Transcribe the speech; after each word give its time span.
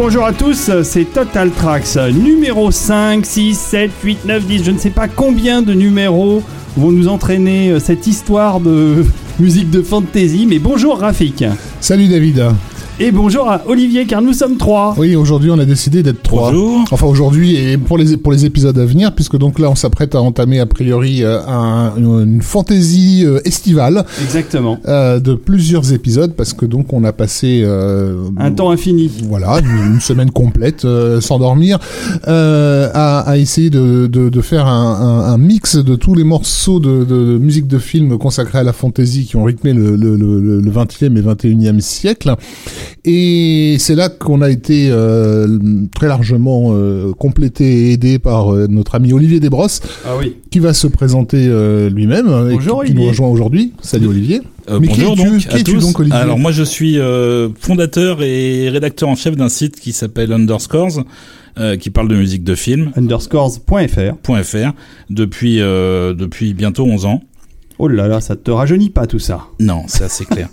Bonjour 0.00 0.24
à 0.24 0.32
tous, 0.32 0.70
c'est 0.84 1.12
Total 1.12 1.50
Tracks, 1.50 1.96
numéro 2.14 2.70
5, 2.70 3.26
6, 3.26 3.58
7, 3.58 3.90
8, 4.04 4.24
9, 4.26 4.46
10, 4.46 4.64
je 4.64 4.70
ne 4.70 4.78
sais 4.78 4.90
pas 4.90 5.08
combien 5.08 5.60
de 5.60 5.74
numéros 5.74 6.40
vont 6.76 6.92
nous 6.92 7.08
entraîner 7.08 7.70
euh, 7.70 7.80
cette 7.80 8.06
histoire 8.06 8.60
de 8.60 9.04
musique 9.40 9.70
de 9.70 9.82
fantasy, 9.82 10.46
mais 10.48 10.60
bonjour 10.60 11.00
Rafik. 11.00 11.44
Salut 11.80 12.06
David. 12.06 12.44
Et 13.00 13.12
bonjour 13.12 13.48
à 13.48 13.62
Olivier, 13.68 14.06
car 14.06 14.20
nous 14.20 14.32
sommes 14.32 14.56
trois. 14.56 14.92
Oui, 14.98 15.14
aujourd'hui 15.14 15.52
on 15.52 15.58
a 15.60 15.64
décidé 15.64 16.02
d'être 16.02 16.20
trois. 16.20 16.50
Bonjour. 16.50 16.84
Enfin 16.90 17.06
aujourd'hui 17.06 17.54
et 17.54 17.78
pour 17.78 17.96
les 17.96 18.16
pour 18.16 18.32
les 18.32 18.44
épisodes 18.44 18.76
à 18.76 18.84
venir, 18.84 19.14
puisque 19.14 19.38
donc 19.38 19.60
là 19.60 19.70
on 19.70 19.76
s'apprête 19.76 20.16
à 20.16 20.20
entamer 20.20 20.58
a 20.58 20.66
priori 20.66 21.22
euh, 21.22 21.38
un- 21.46 21.92
une, 21.96 22.42
fantaisie 22.42 23.22
euh, 23.24 23.38
estivale 23.44 24.04
Exactement. 24.20 24.80
euh, 24.88 25.20
de 25.20 25.34
plusieurs 25.34 25.92
épisodes, 25.92 26.34
parce 26.34 26.52
que 26.54 26.66
donc 26.66 26.92
on 26.92 27.04
a 27.04 27.12
passé 27.12 27.60
euh, 27.64 28.16
Un 28.36 28.50
temps 28.50 28.70
infini. 28.72 29.08
voilà 29.28 29.60
une, 29.60 29.94
une 29.94 30.00
semaine 30.00 30.32
complète 30.32 30.84
euh, 30.84 31.20
sans 31.20 31.38
dormir 31.38 31.78
euh, 32.26 32.90
à, 32.94 33.20
à 33.20 33.36
essayer 33.36 33.70
de, 33.70 34.08
de, 34.08 34.28
de 34.28 34.40
faire 34.40 34.66
un, 34.66 34.94
un, 35.28 35.32
un 35.34 35.38
mix 35.38 35.76
de 35.76 35.94
tous 35.94 36.14
les 36.16 36.24
morceaux 36.24 36.80
de, 36.80 37.04
de, 37.04 37.34
de 37.34 37.38
musique 37.38 37.68
de 37.68 37.78
film 37.78 38.18
consacrés 38.18 38.58
à 38.58 38.64
la 38.64 38.72
fantaisie 38.72 39.24
qui 39.24 39.36
ont 39.36 39.44
rythmé 39.44 39.72
le, 39.72 39.94
le, 39.94 40.16
le, 40.16 40.60
le 40.60 40.70
20e 40.72 41.16
et 41.16 41.22
21e 41.22 41.78
siècle. 41.80 42.34
Et 43.04 43.76
c'est 43.78 43.94
là 43.94 44.08
qu'on 44.08 44.42
a 44.42 44.50
été 44.50 44.88
euh, 44.90 45.58
très 45.94 46.08
largement 46.08 46.70
euh, 46.72 47.12
complété 47.12 47.88
et 47.88 47.92
aidé 47.92 48.18
par 48.18 48.52
euh, 48.54 48.66
notre 48.68 48.94
ami 48.94 49.12
Olivier 49.12 49.40
Desbrosses, 49.40 49.80
Ah 50.06 50.14
oui. 50.18 50.36
qui 50.50 50.58
va 50.58 50.74
se 50.74 50.86
présenter 50.86 51.46
euh, 51.48 51.88
lui-même 51.90 52.26
et 52.50 52.54
Bonjour, 52.54 52.82
qui, 52.82 52.88
qui 52.88 52.94
nous 52.94 53.00
Olivier. 53.00 53.08
rejoint 53.08 53.28
aujourd'hui. 53.28 53.72
Salut 53.82 54.06
Olivier. 54.08 54.40
Euh, 54.70 54.78
Mais 54.80 54.88
qui 54.88 55.00
bonjour 55.00 55.14
es-tu 55.18 55.30
donc 55.30 55.38
Qui 55.40 55.48
à 55.48 55.58
es-tu 55.58 55.74
tous. 55.74 55.80
donc, 55.80 55.98
Olivier? 56.00 56.18
Alors 56.18 56.38
moi 56.38 56.52
je 56.52 56.62
suis 56.62 56.98
euh, 56.98 57.48
fondateur 57.58 58.22
et 58.22 58.68
rédacteur 58.68 59.08
en 59.08 59.16
chef 59.16 59.36
d'un 59.36 59.48
site 59.48 59.80
qui 59.80 59.92
s'appelle 59.92 60.32
Underscores, 60.32 61.04
euh, 61.58 61.76
qui 61.76 61.90
parle 61.90 62.08
de 62.08 62.16
musique 62.16 62.44
de 62.44 62.54
film. 62.54 62.90
Underscores.fr. 62.96 64.42
.fr 64.44 64.70
depuis 65.10 65.60
euh, 65.60 66.12
depuis 66.14 66.52
bientôt 66.54 66.84
11 66.84 67.06
ans. 67.06 67.22
Oh 67.80 67.86
là 67.86 68.08
là, 68.08 68.20
ça 68.20 68.34
te 68.34 68.50
rajeunit 68.50 68.90
pas 68.90 69.06
tout 69.06 69.20
ça. 69.20 69.46
Non, 69.60 69.82
c'est 69.86 70.02
assez 70.04 70.24
clair. 70.24 70.48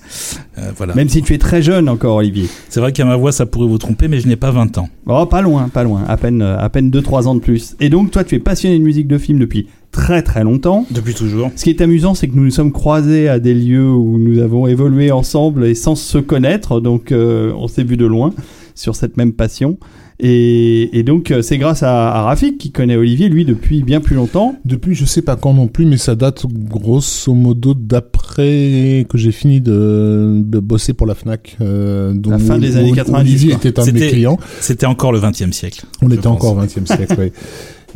Euh, 0.60 0.72
voilà. 0.78 0.94
Même 0.94 1.10
si 1.10 1.24
tu 1.24 1.34
es 1.34 1.38
très 1.40 1.62
jeune 1.62 1.90
encore, 1.90 2.18
Olivier. 2.18 2.48
C'est 2.70 2.80
vrai 2.80 2.94
qu'à 2.94 3.04
ma 3.04 3.16
voix 3.16 3.32
ça 3.32 3.46
pourrait 3.46 3.68
vous 3.68 3.80
tromper, 3.80 4.08
mais 4.08 4.20
je 4.20 4.28
n'ai 4.28 4.36
pas 4.36 4.52
20 4.52 4.78
ans. 4.78 4.90
Oh, 5.08 5.26
pas 5.26 5.42
loin, 5.42 5.70
pas 5.70 5.84
loin. 5.84 6.04
À 6.08 6.18
peine, 6.18 6.42
euh, 6.42 6.58
à 6.60 6.70
peine 6.70 6.92
2-3 6.92 7.28
ans 7.28 7.36
de 7.36 7.40
plus. 7.40 7.76
Et 7.80 7.90
donc, 7.90 8.12
toi, 8.12 8.24
tu 8.24 8.36
es 8.36 8.40
passionné 8.40 8.78
de 8.78 8.84
musique 8.84 9.08
de 9.08 9.18
film 9.18 9.40
depuis 9.40 9.68
très 9.92 10.22
très 10.22 10.44
longtemps. 10.44 10.86
Depuis 10.92 11.14
toujours. 11.14 11.52
Ce 11.56 11.64
qui 11.64 11.72
est 11.72 11.82
amusant, 11.82 12.14
c'est 12.14 12.28
que 12.28 12.36
nous 12.36 12.44
nous 12.44 12.52
sommes 12.52 12.72
croisés 12.72 13.28
à 13.28 13.40
des 13.40 13.54
lieux 13.54 13.90
où 13.90 14.18
nous 14.18 14.40
avons 14.40 14.68
évolué 14.68 15.12
ensemble 15.12 15.66
et 15.66 15.74
sans 15.74 15.96
se 15.96 16.18
connaître, 16.18 16.80
donc 16.80 17.12
euh, 17.12 17.52
on 17.58 17.68
s'est 17.68 17.84
vu 17.84 17.98
de 17.98 18.06
loin 18.06 18.34
sur 18.76 18.96
cette 18.96 19.18
même 19.18 19.34
passion. 19.34 19.78
Et, 20.20 20.98
et 20.98 21.04
donc 21.04 21.30
euh, 21.32 21.42
c'est 21.42 21.58
grâce 21.58 21.84
à, 21.84 22.12
à 22.14 22.22
Rafik 22.22 22.58
qui 22.58 22.72
connaît 22.72 22.96
Olivier, 22.96 23.28
lui, 23.28 23.44
depuis 23.44 23.84
bien 23.84 24.00
plus 24.00 24.16
longtemps. 24.16 24.56
Depuis, 24.64 24.96
je 24.96 25.04
sais 25.06 25.22
pas 25.22 25.36
quand 25.36 25.54
non 25.54 25.68
plus, 25.68 25.86
mais 25.86 25.98
ça 25.98 26.16
date 26.16 26.46
grosso 26.50 27.34
modo 27.34 27.74
d'après 27.74 29.06
que 29.10 29.18
j'ai 29.18 29.32
fini 29.34 29.60
de, 29.62 30.42
de 30.44 30.60
bosser 30.60 30.94
pour 30.94 31.06
la 31.08 31.16
Fnac. 31.16 31.58
Euh, 31.62 32.14
dont 32.14 32.30
La 32.32 32.40
fin 32.40 32.58
des 32.58 32.78
années 32.78 32.92
où 32.92 32.96
90, 32.96 33.30
Olivier 33.30 33.50
quoi. 33.56 33.58
était 33.70 33.80
un 33.80 33.86
de 33.86 33.92
mes 33.92 34.00
C'était- 34.00 34.12
clients. 34.12 34.38
C'était 34.62 34.86
encore 34.86 35.12
le 35.12 35.20
20e 35.20 35.52
siècle. 35.52 35.84
On 36.02 36.08
était 36.10 36.22
pense. 36.22 36.36
encore 36.38 36.58
au 36.58 36.62
XXe 36.62 36.86
siècle, 36.86 37.16
oui. 37.20 37.32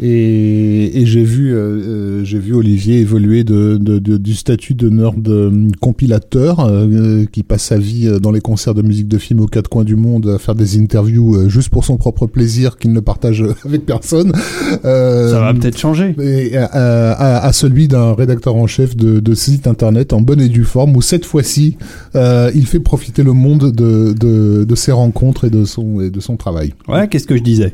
Et, 0.01 1.01
et 1.01 1.05
j'ai 1.05 1.23
vu, 1.23 1.53
euh, 1.53 1.57
euh, 1.57 2.23
j'ai 2.23 2.39
vu 2.39 2.53
Olivier 2.53 2.99
évoluer 2.99 3.43
de, 3.43 3.77
de, 3.77 3.99
de- 3.99 4.17
du 4.17 4.33
statut 4.33 4.73
de 4.73 4.89
nerd 4.89 5.27
euh, 5.27 5.67
compilateur 5.81 6.59
euh, 6.61 7.25
qui 7.31 7.43
passe 7.43 7.63
sa 7.63 7.77
vie 7.77 8.07
euh, 8.07 8.19
dans 8.19 8.31
les 8.31 8.39
concerts 8.41 8.73
de 8.73 8.81
musique 8.81 9.07
de 9.07 9.17
film 9.17 9.39
aux 9.41 9.45
quatre 9.47 9.69
coins 9.69 9.83
du 9.83 9.95
monde 9.95 10.27
à 10.27 10.39
faire 10.39 10.55
des 10.55 10.77
interviews 10.79 11.35
euh, 11.35 11.49
juste 11.49 11.69
pour 11.69 11.83
son 11.83 11.97
propre 11.97 12.27
plaisir 12.27 12.77
qu'il 12.77 12.93
ne 12.93 12.99
partage 12.99 13.43
avec 13.65 13.85
personne. 13.85 14.31
Euh, 14.85 15.31
Ça 15.31 15.39
va 15.41 15.53
peut-être 15.53 15.77
changer. 15.77 16.15
et 16.21 16.55
à, 16.57 16.65
à- 16.65 17.45
à 17.47 17.53
celui 17.53 17.87
d'un 17.87 18.13
rédacteur 18.13 18.55
en 18.55 18.67
chef 18.67 18.95
de, 18.95 19.19
de 19.19 19.33
site 19.33 19.67
internet 19.67 20.13
en 20.13 20.21
bonne 20.21 20.41
et 20.41 20.49
due 20.49 20.63
forme 20.63 20.95
où 20.95 21.01
cette 21.01 21.25
fois-ci 21.25 21.75
euh, 22.15 22.51
il 22.55 22.65
fait 22.65 22.79
profiter 22.79 23.23
le 23.23 23.33
monde 23.33 23.71
de, 23.71 24.13
de, 24.13 24.63
de 24.63 24.75
ses 24.75 24.91
rencontres 24.91 25.45
et 25.45 25.49
de 25.49 25.65
son, 25.65 25.99
et 26.01 26.09
de 26.09 26.19
son 26.19 26.37
travail. 26.37 26.73
Ouais, 26.87 27.07
qu'est-ce 27.07 27.27
que 27.27 27.35
je 27.37 27.43
disais? 27.43 27.73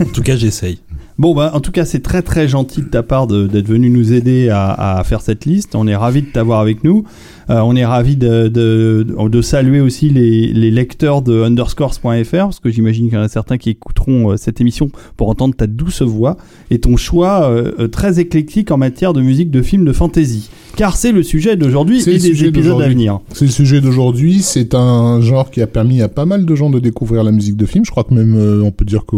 En 0.00 0.04
tout 0.12 0.22
cas, 0.22 0.36
j'essaye. 0.36 0.78
Bon, 1.18 1.34
bah, 1.34 1.50
en 1.54 1.60
tout 1.60 1.72
cas, 1.72 1.86
c'est 1.86 2.02
très 2.02 2.20
très 2.20 2.46
gentil 2.46 2.82
de 2.82 2.88
ta 2.88 3.02
part 3.02 3.26
d'être 3.26 3.66
venu 3.66 3.88
nous 3.88 4.12
aider 4.12 4.50
à, 4.50 4.98
à 4.98 5.04
faire 5.04 5.22
cette 5.22 5.46
liste. 5.46 5.74
On 5.74 5.86
est 5.86 5.96
ravis 5.96 6.22
de 6.22 6.26
t'avoir 6.26 6.60
avec 6.60 6.84
nous. 6.84 7.04
Euh, 7.48 7.60
on 7.60 7.76
est 7.76 7.84
ravis 7.84 8.16
de, 8.16 8.48
de, 8.48 9.06
de 9.28 9.42
saluer 9.42 9.80
aussi 9.80 10.08
les, 10.08 10.52
les 10.52 10.70
lecteurs 10.70 11.22
de 11.22 11.42
underscores.fr, 11.42 12.30
parce 12.32 12.60
que 12.60 12.70
j'imagine 12.70 13.06
qu'il 13.06 13.14
y 13.14 13.20
en 13.20 13.24
a 13.24 13.28
certains 13.28 13.56
qui 13.56 13.70
écouteront 13.70 14.32
euh, 14.32 14.36
cette 14.36 14.60
émission 14.60 14.90
pour 15.16 15.28
entendre 15.28 15.54
ta 15.54 15.68
douce 15.68 16.02
voix 16.02 16.36
et 16.70 16.80
ton 16.80 16.96
choix 16.96 17.48
euh, 17.48 17.86
très 17.86 18.18
éclectique 18.18 18.70
en 18.72 18.78
matière 18.78 19.12
de 19.12 19.20
musique 19.20 19.50
de 19.50 19.62
film 19.62 19.84
de 19.84 19.92
fantasy. 19.92 20.50
Car 20.74 20.96
c'est 20.96 21.12
le 21.12 21.22
sujet 21.22 21.56
d'aujourd'hui 21.56 22.02
et 22.02 22.18
des 22.18 22.44
épisodes 22.44 22.82
à 22.82 22.88
venir. 22.88 23.20
C'est 23.32 23.44
le 23.46 23.50
sujet 23.50 23.80
d'aujourd'hui. 23.80 24.42
C'est 24.42 24.74
un 24.74 25.20
genre 25.20 25.50
qui 25.50 25.62
a 25.62 25.66
permis 25.66 26.02
à 26.02 26.08
pas 26.08 26.26
mal 26.26 26.44
de 26.44 26.54
gens 26.54 26.68
de 26.68 26.80
découvrir 26.80 27.22
la 27.22 27.32
musique 27.32 27.56
de 27.56 27.64
film. 27.64 27.84
Je 27.84 27.90
crois 27.90 28.04
que 28.04 28.12
même 28.12 28.36
on 28.62 28.72
peut 28.72 28.84
dire 28.84 29.06
que 29.06 29.16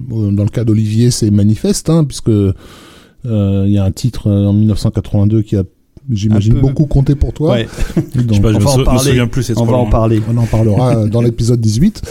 dans 0.00 0.42
le 0.42 0.48
cas 0.48 0.64
d'Olivier, 0.64 1.10
c'est 1.10 1.30
manifeste, 1.30 1.88
hein, 1.88 2.04
puisque 2.04 2.30
il 3.24 3.70
y 3.70 3.78
a 3.78 3.84
un 3.84 3.92
titre 3.92 4.28
en 4.28 4.52
1982 4.52 5.42
qui 5.42 5.54
a, 5.56 5.62
j'imagine, 6.10 6.54
peu- 6.54 6.60
beaucoup 6.60 6.86
compté 6.86 7.14
pour 7.14 7.32
toi. 7.32 7.52
Ouais, 7.52 7.68
Donc, 8.14 8.24
Je 8.28 8.34
sais 8.34 8.40
pas, 8.40 8.52
je 8.52 8.56
on 8.56 8.60
me, 8.60 8.64
va 8.64 8.70
en 8.70 8.78
me 8.78 8.84
parler. 8.84 9.08
souviens 9.10 9.26
plus. 9.26 9.42
c'est 9.42 9.58
on 9.58 9.64
va 9.64 9.76
en 9.76 9.86
parler. 9.90 10.20
On 10.32 10.36
en 10.36 10.46
parlera 10.46 11.06
dans 11.06 11.20
l'épisode 11.22 11.60
18. 11.60 12.02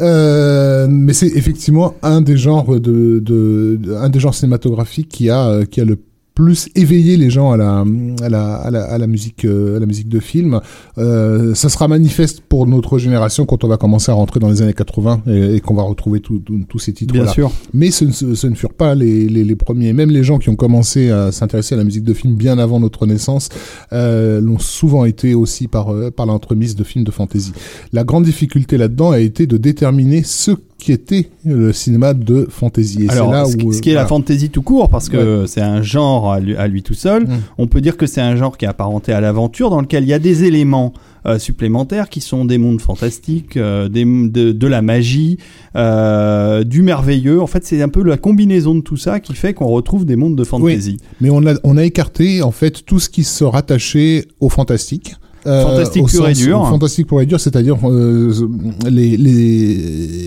Euh, 0.00 0.86
mais 0.90 1.12
c'est 1.12 1.28
effectivement 1.28 1.94
un 2.02 2.20
des 2.20 2.36
genres 2.36 2.80
de, 2.80 3.20
de, 3.20 3.78
de- 3.80 3.94
un 3.94 4.08
des 4.08 4.18
genres 4.20 4.34
cinématographiques 4.34 5.08
qui 5.08 5.30
a 5.30 5.48
euh, 5.48 5.64
qui 5.64 5.80
a 5.80 5.84
le 5.84 5.98
plus 6.34 6.68
éveillé 6.74 7.16
les 7.16 7.30
gens 7.30 7.52
à 7.52 7.56
la 7.56 7.84
à 8.22 8.28
la 8.28 8.54
à 8.56 8.70
la, 8.70 8.84
à 8.84 8.98
la 8.98 9.06
musique 9.06 9.44
euh, 9.44 9.76
à 9.76 9.80
la 9.80 9.86
musique 9.86 10.08
de 10.08 10.18
film. 10.20 10.60
Euh, 10.98 11.54
ça 11.54 11.68
sera 11.68 11.86
manifeste 11.88 12.40
pour 12.48 12.66
notre 12.66 12.98
génération 12.98 13.46
quand 13.46 13.62
on 13.64 13.68
va 13.68 13.76
commencer 13.76 14.10
à 14.10 14.14
rentrer 14.14 14.40
dans 14.40 14.48
les 14.50 14.60
années 14.62 14.72
80 14.74 15.22
et, 15.28 15.54
et 15.56 15.60
qu'on 15.60 15.74
va 15.74 15.82
retrouver 15.84 16.20
tous 16.20 16.78
ces 16.78 16.92
titres 16.92 17.12
Bien 17.14 17.26
sûr. 17.28 17.50
Mais 17.72 17.90
ce, 17.90 18.04
ne- 18.04 18.34
ce 18.34 18.46
ne 18.46 18.54
furent 18.54 18.72
pas 18.74 18.94
les, 18.94 19.28
les, 19.28 19.44
les 19.44 19.56
premiers. 19.56 19.92
Même 19.92 20.10
les 20.10 20.24
gens 20.24 20.38
qui 20.38 20.48
ont 20.48 20.56
commencé 20.56 21.10
à 21.10 21.30
s'intéresser 21.32 21.74
à 21.74 21.78
la 21.78 21.84
musique 21.84 22.04
de 22.04 22.14
film 22.14 22.34
bien 22.34 22.58
avant 22.58 22.80
notre 22.80 23.06
naissance 23.06 23.48
euh, 23.92 24.40
l'ont 24.40 24.58
souvent 24.58 25.04
été 25.04 25.34
aussi 25.34 25.68
par, 25.68 25.90
euh, 25.92 26.10
par 26.10 26.26
l'entremise 26.26 26.74
de 26.74 26.82
films 26.84 27.04
de 27.04 27.10
fantasy. 27.12 27.52
La 27.92 28.02
grande 28.04 28.24
difficulté 28.24 28.76
là-dedans 28.76 29.12
a 29.12 29.20
été 29.20 29.46
de 29.46 29.56
déterminer 29.56 30.22
ce 30.24 30.50
qui 30.84 30.92
était 30.92 31.30
le 31.46 31.72
cinéma 31.72 32.12
de 32.12 32.46
fantasy. 32.50 33.04
Et 33.06 33.10
Alors, 33.10 33.32
là 33.32 33.44
ce, 33.46 33.56
qui- 33.56 33.64
où, 33.66 33.72
ce 33.72 33.80
qui 33.80 33.90
est 33.90 33.94
la 33.94 34.06
fantasy 34.06 34.50
tout 34.50 34.60
court, 34.62 34.90
parce 34.90 35.08
que 35.08 35.46
c'est 35.46 35.62
un 35.62 35.80
genre 35.80 36.30
à 36.30 36.40
lui, 36.40 36.54
à 36.56 36.66
lui 36.68 36.82
tout 36.82 36.92
seul, 36.94 37.24
Mm. 37.24 37.28
on 37.58 37.66
peut 37.66 37.80
dire 37.80 37.96
que 37.96 38.06
c'est 38.06 38.20
un 38.20 38.36
genre 38.36 38.58
qui 38.58 38.66
est 38.66 38.68
apparenté 38.68 39.12
à 39.12 39.20
l'aventure, 39.22 39.70
dans 39.70 39.80
lequel 39.80 40.04
il 40.04 40.08
y 40.08 40.12
a 40.12 40.18
des 40.18 40.44
éléments 40.44 40.92
euh, 41.26 41.38
supplémentaires 41.38 42.10
qui 42.10 42.20
sont 42.20 42.44
des 42.44 42.58
mondes 42.58 42.82
fantastiques, 42.82 43.56
euh, 43.56 43.88
des, 43.88 44.04
de, 44.04 44.52
de 44.52 44.66
la 44.66 44.82
magie, 44.82 45.38
euh, 45.74 46.64
du 46.64 46.82
merveilleux. 46.82 47.40
En 47.40 47.46
fait, 47.46 47.64
c'est 47.64 47.80
un 47.80 47.88
peu 47.88 48.02
la 48.02 48.16
combinaison 48.18 48.74
de 48.74 48.80
tout 48.82 48.98
ça 48.98 49.20
qui 49.20 49.34
fait 49.34 49.54
qu'on 49.54 49.68
retrouve 49.68 50.04
des 50.04 50.16
mondes 50.16 50.36
de 50.36 50.44
fantasy. 50.44 50.98
Mais 51.22 51.30
on 51.30 51.46
a, 51.46 51.54
on 51.64 51.78
a 51.78 51.84
écarté 51.84 52.42
en 52.42 52.50
fait 52.50 52.84
tout 52.84 52.98
ce 53.00 53.08
qui 53.08 53.24
se 53.24 53.42
rattachait 53.44 54.26
au 54.40 54.50
fantastique. 54.50 55.14
Euh, 55.46 55.62
Fantastique 55.64 56.06
pur 56.06 56.28
et 56.28 56.32
dur. 56.32 56.66
Fantastique 56.68 57.06
pur 57.06 57.20
et 57.20 57.26
dur, 57.26 57.38
c'est-à-dire 57.40 57.76
euh, 57.84 58.32
les, 58.88 59.16
les, 59.16 59.74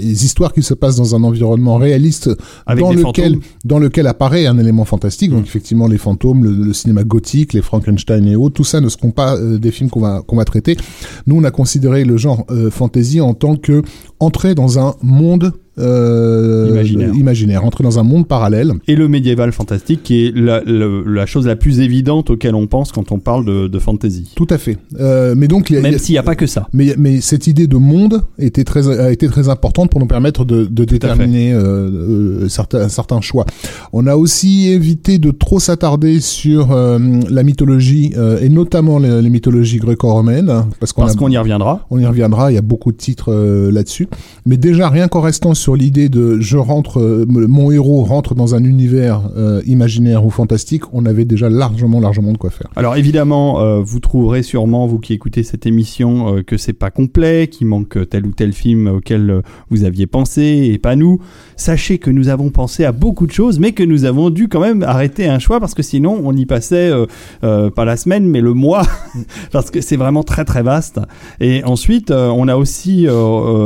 les 0.04 0.26
histoires 0.26 0.54
qui 0.54 0.62
se 0.64 0.74
passent 0.74 0.96
dans 0.98 1.16
un 1.16 1.24
environnement 1.24 1.78
réaliste 1.78 2.30
Avec 2.66 2.84
dans 2.84 2.92
lequel, 2.94 3.34
fantômes. 3.34 3.42
dans 3.66 3.80
lequel 3.80 4.08
apparaît 4.08 4.46
un 4.46 4.58
élément 4.60 4.86
fantastique. 4.86 5.32
Donc 5.32 5.42
Mm. 5.42 5.46
effectivement, 5.46 5.88
les 5.88 5.98
fantômes, 5.98 6.44
le, 6.44 6.52
le 6.52 6.74
cinéma 6.74 7.04
gothique, 7.04 7.54
les 7.54 7.62
Frankenstein 7.62 8.28
et 8.28 8.36
autres, 8.36 8.56
tout 8.56 8.64
ça 8.64 8.80
ne 8.82 8.90
seront 8.90 9.12
pas 9.12 9.36
euh, 9.38 9.58
des 9.58 9.72
films 9.72 9.90
qu'on 9.90 10.02
va 10.02 10.22
qu'on 10.26 10.36
va 10.38 10.46
traiter. 10.46 10.78
Nous, 11.26 11.36
on 11.36 11.44
a 11.44 11.52
considéré 11.52 12.04
le 12.06 12.18
genre 12.18 12.46
fantasy 12.72 13.20
en 13.22 13.34
tant 13.34 13.56
que 13.56 13.82
entrer 14.20 14.56
dans 14.56 14.80
un 14.80 14.96
monde 15.02 15.54
euh, 15.80 16.68
Imaginaire. 16.70 17.14
imaginaire, 17.16 17.64
entrer 17.66 17.84
dans 17.84 18.00
un 18.00 18.04
monde 18.04 18.28
parallèle. 18.28 18.74
Et 18.88 18.96
le 18.96 19.08
médiéval 19.08 19.52
fantastique, 19.52 20.02
qui 20.04 20.26
est 20.28 20.36
la, 20.36 20.62
la- 20.66 20.88
la 21.06 21.26
chose 21.26 21.46
la 21.48 21.56
plus 21.56 21.80
évidente 21.80 22.30
auquel 22.30 22.56
on 22.56 22.68
pense 22.68 22.92
quand 22.92 23.12
on 23.12 23.20
parle 23.20 23.46
de, 23.46 23.68
de 23.68 23.80
fantasy. 23.80 24.32
Tout 24.36 24.48
à 24.50 24.58
fait. 24.58 24.78
Euh, 25.00 25.36
mais 25.38 25.48
donc, 25.48 25.70
y 25.70 25.78
a- 25.78 25.82
Même 25.82 25.98
s'il 25.98 26.14
n'y 26.14 26.20
a 26.20 26.24
pas 26.24 26.36
que 26.36 26.48
ça. 26.48 26.68
Mais, 26.74 26.96
mais 26.98 27.22
cette 27.22 27.48
idée 27.48 27.68
de 27.68 27.78
monde 27.78 28.22
était 28.40 28.64
très, 28.64 28.88
a 29.00 29.12
été 29.12 29.28
très 29.28 29.50
importante 29.50 29.90
pour 29.92 30.00
nous 30.00 30.08
permettre 30.08 30.46
de, 30.46 30.66
de 30.66 30.86
déterminer 30.86 31.54
euh, 31.54 32.48
certains, 32.50 32.90
certains 32.90 33.22
choix. 33.22 33.46
On 33.94 34.08
a 34.08 34.16
aussi 34.16 34.68
évité 34.70 35.18
de 35.18 35.32
trop 35.32 35.60
s'attarder 35.60 36.20
sur 36.20 36.70
la 36.76 37.44
mythologie 37.44 38.14
et 38.42 38.50
notamment 38.50 39.00
les, 39.00 39.22
les 39.22 39.30
mythologies 39.30 39.78
gréco-romaines 39.78 40.66
parce 40.80 40.94
qu'on 40.94 41.02
Parce 41.04 41.16
qu'on 41.16 41.30
y 41.30 41.38
reviendra. 41.38 41.86
on 41.90 42.00
y 42.00 42.06
reviendra. 42.06 42.52
Il 42.52 42.56
y 42.56 42.58
a 42.58 42.62
beaucoup 42.62 42.92
de 42.92 42.98
titres 42.98 43.34
là-dessus. 43.72 44.08
Mais 44.46 44.58
déjà 44.58 44.90
rien 44.90 45.08
qu'en 45.08 45.22
restant 45.22 45.54
sur 45.54 45.67
sur 45.68 45.76
l'idée 45.76 46.08
de 46.08 46.40
je 46.40 46.56
rentre, 46.56 47.02
euh, 47.02 47.26
mon 47.28 47.72
héros 47.72 48.06
rentre 48.06 48.36
dans 48.36 48.56
un 48.56 48.64
univers 48.64 49.30
euh, 49.36 49.62
imaginaire 49.66 50.26
ou 50.26 50.30
fantastique, 50.30 50.84
on 50.94 51.06
avait 51.06 51.26
déjà 51.26 51.50
largement, 51.50 52.00
largement 52.00 52.32
de 52.32 52.38
quoi 52.38 52.52
faire. 52.52 52.70
Alors 52.78 52.96
évidemment, 52.96 53.60
euh, 53.60 53.82
vous 53.82 54.00
trouverez 54.00 54.44
sûrement, 54.44 54.88
vous 54.88 54.98
qui 54.98 55.12
écoutez 55.12 55.44
cette 55.44 55.66
émission, 55.66 56.38
euh, 56.38 56.42
que 56.42 56.56
c'est 56.56 56.72
pas 56.72 56.90
complet, 56.90 57.50
qu'il 57.52 57.68
manque 57.68 57.98
tel 58.10 58.26
ou 58.26 58.32
tel 58.32 58.54
film 58.54 58.88
auquel 58.88 59.42
vous 59.70 59.84
aviez 59.84 60.08
pensé 60.08 60.70
et 60.72 60.78
pas 60.78 60.96
nous. 60.96 61.20
Sachez 61.58 61.98
que 61.98 62.12
nous 62.12 62.30
avons 62.30 62.50
pensé 62.50 62.86
à 62.86 62.94
beaucoup 62.94 63.28
de 63.28 63.34
choses, 63.34 63.60
mais 63.60 63.74
que 63.74 63.84
nous 63.84 64.06
avons 64.06 64.30
dû 64.30 64.48
quand 64.48 64.62
même 64.62 64.84
arrêter 64.84 65.28
un 65.28 65.40
choix 65.40 65.60
parce 65.60 65.74
que 65.74 65.84
sinon 65.84 66.22
on 66.24 66.32
y 66.32 66.46
passait 66.46 66.94
pas 67.42 67.84
la 67.84 67.98
semaine, 67.98 68.26
mais 68.26 68.40
le 68.40 68.54
mois, 68.54 68.84
parce 69.52 69.70
que 69.70 69.82
c'est 69.82 69.98
vraiment 69.98 70.24
très 70.24 70.46
très 70.46 70.64
vaste. 70.64 71.02
Et 71.42 71.66
ensuite, 71.66 72.12
on 72.12 72.48
a 72.48 72.56
aussi 72.56 73.06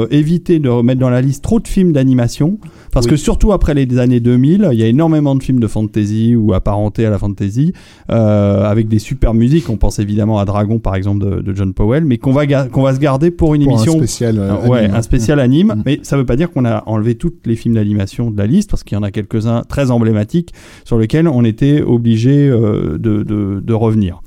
évité 0.09 0.57
de 0.57 0.69
remettre 0.69 1.00
dans 1.00 1.12
la 1.12 1.21
liste 1.21 1.44
trop 1.44 1.59
de 1.59 1.68
films 1.68 1.91
d'animation, 1.92 2.58
parce 2.92 3.06
Oui. 3.06 3.12
que 3.12 3.16
surtout 3.18 3.52
après 3.54 3.74
les 3.74 3.98
années 4.00 4.20
2000, 4.20 4.70
il 4.74 4.80
y 4.80 4.84
a 4.84 4.88
énormément 4.88 5.36
de 5.36 5.44
films 5.44 5.60
de 5.60 5.68
fantasy 5.68 6.36
ou 6.36 6.54
apparentés 6.54 7.06
à 7.06 7.10
la 7.10 7.18
fantasy, 7.18 7.74
euh, 8.12 8.64
avec 8.70 8.88
des 8.88 9.00
super 9.00 9.34
musiques. 9.34 9.70
On 9.70 9.78
pense 9.78 10.00
évidemment 10.00 10.40
à 10.40 10.46
Dragon 10.46 10.80
par 10.80 10.96
exemple 10.96 11.26
de, 11.26 11.42
de 11.42 11.56
John 11.56 11.74
Powell, 11.74 12.04
mais 12.06 12.18
qu'on 12.18 12.32
va, 12.32 12.46
qu'on 12.68 12.82
va 12.84 12.94
se 12.94 13.00
garder 13.00 13.32
pour 13.32 13.56
une 13.56 13.64
Pour 13.64 13.74
un 13.74 13.76
émission 13.76 13.98
spécial. 13.98 14.38
euh, 14.40 14.68
ouais, 14.68 14.80
anime. 14.80 14.96
un 14.96 15.02
spécial 15.02 15.40
anime, 15.40 15.74
Mm. 15.76 15.84
mais 15.86 16.00
ça 16.04 16.18
veut 16.18 16.26
pas 16.26 16.36
dire 16.36 16.52
qu'on 16.52 16.66
a 16.66 16.84
enlevé 16.88 17.16
tous 17.16 17.34
les 17.46 17.56
films 17.56 17.76
d'animation 17.76 18.32
de 18.32 18.38
la 18.38 18.48
liste, 18.48 18.70
parce 18.70 18.84
qu'il 18.84 18.96
y 18.96 19.00
en 19.00 19.04
a 19.04 19.12
quelques-uns 19.12 19.62
très 19.68 19.92
emblématiques 19.92 20.54
sur 20.86 20.98
lesquels 20.98 21.28
on 21.28 21.44
était 21.46 21.82
obligé 21.82 22.48
euh, 22.50 22.98
de, 22.98 23.24
de, 23.24 23.62
de 23.64 23.74
revenir. 23.74 24.22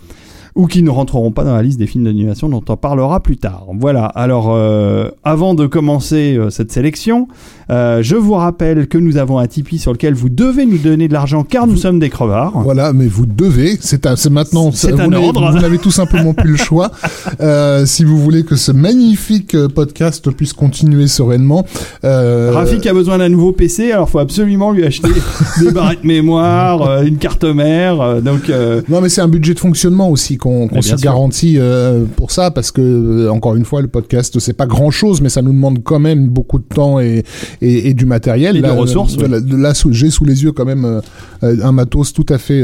Ou 0.55 0.67
qui 0.67 0.83
ne 0.83 0.91
rentreront 0.91 1.33
pas 1.33 1.45
dans 1.45 1.55
la 1.55 1.62
liste 1.62 1.79
des 1.79 1.87
films 1.87 2.05
d'animation 2.05 2.49
dont 2.49 2.62
on 2.69 2.77
parlera 2.77 3.21
plus 3.21 3.37
tard. 3.37 3.67
Voilà, 3.79 4.05
alors 4.06 4.53
euh, 4.55 5.11
avant 5.25 5.55
de 5.55 5.67
commencer 5.67 6.37
euh, 6.37 6.51
cette 6.51 6.71
sélection, 6.71 7.27
euh, 7.71 8.03
je 8.03 8.17
vous 8.17 8.35
rappelle 8.35 8.87
que 8.87 8.99
nous 8.99 9.17
avons 9.17 9.39
un 9.39 9.47
Tipeee 9.47 9.79
sur 9.79 9.93
lequel 9.93 10.15
vous 10.15 10.29
devez 10.29 10.67
nous 10.67 10.79
donner 10.79 11.09
de 11.09 11.12
l'argent 11.12 11.45
car 11.45 11.67
nous 11.67 11.77
sommes 11.77 11.99
des 11.99 12.11
crevards. 12.11 12.61
Voilà, 12.62 12.93
mais 12.93 13.06
vous 13.06 13.27
devez, 13.27 13.77
c'est 13.81 14.05
maintenant, 14.31 14.71
C'est 14.73 15.01
un 15.01 15.12
ordre. 15.12 15.51
Vous 15.51 15.61
n'avez 15.61 15.79
tout 15.79 15.91
simplement 15.91 16.35
plus 16.35 16.53
le 16.53 16.56
choix. 16.56 16.91
Euh, 17.41 17.85
si 17.85 18.05
vous 18.05 18.19
voulez 18.19 18.45
que 18.45 18.55
ce 18.55 18.71
magnifique 18.71 19.55
euh, 19.55 19.69
podcast 19.69 20.31
puisse 20.31 20.53
continuer 20.53 21.09
sereinement, 21.09 21.65
euh, 22.05 22.53
Rafik 22.55 22.87
a 22.87 22.93
besoin 22.93 23.19
d'un 23.19 23.29
nouveau 23.29 23.53
PC, 23.53 23.93
alors 23.93 24.09
faut 24.09 24.19
absolument 24.19 24.71
lui 24.71 24.85
acheter 24.85 25.11
des 25.61 25.71
barrettes 25.73 26.05
mémoire, 26.05 27.03
une 27.03 27.17
carte 27.17 27.45
mère, 27.45 28.23
donc 28.23 28.51
euh, 28.51 28.83
Non, 28.89 29.01
mais 29.01 29.09
c'est 29.09 29.21
un 29.21 29.29
budget 29.29 29.55
de 29.55 29.59
fonctionnement 29.59 30.11
aussi 30.11 30.37
qu'on 30.44 30.67
bien 30.67 30.82
se 30.82 31.02
garantit 31.02 31.56
euh, 31.58 32.05
pour 32.17 32.31
ça, 32.31 32.50
parce 32.50 32.70
que 32.70 32.81
euh, 32.82 33.31
encore 33.31 33.56
une 33.56 33.64
fois, 33.64 33.81
le 33.82 33.88
podcast 33.88 34.38
c'est 34.38 34.52
pas 34.52 34.67
grand 34.67 34.91
chose, 34.91 35.20
mais 35.20 35.29
ça 35.31 35.43
nous 35.43 35.52
demande 35.52 35.82
quand 35.82 35.99
même 35.99 36.29
beaucoup 36.29 36.58
de 36.58 36.64
temps 36.64 37.00
et, 37.00 37.23
et, 37.62 37.88
et 37.88 37.94
du 37.94 38.05
matériel. 38.06 38.56
Et 38.56 38.61
de 38.61 38.67
Là, 38.67 38.75
ressources, 38.75 39.17
euh, 39.19 39.29
Là, 39.29 39.38
là, 39.41 39.75
sous- 39.75 39.93
j'ai 39.93 40.11
sous 40.11 40.25
les 40.25 40.43
yeux 40.44 40.52
quand 40.52 40.64
même 40.67 41.00
un 41.43 41.73
matos 41.73 42.12
tout 42.12 42.26
à 42.29 42.38
fait 42.38 42.62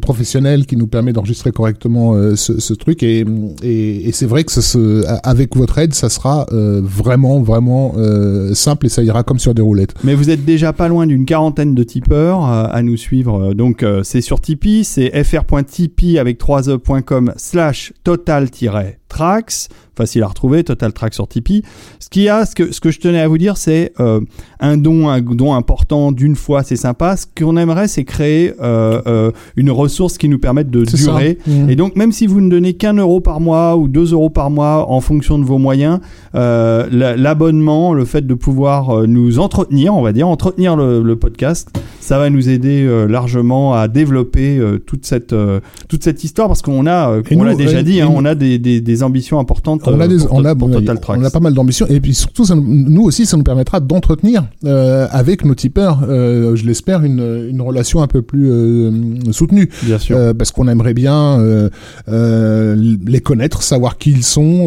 professionnel 0.00 0.66
qui 0.66 0.76
nous 0.76 0.86
permet 0.86 1.12
d'enregistrer 1.12 1.52
correctement 1.52 2.14
ce, 2.36 2.60
ce 2.60 2.74
truc. 2.74 3.02
Et, 3.02 3.24
et, 3.62 4.10
c'est 4.12 4.26
vrai 4.26 4.44
que 4.44 4.52
avec 5.26 5.56
votre 5.56 5.78
aide, 5.78 5.94
ça 5.94 6.08
sera 6.08 6.46
vraiment, 6.50 7.40
vraiment 7.40 7.94
simple 8.54 8.86
et 8.86 8.88
ça 8.88 9.02
ira 9.02 9.22
comme 9.22 9.38
sur 9.38 9.54
des 9.54 9.62
roulettes. 9.62 9.94
Mais 10.04 10.14
vous 10.14 10.30
êtes 10.30 10.44
déjà 10.44 10.72
pas 10.72 10.88
loin 10.88 11.06
d'une 11.06 11.24
quarantaine 11.26 11.74
de 11.74 11.82
tipeurs 11.82 12.44
à 12.44 12.82
nous 12.82 12.96
suivre. 12.96 13.54
Donc 13.54 13.84
c'est 14.02 14.20
sur 14.20 14.40
Tipeee, 14.40 14.84
c'est 14.84 15.10
fr.tipeee 15.24 16.18
avec 16.18 16.38
3e.com 17.02 17.32
slash 17.36 17.92
total-tracks. 19.14 19.68
Facile 19.96 20.24
à 20.24 20.26
retrouver, 20.26 20.64
Total 20.64 20.92
Tracks 20.92 21.14
sur 21.14 21.28
Tipeee. 21.28 21.62
Ce 22.00 22.08
qu'il 22.08 22.22
y 22.22 22.28
a, 22.28 22.44
ce 22.46 22.56
que, 22.56 22.72
ce 22.72 22.80
que 22.80 22.90
je 22.90 22.98
tenais 22.98 23.20
à 23.20 23.28
vous 23.28 23.38
dire, 23.38 23.56
c'est 23.56 23.92
euh, 24.00 24.20
un 24.58 24.76
don, 24.76 25.08
un 25.08 25.20
don 25.20 25.54
important 25.54 26.10
d'une 26.10 26.34
fois, 26.34 26.64
c'est 26.64 26.74
sympa. 26.74 27.16
Ce 27.16 27.26
qu'on 27.40 27.56
aimerait, 27.56 27.86
c'est 27.86 28.02
créer 28.02 28.54
euh, 28.60 29.00
euh, 29.06 29.30
une 29.54 29.70
ressource 29.70 30.18
qui 30.18 30.28
nous 30.28 30.40
permette 30.40 30.68
de 30.68 30.84
durer. 30.84 31.38
Mmh. 31.46 31.70
Et 31.70 31.76
donc, 31.76 31.94
même 31.94 32.10
si 32.10 32.26
vous 32.26 32.40
ne 32.40 32.50
donnez 32.50 32.72
qu'un 32.72 32.94
euro 32.94 33.20
par 33.20 33.38
mois 33.38 33.76
ou 33.76 33.86
deux 33.86 34.12
euros 34.12 34.30
par 34.30 34.50
mois 34.50 34.90
en 34.90 35.00
fonction 35.00 35.38
de 35.38 35.44
vos 35.44 35.58
moyens, 35.58 36.00
la- 36.32 36.88
l'abonnement, 37.16 37.94
le 37.94 38.04
fait 38.04 38.26
de 38.26 38.34
pouvoir 38.34 39.06
nous 39.06 39.38
entretenir, 39.38 39.94
on 39.94 40.02
va 40.02 40.12
dire, 40.12 40.26
entretenir 40.26 40.74
le, 40.74 41.02
le 41.02 41.14
podcast, 41.16 41.68
ça 42.00 42.18
va 42.18 42.30
nous 42.30 42.48
aider 42.48 42.84
largement 43.08 43.74
à 43.74 43.86
développer 43.86 44.60
toute 44.86 45.06
cette 45.06 45.32
toute 45.86 46.02
cette 46.02 46.24
histoire 46.24 46.48
parce 46.48 46.62
qu'on 46.62 46.88
a, 46.88 47.20
on 47.30 47.44
l'a 47.44 47.54
déjà 47.54 47.84
dit, 47.84 48.00
hein, 48.00 48.10
on 48.12 48.24
a 48.24 48.34
des, 48.34 48.58
des, 48.58 48.80
des 48.80 49.02
ambitions 49.04 49.38
importantes. 49.38 49.82
On 49.86 50.00
a, 50.00 50.04
euh, 50.04 50.08
des, 50.08 50.16
pour, 50.24 50.32
on, 50.34 50.44
a, 50.44 50.54
pour 50.54 50.68
bon, 50.68 50.74
Total 50.80 50.98
Tracks. 50.98 51.18
on 51.20 51.24
a 51.24 51.30
pas 51.30 51.40
mal 51.40 51.54
d'ambitions 51.54 51.86
et 51.88 52.00
puis 52.00 52.14
surtout 52.14 52.44
ça, 52.44 52.54
nous- 52.56 53.02
aussi 53.04 53.26
ça 53.26 53.36
nous 53.36 53.44
permettra 53.44 53.78
d'entretenir 53.80 54.44
euh, 54.64 55.06
avec 55.10 55.44
nos 55.44 55.54
tipeurs 55.54 56.00
euh, 56.08 56.56
je 56.56 56.64
l'espère 56.66 57.04
une, 57.04 57.48
une 57.50 57.60
relation 57.60 58.02
un 58.02 58.06
peu 58.08 58.22
plus 58.22 58.50
euh, 58.50 58.90
soutenue 59.30 59.68
Bien 59.82 59.98
sûr. 59.98 60.16
Parce 60.36 60.50
qu'on 60.50 60.66
aimerait 60.68 60.94
bien 60.94 61.38
les 62.08 63.20
connaître 63.20 63.62
savoir 63.62 63.98
qui 63.98 64.10
ils 64.10 64.24
sont 64.24 64.66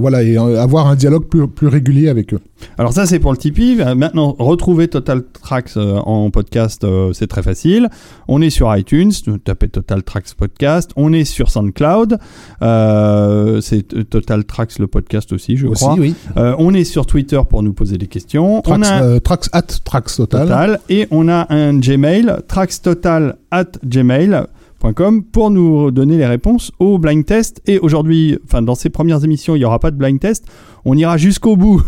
voilà 0.00 0.22
et 0.22 0.36
avoir 0.36 0.86
un 0.88 0.94
dialogue 0.96 1.24
plus, 1.26 1.46
plus 1.48 1.68
régulier 1.68 2.08
avec 2.08 2.34
eux 2.34 2.40
Alors 2.78 2.92
ça 2.92 3.06
c'est 3.06 3.18
pour 3.18 3.32
le 3.32 3.38
Tipeee. 3.38 3.76
Maintenant, 3.96 4.34
retrouver 4.38 4.88
Total 4.88 5.22
Tracks 5.42 5.76
en 5.76 6.30
podcast, 6.30 6.84
c'est 7.12 7.26
très 7.26 7.42
facile. 7.42 7.88
On 8.26 8.42
est 8.42 8.50
sur 8.50 8.74
iTunes, 8.76 9.12
tapez 9.44 9.68
Total 9.68 10.02
Tracks 10.02 10.34
Podcast. 10.36 10.90
On 10.96 11.12
est 11.12 11.24
sur 11.24 11.50
SoundCloud, 11.50 12.18
euh, 12.62 13.60
c'est 13.68 14.08
Total 14.08 14.44
Tracks 14.44 14.78
le 14.78 14.86
podcast 14.86 15.32
aussi, 15.32 15.56
je 15.56 15.66
aussi 15.66 15.84
crois. 15.84 15.96
oui 15.98 16.14
Euh, 16.36 16.54
on 16.58 16.72
est 16.72 16.84
sur 16.84 17.04
Twitter 17.04 17.40
pour 17.48 17.62
nous 17.62 17.74
poser 17.74 17.98
des 17.98 18.06
questions. 18.06 18.62
Trax, 18.62 18.78
on 18.78 18.82
a 18.82 18.94
un 18.94 19.02
euh, 19.02 19.20
Trax 19.20 19.50
at 19.52 19.62
Trax 19.62 20.16
Total, 20.16 20.42
Total 20.42 20.80
et 20.88 21.06
on 21.10 21.28
a 21.28 21.46
un 21.52 21.78
Gmail, 21.78 22.38
trackstotal 22.48 23.36
at 23.50 23.72
gmail.com 23.84 25.22
pour 25.24 25.50
nous 25.50 25.90
donner 25.90 26.16
les 26.16 26.26
réponses 26.26 26.72
au 26.78 26.98
blind 26.98 27.26
test. 27.26 27.60
Et 27.66 27.78
aujourd'hui, 27.78 28.38
enfin 28.44 28.62
dans 28.62 28.74
ces 28.74 28.88
premières 28.88 29.22
émissions, 29.22 29.54
il 29.54 29.58
n'y 29.58 29.64
aura 29.64 29.80
pas 29.80 29.90
de 29.90 29.96
blind 29.96 30.18
test. 30.18 30.46
On 30.86 30.96
ira 30.96 31.18
jusqu'au 31.18 31.56
bout 31.56 31.82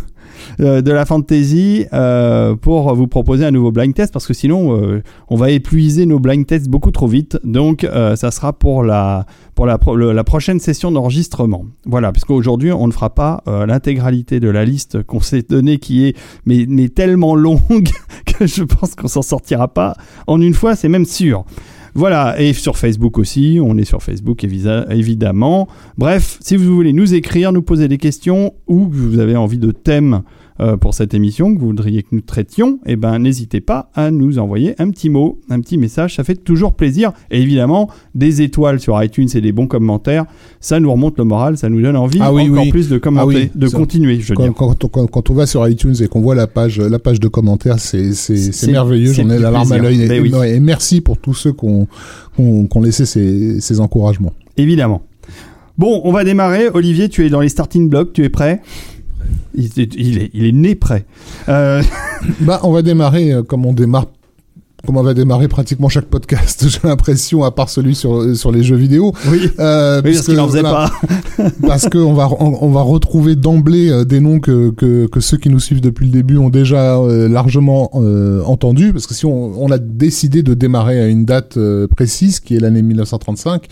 de 0.59 0.91
la 0.93 1.05
fantasy 1.07 1.85
euh, 1.93 2.55
pour 2.57 2.95
vous 2.95 3.07
proposer 3.07 3.45
un 3.45 3.51
nouveau 3.51 3.73
blind 3.73 3.95
test 3.95 4.13
parce 4.13 4.27
que 4.27 4.35
sinon 4.35 4.77
euh, 4.77 5.03
on 5.29 5.37
va 5.37 5.51
épuiser 5.51 6.07
nos 6.07 6.19
blind 6.19 6.47
tests 6.47 6.69
beaucoup 6.69 6.91
trop 6.91 7.07
vite. 7.07 7.39
Donc 7.45 7.85
euh, 7.85 8.17
ça 8.17 8.31
sera 8.31 8.53
pour 8.53 8.83
la 8.85 9.27
pour 9.55 9.67
la, 9.67 9.77
pro- 9.79 9.97
la 9.97 10.25
prochaine 10.25 10.59
session 10.59 10.91
d'enregistrement. 10.91 11.65
Voilà, 11.85 12.13
puisqu'aujourd'hui 12.13 12.73
on 12.73 12.87
ne 12.87 12.93
fera 12.93 13.11
pas 13.15 13.43
euh, 13.47 13.67
l'intégralité 13.67 14.41
de 14.41 14.49
la 14.49 14.65
liste 14.65 15.03
qu'on 15.03 15.21
s'est 15.21 15.45
donnée 15.49 15.79
qui 15.79 16.07
est 16.07 16.17
mais, 16.47 16.65
mais 16.69 16.89
tellement 16.89 17.35
longue 17.35 17.91
que 18.27 18.47
je 18.47 18.63
pense 18.65 18.95
qu'on 18.95 19.09
s'en 19.09 19.23
sortira 19.23 19.69
pas 19.69 19.95
en 20.27 20.41
une 20.41 20.55
fois, 20.55 20.77
c'est 20.77 20.89
même 20.89 21.05
sûr. 21.05 21.45
Voilà, 21.95 22.41
et 22.41 22.53
sur 22.53 22.77
Facebook 22.77 23.19
aussi, 23.19 23.59
on 23.63 23.77
est 23.77 23.85
sur 23.85 24.03
Facebook 24.03 24.45
évidemment. 24.45 25.69
Bref, 25.99 26.39
si 26.41 26.57
vous 26.57 26.75
voulez 26.75 26.93
nous 26.93 27.15
écrire, 27.15 27.53
nous 27.53 27.63
poser 27.63 27.89
des 27.89 27.99
questions 27.99 28.55
ou 28.67 28.87
que 28.87 28.95
vous 28.95 29.19
avez 29.19 29.37
envie 29.37 29.59
de 29.59 29.71
thèmes 29.71 30.23
euh, 30.61 30.77
pour 30.77 30.93
cette 30.95 31.15
émission 31.15 31.55
que 31.55 31.59
vous 31.61 31.69
voudriez 31.69 32.03
que 32.03 32.09
nous 32.13 32.21
traitions, 32.21 32.81
eh 32.87 32.97
ben 32.97 33.19
n'hésitez 33.19 33.61
pas 33.61 33.91
à 33.95 34.11
nous 34.11 34.39
envoyer 34.39 34.75
un 34.79 34.91
petit 34.91 35.09
mot, 35.09 35.41
un 35.49 35.61
petit 35.61 35.79
message, 35.79 36.17
ça 36.17 36.25
fait 36.25 36.35
toujours 36.37 36.75
plaisir. 36.75 37.13
Et 37.31 37.41
évidemment, 37.41 37.89
des 38.15 38.43
étoiles 38.43 38.79
sur 38.79 39.03
iTunes 39.03 39.29
et 39.35 39.41
des 39.41 39.53
bons 39.53 39.67
commentaires, 39.67 40.27
ça 40.61 40.79
nous 40.79 40.93
remonte 40.93 41.17
le 41.19 41.25
moral, 41.25 41.57
ça 41.57 41.69
nous 41.71 41.81
donne 41.81 41.97
envie 41.97 42.19
Ah 42.21 42.33
oui, 42.33 42.51
encore 42.51 42.65
oui. 42.65 42.71
plus 42.71 42.89
de 42.89 42.99
commenter, 42.99 43.37
Ah 43.37 43.41
oui, 43.45 43.51
de 43.55 43.67
ça- 43.69 43.79
continuer, 43.79 44.21
je 44.21 44.35
quand, 44.35 44.53
quand, 44.53 44.75
quand- 44.91 45.07
quand 45.07 45.31
on 45.31 45.35
va 45.35 45.47
sur 45.47 45.67
iTunes 45.67 45.95
et 46.03 46.09
qu'on 46.09 46.21
voit 46.21 46.35
la 46.35 46.47
page, 46.47 46.79
la 46.79 46.99
page 46.99 47.21
de 47.21 47.29
commentaires, 47.29 47.79
c'est 47.79 48.11
merveilleux. 48.71 49.13
J'en 49.13 49.31
ai 49.31 49.39
la 49.39 49.51
larme 49.51 49.73
à 49.73 49.79
l'œil. 49.79 50.03
Et, 50.03 50.09
Ben 50.09 50.43
et- 50.45 50.61
merci 50.61 51.01
pour 51.01 51.17
tous 51.19 51.35
ceux 51.35 51.55
ont, 51.63 51.87
qui 52.37 52.43
ont 52.77 52.83
laissé 52.83 53.07
ces, 53.07 53.61
ces 53.61 53.81
encouragements. 53.81 54.33
Évidemment. 54.57 55.03
Bon, 55.79 56.03
on 56.05 56.13
va 56.13 56.25
démarrer. 56.25 56.69
Olivier, 56.69 57.09
tu 57.09 57.25
es 57.25 57.31
dans 57.31 57.41
les 57.41 57.49
starting 57.49 57.89
blocks, 57.89 58.13
tu 58.13 58.23
es 58.25 58.29
prêt? 58.29 58.61
Il, 59.55 60.19
est- 60.19 60.53
né 60.53 60.75
prêt. 60.75 61.05
Euh, 61.49 61.83
Bah, 62.41 62.61
on 62.65 62.73
va 62.73 62.83
démarrer 62.83 63.33
euh, 63.33 63.43
comme 63.43 63.65
on 63.65 63.73
démarre. 63.73 64.07
Comme 64.87 64.97
on 64.97 65.03
va 65.03 65.15
démarrer 65.15 65.47
pratiquement 65.47 65.89
chaque 65.89 66.07
podcast, 66.07 66.65
j'ai 66.69 66.81
l'impression, 66.89 67.45
à 67.45 67.51
part 67.51 67.69
celui 67.69 67.95
sur, 67.95 68.35
sur 68.35 68.51
les 68.51 68.63
jeux 68.63 68.77
vidéo. 68.77 69.13
oui, 69.31 69.51
Euh, 69.59 70.01
oui 70.05 70.13
parce 70.15 70.25
qu'il 70.27 70.37
faisait 70.37 70.61
voilà, 70.63 70.91
pas. 71.37 71.51
parce 71.67 71.89
qu'on 71.89 72.15
va, 72.15 72.29
on, 72.41 72.59
on 72.63 72.71
va 72.71 72.81
retrouver 72.83 73.37
d'emblée 73.37 73.91
euh, 73.91 74.05
des 74.05 74.21
noms 74.21 74.41
que, 74.41 74.71
que, 74.71 75.07
que 75.07 75.21
ceux 75.21 75.37
qui 75.37 75.51
nous 75.51 75.61
suivent 75.61 75.81
depuis 75.83 76.07
le 76.07 76.13
début 76.13 76.39
ont 76.39 76.49
déjà 76.49 76.97
euh, 76.97 77.29
largement 77.29 77.91
euh, 77.95 78.43
entendus. 78.45 78.93
Parce 78.93 79.07
que 79.07 79.15
si 79.15 79.27
on, 79.27 79.63
on 79.63 79.71
a 79.71 79.79
décidé 79.79 80.43
de 80.43 80.55
démarrer 80.55 80.99
à 81.01 81.07
une 81.09 81.25
date 81.25 81.57
euh, 81.59 81.87
précise, 81.87 82.41
qui 82.41 82.57
est 82.57 82.61
l'année 82.61 82.83
1935, 82.83 83.67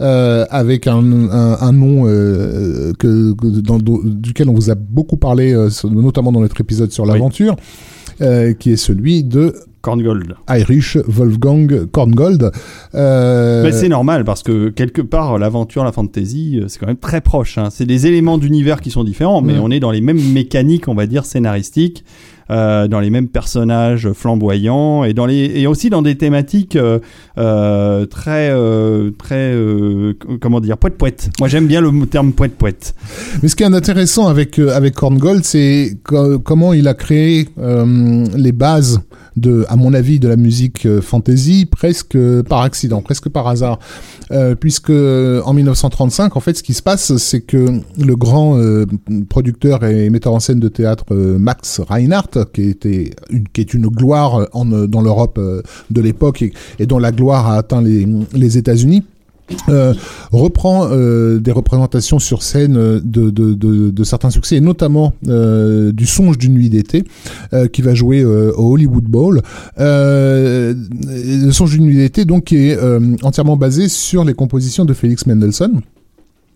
euh, 0.00 0.44
avec 0.50 0.86
un, 0.88 0.98
un, 1.30 1.56
un 1.60 1.72
nom 1.72 2.02
euh, 2.06 2.92
que, 2.98 3.32
que- 3.34 3.60
dans, 3.60 3.78
duquel 3.78 4.48
on 4.48 4.54
vous 4.54 4.70
a 4.70 4.74
beaucoup 4.74 5.16
parlé, 5.16 5.52
euh, 5.54 5.70
notamment 5.84 6.32
dans 6.32 6.40
notre 6.40 6.60
épisode 6.60 6.90
sur 6.90 7.04
Oui. 7.14 7.20
Euh, 8.20 8.52
qui 8.54 8.72
est 8.72 8.76
celui 8.76 9.24
de 9.24 9.54
Korngold. 9.80 10.34
Irish 10.50 10.96
Wolfgang 11.06 11.86
Korngold. 11.86 12.50
Euh, 12.94 13.62
Mais 13.62 13.72
c'est 13.72 13.88
normal 13.88 14.24
parce 14.24 14.42
que 14.42 14.68
quelque 14.70 15.00
part, 15.02 15.38
l'aventure, 15.38 15.84
la 15.84 15.92
fantasy, 15.92 16.58
euh, 16.60 16.64
c'est 16.68 16.78
quand 16.78 16.86
même 16.88 16.96
très 16.96 17.20
proche. 17.20 17.58
hein. 17.58 17.68
C'est 17.70 17.86
des 17.86 18.06
éléments 18.06 18.38
d'univers 18.38 18.80
qui 18.80 18.90
sont 18.90 19.04
différents, 19.04 19.40
mais 19.40 19.58
on 19.58 19.70
est 19.70 19.80
dans 19.80 19.90
les 19.92 20.00
mêmes 20.00 20.20
mécaniques, 20.32 20.88
on 20.88 20.94
va 20.94 21.06
dire, 21.06 21.24
scénaristiques. 21.24 22.04
Euh, 22.50 22.88
dans 22.88 23.00
les 23.00 23.10
mêmes 23.10 23.28
personnages 23.28 24.10
flamboyants 24.12 25.04
et 25.04 25.66
aussi 25.66 25.90
dans 25.90 26.02
des 26.02 26.16
thématiques 26.16 26.76
euh, 26.76 26.98
euh, 27.38 28.06
très 28.06 28.52
très 29.18 29.54
comment 30.40 30.60
dire 30.60 30.78
poète 30.78 30.96
poète. 30.96 31.30
Moi 31.38 31.48
j'aime 31.48 31.66
bien 31.66 31.80
le 31.80 32.06
terme 32.06 32.32
poète 32.32 32.56
poète. 32.56 32.94
Mais 33.42 33.48
ce 33.48 33.56
qui 33.56 33.62
est 33.62 33.66
intéressant 33.66 34.28
avec 34.28 34.58
avec 34.58 34.94
Korngold, 34.94 35.44
c'est 35.44 35.98
co- 36.04 36.38
comment 36.38 36.72
il 36.72 36.88
a 36.88 36.94
créé 36.94 37.48
les 38.36 38.52
bases 38.52 39.00
de, 39.38 39.64
à 39.68 39.76
mon 39.76 39.94
avis, 39.94 40.18
de 40.18 40.28
la 40.28 40.36
musique 40.36 40.86
euh, 40.86 41.00
fantasy 41.00 41.66
presque 41.66 42.16
euh, 42.16 42.42
par 42.42 42.62
accident, 42.62 43.02
presque 43.02 43.28
par 43.28 43.46
hasard, 43.46 43.78
Euh, 44.30 44.54
puisque 44.54 44.90
en 44.90 45.54
1935, 45.54 46.36
en 46.36 46.40
fait, 46.40 46.58
ce 46.58 46.62
qui 46.62 46.74
se 46.74 46.82
passe, 46.82 47.16
c'est 47.16 47.40
que 47.40 47.80
le 47.96 48.14
grand 48.14 48.60
producteur 49.30 49.84
et 49.84 50.10
metteur 50.10 50.34
en 50.34 50.40
scène 50.40 50.60
de 50.60 50.68
théâtre 50.68 51.14
Max 51.14 51.80
Reinhardt, 51.80 52.44
qui 52.52 52.68
était 52.68 53.12
une, 53.30 53.48
qui 53.48 53.62
est 53.62 53.72
une 53.72 53.86
gloire 53.86 54.46
dans 54.52 55.00
l'Europe 55.00 55.40
de 55.90 56.00
l'époque 56.00 56.44
et, 56.78 56.86
dont 56.86 56.98
la 56.98 57.10
gloire 57.10 57.48
a 57.48 57.56
atteint 57.56 57.80
les 57.82 58.58
États-Unis. 58.58 59.02
Euh, 59.68 59.94
reprend 60.30 60.88
euh, 60.90 61.38
des 61.38 61.52
représentations 61.52 62.18
sur 62.18 62.42
scène 62.42 62.76
euh, 62.76 63.00
de, 63.02 63.30
de, 63.30 63.54
de, 63.54 63.90
de 63.90 64.04
certains 64.04 64.30
succès, 64.30 64.56
et 64.56 64.60
notamment 64.60 65.14
euh, 65.26 65.90
du 65.92 66.06
Songe 66.06 66.36
d'une 66.38 66.54
nuit 66.54 66.68
d'été, 66.68 67.04
euh, 67.52 67.66
qui 67.66 67.82
va 67.82 67.94
jouer 67.94 68.20
euh, 68.20 68.52
au 68.56 68.72
Hollywood 68.74 69.04
Bowl. 69.04 69.42
Euh, 69.78 70.74
le 71.02 71.50
Songe 71.50 71.70
d'une 71.72 71.84
nuit 71.84 71.96
d'été, 71.96 72.24
donc, 72.24 72.44
qui 72.44 72.56
est 72.56 72.76
euh, 72.76 73.00
entièrement 73.22 73.56
basé 73.56 73.88
sur 73.88 74.24
les 74.24 74.34
compositions 74.34 74.84
de 74.84 74.92
Félix 74.92 75.26
Mendelssohn. 75.26 75.80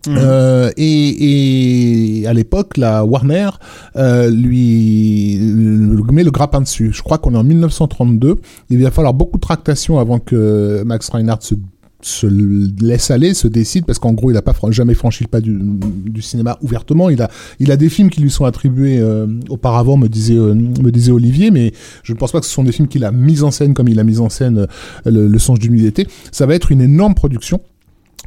Euh, 0.09 0.69
et, 0.75 2.21
et 2.21 2.27
à 2.27 2.33
l'époque, 2.33 2.75
la 2.77 3.05
Warner 3.05 3.49
euh, 3.95 4.29
lui 4.29 5.37
lui 5.37 6.03
met 6.11 6.23
le 6.23 6.31
grappin 6.31 6.59
dessus. 6.61 6.91
Je 6.91 7.01
crois 7.01 7.17
qu'on 7.17 7.33
est 7.33 7.37
en 7.37 7.43
1932. 7.43 8.35
Il 8.69 8.83
va 8.83 8.91
falloir 8.91 9.13
beaucoup 9.13 9.37
de 9.37 9.41
tractations 9.41 9.99
avant 9.99 10.19
que 10.19 10.83
Max 10.85 11.07
Reinhardt 11.09 11.41
se 11.41 11.55
se 12.05 12.27
laisse 12.27 13.11
aller, 13.11 13.33
se 13.33 13.47
décide, 13.47 13.85
parce 13.85 13.99
qu'en 13.99 14.13
gros, 14.13 14.31
il 14.31 14.33
n'a 14.33 14.41
pas 14.41 14.53
jamais 14.69 14.93
franchi 14.93 15.23
le 15.23 15.29
pas 15.29 15.41
du, 15.41 15.57
du 16.05 16.21
cinéma 16.21 16.57
ouvertement. 16.61 17.09
Il 17.09 17.21
a, 17.21 17.29
il 17.59 17.71
a 17.71 17.77
des 17.77 17.89
films 17.89 18.09
qui 18.09 18.21
lui 18.21 18.31
sont 18.31 18.45
attribués 18.45 18.99
euh, 18.99 19.27
auparavant, 19.49 19.97
me 19.97 20.07
disait, 20.07 20.35
euh, 20.35 20.53
me 20.53 20.91
disait 20.91 21.11
Olivier, 21.11 21.51
mais 21.51 21.73
je 22.03 22.13
ne 22.13 22.17
pense 22.17 22.31
pas 22.31 22.39
que 22.39 22.45
ce 22.45 22.51
sont 22.51 22.63
des 22.63 22.71
films 22.71 22.87
qu'il 22.87 23.05
a 23.05 23.11
mis 23.11 23.43
en 23.43 23.51
scène 23.51 23.73
comme 23.73 23.87
il 23.87 23.99
a 23.99 24.03
mis 24.03 24.19
en 24.19 24.29
scène 24.29 24.59
euh, 24.59 24.67
le, 25.05 25.27
le 25.27 25.39
Songe 25.39 25.59
d'une 25.59 25.71
nuit 25.71 25.81
d'été. 25.81 26.07
Ça 26.31 26.45
va 26.45 26.55
être 26.55 26.71
une 26.71 26.81
énorme 26.81 27.15
production. 27.15 27.61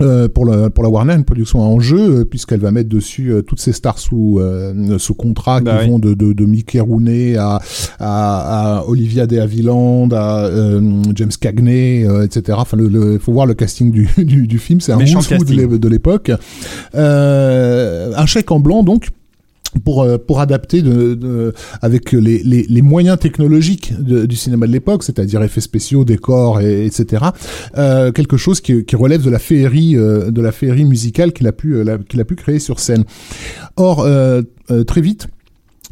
Euh, 0.03 0.29
pour, 0.29 0.45
la, 0.45 0.69
pour 0.69 0.85
la 0.85 0.91
Warner, 0.91 1.15
une 1.15 1.25
production 1.25 1.61
à 1.63 1.65
enjeu, 1.65 2.21
euh, 2.21 2.25
puisqu'elle 2.27 2.61
va 2.61 2.71
mettre 2.71 2.91
dessus 2.91 3.33
euh, 3.33 3.41
toutes 3.41 3.61
ces 3.61 3.73
stars 3.73 3.99
sous, 3.99 4.39
euh, 4.41 4.99
sous 4.99 5.15
contrat 5.15 5.61
Bah 5.63 5.79
qui 5.79 5.85
oui. 5.85 5.91
vont 5.91 5.99
de, 5.99 6.13
de, 6.13 6.35
de 6.35 6.45
Mickey 6.45 6.81
Rooney 6.81 7.37
à, 7.37 7.61
à, 7.99 8.79
à 8.81 8.85
Olivia 8.89 9.27
de 9.27 9.39
Havilland, 9.39 10.11
à 10.13 10.45
euh, 10.45 11.03
James 11.15 11.31
Cagney, 11.41 12.05
euh, 12.07 12.25
etc. 12.25 12.59
Enfin, 12.61 12.77
le, 12.77 12.89
le, 12.89 13.19
faut 13.19 13.33
voir 13.33 13.47
le 13.47 13.55
casting 13.55 13.91
du, 13.91 14.07
du, 14.19 14.47
du 14.47 14.59
film, 14.59 14.81
c'est 14.81 14.93
un 14.93 14.99
who's 14.99 15.31
who 15.31 15.45
de 15.79 15.89
l'époque. 15.89 16.31
Euh, 16.95 18.13
un 18.17 18.27
chèque 18.27 18.51
en 18.51 18.61
blanc, 18.61 18.83
donc, 18.83 19.09
pour 19.85 20.03
euh, 20.03 20.19
pour 20.19 20.41
adapter 20.41 20.83
de, 20.83 21.15
de 21.15 21.53
avec 21.83 22.13
les, 22.13 22.43
les, 22.43 22.67
les 22.69 22.83
moyens 22.83 23.19
technologiques 23.19 23.93
de- 23.99 24.27
du 24.27 24.37
cinéma 24.37 24.67
de 24.67 24.73
l'époque, 24.73 25.03
c'est-à-dire 25.03 25.43
effets 25.43 25.61
spéciaux, 25.61 26.05
décors, 26.05 26.61
et, 26.61 26.87
etc. 26.87 27.25
Euh, 27.77 28.13
quelque 28.13 28.37
chose 28.37 28.61
qui, 28.61 28.85
qui 28.85 28.97
relève 28.97 29.23
de 29.23 29.31
la 29.31 29.39
féerie 29.39 29.97
euh, 29.97 30.31
de 30.31 30.41
la 30.41 30.53
féerie 30.53 30.85
musicale 30.85 31.33
qu'il 31.33 31.47
a 31.47 31.53
pu 31.53 31.75
euh, 31.77 31.99
qu'il 32.09 32.21
a 32.21 32.25
pu 32.25 32.37
créer 32.37 32.59
sur 32.59 32.81
scène. 32.81 33.05
Or 33.77 34.01
euh, 34.01 34.43
très 34.87 35.01
vite. 35.01 35.29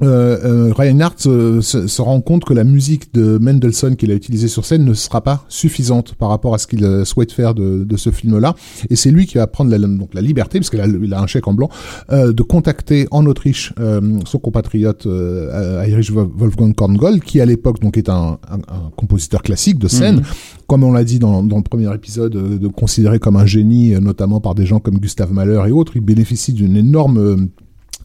Euh, 0.03 0.39
euh, 0.45 0.73
Reinhardt 0.73 1.15
euh, 1.27 1.61
se, 1.61 1.87
se 1.87 2.03
rend 2.03 2.21
compte 2.21 2.45
que 2.45 2.53
la 2.53 2.65
musique 2.65 3.15
de 3.15 3.39
Mendelssohn 3.39 3.95
qu'il 3.95 4.11
a 4.11 4.15
utilisée 4.15 4.49
sur 4.49 4.65
scène 4.65 4.85
ne 4.85 4.93
sera 4.93 5.21
pas 5.23 5.45
suffisante 5.49 6.15
par 6.17 6.31
rapport 6.31 6.53
à 6.53 6.59
ce 6.59 6.67
qu'il 6.67 6.85
euh, 6.85 7.05
souhaite 7.05 7.31
faire 7.31 7.55
de, 7.55 7.85
de 7.85 7.97
ce 7.97 8.11
film-là. 8.11 8.57
Et 8.91 8.97
c'est 8.97 9.13
lui 9.13 9.27
qui 9.27 9.39
va 9.39 9.47
prendre 9.47 9.71
la, 9.71 9.79
donc 9.79 10.13
la 10.13 10.21
liberté, 10.21 10.59
parce 10.59 10.69
qu'il 10.69 10.81
a, 10.81 10.87
il 10.87 11.15
a 11.15 11.21
un 11.21 11.29
chèque 11.29 11.47
en 11.47 11.55
blanc, 11.55 11.69
euh, 12.11 12.33
de 12.33 12.43
contacter 12.43 13.07
en 13.13 13.25
Autriche 13.27 13.73
euh, 13.79 14.01
son 14.27 14.39
compatriote 14.39 15.07
euh, 15.07 15.83
Heinrich 15.85 16.11
Wolfgang 16.11 16.75
Korngold, 16.75 17.23
qui 17.23 17.41
à 17.41 17.47
l'époque 17.47 17.79
donc 17.81 17.97
est 17.97 18.09
un, 18.09 18.39
un, 18.51 18.57
un 18.57 18.91
compositeur 18.97 19.43
classique 19.43 19.79
de 19.79 19.87
scène, 19.89 20.17
Mhm. 20.17 20.23
comme 20.67 20.83
on 20.83 20.93
l'a 20.93 21.05
dit 21.05 21.21
dans, 21.21 21.45
dans 21.45 21.59
le 21.59 21.63
premier 21.63 21.93
épisode, 21.95 22.35
euh, 22.35 22.59
de 22.59 22.67
considéré 22.69 23.21
comme 23.21 23.37
un 23.37 23.47
génie, 23.47 23.93
notamment 24.01 24.41
par 24.41 24.57
des 24.57 24.67
gens 24.67 24.81
comme 24.81 24.99
Gustave 24.99 25.33
Mahler 25.33 25.63
et 25.69 25.71
autres. 25.71 25.93
Il 25.95 26.01
bénéficie 26.03 26.53
d'une 26.53 26.77
énorme 26.77 27.19
euh, 27.19 27.37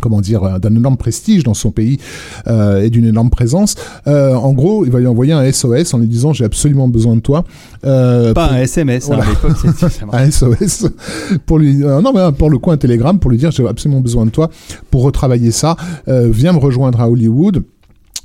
comment 0.01 0.21
dire, 0.21 0.43
euh, 0.43 0.59
d'un 0.59 0.75
énorme 0.75 0.97
prestige 0.97 1.43
dans 1.43 1.53
son 1.53 1.71
pays 1.71 1.97
euh, 2.47 2.81
et 2.83 2.89
d'une 2.89 3.05
énorme 3.05 3.29
présence. 3.29 3.75
Euh, 4.07 4.33
en 4.35 4.53
gros, 4.53 4.85
il 4.85 4.91
va 4.91 4.99
lui 4.99 5.07
envoyer 5.07 5.33
un 5.33 5.49
SOS 5.51 5.93
en 5.93 5.97
lui 5.99 6.07
disant 6.07 6.33
j'ai 6.33 6.45
absolument 6.45 6.87
besoin 6.87 7.15
de 7.15 7.21
toi. 7.21 7.43
Euh, 7.85 8.33
Pas 8.33 8.47
pour- 8.47 8.55
un 8.57 8.61
SMS, 8.61 9.05
hein, 9.09 9.15
Voilà. 9.15 9.23
à 9.25 9.29
l'époque 9.29 9.57
un 10.13 10.31
SOS 10.31 10.87
pour 11.45 11.59
lui 11.59 11.83
euh, 11.83 12.01
non 12.01 12.11
mais 12.13 12.31
pour 12.37 12.49
le 12.49 12.57
coup 12.57 12.71
un 12.71 12.77
télégramme 12.77 13.19
pour 13.19 13.31
lui 13.31 13.37
dire 13.37 13.51
j'ai 13.51 13.67
absolument 13.67 14.01
besoin 14.01 14.25
de 14.25 14.31
toi 14.31 14.49
pour 14.91 15.03
retravailler 15.03 15.51
ça 15.51 15.75
euh, 16.07 16.27
viens 16.31 16.53
me 16.53 16.59
rejoindre 16.59 16.99
à 17.01 17.09
Hollywood 17.09 17.63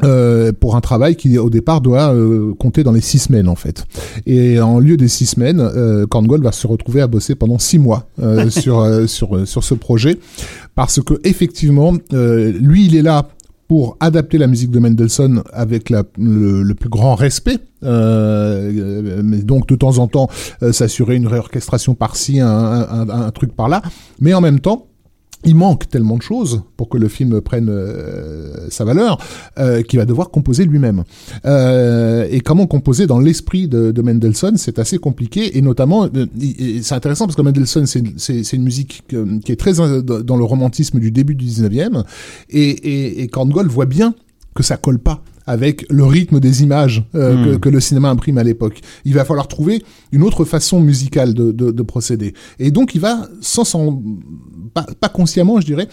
euh, 0.02 0.52
pour 0.52 0.74
un 0.74 0.80
travail 0.80 1.14
qui 1.14 1.38
au 1.38 1.50
départ 1.50 1.80
doit 1.80 2.12
euh, 2.12 2.52
compter 2.54 2.82
dans 2.82 2.90
les 2.92 3.00
six 3.00 3.20
semaines 3.20 3.48
en 3.48 3.54
fait. 3.54 3.84
Et 4.26 4.60
en 4.60 4.80
lieu 4.80 4.96
des 4.96 5.06
six 5.08 5.26
semaines 5.26 5.60
euh, 5.60 6.04
Korngold 6.06 6.42
va 6.42 6.50
se 6.52 6.66
retrouver 6.66 7.00
à 7.00 7.06
bosser 7.06 7.36
pendant 7.36 7.58
six 7.60 7.78
mois 7.78 8.08
euh, 8.20 8.50
sur 8.62 8.80
euh, 8.80 9.06
sur 9.06 9.36
euh, 9.36 9.44
sur 9.46 9.62
ce 9.62 9.74
projet. 9.74 10.18
Parce 10.74 11.00
que 11.00 11.14
effectivement 11.22 11.92
euh, 12.12 12.52
lui 12.60 12.86
il 12.86 12.96
est 12.96 13.02
là 13.02 13.28
pour 13.68 13.96
adapter 14.00 14.36
la 14.36 14.46
musique 14.46 14.70
de 14.70 14.78
Mendelssohn 14.78 15.42
avec 15.52 15.88
la, 15.90 16.02
le, 16.18 16.62
le 16.62 16.74
plus 16.74 16.90
grand 16.90 17.14
respect, 17.14 17.56
euh, 17.82 18.70
euh, 18.74 19.22
mais 19.24 19.38
donc 19.38 19.66
de 19.68 19.74
temps 19.74 19.98
en 19.98 20.06
temps 20.06 20.28
euh, 20.62 20.70
s'assurer 20.72 21.16
une 21.16 21.26
réorchestration 21.26 21.94
par-ci, 21.94 22.40
un, 22.40 22.46
un, 22.48 23.08
un- 23.08 23.22
un 23.26 23.30
truc 23.30 23.54
par-là, 23.56 23.80
mais 24.20 24.34
en 24.34 24.42
même 24.42 24.60
temps, 24.60 24.86
il 25.44 25.54
manque 25.54 25.88
tellement 25.88 26.16
de 26.16 26.22
choses 26.22 26.62
pour 26.76 26.88
que 26.88 26.96
le 26.98 27.08
film 27.08 27.40
prenne 27.40 27.68
euh, 27.70 28.68
sa 28.70 28.84
valeur 28.84 29.18
euh, 29.58 29.82
qu'il 29.82 29.98
va 29.98 30.04
devoir 30.06 30.30
composer 30.30 30.64
lui-même. 30.64 31.04
Euh, 31.44 32.26
et 32.30 32.40
comment 32.40 32.66
composer 32.66 33.06
dans 33.06 33.18
l'esprit 33.18 33.68
de, 33.68 33.92
de 33.92 34.02
Mendelssohn, 34.02 34.56
c'est 34.56 34.78
assez 34.78 34.98
compliqué 34.98 35.56
et 35.58 35.62
notamment 35.62 36.06
euh, 36.06 36.26
c'est 36.82 36.94
intéressant 36.94 37.26
parce 37.26 37.36
que 37.36 37.42
Mendelssohn 37.42 37.86
c'est 37.86 38.52
une 38.52 38.62
musique 38.62 39.04
que- 39.08 39.38
qui 39.40 39.52
est 39.52 39.56
très 39.56 39.80
euh, 39.80 40.00
dans 40.02 40.36
le 40.36 40.44
romantisme 40.44 40.98
du 40.98 41.10
début 41.10 41.34
du 41.34 41.44
19e 41.46 42.04
et 42.50 42.70
et, 42.70 43.22
et 43.22 43.28
Korngold 43.28 43.70
voit 43.70 43.86
bien 43.86 44.14
que 44.54 44.62
ça 44.62 44.76
colle 44.76 44.98
pas 44.98 45.22
avec 45.46 45.84
le 45.90 46.04
rythme 46.04 46.40
des 46.40 46.62
images 46.62 47.04
euh, 47.14 47.34
Hmm. 47.34 47.44
que, 47.44 47.56
que 47.56 47.68
le 47.68 47.78
cinéma 47.80 48.08
imprime 48.08 48.38
à 48.38 48.42
l'époque. 48.44 48.80
Il 49.04 49.12
va 49.12 49.26
falloir 49.26 49.46
trouver 49.46 49.82
une 50.10 50.22
autre 50.22 50.46
façon 50.46 50.80
musicale 50.80 51.34
de, 51.34 51.52
de, 51.52 51.70
de 51.70 51.82
procéder. 51.82 52.32
Et 52.58 52.70
donc 52.70 52.94
il 52.94 53.00
va, 53.02 53.28
sans 53.42 53.64
s'en 53.64 54.02
pas, 54.72 54.86
pas 55.00 55.08
consciemment, 55.08 55.60
je 55.60 55.66
dirais, 55.66 55.88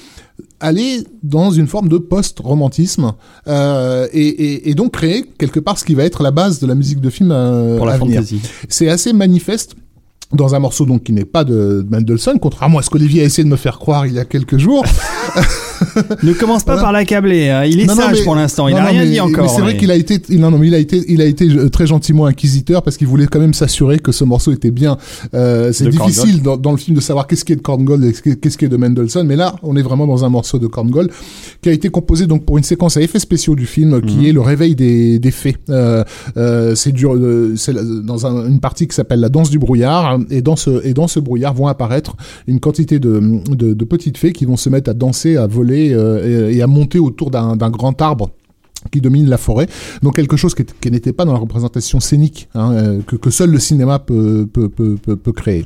aller 0.60 1.04
dans 1.24 1.52
une 1.52 1.68
forme 1.68 1.90
de 1.90 1.98
post-romantisme 1.98 3.14
euh, 3.48 4.08
et, 4.14 4.28
et, 4.28 4.70
et 4.70 4.76
donc 4.76 4.94
créer 4.94 5.26
quelque 5.38 5.60
part 5.60 5.78
ce 5.78 5.86
qui 5.86 5.96
va 5.96 6.04
être 6.04 6.24
la 6.24 6.32
base 6.32 6.60
de 6.60 6.68
la 6.68 6.76
musique 6.76 7.02
de 7.02 7.10
film 7.10 7.32
euh, 7.32 7.78
pour 7.78 7.86
la 7.86 7.94
à 7.94 7.98
venir. 7.98 8.16
fantasy. 8.16 8.42
C'est 8.70 8.90
assez 8.90 9.14
manifeste 9.14 9.76
dans 10.34 10.56
un 10.56 10.60
morceau 10.60 10.86
donc 10.86 11.04
qui 11.04 11.12
n'est 11.14 11.26
pas 11.26 11.44
de 11.44 11.86
Mendelssohn, 11.90 12.40
contrairement 12.40 12.80
à 12.80 12.82
ce 12.82 12.90
qu'Olivier 12.90 13.22
a 13.22 13.26
essayé 13.26 13.44
de 13.44 13.50
me 13.50 13.56
faire 13.58 13.80
croire 13.80 14.06
il 14.06 14.14
y 14.14 14.20
a 14.20 14.26
quelques 14.26 14.58
jours. 14.58 14.84
Ne 16.24 16.34
commence 16.34 16.64
pas 16.64 16.74
Voilà. 16.74 16.84
par 16.84 16.92
l'accabler. 16.92 17.50
hein. 17.50 17.64
Il 17.66 17.80
est 17.80 17.86
Non, 17.86 17.96
non, 17.96 18.02
sage 18.04 18.20
mais- 18.20 18.24
pour 18.24 18.36
l'instant. 18.36 18.68
Il 18.68 18.76
n'a 18.76 18.86
rien 18.86 19.04
mais- 19.04 19.10
dit 19.10 19.20
encore. 19.20 19.46
Mais 19.46 19.50
c'est 19.50 19.62
vrai 19.62 19.74
mais- 19.74 19.80
qu'il 19.80 19.90
a 19.90 19.96
été, 19.96 20.22
il, 20.30 20.40
non, 20.40 20.52
non, 20.52 20.60
mais 20.60 20.68
il 20.68 20.76
a 20.76 20.78
été, 20.78 21.04
il 21.08 21.22
a 21.22 21.26
été 21.26 21.50
euh, 21.50 21.70
très 21.70 21.88
gentiment 21.88 22.28
inquisiteur 22.28 22.84
parce 22.84 22.98
qu'il 22.98 23.08
voulait 23.08 23.26
quand 23.26 23.40
même 23.40 23.54
s'assurer 23.56 23.98
que 23.98 24.12
ce 24.12 24.24
morceau 24.24 24.52
était 24.52 24.70
bien. 24.70 24.98
Euh, 25.34 25.72
c'est 25.74 25.88
difficile 25.90 26.44
dans, 26.44 26.56
dans 26.58 26.72
le 26.72 26.78
film 26.78 26.96
de 26.96 27.02
savoir 27.02 27.26
qu'est-ce 27.26 27.44
qui 27.44 27.54
est 27.54 27.56
de 27.56 27.62
Korngold 27.62 28.04
et 28.04 28.14
qu'est-ce 28.14 28.58
qui 28.60 28.66
est 28.66 28.70
de 28.70 28.78
Mendelssohn, 28.78 29.26
mais 29.26 29.36
là, 29.36 29.56
on 29.64 29.76
est 29.76 29.82
vraiment 29.82 30.06
dans 30.06 30.24
un 30.24 30.30
morceau 30.30 30.60
de 30.60 30.68
Korngold 30.68 31.10
qui 31.64 31.70
a 31.70 31.72
été 31.72 31.90
composé 31.90 32.28
donc 32.28 32.46
pour 32.46 32.60
une 32.60 32.64
séquence 32.64 32.98
à 32.98 33.02
effets 33.02 33.20
spéciaux 33.20 33.56
du 33.56 33.66
film 33.66 34.02
qui 34.04 34.18
Mhm. 34.18 34.26
est 34.26 34.32
le 34.34 34.42
réveil 34.42 34.76
des, 34.76 35.18
des 35.18 35.32
fées. 35.32 35.58
Euh, 35.70 36.04
euh, 36.38 36.76
c'est 36.76 36.92
dur, 36.92 37.16
euh, 37.16 37.54
c'est 37.58 37.74
dans 38.06 38.28
un- 38.28 38.48
une 38.48 38.60
partie 38.60 38.88
qui 38.88 38.96
s'appelle 38.96 39.20
la 39.20 39.30
danse 39.30 39.50
du 39.50 39.58
brouillard 39.58 40.20
et 40.30 40.42
dans 40.42 40.56
ce 40.56 40.86
et 40.86 40.94
dans 40.94 41.08
ce 41.08 41.20
brouillard 41.20 41.54
vont 41.54 41.68
apparaître 41.68 42.16
une 42.48 42.60
quantité 42.60 43.00
de, 43.00 43.22
de, 43.56 43.86
petites 43.86 44.18
fées 44.18 44.34
qui 44.34 44.46
vont 44.46 44.58
se 44.58 44.70
mettre 44.70 44.90
à 44.90 44.94
danser, 44.94 45.38
à 45.38 45.48
voler 45.48 45.94
euh, 45.94 46.50
et, 46.50 46.62
à 46.62 46.68
monter 46.68 47.00
autour 47.00 47.32
d'un 47.32 47.56
grand 47.56 48.02
arbre 48.02 48.30
qui 48.90 49.02
domine 49.02 49.30
la 49.30 49.38
forêt, 49.38 49.68
donc 50.02 50.16
quelque 50.16 50.38
chose 50.38 50.56
qui, 50.56 50.92
n'était 50.92 51.14
pas 51.14 51.26
dans 51.26 51.34
la 51.34 51.40
représentation 51.40 52.00
scénique 52.00 52.50
hein, 52.56 52.74
euh, 52.74 53.02
que, 53.02 53.30
seul 53.30 53.52
le 53.52 53.60
cinéma 53.60 54.00
peut, 54.00 54.48
peut, 54.52 54.70
peut, 54.70 54.98
peut, 54.98 55.32
créer. 55.32 55.66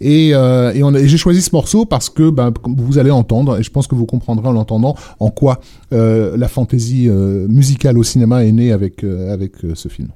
Et, 0.00 0.30
euh, 0.32 0.72
et, 0.72 1.00
et 1.00 1.08
j'ai 1.08 1.16
choisi 1.16 1.42
ce 1.42 1.50
morceau 1.52 1.84
parce 1.84 2.08
que 2.08 2.30
ben, 2.30 2.52
vous 2.64 2.98
allez 2.98 3.10
entendre, 3.10 3.58
et 3.58 3.62
je 3.62 3.70
pense 3.70 3.86
que 3.86 3.94
vous 3.94 4.06
comprendrez 4.06 4.48
en 4.48 4.52
l'entendant, 4.52 4.94
en 5.18 5.30
quoi 5.30 5.60
euh, 5.92 6.36
la 6.36 6.48
fantaisie 6.48 7.08
musicale 7.08 7.98
au 7.98 8.02
cinéma 8.02 8.44
est 8.44 8.52
née 8.52 8.72
avec, 8.72 9.02
avec 9.04 9.54
ce 9.74 9.88
film. 9.88 10.08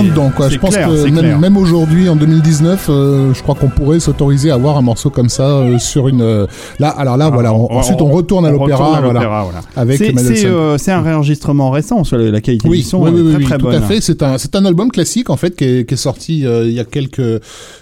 Plein 0.00 0.08
dedans. 0.10 0.30
Quoi. 0.34 0.48
Je 0.48 0.58
pense 0.58 0.74
clair, 0.74 0.88
que 0.88 1.38
même, 1.38 1.56
aujourd'hui, 1.56 2.08
en 2.08 2.16
2019, 2.16 2.86
euh, 2.88 3.34
je 3.34 3.42
crois 3.42 3.54
qu'on 3.54 3.68
pourrait 3.68 4.00
s'autoriser 4.00 4.50
à 4.50 4.56
voir 4.56 4.76
un 4.76 4.82
morceau 4.82 5.10
comme 5.10 5.28
ça 5.28 5.44
euh, 5.48 5.78
sur 5.78 6.08
une. 6.08 6.20
euh, 6.22 6.46
Là, 6.78 6.88
alors 6.90 7.16
là, 7.16 7.30
voilà. 7.30 7.52
on- 7.52 7.70
ensuite, 7.72 8.00
on 8.02 8.10
retourne 8.10 8.46
à 8.46 8.50
on 8.50 8.52
l'opéra, 8.52 9.00
voilà, 9.00 9.12
l'opéra, 9.12 9.42
voilà. 9.44 9.60
avec 9.76 9.98
C'est- 9.98 10.44
euh, 10.46 10.76
un 10.86 11.00
réenregistrement 11.02 11.70
récent 11.70 12.04
sur 12.04 12.18
la 12.18 12.30
la 12.30 12.40
qualité 12.40 12.68
Oui, 12.68 12.78
du 12.78 12.84
son 12.84 13.02
oui, 13.02 13.10
oui, 13.14 13.20
oui, 13.22 13.28
très 13.32 13.36
oui, 13.38 13.44
très 13.44 13.58
tout 13.58 13.64
bonne. 13.66 13.74
à 13.76 13.80
fait. 13.80 14.00
C'est 14.00 14.22
un, 14.22 14.38
c'est 14.38 14.54
un 14.56 14.64
album 14.64 14.90
classique 14.90 15.30
en 15.30 15.36
fait 15.36 15.54
qui 15.56 15.64
est, 15.64 15.88
qui 15.88 15.94
est 15.94 15.96
sorti 15.96 16.46
euh, 16.46 16.64
il 16.66 16.72
y 16.72 16.80
a 16.80 16.84
quelques, 16.84 17.20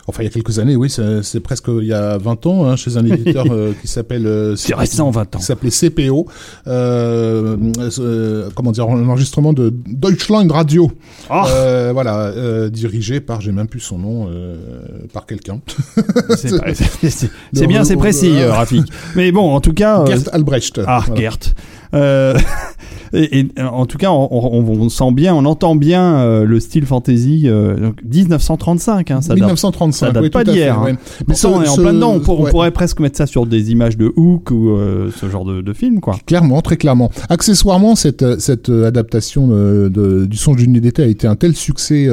enfin 0.07 0.23
il 0.23 0.27
y 0.27 0.29
a 0.29 0.31
quelques 0.31 0.59
années. 0.59 0.77
Oui, 0.77 0.91
c'est 1.23 1.41
presque 1.41 1.67
il 1.69 1.87
y 1.87 1.93
a 1.93 2.19
20 2.19 2.47
ans 2.47 2.65
hein, 2.67 2.77
chez 2.77 2.97
un 2.97 3.05
éditeur 3.05 3.45
euh, 3.51 3.73
qui 3.81 3.89
s'appelle. 3.89 4.27
euh, 4.27 4.57
C'est 4.57 4.75
récent, 4.75 5.11
20 5.11 5.35
ans. 5.35 5.39
qui 5.39 5.45
s'appelait 5.45 5.71
CPO, 5.71 6.27
euh, 6.67 7.57
euh, 7.99 8.49
comment 8.55 8.73
dire, 8.73 8.89
un 8.89 9.09
enregistrement 9.09 9.53
de 9.53 9.73
Deutschland 9.87 10.47
Radio. 10.51 10.91
Euh, 11.31 11.93
voilà, 12.03 12.33
euh, 12.37 12.69
dirigé 12.69 13.21
par, 13.21 13.41
j'ai 13.41 13.53
même 13.53 13.69
plus 13.69 13.79
son 13.79 13.97
nom, 13.99 14.27
euh, 14.29 14.57
par 15.13 15.25
quelqu'un. 15.25 15.61
C'est 16.37 17.67
bien, 17.69 17.85
c'est 17.85 17.97
précis, 17.97 18.41
euh, 18.41 18.53
Rafik. 18.53 18.93
Mais 19.15 19.31
bon, 19.31 19.55
en 19.55 19.61
tout 19.61 19.73
cas. 19.73 20.05
Gert 20.07 20.35
Albrecht. 20.35 20.81
Ah, 20.85 21.05
Voilà. 21.07 21.21
Gert. 21.21 21.39
Et, 23.15 23.41
et, 23.41 23.49
euh, 23.59 23.67
en 23.67 23.87
tout 23.87 23.99
cas, 23.99 24.11
on, 24.11 24.29
on- 24.31 24.65
on 24.81 24.89
sent 24.89 25.13
bien, 25.13 25.35
on 25.35 25.45
entend 25.45 25.75
bien 25.77 26.17
euh, 26.17 26.45
le 26.45 26.61
style 26.61 26.87
fantasy. 26.87 27.43
euh, 27.47 27.79
donc 27.79 27.97
1935, 28.05 29.11
hein, 29.11 29.21
ça 29.21 29.29
date, 29.31 29.37
1935, 29.39 30.07
ça 30.07 30.13
date 30.13 30.23
oui, 30.23 30.31
pas 30.31 30.45
d'hier, 30.45 30.79
hein. 30.79 30.85
ouais. 30.85 30.95
Pourtant, 31.27 31.55
on 31.57 31.63
est 31.63 31.69
en 31.69 31.77
plein 31.77 31.93
dedans. 31.93 32.13
On, 32.15 32.21
pour- 32.21 32.41
on 32.41 32.45
ouais. 32.45 32.51
pourrait 32.51 32.71
presque 32.71 33.01
mettre 33.01 33.17
ça 33.19 33.27
sur 33.27 33.47
des 33.47 33.71
images 33.71 33.97
de 33.97 34.13
Hook 34.17 34.51
ou 34.51 34.71
euh, 34.71 35.11
ce 35.15 35.29
genre 35.29 35.45
de, 35.45 35.61
de 35.61 35.73
film, 35.73 36.01
quoi. 36.01 36.17
Clairement, 36.27 36.61
très 36.63 36.77
clairement. 36.77 37.11
Accessoirement, 37.29 37.97
cette, 37.97 38.23
euh, 38.23 38.37
cette 38.39 38.69
euh, 38.71 38.87
adaptation 38.87 39.47
de, 39.47 39.91
de- 39.93 40.25
du 40.27 40.37
son 40.37 40.55
d'une 40.55 40.73
d'été 40.75 41.03
a 41.03 41.07
été 41.07 41.27
un 41.27 41.37
tel 41.37 41.55
succès 41.55 42.09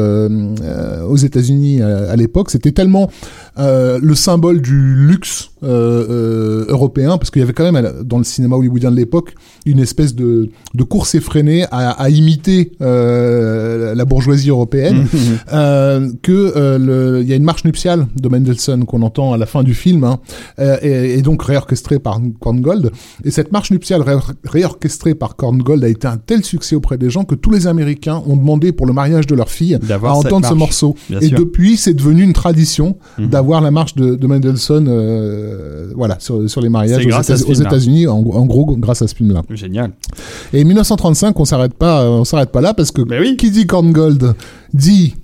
aux 1.07 1.15
États-Unis 1.15 1.81
à, 1.81 2.11
à 2.11 2.15
l'époque. 2.15 2.49
C'était 2.51 2.71
tellement 2.71 3.09
euh, 3.57 3.99
le 4.01 4.15
symbole 4.15 4.61
du 4.61 4.95
luxe 4.95 5.51
euh, 5.63 6.05
euh, 6.09 6.65
européen, 6.69 7.17
parce 7.17 7.31
qu'il 7.31 7.41
y 7.41 7.43
avait 7.43 7.53
quand 7.53 7.71
même 7.71 7.91
dans 8.03 8.17
le 8.17 8.23
cinéma 8.23 8.55
hollywoodien 8.55 8.91
de 8.91 8.95
l'époque 8.95 9.35
une 9.65 9.79
espèce 9.79 10.15
de, 10.15 10.49
de 10.73 10.83
course 10.83 11.15
effrénée 11.15 11.65
à, 11.71 11.89
à 11.91 12.09
imiter 12.09 12.71
euh, 12.81 13.93
la 13.95 14.05
bourgeoisie 14.05 14.49
européenne. 14.49 15.05
euh, 15.53 16.09
que 16.21 16.53
euh, 16.55 17.19
il 17.21 17.27
y 17.29 17.33
a 17.33 17.35
une 17.35 17.43
marche 17.43 17.65
nuptiale 17.65 18.07
de 18.19 18.29
Mendelssohn 18.29 18.85
qu'on 18.85 19.01
entend 19.01 19.33
à 19.33 19.37
la 19.37 19.45
fin 19.45 19.63
du 19.63 19.73
film, 19.73 20.03
hein, 20.03 20.19
euh, 20.59 20.77
et, 20.81 21.17
et 21.17 21.21
donc 21.21 21.43
réorchestrée 21.43 21.99
par 21.99 22.19
Korngold. 22.39 22.91
Et 23.23 23.31
cette 23.31 23.51
marche 23.51 23.71
nuptiale 23.71 24.01
ré- 24.01 24.15
réorchestrée 24.45 25.15
par 25.15 25.35
Korngold 25.35 25.83
a 25.83 25.87
été 25.89 26.07
un 26.07 26.17
tel 26.17 26.43
succès 26.43 26.75
auprès 26.75 26.97
des 26.97 27.09
gens 27.09 27.23
que 27.23 27.35
tous 27.35 27.51
les 27.51 27.67
Américains 27.67 28.21
ont 28.25 28.35
demandé 28.37 28.71
pour 28.71 28.85
le 28.85 28.93
mariage 28.93 29.27
de 29.27 29.35
leur 29.35 29.49
fille 29.49 29.77
D'avoir 29.81 30.13
à 30.13 30.17
entendre 30.17 30.47
ce 30.47 30.53
morceau. 30.53 30.95
Bien 31.09 31.19
et 31.19 31.27
sûr. 31.27 31.37
depuis, 31.39 31.77
c'est 31.77 31.93
devenu 31.93 32.23
une 32.23 32.33
tradition 32.33 32.97
Mhm. 33.17 33.27
d'avoir 33.29 33.61
la 33.61 33.71
marche 33.71 33.95
de, 33.95 34.15
de 34.15 34.27
Mendelssohn, 34.27 34.87
euh, 35.49 35.91
voilà, 35.95 36.17
sur, 36.19 36.49
sur 36.49 36.61
les 36.61 36.69
mariages 36.69 37.05
aux, 37.05 37.09
États-. 37.09 37.35
États-Unis, 37.63 38.07
en, 38.07 38.17
en 38.19 38.45
gros 38.45 38.65
grâce 38.77 39.01
à 39.01 39.07
ce 39.07 39.15
film-là. 39.15 39.41
Génial. 39.49 39.91
Et 40.53 40.63
1935, 40.63 41.37
on 41.39 41.45
s'arrête 41.45 41.73
pas, 41.73 42.09
on 42.09 42.23
s'arrête 42.25 42.51
pas 42.51 42.61
là 42.61 42.73
parce 42.73 42.91
que 42.91 43.01
Ben 43.01 43.21
oui. 43.21 43.35
qui 43.37 43.51
dit 43.51 43.65
Korngold 43.67 44.33
dit. 44.73 45.15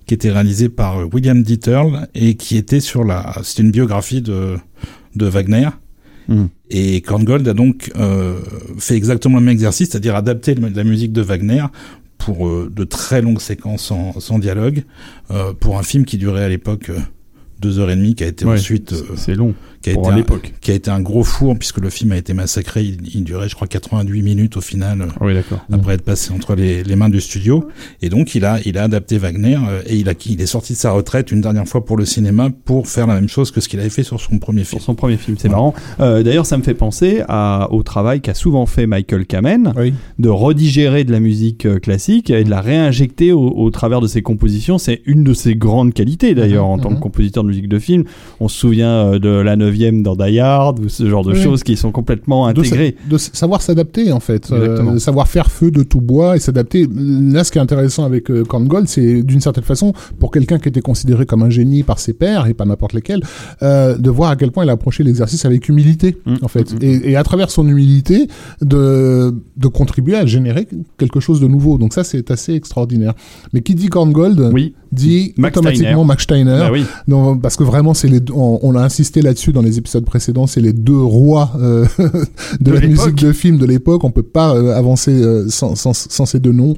qui 0.06 0.14
était 0.14 0.30
réalisé 0.30 0.68
par 0.68 1.12
William 1.12 1.42
Dieterle 1.42 2.08
et 2.14 2.34
qui 2.34 2.56
était 2.56 2.80
sur 2.80 3.04
la, 3.04 3.34
c'était 3.42 3.62
une 3.62 3.72
biographie 3.72 4.22
de 4.22 4.56
de 5.16 5.26
Wagner. 5.26 5.68
Mhm. 6.28 6.48
Et 6.70 7.00
Korngold 7.00 7.48
a 7.48 7.54
donc 7.54 7.90
fait 8.78 8.94
exactement 8.94 9.38
le 9.38 9.44
même 9.44 9.52
exercice, 9.52 9.90
c'est-à-dire 9.90 10.14
adapter 10.14 10.54
la 10.54 10.84
musique 10.84 11.12
de 11.12 11.22
Wagner 11.22 11.64
pour 12.20 12.46
euh, 12.46 12.70
de 12.74 12.84
très 12.84 13.22
longues 13.22 13.40
séquences 13.40 13.82
sans, 13.82 14.20
sans 14.20 14.38
dialogue, 14.38 14.84
euh, 15.30 15.52
pour 15.52 15.78
un 15.78 15.82
film 15.82 16.04
qui 16.04 16.18
durait 16.18 16.44
à 16.44 16.48
l'époque 16.48 16.90
euh, 16.90 16.98
deux 17.60 17.78
heures 17.78 17.90
et 17.90 17.96
demie, 17.96 18.14
qui 18.14 18.22
a 18.24 18.28
été 18.28 18.44
Ouais, 18.44 18.54
ensuite, 18.54 18.94
C'est 19.16 19.34
long 19.34 19.54
qui 19.82 19.90
a 19.90 19.94
pour 19.94 20.04
été 20.04 20.12
un, 20.12 20.16
l'époque. 20.16 20.52
qui 20.60 20.70
a 20.70 20.74
été 20.74 20.90
un 20.90 21.00
gros 21.00 21.24
four 21.24 21.56
puisque 21.58 21.78
le 21.78 21.90
film 21.90 22.12
a 22.12 22.16
été 22.16 22.34
massacré. 22.34 22.82
Il, 22.82 22.98
il 23.14 23.24
durait, 23.24 23.48
je 23.48 23.54
crois, 23.54 23.66
88 23.66 24.22
minutes 24.22 24.56
au 24.56 24.60
final. 24.60 25.00
euh, 25.02 25.06
Ah 25.16 25.24
Oui, 25.24 25.34
d'accord. 25.34 25.60
après 25.72 25.94
être 25.94 26.02
passé 26.04 26.32
entre 26.32 26.54
les, 26.54 26.82
les 26.84 26.96
mains 26.96 27.08
du 27.08 27.20
studio. 27.20 27.68
Et 28.02 28.08
donc, 28.08 28.34
il 28.34 28.44
a, 28.44 28.58
il 28.64 28.76
a 28.78 28.82
adapté 28.84 29.18
Wagner 29.18 29.56
euh, 29.68 29.82
et 29.86 29.96
il, 29.96 30.08
a, 30.08 30.14
il 30.26 30.40
est 30.40 30.46
sorti 30.46 30.74
de 30.74 30.78
sa 30.78 30.90
retraite 30.92 31.32
une 31.32 31.40
dernière 31.40 31.66
fois 31.66 31.84
pour 31.84 31.96
le 31.96 32.04
cinéma 32.04 32.50
pour 32.64 32.88
faire 32.88 33.06
la 33.06 33.14
même 33.14 33.28
chose 33.28 33.50
que 33.50 33.60
ce 33.60 33.68
qu'il 33.68 33.80
avait 33.80 33.88
fait 33.90 34.02
sur 34.02 34.20
son 34.20 34.38
premier 34.38 34.64
film. 34.64 34.80
Sur 34.80 34.84
son 34.86 34.94
premier 34.94 35.16
film, 35.16 35.36
c'est 35.38 35.48
marrant. 35.48 35.74
Euh, 36.00 36.22
D'ailleurs, 36.22 36.46
ça 36.46 36.56
me 36.58 36.62
fait 36.62 36.74
penser 36.74 37.22
à, 37.28 37.68
au 37.70 37.82
travail 37.82 38.20
qu'a 38.20 38.34
souvent 38.34 38.66
fait 38.66 38.86
Michael 38.86 39.26
Kamen, 39.26 39.72
Oui. 39.76 39.94
de 40.18 40.28
redigérer 40.28 41.04
de 41.04 41.12
la 41.12 41.20
musique 41.20 41.66
classique 41.80 42.30
et 42.30 42.44
de 42.44 42.50
la 42.50 42.60
réinjecter 42.60 43.32
au, 43.32 43.48
au 43.50 43.70
travers 43.70 44.00
de 44.00 44.06
ses 44.06 44.22
compositions. 44.22 44.78
C'est 44.78 45.00
une 45.06 45.24
de 45.24 45.32
ses 45.34 45.54
grandes 45.56 45.94
qualités 45.94 46.34
d'ailleurs 46.34 46.64
Mhm, 46.66 46.70
en 46.72 46.78
tant 46.78 46.90
mhm. 46.90 46.96
que 46.96 47.00
compositeur 47.00 47.42
de 47.44 47.48
musique 47.48 47.68
de 47.68 47.78
film. 47.78 48.04
On 48.40 48.48
se 48.48 48.58
souvient 48.58 49.18
de 49.18 49.28
la 49.28 49.56
dans 50.02 50.16
Die 50.16 50.38
Hard 50.38 50.78
ou 50.80 50.88
ce 50.88 51.08
genre 51.08 51.24
de 51.24 51.32
Oui. 51.32 51.42
choses 51.42 51.62
qui 51.62 51.76
sont 51.76 51.92
complètement 51.92 52.50
de, 52.52 52.62
sa- 52.62 52.68
intégrées. 52.74 52.96
de 53.08 53.18
savoir 53.18 53.62
s'adapter 53.62 54.12
en 54.12 54.20
fait, 54.20 54.50
euh, 54.52 54.98
savoir 54.98 55.28
faire 55.28 55.50
feu 55.50 55.70
de 55.70 55.82
tout 55.82 56.00
bois 56.00 56.36
et 56.36 56.40
s'adapter. 56.40 56.86
Là, 56.94 57.44
ce 57.44 57.50
qui 57.52 57.58
est 57.58 57.60
intéressant 57.60 58.04
avec 58.04 58.30
euh, 58.30 58.44
Korngold, 58.44 58.88
c'est 58.88 59.22
d'une 59.22 59.40
certaine 59.40 59.64
façon 59.64 59.92
pour 60.18 60.30
quelqu'un 60.30 60.58
qui 60.58 60.68
était 60.68 60.80
considéré 60.80 61.26
comme 61.26 61.42
un 61.42 61.50
génie 61.50 61.82
par 61.82 61.98
ses 61.98 62.12
pairs 62.12 62.46
et 62.46 62.54
pas 62.54 62.64
n'importe 62.64 62.92
lesquels, 62.92 63.22
euh, 63.62 63.96
de 63.96 64.10
voir 64.10 64.30
à 64.30 64.36
quel 64.36 64.50
point 64.50 64.64
il 64.64 64.70
a 64.70 64.72
approché 64.72 65.02
l'exercice 65.04 65.44
avec 65.44 65.68
humilité 65.68 66.16
Mm, 66.26 66.34
en 66.42 66.48
fait, 66.48 66.72
mm, 66.72 66.76
mm. 66.76 66.82
et, 66.82 67.10
et 67.12 67.16
à 67.16 67.22
travers 67.22 67.50
son 67.50 67.66
humilité 67.66 68.26
de 68.62 69.34
de 69.56 69.68
contribuer 69.68 70.16
à 70.16 70.26
générer 70.26 70.66
quelque 70.98 71.20
chose 71.20 71.40
de 71.40 71.46
nouveau. 71.48 71.78
Donc 71.78 71.92
ça, 71.92 72.04
c'est 72.04 72.30
assez 72.30 72.54
extraordinaire. 72.54 73.14
Mais 73.52 73.60
qui 73.62 73.74
dit 73.74 73.88
Korngold 73.88 74.50
Oui, 74.52 74.74
dit 74.92 75.34
Max 75.36 75.56
automatiquement 75.56 75.88
Steiner. 75.90 76.04
Max 76.06 76.22
Steiner. 76.22 76.58
bah 76.58 76.70
oui. 76.72 76.84
Parce 77.42 77.56
que 77.56 77.64
vraiment, 77.64 77.94
c'est 77.94 78.08
les 78.08 78.20
on, 78.32 78.58
on 78.62 78.74
a 78.76 78.82
insisté 78.82 79.22
là-dessus 79.22 79.52
dans 79.52 79.59
les 79.62 79.78
épisodes 79.78 80.04
précédents, 80.04 80.46
c'est 80.46 80.60
les 80.60 80.72
deux 80.72 81.02
rois 81.02 81.52
euh, 81.58 81.86
de, 82.60 82.70
De 82.70 82.72
la 82.72 82.86
musique 82.86 83.16
de 83.16 83.32
film 83.32 83.58
de 83.58 83.66
l'époque. 83.66 84.04
On 84.04 84.10
peut 84.10 84.22
pas 84.22 84.54
euh, 84.54 84.74
avancer 84.76 85.12
euh, 85.12 85.48
sans, 85.48 85.74
sans, 85.74 85.92
sans 85.92 86.26
ces 86.26 86.40
deux 86.40 86.52
noms. 86.52 86.76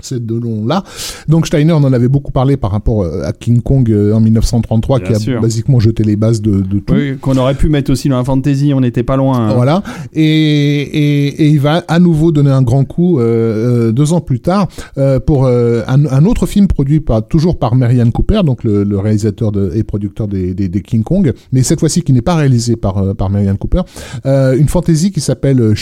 Ces 0.00 0.20
deux 0.20 0.38
noms-là. 0.40 0.84
Donc 1.28 1.46
Steiner 1.46 1.72
en 1.72 1.84
avait 1.92 2.08
beaucoup 2.08 2.32
parlé 2.32 2.56
par 2.56 2.70
rapport 2.70 3.02
euh, 3.02 3.22
à 3.24 3.32
King 3.32 3.60
Kong 3.62 3.90
euh, 3.90 4.12
en 4.12 4.20
1933, 4.20 4.98
Bien 4.98 5.08
qui 5.08 5.14
a 5.14 5.18
sûr. 5.18 5.40
basiquement 5.40 5.80
jeté 5.80 6.02
les 6.04 6.16
bases 6.16 6.40
de, 6.42 6.60
de 6.60 6.78
tout. 6.80 6.94
Oui, 6.94 7.16
qu'on 7.18 7.36
aurait 7.36 7.54
pu 7.54 7.68
mettre 7.68 7.90
aussi 7.90 8.08
dans 8.08 8.18
la 8.18 8.24
fantasy, 8.24 8.72
on 8.74 8.80
n'était 8.80 9.02
pas 9.02 9.16
loin. 9.16 9.48
hein. 9.50 9.54
Voilà. 9.54 9.82
Et, 10.12 10.22
et, 10.22 11.26
et 11.44 11.48
il 11.48 11.60
va 11.60 11.84
à 11.88 11.98
nouveau 11.98 12.32
donner 12.32 12.50
un 12.50 12.62
grand 12.62 12.84
coup 12.84 13.18
euh, 13.20 13.88
euh, 13.88 13.92
deux 13.92 14.12
ans 14.12 14.20
plus 14.20 14.40
tard 14.40 14.68
euh, 14.98 15.20
pour 15.20 15.46
euh, 15.46 15.82
un, 15.86 16.04
un 16.06 16.24
autre 16.24 16.46
film 16.46 16.66
produit 16.66 17.00
par, 17.00 17.26
toujours 17.26 17.58
par 17.58 17.74
Marianne 17.74 18.12
Cooper, 18.12 18.42
donc 18.44 18.64
le, 18.64 18.84
le 18.84 18.98
réalisateur 18.98 19.52
de, 19.52 19.72
et 19.74 19.82
producteur 19.82 20.28
des, 20.28 20.54
des, 20.54 20.68
des 20.68 20.82
King 20.82 21.02
Kong, 21.02 21.32
mais 21.52 21.62
cette 21.62 21.80
fois-ci 21.80 22.02
qui 22.02 22.12
n'est 22.12 22.22
pas 22.22 22.34
réalisé 22.36 22.76
par, 22.76 23.14
par 23.14 23.30
Marianne 23.30 23.58
Cooper. 23.58 23.82
Euh, 24.26 24.56
une 24.58 24.68
fantaisie 24.68 25.10
qui 25.10 25.20
s'appelle 25.20 25.60
euh, 25.60 25.74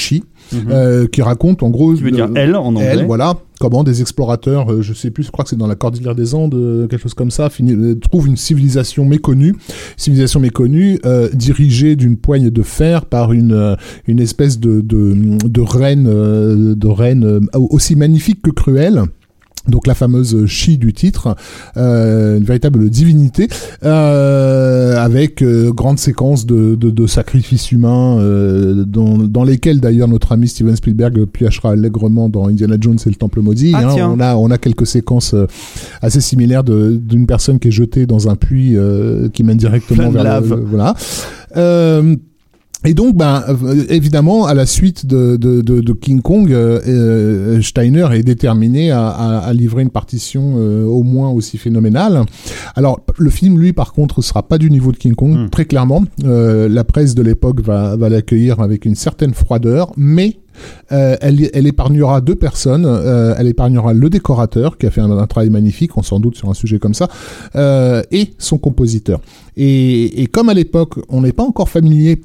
Mhm. 0.52 0.61
euh, 0.70 1.07
qui 1.07 1.22
raconte 1.22 1.62
en 1.62 1.70
gros... 1.70 1.94
Qui 1.94 2.02
veut 2.02 2.11
dire 2.11 2.28
le- 2.28 2.37
elle 2.38 2.54
en 2.57 2.66
anglais. 2.68 2.85
elle, 2.85 3.07
voilà. 3.07 3.35
Comment 3.61 3.85
des 3.85 4.00
explorateurs, 4.00 4.70
euh, 4.72 4.83
je 4.83 4.92
sais 4.92 5.11
plus, 5.11 5.22
je 5.22 5.30
crois 5.30 5.44
que 5.44 5.50
c'est 5.50 5.57
dans 5.57 5.66
la 5.68 5.76
Cordillère 5.76 6.14
des 6.14 6.35
Andes, 6.35 6.54
euh, 6.54 6.87
quelque 6.88 7.00
chose 7.02 7.14
comme 7.14 7.30
ça, 7.30 7.48
euh, 7.62 7.94
trouvent 7.94 8.26
une 8.26 8.37
civilisation 8.37 9.04
méconnue, 9.04 9.54
civilisation 9.96 10.40
méconnue, 10.40 10.98
dirigée 11.33 11.96
d'une 11.96 12.16
poigne 12.16 12.50
de 12.50 12.62
fer 12.62 13.07
par 13.07 13.33
une 13.33 13.76
une 14.07 14.20
espèce 14.20 14.59
de 14.59 14.80
de, 14.80 15.14
de 15.48 15.61
reine, 15.61 16.04
de 16.74 16.87
reine 16.88 17.40
aussi 17.54 17.96
magnifique 17.96 18.42
que 18.42 18.50
cruelle. 18.50 19.02
Donc 19.68 19.87
la 19.87 19.94
fameuse 19.94 20.44
chi 20.46 20.77
du 20.77 20.92
titre, 20.92 21.37
euh, 21.77 22.37
une 22.37 22.44
véritable 22.44 22.90
divinité, 22.90 23.48
euh, 23.83 24.96
avec 25.03 25.42
euh, 25.42 25.72
grande 25.72 25.98
séquence 25.98 26.44
de, 26.44 26.74
de, 26.74 26.90
de 26.90 27.07
sacrifices 27.07 27.72
humains, 27.72 28.18
euh, 28.18 28.85
dans, 28.85 29.16
dans 29.18 29.42
lesquels 29.44 29.81
d'ailleurs 29.81 30.09
notre 30.09 30.33
ami 30.33 30.48
Steven 30.48 30.77
Spielberg 30.77 31.24
piochera 31.24 31.72
allègrement 31.72 32.29
dans 32.29 32.46
Indiana 32.48 32.77
Jones 32.79 32.98
et 33.07 33.09
le 33.09 33.14
Temple 33.14 33.40
maudit. 33.40 33.72
Ah, 33.74 33.88
hein. 33.88 34.14
on 34.16 34.20
a 34.20 34.37
on 34.37 34.50
a 34.50 34.59
quelques 34.59 34.87
séquences 34.87 35.33
euh, 35.35 35.46
assez 36.03 36.20
similaires 36.20 36.64
d'une 36.64 37.27
personne 37.27 37.59
qui 37.59 37.68
est 37.68 37.72
jetée 37.72 38.07
dans 38.07 38.29
un 38.29 38.37
puits 38.37 38.77
euh, 38.77 39.29
qui 39.31 39.44
mène 39.44 39.57
directement 39.57 39.96
Plein 39.96 40.09
de 40.09 40.14
vers 40.14 40.24
lave. 40.24 40.50
le, 40.50 40.57
voilà. 40.62 40.94
Et 42.87 42.92
donc, 42.92 43.16
ben, 43.16 43.42
euh, 43.49 43.85
évidemment, 43.88 44.44
à 44.47 44.53
la 44.53 44.66
suite 44.66 45.07
de, 45.07 45.37
de, 45.37 45.62
de, 45.62 45.81
de 45.81 45.92
King 45.94 46.20
Kong, 46.20 46.53
euh, 46.53 46.81
euh, 46.87 47.62
Steiner 47.62 48.09
est 48.12 48.23
déterminé 48.23 48.90
à, 48.90 49.09
à, 49.09 49.38
à 49.38 49.53
livrer 49.55 49.83
une 49.83 49.90
partition 49.90 50.57
euh, 50.59 50.85
au 50.85 51.03
moins 51.03 51.31
aussi 51.31 51.57
phénoménale. 51.57 52.25
Alors, 52.75 53.01
le 53.18 53.31
film, 53.31 53.59
lui, 53.59 53.73
par 53.73 53.94
contre, 53.94 54.20
sera 54.20 54.42
pas 54.42 54.59
du 54.59 54.70
niveau 54.70 54.92
de 54.92 54.99
King 54.99 55.14
Kong, 55.14 55.35
Hmm. 55.35 55.49
très 55.49 55.64
clairement. 55.64 56.05
Euh, 56.25 56.68
la 56.68 56.85
presse 56.85 57.14
de 57.14 57.23
l'époque 57.23 57.62
va, 57.62 57.97
va 57.97 58.09
l'accueillir 58.11 58.61
avec 58.61 58.85
une 58.85 58.94
certaine 58.94 59.33
froideur, 59.33 59.90
mais 59.97 60.37
euh, 60.92 61.16
elle, 61.23 61.49
elle 61.55 61.66
épargnera 61.66 62.20
deux 62.20 62.35
personnes. 62.37 62.85
Euh, 62.87 63.35
elle 63.38 63.47
épargnera 63.47 63.94
le 63.94 64.11
décorateur 64.11 64.77
qui 64.77 64.87
a 64.87 64.90
fait 64.90 65.01
un, 65.01 65.11
un 65.11 65.27
travail 65.27 65.49
magnifique, 65.49 65.97
on 65.97 66.03
s'en 66.03 66.20
doute 66.20 66.37
sur 66.37 66.51
un 66.51 66.55
sujet 66.55 66.79
comme 66.79 66.94
ça, 66.94 67.09
euh, 67.57 68.03
et 68.12 68.35
son 68.38 68.59
compositeur. 68.59 69.20
Et, 69.57 70.23
et 70.23 70.27
comme 70.27 70.51
à 70.51 70.55
l'époque, 70.55 70.97
on 71.09 71.23
n'est 71.23 71.33
pas 71.33 71.44
encore 71.44 71.70
familier 71.70 72.20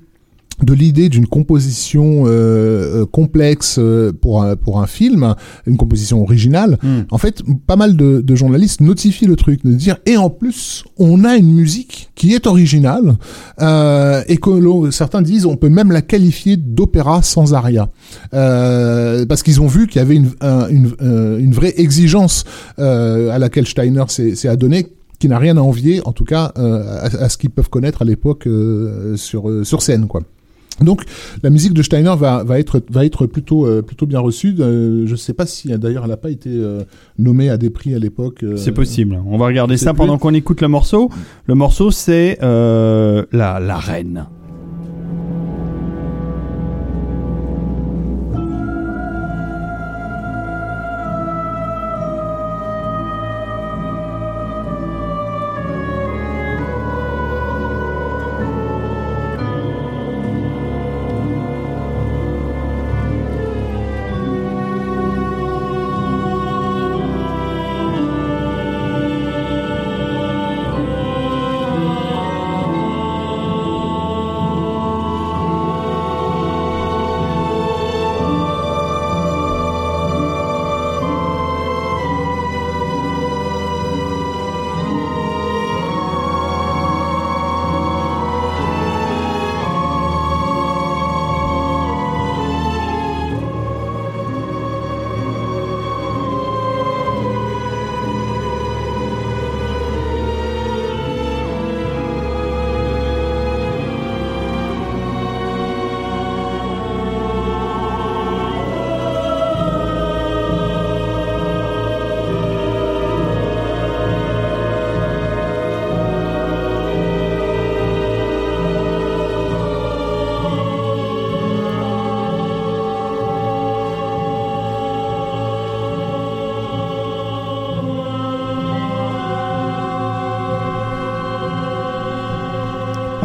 de 0.64 0.74
l'idée 0.74 1.10
d'une 1.10 1.26
composition 1.28 2.26
euh, 2.26 3.02
euh, 3.02 3.06
complexe 3.06 3.78
euh, 3.80 4.12
pour 4.12 4.44
un, 4.44 4.56
pour 4.56 4.82
un 4.82 4.88
film, 4.88 5.36
une 5.68 5.78
composition 5.78 6.22
originale, 6.22 6.78
Hmm. 6.84 7.02
en 7.12 7.18
fait, 7.18 7.42
pas 7.68 7.76
mal 7.76 7.96
de, 7.96 8.22
de 8.22 8.36
journalistes 8.36 8.82
notifient 8.82 9.26
le 9.26 9.36
truc, 9.36 9.64
de 9.66 9.72
dire 9.74 9.98
et 10.06 10.18
en 10.18 10.30
plus, 10.30 10.84
on 10.98 11.24
a 11.24 11.36
une 11.36 11.54
musique 11.54 12.10
qui 12.16 12.34
est 12.34 12.48
originale 12.48 13.18
euh, 13.62 14.22
et 14.28 14.38
que 14.38 14.92
certains 14.92 15.22
disent 15.22 15.46
on 15.46 15.56
peut 15.56 15.70
même 15.70 15.92
la 15.92 16.02
qualifier 16.02 16.58
d'opéra 16.58 17.22
sans 17.24 17.54
aria, 17.54 17.90
euh, 18.34 19.26
parce 19.26 19.44
qu'ils 19.44 19.62
ont 19.62 19.68
vu 19.68 19.88
qu'il 19.88 20.00
y 20.00 20.02
avait 20.02 20.16
une, 20.16 20.32
un- 20.42 20.68
une, 20.70 20.92
euh, 21.02 21.38
une 21.40 21.52
vraie 21.54 21.74
exigence 21.78 22.44
euh, 22.80 23.30
à 23.32 23.40
laquelle 23.40 23.68
Steiner 23.68 24.04
s'est 24.08 24.36
s'est 24.36 24.48
adonné 24.48 24.88
qui 25.20 25.28
n'a 25.28 25.38
rien 25.38 25.58
à 25.58 25.62
envier, 25.62 26.02
en 26.06 26.14
tout 26.14 26.24
cas, 26.24 26.54
euh, 26.58 26.82
à, 27.02 27.24
à 27.26 27.30
ce 27.30 27.38
qu'ils 27.38 27.50
peuvent 27.50 27.70
connaître 27.70 28.02
à 28.04 28.06
l'époque 28.06 28.48
euh, 28.48 29.18
sur, 29.18 29.50
euh, 29.50 29.66
sur 29.66 29.82
scène, 29.82 30.08
quoi. 30.08 30.22
Donc 30.82 31.04
la 31.44 31.50
musique 31.50 31.74
de 31.74 31.82
Steiner 31.84 32.14
va, 32.18 32.44
va 32.44 32.60
être 32.60 32.82
va 32.90 33.06
être 33.06 33.26
plutôt 33.26 33.66
euh, 33.66 33.82
plutôt 33.82 34.06
bien 34.06 34.20
reçue. 34.20 34.56
Euh, 34.60 35.06
je 35.06 35.16
sais 35.16 35.34
pas 35.34 35.46
si 35.46 35.68
d'ailleurs 35.78 36.04
elle 36.04 36.10
n'a 36.10 36.18
pas 36.18 36.30
été 36.32 36.50
euh, 36.52 36.84
nommée 37.18 37.50
à 37.50 37.58
des 37.58 37.70
prix 37.70 37.94
à 37.96 38.00
l'époque. 38.00 38.44
C'est 38.56 38.72
possible. 38.72 39.20
On 39.26 39.38
va 39.38 39.48
regarder 39.48 39.78
ça 39.78 39.94
plus- 39.94 39.98
pendant 39.98 40.18
qu'on 40.18 40.34
écoute 40.34 40.62
le 40.62 40.68
morceau. 40.68 41.10
Le 41.46 41.56
morceau, 41.56 41.92
c'est 41.92 42.38
la, 42.42 43.26
la 43.60 43.78
reine. 43.78 44.26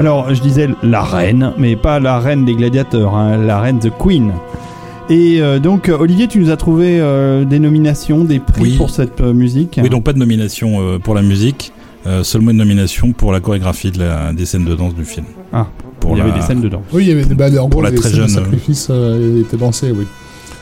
Alors, 0.05 0.35
je 0.35 0.43
disais 0.43 0.69
la 0.83 1.01
reine, 1.03 1.55
mais 1.57 1.77
pas 1.77 1.99
la 1.99 2.19
reine 2.19 2.45
des 2.45 2.53
gladiateurs, 2.55 3.15
hein, 3.15 3.39
la 3.39 3.59
reine 3.59 3.79
The 3.79 3.89
Queen. 3.99 4.33
Et 5.09 5.41
euh, 5.41 5.59
donc, 5.59 5.89
Olivier, 5.89 6.29
tu 6.29 6.41
nous 6.41 6.51
as 6.51 6.59
trouvé 6.59 7.01
euh, 7.01 7.47
des 7.47 7.59
nominations, 7.59 8.23
des 8.23 8.39
prix 8.39 8.61
Oui. 8.61 8.77
pour 8.77 8.91
cette 8.91 9.23
euh, 9.23 9.33
musique. 9.33 9.81
Oui, 9.83 9.89
donc 9.89 10.05
pas 10.05 10.13
de 10.13 10.19
nomination 10.19 10.83
euh, 10.83 10.99
pour 10.99 11.15
la 11.15 11.23
musique, 11.23 11.73
euh, 12.07 12.23
seulement 12.23 12.51
une 12.51 12.59
nomination 12.59 13.13
pour 13.13 13.33
la 13.33 13.41
chorégraphie 13.41 13.93
de 13.93 13.99
la, 14.01 14.35
des 14.35 14.45
scènes 14.45 14.67
de 14.67 14.75
danse 14.75 14.95
du 14.95 15.07
film. 15.07 15.25
Ah, 15.55 15.69
pour 16.01 16.11
il 16.11 16.17
y 16.17 16.19
la, 16.19 16.25
avait 16.27 16.39
des 16.39 16.45
scènes 16.45 16.61
dedans. 16.61 16.83
Oui, 16.93 17.05
il 17.05 17.09
y 17.09 17.13
avait 17.13 17.25
des 17.25 17.35
bah, 17.35 17.47
en 17.59 17.69
gros, 17.71 17.81
la 17.81 17.89
les 17.89 17.97
très 17.97 18.11
scènes 18.11 18.25
de 18.25 18.27
jeune, 18.27 18.45
sacrifice 18.45 18.89
euh, 18.91 19.41
étaient 19.41 19.57
dansées, 19.57 19.91
oui. 19.91 20.05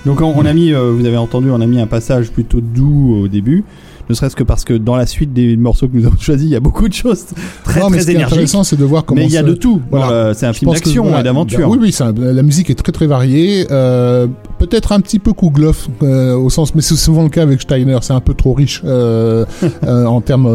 Donc, 0.06 0.20
on, 0.20 0.32
on 0.36 0.44
a 0.46 0.52
mis, 0.52 0.72
euh, 0.72 0.92
vous 0.96 1.04
avez 1.04 1.16
entendu, 1.16 1.50
on 1.50 1.60
a 1.60 1.66
mis 1.66 1.80
un 1.80 1.88
passage 1.88 2.30
plutôt 2.30 2.60
doux 2.60 3.22
au 3.24 3.26
début. 3.26 3.64
Ne 4.08 4.14
serait-ce 4.14 4.36
que 4.36 4.42
parce 4.42 4.64
que 4.64 4.74
dans 4.74 4.96
la 4.96 5.06
suite 5.06 5.32
des 5.32 5.56
morceaux 5.56 5.88
que 5.88 5.96
nous 5.96 6.04
avons 6.06 6.16
choisis, 6.18 6.46
il 6.46 6.52
y 6.52 6.56
a 6.56 6.60
beaucoup 6.60 6.88
de 6.88 6.92
choses 6.94 7.24
très 7.64 7.80
non, 7.80 7.88
mais 7.90 7.98
ce 8.00 8.04
très 8.04 8.14
qui 8.14 8.20
est 8.20 8.24
intéressant, 8.24 8.64
c'est 8.64 8.76
de 8.76 8.84
voir 8.84 9.04
comment 9.04 9.20
Mais 9.20 9.26
il 9.26 9.32
y 9.32 9.36
a 9.38 9.42
de 9.42 9.54
tout. 9.54 9.80
Voilà. 9.90 10.34
C'est 10.34 10.46
un 10.46 10.52
film 10.52 10.72
d'action 10.72 11.04
voilà, 11.04 11.20
et 11.20 11.22
d'aventure. 11.22 11.60
bah 11.60 11.66
oui, 11.68 11.78
oui, 11.80 11.92
c'est 11.92 12.04
un- 12.04 12.12
la 12.12 12.42
musique 12.42 12.68
est 12.70 12.74
très 12.74 12.92
très 12.92 13.06
variée. 13.06 13.66
Euh, 13.70 14.26
Peut-être 14.58 14.92
un 14.92 15.00
petit 15.00 15.18
peu 15.18 15.32
Kougloff 15.32 15.88
euh, 16.04 16.36
au 16.36 16.48
sens, 16.48 16.72
mais 16.76 16.82
c'est 16.82 16.94
souvent 16.94 17.24
le 17.24 17.28
cas 17.30 17.42
avec 17.42 17.60
Steiner. 17.60 17.98
C'est 18.00 18.12
un 18.12 18.20
peu 18.20 18.32
trop 18.32 18.52
riche 18.52 18.80
euh, 18.84 19.44
en 19.86 20.20
termes 20.20 20.46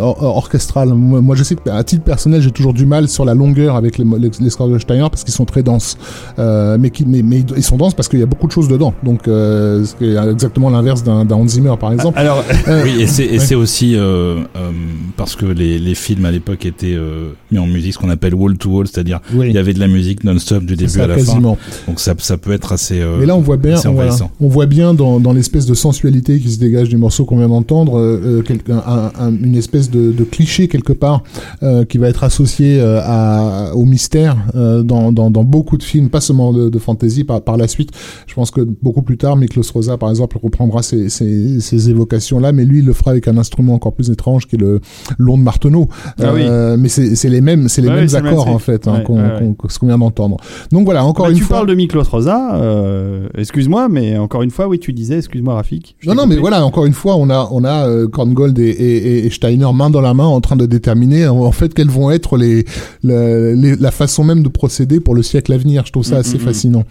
or- 0.00 0.22
orchestral. 0.22 0.88
Moi, 0.94 1.20
moi, 1.20 1.36
je 1.36 1.42
sais 1.44 1.54
qu'à 1.56 1.84
titre 1.84 2.02
personnel, 2.02 2.40
j'ai 2.40 2.50
toujours 2.50 2.72
du 2.72 2.86
mal 2.86 3.08
sur 3.08 3.26
la 3.26 3.34
longueur 3.34 3.76
avec 3.76 3.98
les, 3.98 4.06
les, 4.18 4.30
les 4.40 4.50
scores 4.50 4.68
de 4.68 4.78
Steiner 4.78 5.06
parce 5.10 5.22
qu'ils 5.24 5.34
sont 5.34 5.44
très 5.44 5.62
denses. 5.62 5.98
Mais, 6.38 6.88
qui, 6.90 7.04
mais, 7.06 7.20
mais 7.22 7.44
ils 7.56 7.62
sont 7.62 7.76
denses 7.76 7.92
parce 7.94 8.08
qu'il 8.08 8.20
y 8.20 8.22
a 8.22 8.26
beaucoup 8.26 8.46
de 8.46 8.52
choses 8.52 8.68
dedans. 8.68 8.94
Donc, 9.02 9.28
euh, 9.28 9.84
ce 9.84 9.94
qui 9.96 10.06
est 10.06 10.16
exactement 10.30 10.70
l'inverse 10.70 11.02
d'un 11.04 11.30
Hans 11.30 11.46
Zimmer, 11.48 11.74
par 11.78 11.92
exemple. 11.92 12.18
Alors, 12.18 12.42
Oui, 12.84 13.02
et 13.02 13.06
c'est 13.06 13.38
c'est 13.38 13.54
aussi 13.54 13.94
euh, 13.96 14.36
euh, 14.56 14.70
parce 15.16 15.36
que 15.36 15.46
les, 15.46 15.78
les 15.78 15.94
films 15.94 16.24
à 16.24 16.30
l'époque 16.30 16.64
étaient 16.66 16.94
euh, 16.94 17.30
mis 17.50 17.58
en 17.58 17.66
musique, 17.66 17.92
ce 17.94 17.98
qu'on 17.98 18.10
appelle 18.10 18.34
wall 18.34 18.56
to 18.58 18.70
wall, 18.70 18.86
c'est-à-dire 18.86 19.20
Oui. 19.34 19.46
il 19.48 19.54
y 19.54 19.58
avait 19.58 19.74
de 19.74 19.80
la 19.80 19.88
musique 19.88 20.24
non-stop 20.24 20.64
du 20.64 20.76
début 20.76 20.90
ça, 20.90 21.04
à 21.04 21.06
la 21.06 21.16
quasiment. 21.16 21.56
fin. 21.56 21.90
Donc 21.92 22.00
ça, 22.00 22.14
ça 22.18 22.36
peut 22.36 22.52
être 22.52 22.72
assez. 22.72 23.00
euh, 23.00 23.16
Mais 23.20 23.26
là, 23.26 23.36
on 23.36 23.40
voit 23.40 23.56
bien, 23.56 23.76
on, 23.76 23.92
voilà, 23.92 24.08
envahissant. 24.10 24.30
on 24.40 24.48
voit 24.48 24.66
bien 24.66 24.94
dans, 24.94 25.20
dans 25.20 25.32
l'espèce 25.32 25.66
de 25.66 25.74
sensualité 25.74 26.38
qui 26.40 26.50
se 26.50 26.58
dégage 26.58 26.88
du 26.88 26.96
morceau 26.96 27.24
qu'on 27.24 27.38
vient 27.38 27.48
d'entendre, 27.48 27.98
euh, 27.98 28.42
euh, 28.48 28.72
un- 28.86 29.12
un- 29.18 29.36
une 29.42 29.56
espèce 29.56 29.90
de, 29.90 30.12
de 30.12 30.24
cliché 30.24 30.68
quelque 30.68 30.92
part 30.92 31.22
euh, 31.62 31.84
qui 31.84 31.98
va 31.98 32.08
être 32.08 32.24
associé 32.24 32.80
euh, 32.80 33.00
à, 33.02 33.74
au 33.74 33.84
mystère 33.84 34.36
euh, 34.54 34.82
dans, 34.82 35.12
dans, 35.12 35.30
dans 35.30 35.44
beaucoup 35.44 35.76
de 35.76 35.82
films, 35.82 36.08
pas 36.08 36.20
seulement 36.20 36.52
de, 36.52 36.68
de 36.68 36.78
fantasy 36.78 37.24
par, 37.24 37.40
par 37.42 37.56
la 37.56 37.68
suite. 37.68 37.90
Je 38.26 38.34
pense 38.34 38.50
que 38.50 38.60
beaucoup 38.60 39.02
plus 39.02 39.16
tard, 39.16 39.36
Miklos 39.36 39.62
Rosa, 39.72 39.96
par 39.96 40.10
exemple, 40.10 40.38
reprendra 40.42 40.82
ces, 40.82 41.08
ces, 41.08 41.60
ces 41.60 41.90
évocations-là, 41.90 42.52
mais 42.52 42.64
lui, 42.72 42.78
il 42.80 42.84
le 42.86 42.92
fera 42.92 43.10
avec 43.12 43.28
un 43.28 43.36
instrument 43.38 43.74
encore 43.74 43.92
plus 43.92 44.10
étrange 44.10 44.46
qui 44.46 44.56
est 44.56 44.58
le 44.58 44.80
long 45.18 45.38
de 45.38 45.42
marteneau. 45.42 45.88
Ah 46.18 46.32
oui. 46.34 46.40
Euh, 46.44 46.76
Mais 46.78 46.88
c'est 46.88 47.28
les 47.28 47.40
mêmes, 47.40 47.68
c'est 47.68 47.82
les 47.82 47.88
Ouais, 47.88 47.94
mêmes 47.94 48.06
oui, 48.06 48.12
même 48.14 48.26
accords 48.26 48.48
en 48.48 48.58
fait 48.58 48.88
hein, 48.88 48.96
Ouais, 48.98 49.02
qu'on 49.04 49.16
ouais, 49.16 49.54
vient 49.82 49.98
d'entendre. 49.98 50.36
Donc 50.70 50.84
voilà, 50.84 51.04
encore 51.04 51.26
Bah, 51.26 51.32
une 51.32 51.38
tu 51.38 51.44
fois. 51.44 51.58
parles 51.58 51.68
de 51.68 51.74
Miklos 51.74 52.02
Rosa, 52.04 52.54
euh, 52.56 53.28
excuse-moi, 53.36 53.88
mais 53.88 54.16
encore 54.18 54.42
une 54.42 54.50
fois, 54.50 54.66
oui, 54.68 54.78
tu 54.78 54.92
disais, 54.92 55.18
excuse-moi 55.18 55.54
Rafik. 55.54 55.96
Non, 56.06 56.14
non, 56.14 56.26
mais 56.26 56.36
voilà, 56.36 56.64
encore 56.64 56.86
une 56.86 56.92
fois, 56.94 57.16
on 57.16 57.28
a, 57.30 57.48
on 57.52 57.64
a 57.64 57.86
euh, 57.88 58.08
Korngold 58.08 58.58
et, 58.58 58.62
et, 58.70 59.26
et 59.26 59.30
Steiner 59.30 59.66
main 59.74 59.90
dans 59.90 60.00
la 60.00 60.14
main 60.14 60.24
en 60.26 60.40
train 60.40 60.56
de 60.56 60.66
déterminer 60.66 61.26
en, 61.28 61.52
fait 61.52 61.74
quelles 61.74 61.90
vont 61.90 62.10
être 62.10 62.36
les- 62.36 62.64
la 63.04 63.90
façon 63.90 64.24
même 64.24 64.42
de 64.42 64.48
procéder 64.48 65.00
pour 65.00 65.14
le 65.14 65.22
siècle 65.22 65.52
à 65.52 65.56
venir. 65.58 65.84
Je 65.86 65.92
trouve 65.92 66.04
ça 66.04 66.16
Mm, 66.16 66.20
assez 66.20 66.38
mm, 66.38 66.40
mm. 66.40 66.44
fascinant. 66.44 66.84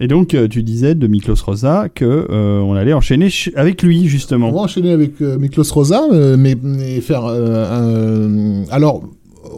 Et 0.00 0.06
donc, 0.06 0.34
euh, 0.34 0.46
tu 0.48 0.62
disais 0.62 0.94
de 0.94 1.06
Miklos 1.08 1.34
Rosa 1.44 1.88
que 1.92 2.04
euh, 2.04 2.60
on 2.60 2.74
allait 2.74 2.92
enchaîner 2.92 3.30
ch- 3.30 3.50
avec 3.56 3.82
lui, 3.82 4.02
On 4.04 4.08
justement. 4.08 4.50
va 4.52 4.60
enchaîner 4.60 4.92
avec 4.92 5.20
euh, 5.20 5.38
Miklos 5.38 5.64
Rosa, 5.72 6.02
euh, 6.12 6.36
mais, 6.38 6.56
faire 7.00 7.24
un- 7.26 8.64
alors. 8.70 9.02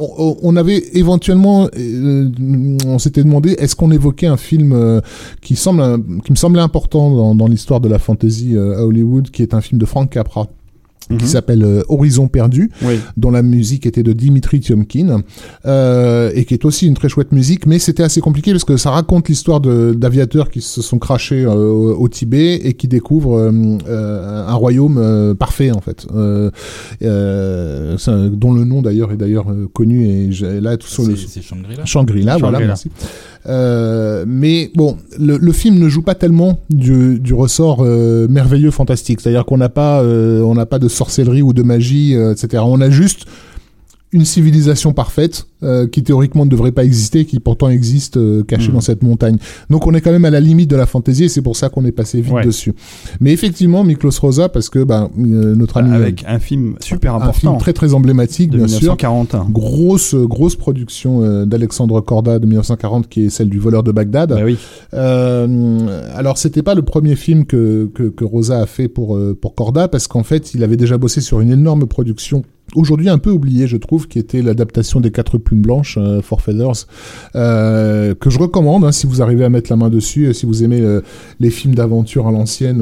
On 0.03 0.37
on 0.43 0.57
avait 0.57 0.83
éventuellement, 0.95 1.69
on 2.87 2.99
s'était 2.99 3.25
demandé, 3.25 3.51
est-ce 3.59 3.75
qu'on 3.77 3.91
évoquait 3.91 4.29
un 4.29 4.37
film 4.37 4.75
qui 5.43 5.57
semble, 5.57 5.83
qui 6.25 6.31
me 6.31 6.37
semblait 6.37 6.63
important 6.63 7.35
dans, 7.35 7.47
l'histoire 7.47 7.81
de 7.81 7.89
la 7.89 7.99
fantasy 7.99 8.57
à 8.57 8.87
Hollywood, 8.87 9.31
qui 9.31 9.43
est 9.43 9.53
un 9.53 9.61
film 9.61 9.79
de 9.81 9.85
Frank 9.85 10.09
Capra, 10.09 10.47
Mhm. 11.11 11.19
qui 11.19 11.27
s'appelle 11.27 11.65
euh, 11.65 11.83
Horizon 11.89 12.29
perdu, 12.29 12.71
Oui. 12.83 13.01
dont 13.17 13.31
la 13.31 13.43
musique 13.43 13.85
était 13.87 14.03
de 14.03 14.13
Dimitri 14.13 14.61
Tiomkin, 14.61 15.23
euh, 15.67 16.31
et 16.35 16.45
qui 16.45 16.55
est 16.55 16.65
aussi 16.65 16.87
une 16.87 16.95
très 16.95 17.09
chouette 17.09 17.33
musique, 17.33 17.67
mais 17.67 17.79
c'était 17.79 18.03
assez 18.03 18.21
compliqué 18.21 18.53
parce 18.53 18.65
que 18.65 18.77
ça 18.77 18.91
raconte 18.91 19.29
l'histoire 19.29 19.61
d'aviateurs 19.61 20.51
qui 20.51 20.61
se 20.61 20.83
sont 20.83 20.99
crashés 20.99 21.45
euh, 21.45 21.53
au, 21.55 21.97
au 21.97 22.09
Tibet 22.09 22.55
et 22.57 22.75
qui 22.75 22.87
découvrent 22.89 23.37
euh, 23.39 23.53
euh, 23.89 24.47
un 24.47 24.55
royaume 24.55 24.99
euh, 24.99 25.35
parfait 25.35 25.71
en 25.73 25.81
fait, 25.81 26.07
euh, 26.15 26.51
euh, 27.03 27.99
ça- 27.99 28.29
dont 28.29 28.53
le 28.53 28.65
nom 28.65 28.83
d'ailleurs 28.83 29.13
est 29.13 29.17
d'ailleurs 29.17 29.47
connu 29.73 30.07
et 30.07 30.31
là 30.61 30.77
tout 30.77 30.87
sur 30.87 31.05
le 31.05 31.17
Shangri-La. 31.17 31.85
Shangri-La, 31.85 32.37
voilà, 32.37 32.61
merci. 32.61 32.91
Euh, 33.47 34.25
mais 34.27 34.71
bon, 34.75 34.97
le, 35.19 35.39
le 35.39 35.53
film 35.53 35.79
ne 35.79 35.89
joue 35.89 36.03
pas 36.03 36.15
tellement 36.15 36.61
du, 36.69 37.19
du 37.19 37.33
ressort 37.33 37.79
euh, 37.81 38.27
merveilleux, 38.29 38.71
fantastique. 38.71 39.21
C'est-à-dire 39.21 39.45
qu'on 39.45 39.57
n'a 39.57 39.69
pas, 39.69 40.03
euh, 40.03 40.43
on 40.43 40.55
n'a 40.55 40.67
pas 40.67 40.79
de 40.79 40.89
sorcellerie 40.89 41.43
ou 41.43 41.53
de 41.53 41.63
magie, 41.63 42.15
euh, 42.15 42.33
etc. 42.33 42.63
On 42.67 42.81
a 42.81 42.91
juste 42.91 43.27
une 44.13 44.25
civilisation 44.25 44.93
parfaite 44.93 45.47
euh, 45.63 45.87
qui 45.87 46.03
théoriquement 46.03 46.45
ne 46.45 46.51
devrait 46.51 46.73
pas 46.73 46.85
exister, 46.85 47.25
qui 47.27 47.39
pourtant 47.39 47.69
existe 47.69 48.17
euh, 48.17 48.43
cachée 48.43 48.69
Mhm. 48.69 48.75
dans 48.75 48.81
cette 48.81 49.03
montagne. 49.03 49.37
Donc 49.69 49.87
on 49.87 49.95
est 49.95 50.01
quand 50.01 50.11
même 50.11 50.25
à 50.25 50.31
la 50.31 50.41
limite 50.41 50.69
de 50.69 50.75
la 50.75 50.87
fantaisie 50.87 51.25
et 51.25 51.29
c'est 51.29 51.43
pour 51.43 51.55
ça 51.57 51.69
qu'on 51.69 51.85
est 51.85 51.93
passé 51.93 52.21
vite 52.21 52.33
Ouais. 52.33 52.45
dessus. 52.45 52.75
Mais 53.21 53.33
effectivement, 53.33 53.85
Miklos 53.85 54.11
Rosa, 54.21 54.49
parce 54.49 54.69
que 54.69 54.83
ben, 54.83 55.11
euh, 55.19 55.55
notre 55.55 55.77
ami 55.77 55.95
Avec 55.95 56.25
un 56.27 56.39
film 56.41 56.75
super 56.81 57.15
un 57.15 57.19
film 57.21 57.29
important 57.29 57.57
très 57.59 57.73
très 57.73 57.95
emblématique, 57.95 58.51
de 58.51 58.57
bien 58.59 58.67
sûr. 58.69 58.81
1941. 58.97 59.47
Grosse 59.51 60.15
grosse 60.17 60.57
production 60.57 61.23
euh, 61.23 61.45
d'Alexandre 61.45 62.01
Corda 62.01 62.39
de 62.41 62.47
1940 62.47 63.09
qui 63.09 63.27
est 63.27 63.31
celle 63.31 63.49
du 63.49 63.59
voleur 63.61 63.83
de 63.85 63.93
Bagdad. 63.93 64.31
Bah 64.31 64.41
oui. 64.45 64.57
Euh, 64.95 66.11
alors 66.15 66.39
c'était 66.39 66.63
pas 66.63 66.75
le 66.75 66.83
premier 66.83 67.17
film 67.17 67.45
que, 67.45 67.91
que, 67.95 68.05
que 68.05 68.25
Rosa 68.25 68.61
a 68.61 68.67
fait 68.67 68.89
pour 68.89 69.17
euh, 69.17 69.37
pour 69.41 69.55
Corda 69.55 69.89
parce 69.89 70.09
qu'en 70.09 70.23
fait 70.23 70.55
il 70.55 70.63
avait 70.65 70.77
déjà 70.77 70.99
bossé 70.99 71.21
sur 71.21 71.41
une 71.41 71.51
énorme 71.51 71.87
production 71.87 72.43
aujourd'hui 72.75 73.09
un 73.09 73.19
peu 73.19 73.31
oubliée 73.31 73.67
je 73.67 73.77
trouve 73.77 74.09
qui 74.09 74.19
était 74.19 74.43
l'adaptation 74.43 75.01
des 75.01 75.11
Quatre 75.11 75.39
Plumes 75.39 75.63
Blanches 75.63 75.97
euh, 76.01 76.21
Four 76.23 76.41
Feathers 76.43 76.87
euh, 77.37 78.15
que 78.15 78.31
je 78.31 78.39
recommande 78.39 78.85
hein, 78.85 78.93
si 78.93 79.07
vous 79.07 79.23
arrivez 79.23 79.45
à 79.45 79.49
mettre 79.49 79.71
la 79.71 79.77
main 79.77 79.89
dessus 79.91 80.27
euh, 80.27 80.33
si 80.33 80.47
vous 80.47 80.63
aimez 80.65 80.81
euh, 80.81 81.01
les 81.41 81.51
films 81.51 81.75
d'aventure 81.75 82.27
à 82.29 82.33
l'ancienne 82.33 82.81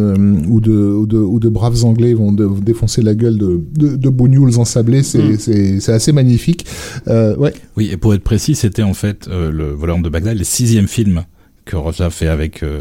ou 0.48 0.60
de 0.60 0.72
ou 0.72 1.06
de 1.06 1.18
ou 1.18 1.38
de 1.40 1.48
braves 1.48 1.84
Anglais 1.84 2.14
vont 2.14 2.32
de- 2.32 2.48
défoncer 2.60 3.02
la 3.02 3.14
gueule 3.14 3.38
de 3.38 3.60
de, 3.76 3.96
de 3.96 4.08
bougnoules 4.08 4.58
ensablés 4.58 5.02
c'est 5.02 5.18
Mm. 5.18 5.78
c'est 5.80 5.92
assez 5.92 6.12
magnifique 6.12 6.64
ouais 7.06 7.52
Oui, 7.76 7.88
et 7.92 7.96
pour 7.96 8.14
être 8.14 8.22
précis, 8.22 8.54
c'était 8.54 8.82
en 8.82 8.94
fait 8.94 9.28
le 9.28 9.72
voleur 9.72 9.98
de 9.98 10.08
Bagdad, 10.08 10.36
le 10.38 10.44
sixième 10.44 10.86
film 10.88 11.24
que 11.68 11.76
Roja 11.76 12.10
fait 12.10 12.26
avec 12.28 12.62
euh, 12.62 12.80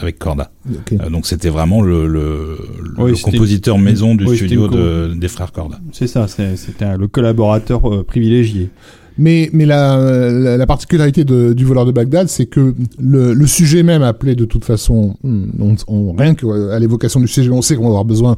avec 0.00 0.18
Corda. 0.18 0.50
Euh, 0.92 1.10
donc 1.10 1.26
c'était 1.26 1.48
vraiment 1.48 1.82
le, 1.82 2.06
le, 2.06 2.56
Oui, 2.98 3.10
le 3.10 3.16
c'était 3.16 3.32
compositeur 3.32 3.78
maison 3.78 4.14
du 4.14 4.24
oui, 4.26 4.36
studio 4.36 4.68
de, 4.68 5.14
des 5.14 5.28
frères 5.28 5.50
Corda. 5.52 5.80
C'est 5.92 6.06
ça, 6.06 6.26
c'était 6.28 6.84
un- 6.84 6.96
le 6.96 7.08
collaborateur 7.08 7.80
euh, 7.92 8.04
privilégié. 8.04 8.70
Mais, 9.18 9.48
mais 9.54 9.64
la, 9.64 9.96
la, 10.30 10.56
la 10.58 10.66
particularité 10.66 11.24
de, 11.24 11.54
du 11.54 11.64
voleur 11.64 11.86
de 11.86 11.92
Bagdad, 11.92 12.28
c'est 12.28 12.44
que 12.44 12.74
le, 13.00 13.32
le 13.32 13.46
sujet 13.46 13.82
même 13.82 14.02
appelé 14.02 14.34
de 14.34 14.44
toute 14.44 14.64
façon, 14.66 15.16
hmm, 15.22 15.44
on, 15.58 15.74
on- 15.88 16.12
rien 16.12 16.34
qu'à 16.34 16.78
l'évocation 16.78 17.20
du 17.20 17.26
sujet, 17.28 17.48
on 17.50 17.62
sait 17.62 17.76
qu'on 17.76 17.84
va 17.84 17.88
avoir 17.88 18.04
besoin 18.04 18.36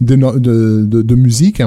de, 0.00 0.16
de, 0.16 0.84
de, 0.86 1.02
de 1.02 1.14
musique, 1.14 1.62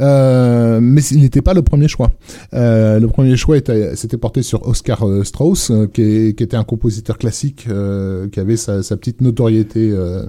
euh, 0.00 0.78
mais 0.82 1.02
il 1.10 1.20
n'était 1.20 1.42
pas 1.42 1.54
le 1.54 1.62
premier 1.62 1.88
choix. 1.88 2.10
Euh, 2.54 2.98
le 3.00 3.08
premier 3.08 3.36
choix 3.36 3.56
était, 3.56 3.96
s'était 3.96 4.16
porté 4.18 4.42
sur 4.42 4.66
Oscar 4.68 5.06
euh, 5.08 5.24
Strauss, 5.24 5.70
euh, 5.70 5.86
qui, 5.86 6.02
est- 6.02 6.36
qui 6.36 6.42
était 6.44 6.56
un 6.56 6.64
compositeur 6.64 7.18
classique, 7.18 7.66
euh, 7.68 8.28
qui 8.28 8.40
avait 8.40 8.56
sa, 8.56 8.82
sa 8.82 8.96
petite 8.96 9.20
notoriété 9.20 9.90
euh, 9.92 10.24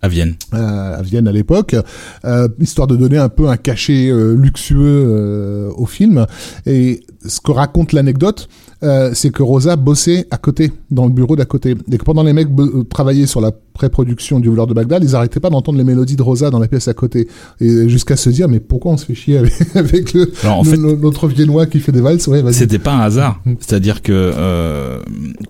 À 0.00 0.08
Vienne. 0.08 0.34
à 0.52 0.94
à 0.94 1.02
Vienne 1.02 1.28
à 1.28 1.32
l'époque, 1.32 1.74
euh, 2.24 2.48
histoire 2.60 2.86
de 2.86 2.96
donner 2.96 3.18
un 3.18 3.28
peu 3.28 3.48
un 3.48 3.56
cachet 3.56 4.08
euh, 4.10 4.34
luxueux 4.34 4.78
euh, 5.08 5.70
au 5.76 5.86
film. 5.86 6.26
Et 6.66 7.00
ce 7.26 7.40
que 7.40 7.50
raconte 7.52 7.92
l'anecdote, 7.92 8.48
euh, 8.82 9.10
c'est 9.14 9.30
que 9.30 9.42
Rosa 9.42 9.76
bossait 9.76 10.26
à 10.30 10.36
côté, 10.38 10.72
dans 10.90 11.04
le 11.06 11.12
bureau 11.12 11.36
d'à 11.36 11.44
côté. 11.44 11.74
Et 11.90 11.98
que 11.98 12.04
pendant 12.04 12.22
les 12.22 12.32
mecs 12.32 12.48
euh, 12.58 12.84
travaillaient 12.84 13.26
sur 13.26 13.40
la 13.40 13.52
pré-production 13.74 14.38
du 14.40 14.48
voleur 14.48 14.66
de 14.66 14.74
Bagdad, 14.74 15.02
ils 15.02 15.16
arrêtaient 15.16 15.40
pas 15.40 15.48
d'entendre 15.48 15.78
les 15.78 15.84
mélodies 15.84 16.16
de 16.16 16.22
Rosa 16.22 16.50
dans 16.50 16.58
la 16.58 16.68
pièce 16.68 16.88
à 16.88 16.94
côté. 16.94 17.26
Et 17.60 17.88
jusqu'à 17.88 18.16
se 18.16 18.28
dire, 18.28 18.48
mais 18.48 18.60
pourquoi 18.60 18.92
on 18.92 18.96
se 18.96 19.06
fait 19.06 19.14
chier 19.14 19.38
avec, 19.38 19.52
avec 19.74 20.12
le, 20.12 20.30
Alors 20.42 20.58
en 20.60 20.62
le- 20.64 20.70
fait, 20.70 20.76
notre 20.76 21.26
viennois 21.28 21.66
qui 21.66 21.80
fait 21.80 21.92
des 21.92 22.00
valses? 22.02 22.26
Ouais, 22.28 22.42
vas-y. 22.42 22.54
C'était 22.54 22.78
pas 22.78 22.92
un 22.92 23.00
hasard. 23.00 23.40
Mm. 23.46 23.52
C'est-à-dire 23.60 24.02
que 24.02 24.12
euh, 24.12 24.98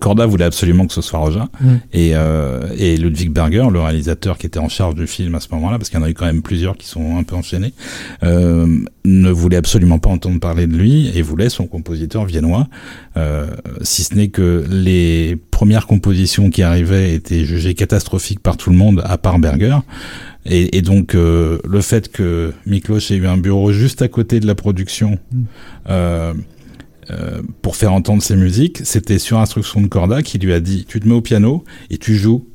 Corda 0.01 0.27
voulait 0.27 0.45
absolument 0.45 0.87
que 0.87 0.93
ce 0.93 1.01
soit 1.03 1.19
Roja. 1.19 1.49
Mm. 1.61 1.67
Et, 1.93 2.11
euh, 2.15 2.61
et 2.77 2.97
Ludwig 2.97 3.31
Berger, 3.33 3.67
le 3.73 3.81
réalisateur 3.81 4.39
qui 4.39 4.47
était 4.47 4.61
en 4.61 4.69
charge 4.69 4.95
du 4.95 5.07
film 5.07 5.35
à 5.35 5.41
ce 5.41 5.49
moment-là, 5.53 5.79
parce 5.79 5.91
qu'il 5.91 5.99
y 5.99 6.03
en 6.03 6.07
a 6.07 6.11
eu 6.11 6.15
quand 6.15 6.27
même 6.27 6.43
plusieurs 6.43 6.77
qui 6.77 6.87
sont 6.87 7.17
un 7.17 7.25
peu 7.25 7.35
enchaînés, 7.35 7.73
euh, 8.23 8.67
ne 9.05 9.31
voulait 9.31 9.57
absolument 9.57 9.99
pas 9.99 10.11
entendre 10.11 10.39
parler 10.39 10.67
de 10.69 10.77
lui 10.77 11.11
et 11.17 11.23
voulait 11.23 11.49
son 11.49 11.67
compositeur 11.67 12.25
viennois. 12.25 12.69
Euh, 13.17 13.47
si 13.83 14.05
ce 14.05 14.15
n'est 14.15 14.29
que 14.29 14.65
les 14.71 15.37
premières 15.51 15.87
compositions 15.87 16.51
qui 16.51 16.63
arrivaient 16.63 17.15
étaient 17.15 17.45
jugées 17.45 17.75
catastrophiques 17.75 18.41
par 18.41 18.57
tout 18.57 18.71
le 18.71 18.77
monde, 18.77 19.03
à 19.05 19.19
part 19.19 19.39
Berger. 19.39 19.79
Et, 20.45 20.77
et 20.77 20.83
donc 20.83 21.15
euh, 21.15 21.59
le 21.69 21.81
fait 21.81 22.11
que 22.11 22.53
Miklos 22.67 22.99
ait 23.13 23.17
eu 23.17 23.27
un 23.27 23.37
bureau 23.37 23.73
juste 23.73 24.03
à 24.03 24.09
côté 24.09 24.41
de 24.41 24.47
la 24.47 24.55
production 24.55 25.19
euh, 25.89 26.35
euh, 27.11 27.43
pour 27.63 27.77
faire 27.77 27.93
entendre 27.93 28.23
ses 28.23 28.37
musiques, 28.37 28.81
c'était 28.85 29.19
sur 29.19 29.39
instruction 29.39 29.81
de 29.81 29.87
Corda 29.87 30.23
qui 30.23 30.39
lui 30.39 30.53
a 30.53 30.61
dit 30.61 30.85
tu 30.87 30.99
te 31.01 31.07
mets 31.07 31.15
au 31.15 31.21
piano 31.21 31.65
et 31.91 31.99
tu 31.99 32.17
joues 32.17 32.47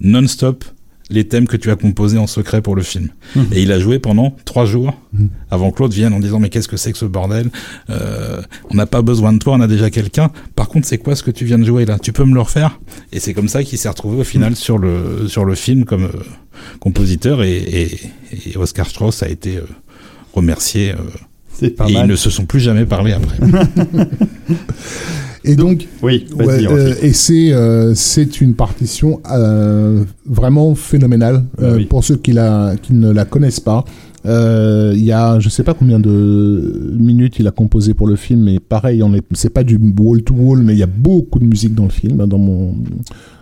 non-stop 0.00 0.64
les 1.12 1.28
thèmes 1.28 1.46
que 1.46 1.56
tu 1.56 1.70
as 1.70 1.76
composés 1.76 2.18
en 2.18 2.26
secret 2.26 2.60
pour 2.62 2.74
le 2.74 2.82
film. 2.82 3.08
Mhm. 3.36 3.46
Et 3.52 3.62
il 3.62 3.70
a 3.72 3.78
joué 3.78 3.98
pendant 3.98 4.34
trois 4.44 4.64
jours 4.66 4.94
Mhm. 5.12 5.28
avant 5.50 5.70
que 5.70 5.76
Claude 5.76 5.92
vienne 5.92 6.12
en 6.14 6.20
disant 6.20 6.40
mais 6.40 6.48
qu'est-ce 6.48 6.68
que 6.68 6.76
c'est 6.76 6.90
que 6.92 6.98
ce 6.98 7.04
bordel? 7.04 7.50
Euh, 7.90 8.40
On 8.70 8.74
n'a 8.74 8.86
pas 8.86 9.02
besoin 9.02 9.32
de 9.32 9.38
toi, 9.38 9.54
on 9.54 9.60
a 9.60 9.66
déjà 9.66 9.90
quelqu'un. 9.90 10.30
Par 10.56 10.68
contre, 10.68 10.86
c'est 10.86 10.98
quoi 10.98 11.14
ce 11.14 11.22
que 11.22 11.30
tu 11.30 11.44
viens 11.44 11.58
de 11.58 11.64
jouer 11.64 11.84
là? 11.84 11.98
Tu 11.98 12.12
peux 12.12 12.24
me 12.24 12.34
le 12.34 12.40
refaire? 12.40 12.80
Et 13.12 13.20
c'est 13.20 13.34
comme 13.34 13.48
ça 13.48 13.62
qu'il 13.62 13.78
s'est 13.78 13.88
retrouvé 13.90 14.18
au 14.20 14.24
final 14.24 14.56
sur 14.56 14.78
le 14.78 15.26
sur 15.28 15.44
le 15.44 15.54
film 15.54 15.84
comme 15.84 16.04
euh, 16.04 16.22
compositeur 16.80 17.42
et, 17.42 17.56
et, 17.56 18.00
et 18.50 18.56
Oscar 18.56 18.86
Strauss 18.88 19.22
a 19.22 19.28
été 19.28 19.58
euh, 19.58 19.66
remercié. 20.34 20.92
euh, 20.92 21.68
pas 21.76 21.88
et 21.88 21.92
mal. 21.92 22.06
ils 22.06 22.08
ne 22.10 22.16
se 22.16 22.30
sont 22.30 22.46
plus 22.46 22.60
jamais 22.60 22.86
parlé 22.86 23.12
après. 23.12 23.36
Et 25.44 25.56
donc, 25.56 25.88
Oui, 26.02 26.26
Ouais, 26.38 26.66
euh, 26.66 26.94
et 27.02 27.12
c'est 27.12 27.52
euh, 27.52 27.94
c'est 27.94 28.40
une 28.40 28.54
partition 28.54 29.20
euh, 29.30 30.04
vraiment 30.26 30.74
phénoménale 30.74 31.44
Ah 31.58 31.62
euh, 31.64 31.76
oui. 31.78 31.84
pour 31.86 32.04
ceux 32.04 32.16
qui 32.16 32.32
la 32.32 32.74
qui 32.80 32.92
ne 32.94 33.10
la 33.10 33.24
connaissent 33.24 33.60
pas. 33.60 33.84
Euh, 34.24 34.92
Il 34.94 35.02
y 35.02 35.10
a, 35.10 35.40
je 35.40 35.48
sais 35.48 35.64
pas 35.64 35.74
combien 35.74 35.98
de 35.98 36.94
minutes 36.96 37.40
il 37.40 37.48
a 37.48 37.50
composé 37.50 37.92
pour 37.92 38.06
le 38.06 38.14
film, 38.14 38.42
mais 38.44 38.60
pareil, 38.60 39.02
on 39.02 39.12
est, 39.14 39.22
c'est 39.32 39.50
pas 39.50 39.64
du 39.64 39.80
wall 39.98 40.22
to 40.22 40.32
wall, 40.34 40.60
mais 40.62 40.74
il 40.74 40.78
y 40.78 40.82
a 40.84 40.86
beaucoup 40.86 41.40
de 41.40 41.44
musique 41.44 41.74
dans 41.74 41.84
le 41.84 41.90
film, 41.90 42.20
hein, 42.20 42.28
dans 42.28 42.38
mon 42.38 42.74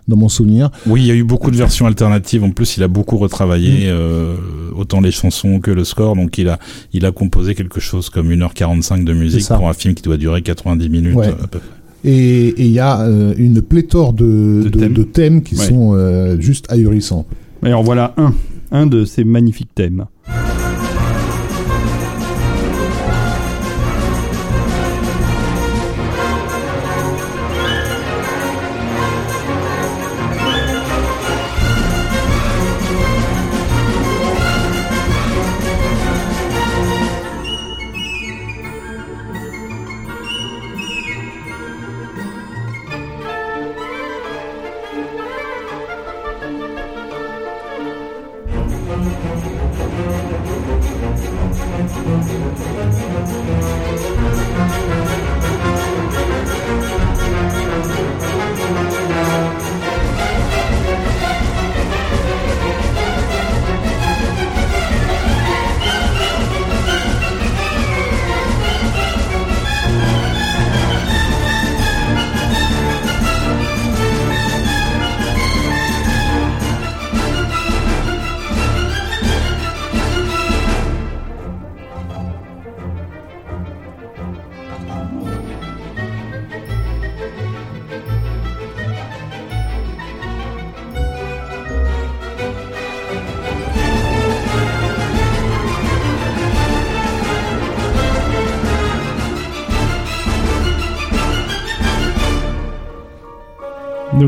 dans 0.08 0.16
mon 0.16 0.28
souvenir. 0.30 0.70
Oui, 0.88 1.02
il 1.02 1.06
y 1.06 1.10
a 1.10 1.14
eu 1.14 1.22
beaucoup 1.22 1.50
de 1.52 1.56
versions 1.56 1.86
alternatives. 1.86 2.42
En 2.42 2.50
plus, 2.50 2.76
il 2.78 2.82
a 2.82 2.88
beaucoup 2.88 3.18
retravaillé, 3.18 3.86
Mm. 3.86 3.90
euh, 3.90 4.34
autant 4.74 5.00
les 5.02 5.12
chansons 5.12 5.60
que 5.60 5.70
le 5.70 5.84
score. 5.84 6.16
Donc, 6.16 6.36
il 6.38 6.48
a, 6.48 6.58
il 6.92 7.04
a 7.04 7.12
composé 7.12 7.54
quelque 7.54 7.78
chose 7.78 8.08
comme 8.10 8.30
1h45 8.32 9.04
de 9.04 9.12
musique 9.12 9.46
pour 9.48 9.68
un 9.68 9.72
film 9.74 9.94
qui 9.94 10.02
doit 10.02 10.16
durer 10.16 10.42
90 10.42 10.88
minutes. 10.88 11.14
Ouais. 11.14 11.28
euh, 11.28 11.44
à 11.44 11.46
peu 11.46 11.58
près. 11.60 11.68
Et 12.04 12.54
il 12.58 12.70
y 12.72 12.78
a 12.78 13.00
euh, 13.02 13.34
une 13.36 13.60
pléthore 13.60 14.12
de, 14.14 14.62
De 14.64 14.68
de, 14.70 14.78
thèmes. 14.78 14.92
de 14.94 15.02
thèmes 15.02 15.42
qui 15.42 15.54
Ouais. 15.54 15.66
sont 15.66 15.92
euh, 15.94 16.40
juste 16.40 16.66
ahurissants. 16.72 17.26
Et 17.64 17.72
en 17.74 17.82
voilà 17.82 18.14
un, 18.16 18.32
un 18.72 18.86
de 18.86 19.04
ces 19.04 19.24
magnifiques 19.24 19.74
thèmes. 19.74 20.06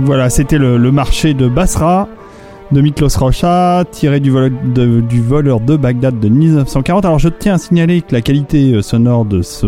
Voilà, 0.04 0.30
c'était 0.30 0.58
le, 0.58 0.78
marché 0.90 1.32
de 1.34 1.46
Basra 1.46 2.08
de 2.72 2.80
Miklos 2.80 3.08
Rocha, 3.18 3.84
tiré 3.90 4.18
du, 4.18 4.30
vol- 4.30 4.50
du 4.74 5.20
voleur 5.20 5.60
de 5.60 5.76
Bagdad 5.76 6.18
de 6.18 6.28
1940. 6.30 7.04
Alors 7.04 7.18
je 7.18 7.28
tiens 7.28 7.54
à 7.54 7.58
signaler 7.58 8.00
que 8.00 8.14
la 8.14 8.22
qualité 8.22 8.72
euh, 8.72 8.80
sonore 8.82 9.26
de 9.26 9.42
ce, 9.42 9.66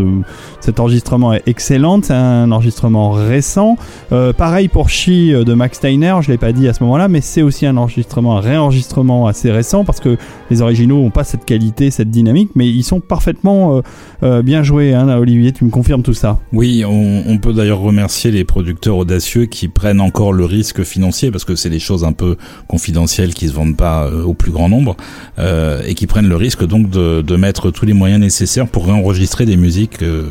cet 0.59 0.79
enregistrement 0.79 1.31
est 1.33 1.47
excellente, 1.47 2.05
c'est 2.05 2.13
un 2.13 2.51
enregistrement 2.51 3.11
récent. 3.11 3.77
Euh, 4.11 4.33
pareil 4.33 4.69
pour 4.69 4.89
She 4.89 5.09
euh, 5.09 5.43
de 5.43 5.53
Max 5.53 5.77
Steiner, 5.77 6.15
je 6.21 6.31
l'ai 6.31 6.39
pas 6.39 6.51
dit 6.51 6.67
à 6.67 6.73
ce 6.73 6.81
moment-là, 6.83 7.07
mais 7.07 7.21
c'est 7.21 7.43
aussi 7.43 7.67
un 7.67 7.77
enregistrement, 7.77 8.37
un 8.37 8.41
réenregistrement 8.41 9.27
assez 9.27 9.51
récent 9.51 9.85
parce 9.85 9.99
que 9.99 10.17
les 10.49 10.63
originaux 10.63 10.97
n'ont 11.03 11.11
pas 11.11 11.23
cette 11.23 11.45
qualité, 11.45 11.91
cette 11.91 12.09
dynamique, 12.09 12.49
mais 12.55 12.67
ils 12.67 12.83
sont 12.83 13.01
parfaitement 13.01 13.81
bien 14.21 14.63
joués. 14.63 14.93
Hein, 14.93 15.09
Olivier, 15.17 15.51
tu 15.51 15.65
me 15.65 15.69
confirmes 15.69 16.01
tout 16.01 16.13
ça? 16.13 16.39
Oui, 16.53 16.83
on 16.87 17.37
peut 17.37 17.53
d'ailleurs 17.53 17.79
remercier 17.79 18.31
les 18.31 18.43
producteurs 18.43 18.97
audacieux 18.97 19.45
qui 19.45 19.67
prennent 19.67 20.01
encore 20.01 20.33
le 20.33 20.45
risque 20.45 20.83
financier 20.83 21.31
parce 21.31 21.45
que 21.45 21.55
c'est 21.55 21.69
des 21.69 21.79
choses 21.79 22.03
un 22.03 22.13
peu 22.13 22.37
confidentielles 22.67 22.94
qui 23.33 23.47
se 23.47 23.53
vendent 23.53 23.77
pas 23.77 24.05
euh, 24.05 24.23
au 24.23 24.33
plus 24.33 24.51
grand 24.51 24.69
nombre 24.69 24.95
euh, 25.39 25.81
et 25.85 25.93
qui 25.95 26.07
prennent 26.07 26.29
le 26.29 26.35
risque 26.35 26.65
donc 26.65 26.89
de, 26.89 27.21
de 27.21 27.35
mettre 27.35 27.71
tous 27.71 27.85
les 27.85 27.93
moyens 27.93 28.19
nécessaires 28.21 28.67
pour 28.67 28.85
réenregistrer 28.87 29.45
des 29.45 29.57
musiques 29.57 30.01
euh, 30.01 30.27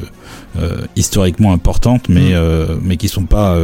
historiquement 0.96 1.52
importantes 1.52 2.08
mais 2.08 2.30
Mm. 2.30 2.34
euh, 2.34 2.66
mais 2.82 2.96
qui 2.96 3.08
sont 3.08 3.24
pas 3.26 3.56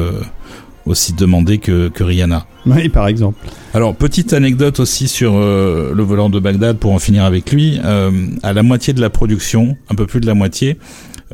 aussi 0.87 1.13
demandées 1.13 1.59
que, 1.59 1.89
que 1.89 2.03
Rihanna. 2.03 2.47
Oui, 2.67 2.89
par 2.89 3.07
exemple. 3.07 3.39
Alors, 3.75 3.95
petite 3.95 4.33
anecdote 4.33 4.81
aussi 4.81 5.09
sur 5.09 5.35
euh, 5.37 5.93
le 5.95 6.03
voleur 6.03 6.31
de 6.31 6.41
Bagdad 6.41 6.79
pour 6.79 6.93
en 6.93 6.99
finir 6.99 7.25
avec 7.25 7.53
lui. 7.53 7.79
Euh, 7.85 8.11
à 8.43 8.53
la 8.53 8.63
moitié 8.63 8.93
de 8.93 9.01
la 9.01 9.11
production, 9.11 9.77
un 9.91 9.95
peu 9.95 10.07
plus 10.07 10.21
de 10.21 10.27
la 10.27 10.35
moitié, 10.35 10.79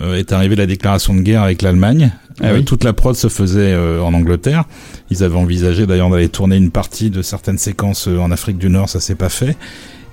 est 0.01 0.33
arrivée 0.33 0.57
la 0.57 0.67
déclaration 0.67 1.15
de 1.15 1.21
guerre 1.21 1.43
avec 1.43 1.63
l'Allemagne. 1.63 2.13
Ah 2.41 2.49
Euh, 2.49 2.57
oui. 2.59 2.65
Toute 2.65 2.85
la 2.85 2.93
prod 2.93 3.15
se 3.17 3.29
faisait 3.29 3.73
euh, 3.73 4.03
en 4.03 4.13
Angleterre. 4.13 4.65
Ils 5.11 5.25
avaient 5.25 5.37
envisagé 5.39 5.87
d'ailleurs 5.87 6.11
d'aller 6.11 6.29
tourner 6.29 6.57
une 6.57 6.71
partie 6.71 7.09
de 7.11 7.23
certaines 7.23 7.57
séquences 7.59 8.09
euh, 8.09 8.19
en 8.19 8.31
Afrique 8.31 8.59
du 8.59 8.69
Nord, 8.69 8.89
ça 8.91 9.01
s'est 9.01 9.15
pas 9.15 9.31
fait. 9.31 9.57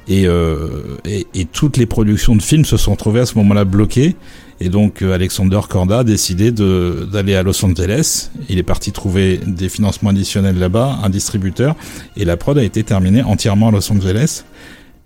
Et, 0.07 0.25
euh, 0.27 0.97
et, 1.05 1.27
et 1.33 1.45
toutes 1.45 1.77
les 1.77 1.85
productions 1.85 2.35
de 2.35 2.41
films 2.41 2.65
se 2.65 2.75
sont 2.77 2.91
retrouvées 2.91 3.21
à 3.21 3.25
ce 3.25 3.37
moment-là 3.37 3.65
bloquées. 3.65 4.15
Et 4.61 4.69
donc 4.69 5.01
euh, 5.01 5.13
Alexander 5.13 5.59
Korda 5.69 5.99
a 5.99 6.03
décidé 6.05 6.51
d'aller 6.51 7.35
à 7.35 7.43
Los 7.43 7.63
Angeles. 7.65 8.29
Il 8.49 8.57
est 8.57 8.63
parti 8.63 8.91
trouver 8.93 9.39
des 9.45 9.67
financements 9.67 10.11
additionnels 10.11 10.57
là-bas, 10.59 10.99
un 11.03 11.09
distributeur, 11.09 11.75
et 12.15 12.23
la 12.23 12.37
prod 12.37 12.57
a 12.57 12.63
été 12.63 12.83
terminée 12.83 13.23
entièrement 13.23 13.69
à 13.69 13.71
Los 13.71 13.91
Angeles. 13.91 14.43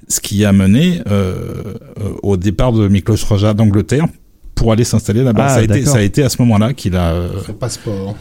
Ce 0.08 0.20
qui 0.20 0.46
a 0.46 0.52
mené 0.52 1.02
euh, 1.10 1.34
euh, 2.00 2.10
au 2.24 2.38
départ 2.38 2.74
de 2.74 2.88
Miklos 2.88 3.18
Roja 3.28 3.54
d'Angleterre 3.54 4.06
pour 4.58 4.72
aller 4.74 4.84
s'installer 4.84 5.24
là-bas. 5.24 5.46
Ah, 5.46 5.50
ça, 5.50 5.56
a 5.56 5.62
été, 5.64 5.68
d'accord. 5.76 5.94
ça 5.94 6.00
a 6.00 6.02
été 6.02 6.24
à 6.24 6.30
ce 6.30 6.42
moment-là 6.42 6.74
qu'il 6.74 6.96
a, 6.98 7.14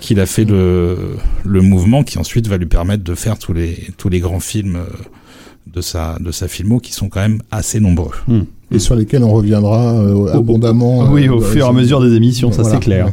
qu'il 0.00 0.20
a 0.20 0.26
fait 0.26 0.44
le, 0.44 0.96
le 1.44 1.60
mouvement 1.62 2.04
qui 2.04 2.18
ensuite 2.18 2.46
va 2.46 2.56
lui 2.58 2.66
permettre 2.66 3.02
de 3.02 3.14
faire 3.14 3.38
tous 3.38 3.52
les, 3.52 3.76
tous 3.96 4.08
les 4.08 4.20
grands 4.20 4.40
films 4.40 4.76
euh, 4.76 4.84
de 5.72 5.80
sa, 5.80 6.16
de 6.20 6.30
sa 6.30 6.46
filmo 6.46 6.78
qui 6.78 6.92
sont 6.92 7.08
quand 7.08 7.20
même 7.20 7.40
assez 7.50 7.80
nombreux. 7.80 8.12
Et 8.70 8.78
sur 8.78 8.94
lesquels 8.94 9.24
on 9.24 9.32
reviendra 9.32 9.94
euh, 9.94 10.32
abondamment. 10.34 11.10
oui, 11.10 11.26
euh, 11.28 11.32
au 11.34 11.40
fur 11.40 11.64
et 11.66 11.68
à 11.68 11.72
mesure 11.72 12.00
des 12.00 12.14
émissions, 12.14 12.52
ça 12.52 12.62
Voilà. 12.62 12.76
c'est 12.78 12.82
clair. 12.84 13.12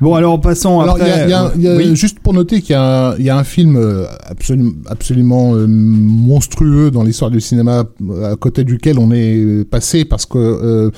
Bon, 0.00 0.16
alors 0.16 0.40
passons 0.40 0.80
Alors, 0.80 0.98
il 0.98 1.06
y 1.06 1.10
après. 1.10 1.22
a, 1.22 1.26
il 1.26 1.30
y 1.30 1.34
a- 1.34 1.52
il 1.54 1.62
y 1.62 1.68
a- 1.68 1.76
Oui. 1.76 1.94
juste 1.96 2.18
pour 2.18 2.34
noter 2.34 2.60
qu'il 2.60 2.72
y 2.72 2.76
a, 2.76 3.10
un- 3.10 3.16
il 3.18 3.24
y 3.24 3.30
a 3.30 3.38
un 3.38 3.44
film 3.44 3.76
euh, 3.76 4.04
absolument, 4.26 4.72
absolument 4.88 5.52
monstrueux 5.68 6.90
dans 6.90 7.04
l'histoire 7.04 7.30
du 7.30 7.40
cinéma 7.40 7.84
à 8.24 8.34
côté 8.36 8.64
duquel 8.64 8.98
on 8.98 9.12
est 9.12 9.64
passé 9.70 10.04
parce 10.04 10.26
que 10.26 10.38
euh, 10.38 10.90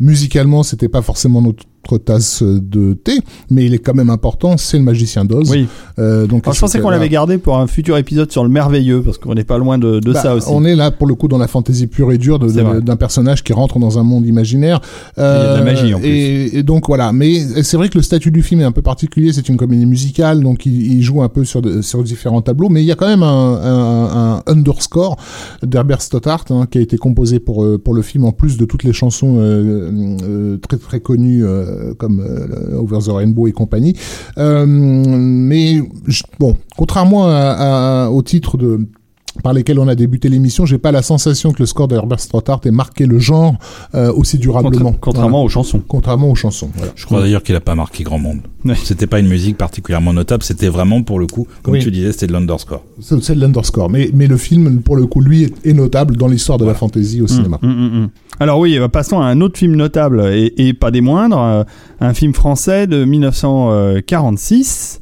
musicalement 0.00 0.62
c'était 0.62 0.88
pas 0.88 1.02
forcément 1.02 1.42
notre 1.42 1.64
tasse 1.98 2.42
de 2.42 2.92
thé, 2.94 3.12
mais 3.50 3.64
il 3.66 3.74
est 3.74 3.78
quand 3.78 3.94
même 3.94 4.10
important. 4.10 4.56
C'est 4.56 4.78
le 4.78 4.84
Magicien 4.84 5.24
d'Oz. 5.24 5.50
Oui. 5.50 5.66
Euh, 5.98 6.26
donc 6.26 6.44
Alors, 6.44 6.54
je 6.54 6.60
pensais 6.60 6.80
qu'on 6.80 6.90
l'avait 6.90 7.08
gardé 7.08 7.38
pour 7.38 7.56
un 7.58 7.66
futur 7.66 7.96
épisode 7.96 8.30
sur 8.32 8.42
le 8.42 8.50
merveilleux, 8.50 9.02
parce 9.02 9.18
qu'on 9.18 9.34
n'est 9.34 9.44
pas 9.44 9.58
loin 9.58 9.78
de, 9.78 10.00
de 10.00 10.12
Bah, 10.12 10.20
ça 10.22 10.34
aussi. 10.34 10.48
On 10.50 10.64
est 10.64 10.74
là 10.74 10.90
pour 10.90 11.06
le 11.06 11.14
coup 11.14 11.28
dans 11.28 11.38
la 11.38 11.48
fantaisie 11.48 11.86
pure 11.86 12.10
et 12.12 12.18
dure 12.18 12.38
d'un 12.38 12.96
personnage 12.96 13.44
qui 13.44 13.52
rentre 13.52 13.78
dans 13.78 13.98
un 13.98 14.02
monde 14.02 14.26
imaginaire. 14.26 14.80
Il 15.16 15.20
y 15.20 15.24
a 15.24 15.52
de 15.54 15.58
la 15.58 15.64
magie, 15.64 15.94
en 15.94 15.98
plus. 16.00 16.08
Et, 16.08 16.58
et 16.58 16.62
donc 16.62 16.86
voilà. 16.88 17.12
Mais 17.12 17.38
c'est 17.62 17.76
vrai 17.76 17.88
que 17.88 17.96
le 17.98 18.02
statut 18.02 18.30
du 18.30 18.42
film 18.42 18.60
est 18.60 18.64
un 18.64 18.72
peu 18.72 18.82
particulier. 18.82 19.32
C'est 19.32 19.48
une 19.48 19.56
comédie 19.56 19.86
musicale, 19.86 20.42
donc 20.42 20.66
il, 20.66 20.92
il 20.92 21.02
joue 21.02 21.22
un 21.22 21.28
peu 21.28 21.44
sur, 21.44 21.62
de- 21.62 21.82
sur 21.82 22.02
différents 22.02 22.42
tableaux. 22.42 22.68
Mais 22.68 22.82
il 22.82 22.86
y 22.86 22.92
a 22.92 22.96
quand 22.96 23.08
même 23.08 23.22
un, 23.22 23.60
un, 23.62 24.34
un 24.36 24.42
underscore 24.46 25.16
d'Herbert 25.62 26.02
Stothart 26.02 26.44
hein, 26.50 26.66
qui 26.70 26.78
a 26.78 26.80
été 26.80 26.96
composé 26.96 27.38
pour 27.40 27.64
euh, 27.64 27.78
pour 27.78 27.94
le 27.94 28.02
film 28.02 28.24
en 28.24 28.32
plus 28.32 28.56
de 28.56 28.64
toutes 28.64 28.84
les 28.84 28.92
chansons 28.92 29.36
euh, 29.38 29.90
euh, 30.22 30.56
très 30.58 30.78
très 30.78 31.00
connues 31.00 31.44
euh, 31.44 31.75
comme 31.98 32.20
euh, 32.20 32.78
Over 32.78 32.98
the 32.98 33.10
Rainbow 33.10 33.46
et 33.46 33.52
compagnie. 33.52 33.94
Euh, 34.38 34.66
mais 34.66 35.82
bon, 36.38 36.56
contrairement 36.76 38.08
au 38.08 38.22
titre 38.22 38.56
de 38.56 38.80
par 39.42 39.52
lesquels 39.52 39.78
on 39.78 39.88
a 39.88 39.94
débuté 39.94 40.28
l'émission, 40.28 40.66
j'ai 40.66 40.78
pas 40.78 40.92
la 40.92 41.02
sensation 41.02 41.52
que 41.52 41.60
le 41.60 41.66
score 41.66 41.88
de 41.88 41.94
Herbert 41.96 42.20
Stothart 42.20 42.60
ait 42.64 42.70
marqué 42.70 43.06
le 43.06 43.18
genre 43.18 43.54
euh, 43.94 44.12
aussi 44.12 44.38
durablement. 44.38 44.90
Contra- 44.92 44.98
contrairement 45.00 45.42
aux 45.44 45.48
chansons. 45.48 45.82
Contrairement 45.86 46.30
aux 46.30 46.34
chansons. 46.34 46.70
Voilà. 46.74 46.92
Je 46.96 47.04
crois 47.06 47.20
d'ailleurs 47.20 47.42
qu'il 47.42 47.54
a 47.56 47.60
pas 47.60 47.74
marqué 47.74 48.04
grand 48.04 48.18
monde. 48.18 48.40
Ouais. 48.64 48.74
C'était 48.82 49.06
pas 49.06 49.20
une 49.20 49.28
musique 49.28 49.56
particulièrement 49.56 50.12
notable, 50.12 50.42
c'était 50.42 50.68
vraiment 50.68 51.02
pour 51.02 51.18
le 51.20 51.26
coup, 51.26 51.46
comme 51.62 51.74
Oui. 51.74 51.80
tu 51.80 51.90
disais, 51.90 52.10
c'était 52.12 52.26
de 52.26 52.32
l'underscore. 52.32 52.82
C'est 53.00 53.34
de 53.34 53.40
l'underscore, 53.40 53.88
mais 53.90 54.10
mais 54.12 54.26
le 54.26 54.36
film 54.36 54.80
pour 54.82 54.96
le 54.96 55.06
coup 55.06 55.20
lui 55.20 55.44
est, 55.44 55.66
est 55.66 55.72
notable 55.72 56.16
dans 56.16 56.26
l'histoire 56.26 56.58
de 56.58 56.64
la 56.64 56.74
fantasy 56.74 57.20
au 57.22 57.26
cinéma. 57.28 57.58
Mm, 57.62 57.68
mm, 57.68 58.00
mm. 58.02 58.08
Alors 58.40 58.58
oui, 58.58 58.76
euh, 58.78 58.88
passons 58.88 59.20
à 59.20 59.26
un 59.26 59.40
autre 59.40 59.56
film 59.58 59.76
notable 59.76 60.20
et, 60.32 60.52
et 60.58 60.72
pas 60.74 60.90
des 60.90 61.00
moindres, 61.00 61.40
euh, 61.40 61.62
un 62.00 62.12
film 62.12 62.34
français 62.34 62.86
de 62.86 63.04
1946 63.04 65.00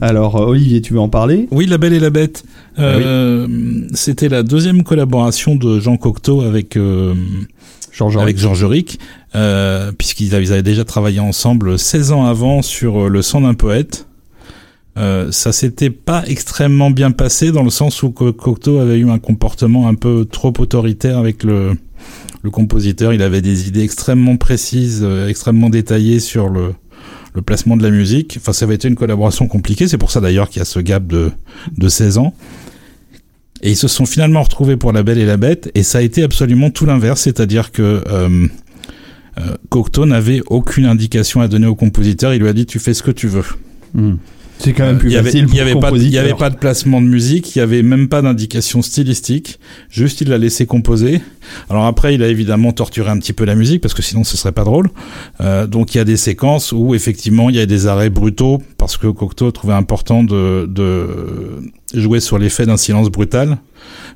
Alors, 0.00 0.36
euh, 0.36 0.46
Olivier, 0.46 0.80
tu 0.80 0.92
veux 0.94 1.00
en 1.00 1.08
parler? 1.08 1.48
Oui, 1.50 1.66
La 1.66 1.78
Belle 1.78 1.92
et 1.94 2.00
la 2.00 2.10
Bête. 2.10 2.44
Euh, 2.78 3.46
C'était 3.94 4.28
la 4.28 4.42
deuxième 4.42 4.82
collaboration 4.82 5.54
de 5.56 5.78
Jean 5.80 5.96
Cocteau 5.96 6.40
avec 6.42 6.76
euh, 6.76 7.14
Georges 7.92 8.16
avec 8.16 8.38
Georges 8.38 8.64
Ric, 8.64 8.98
euh, 9.34 9.92
puisqu'ils 9.96 10.34
avaient, 10.34 10.62
déjà 10.62 10.84
travaillé 10.84 11.20
ensemble 11.20 11.78
16 11.78 12.12
ans 12.12 12.24
avant 12.26 12.62
sur 12.62 13.04
euh, 13.04 13.08
Le 13.08 13.22
sang 13.22 13.40
d'un 13.42 13.54
poète. 13.54 14.06
Euh, 14.96 15.32
ça 15.32 15.52
s'était 15.52 15.90
pas 15.90 16.22
extrêmement 16.26 16.90
bien 16.90 17.10
passé 17.10 17.50
dans 17.50 17.64
le 17.64 17.70
sens 17.70 18.02
où 18.04 18.10
Co- 18.10 18.32
Cocteau 18.32 18.78
avait 18.78 18.98
eu 18.98 19.10
un 19.10 19.18
comportement 19.18 19.88
un 19.88 19.94
peu 19.94 20.24
trop 20.24 20.52
autoritaire 20.58 21.18
avec 21.18 21.42
le, 21.42 21.72
le 22.42 22.50
compositeur. 22.50 23.12
Il 23.12 23.22
avait 23.22 23.42
des 23.42 23.66
idées 23.68 23.82
extrêmement 23.82 24.36
précises, 24.36 25.00
euh, 25.02 25.28
extrêmement 25.28 25.68
détaillées 25.68 26.20
sur 26.20 26.48
le, 26.48 26.74
le 27.34 27.42
placement 27.42 27.76
de 27.76 27.82
la 27.82 27.90
musique. 27.90 28.36
Enfin, 28.40 28.52
ça 28.52 28.66
avait 28.66 28.76
été 28.76 28.86
une 28.86 28.94
collaboration 28.94 29.48
compliquée. 29.48 29.88
C'est 29.88 29.98
pour 29.98 30.12
ça 30.12 30.20
d'ailleurs 30.20 30.48
qu'il 30.48 30.60
y 30.60 30.62
a 30.62 30.64
ce 30.64 30.78
gap 30.78 31.06
de, 31.08 31.32
de 31.76 31.88
16 31.88 32.18
ans. 32.18 32.32
Et 33.64 33.70
ils 33.70 33.76
se 33.76 33.88
sont 33.88 34.04
finalement 34.04 34.42
retrouvés 34.42 34.76
pour 34.76 34.92
La 34.92 35.02
Belle 35.02 35.16
et 35.16 35.24
la 35.24 35.38
Bête, 35.38 35.70
et 35.74 35.82
ça 35.82 35.98
a 35.98 36.00
été 36.02 36.22
absolument 36.22 36.68
tout 36.68 36.84
l'inverse, 36.84 37.22
c'est-à-dire 37.22 37.72
que 37.72 38.02
euh, 38.06 38.46
euh, 39.38 39.56
Cocteau 39.70 40.04
n'avait 40.04 40.42
aucune 40.48 40.84
indication 40.84 41.40
à 41.40 41.48
donner 41.48 41.66
au 41.66 41.74
compositeur. 41.74 42.34
Il 42.34 42.42
lui 42.42 42.48
a 42.48 42.52
dit 42.52 42.66
tu 42.66 42.78
fais 42.78 42.92
ce 42.92 43.02
que 43.02 43.10
tu 43.10 43.26
veux. 43.26 43.44
Hmm. 43.94 44.16
C'est 44.58 44.72
quand 44.72 44.84
même 44.86 44.98
plus 44.98 45.10
il 45.10 45.12
y 45.12 45.16
avait, 45.16 45.30
facile 45.30 45.46
il 45.50 45.56
y 45.56 45.60
avait 45.60 45.74
pas, 45.74 45.90
de- 45.90 46.18
avait 46.18 46.34
pas 46.34 46.48
placement 46.50 47.00
de 47.02 47.06
musique, 47.06 47.54
il 47.54 47.58
y 47.58 47.62
avait 47.62 47.82
même 47.82 48.08
pas 48.08 48.22
d'indication 48.22 48.82
stylistique. 48.82 49.58
Juste, 49.90 50.20
il 50.20 50.28
l'a 50.28 50.38
laissé 50.38 50.64
composer. 50.64 51.20
Alors 51.68 51.84
après, 51.86 52.14
il 52.14 52.22
a 52.22 52.28
évidemment 52.28 52.72
torturé 52.72 53.10
un 53.10 53.18
petit 53.18 53.32
peu 53.32 53.44
la 53.44 53.56
musique 53.56 53.80
parce 53.82 53.94
que 53.94 54.00
sinon, 54.02 54.24
ce 54.24 54.36
serait 54.36 54.52
pas 54.52 54.64
drôle. 54.64 54.88
Euh, 55.40 55.66
donc, 55.66 55.94
il 55.94 55.98
y 55.98 56.00
a 56.00 56.04
des 56.04 56.16
séquences 56.16 56.72
où 56.72 56.94
effectivement, 56.94 57.50
il 57.50 57.56
y 57.56 57.60
a 57.60 57.66
des 57.66 57.86
arrêts 57.88 58.10
brutaux 58.10 58.62
parce 58.78 58.96
que 58.96 59.08
Cocteau 59.08 59.50
trouvait 59.50 59.74
important 59.74 60.22
de, 60.22 60.66
de 60.70 61.06
jouer 61.92 62.20
sur 62.20 62.38
l'effet 62.38 62.64
d'un 62.64 62.76
silence 62.78 63.10
brutal. 63.10 63.58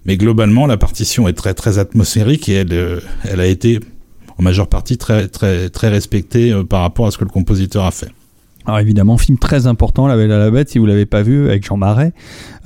Mais 0.06 0.16
globalement, 0.16 0.66
la 0.66 0.76
partition 0.76 1.28
est 1.28 1.32
très 1.34 1.52
très 1.52 1.78
atmosphérique 1.78 2.48
et 2.48 2.54
elle, 2.54 2.72
euh, 2.72 3.00
elle 3.24 3.40
a 3.40 3.46
été 3.46 3.80
en 4.38 4.42
majeure 4.44 4.68
partie 4.68 4.96
très 4.96 5.26
très 5.28 5.68
très 5.68 5.88
respectée 5.88 6.52
euh, 6.52 6.62
par 6.62 6.82
rapport 6.82 7.06
à 7.08 7.10
ce 7.10 7.18
que 7.18 7.24
le 7.24 7.30
compositeur 7.30 7.84
a 7.84 7.90
fait. 7.90 8.08
Alors 8.68 8.80
évidemment, 8.80 9.16
film 9.16 9.38
très 9.38 9.66
important, 9.66 10.06
La 10.06 10.14
Belle 10.14 10.30
à 10.30 10.38
la 10.38 10.50
Bête, 10.50 10.68
si 10.68 10.78
vous 10.78 10.84
l'avez 10.84 11.06
pas 11.06 11.22
vu, 11.22 11.48
avec 11.48 11.64
Jean 11.64 11.78
Marais. 11.78 12.12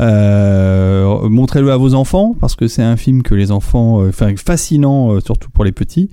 Euh, 0.01 1.29
Montrez-le 1.29 1.71
à 1.71 1.77
vos 1.77 1.95
enfants, 1.95 2.35
parce 2.41 2.57
que 2.57 2.67
c'est 2.67 2.83
un 2.83 2.97
film 2.97 3.23
que 3.23 3.37
les 3.37 3.53
enfants, 3.53 4.03
euh, 4.03 4.09
enfin 4.09 4.35
fascinant, 4.35 5.13
euh, 5.13 5.21
surtout 5.21 5.49
pour 5.51 5.63
les 5.63 5.71
petits, 5.71 6.11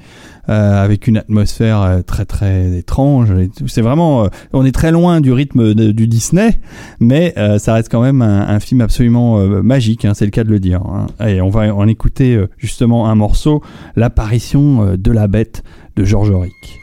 euh, 0.48 0.84
avec 0.84 1.08
une 1.08 1.18
atmosphère 1.18 2.04
très 2.06 2.26
très 2.26 2.78
étrange. 2.78 3.34
C'est 3.66 3.82
vraiment, 3.82 4.28
on 4.54 4.64
est 4.64 4.72
très 4.72 4.92
loin 4.92 5.22
du 5.22 5.34
rythme 5.34 5.74
de- 5.74 5.92
du 5.92 6.06
Disney, 6.06 6.60
mais 7.00 7.34
ça 7.58 7.74
reste 7.74 7.90
quand 7.90 8.04
même 8.04 8.22
un, 8.22 8.60
film 8.60 8.82
absolument 8.82 9.40
magique, 9.64 10.06
hein, 10.06 10.14
c'est 10.14 10.26
le 10.26 10.32
cas 10.32 10.44
de 10.44 10.52
le 10.52 10.60
dire. 10.60 10.82
hein. 10.86 11.08
Et 11.28 11.42
on 11.42 11.50
va 11.50 11.74
en 11.74 11.88
écouter 11.88 12.40
justement 12.60 13.10
un 13.10 13.16
morceau, 13.16 13.64
l'apparition 13.96 14.96
de 14.96 15.12
la 15.12 15.28
bête 15.28 15.64
de 15.96 16.06
Georges 16.06 16.30
Auric. 16.30 16.80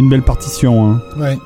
C'est 0.00 0.04
une 0.04 0.08
belle 0.08 0.22
partition. 0.22 0.92
Hein. 0.92 1.02
Ouais. 1.18 1.36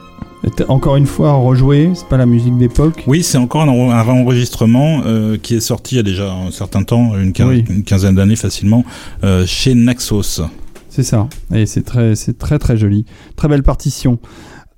Encore 0.69 0.95
une 0.95 1.07
fois, 1.09 1.33
rejoué, 1.33 1.91
c'est 1.95 2.07
pas 2.07 2.17
la 2.17 2.25
musique 2.25 2.57
d'époque. 2.57 3.03
Oui, 3.09 3.25
c'est 3.25 3.37
encore 3.37 3.63
un, 3.63 3.69
un 3.69 4.01
réenregistrement 4.01 5.01
euh, 5.05 5.37
qui 5.37 5.57
est 5.57 5.61
sorti 5.61 5.97
il 5.97 5.99
y 5.99 6.01
a 6.01 6.05
déjà 6.05 6.33
un 6.33 6.53
certain 6.53 6.85
temps, 6.85 7.19
une, 7.19 7.33
Oui. 7.41 7.65
quinzaine 7.83 8.15
d'années 8.15 8.37
facilement, 8.37 8.85
euh, 9.25 9.45
chez 9.45 9.75
Naxos. 9.75 10.41
C'est 10.89 11.03
ça. 11.03 11.27
Et 11.53 11.67
c'est 11.67 11.83
très, 11.83 12.15
c'est 12.15 12.39
très 12.39 12.61
très 12.61 12.77
joli. 12.77 13.07
Très 13.35 13.49
belle 13.49 13.65
partition. 13.65 14.21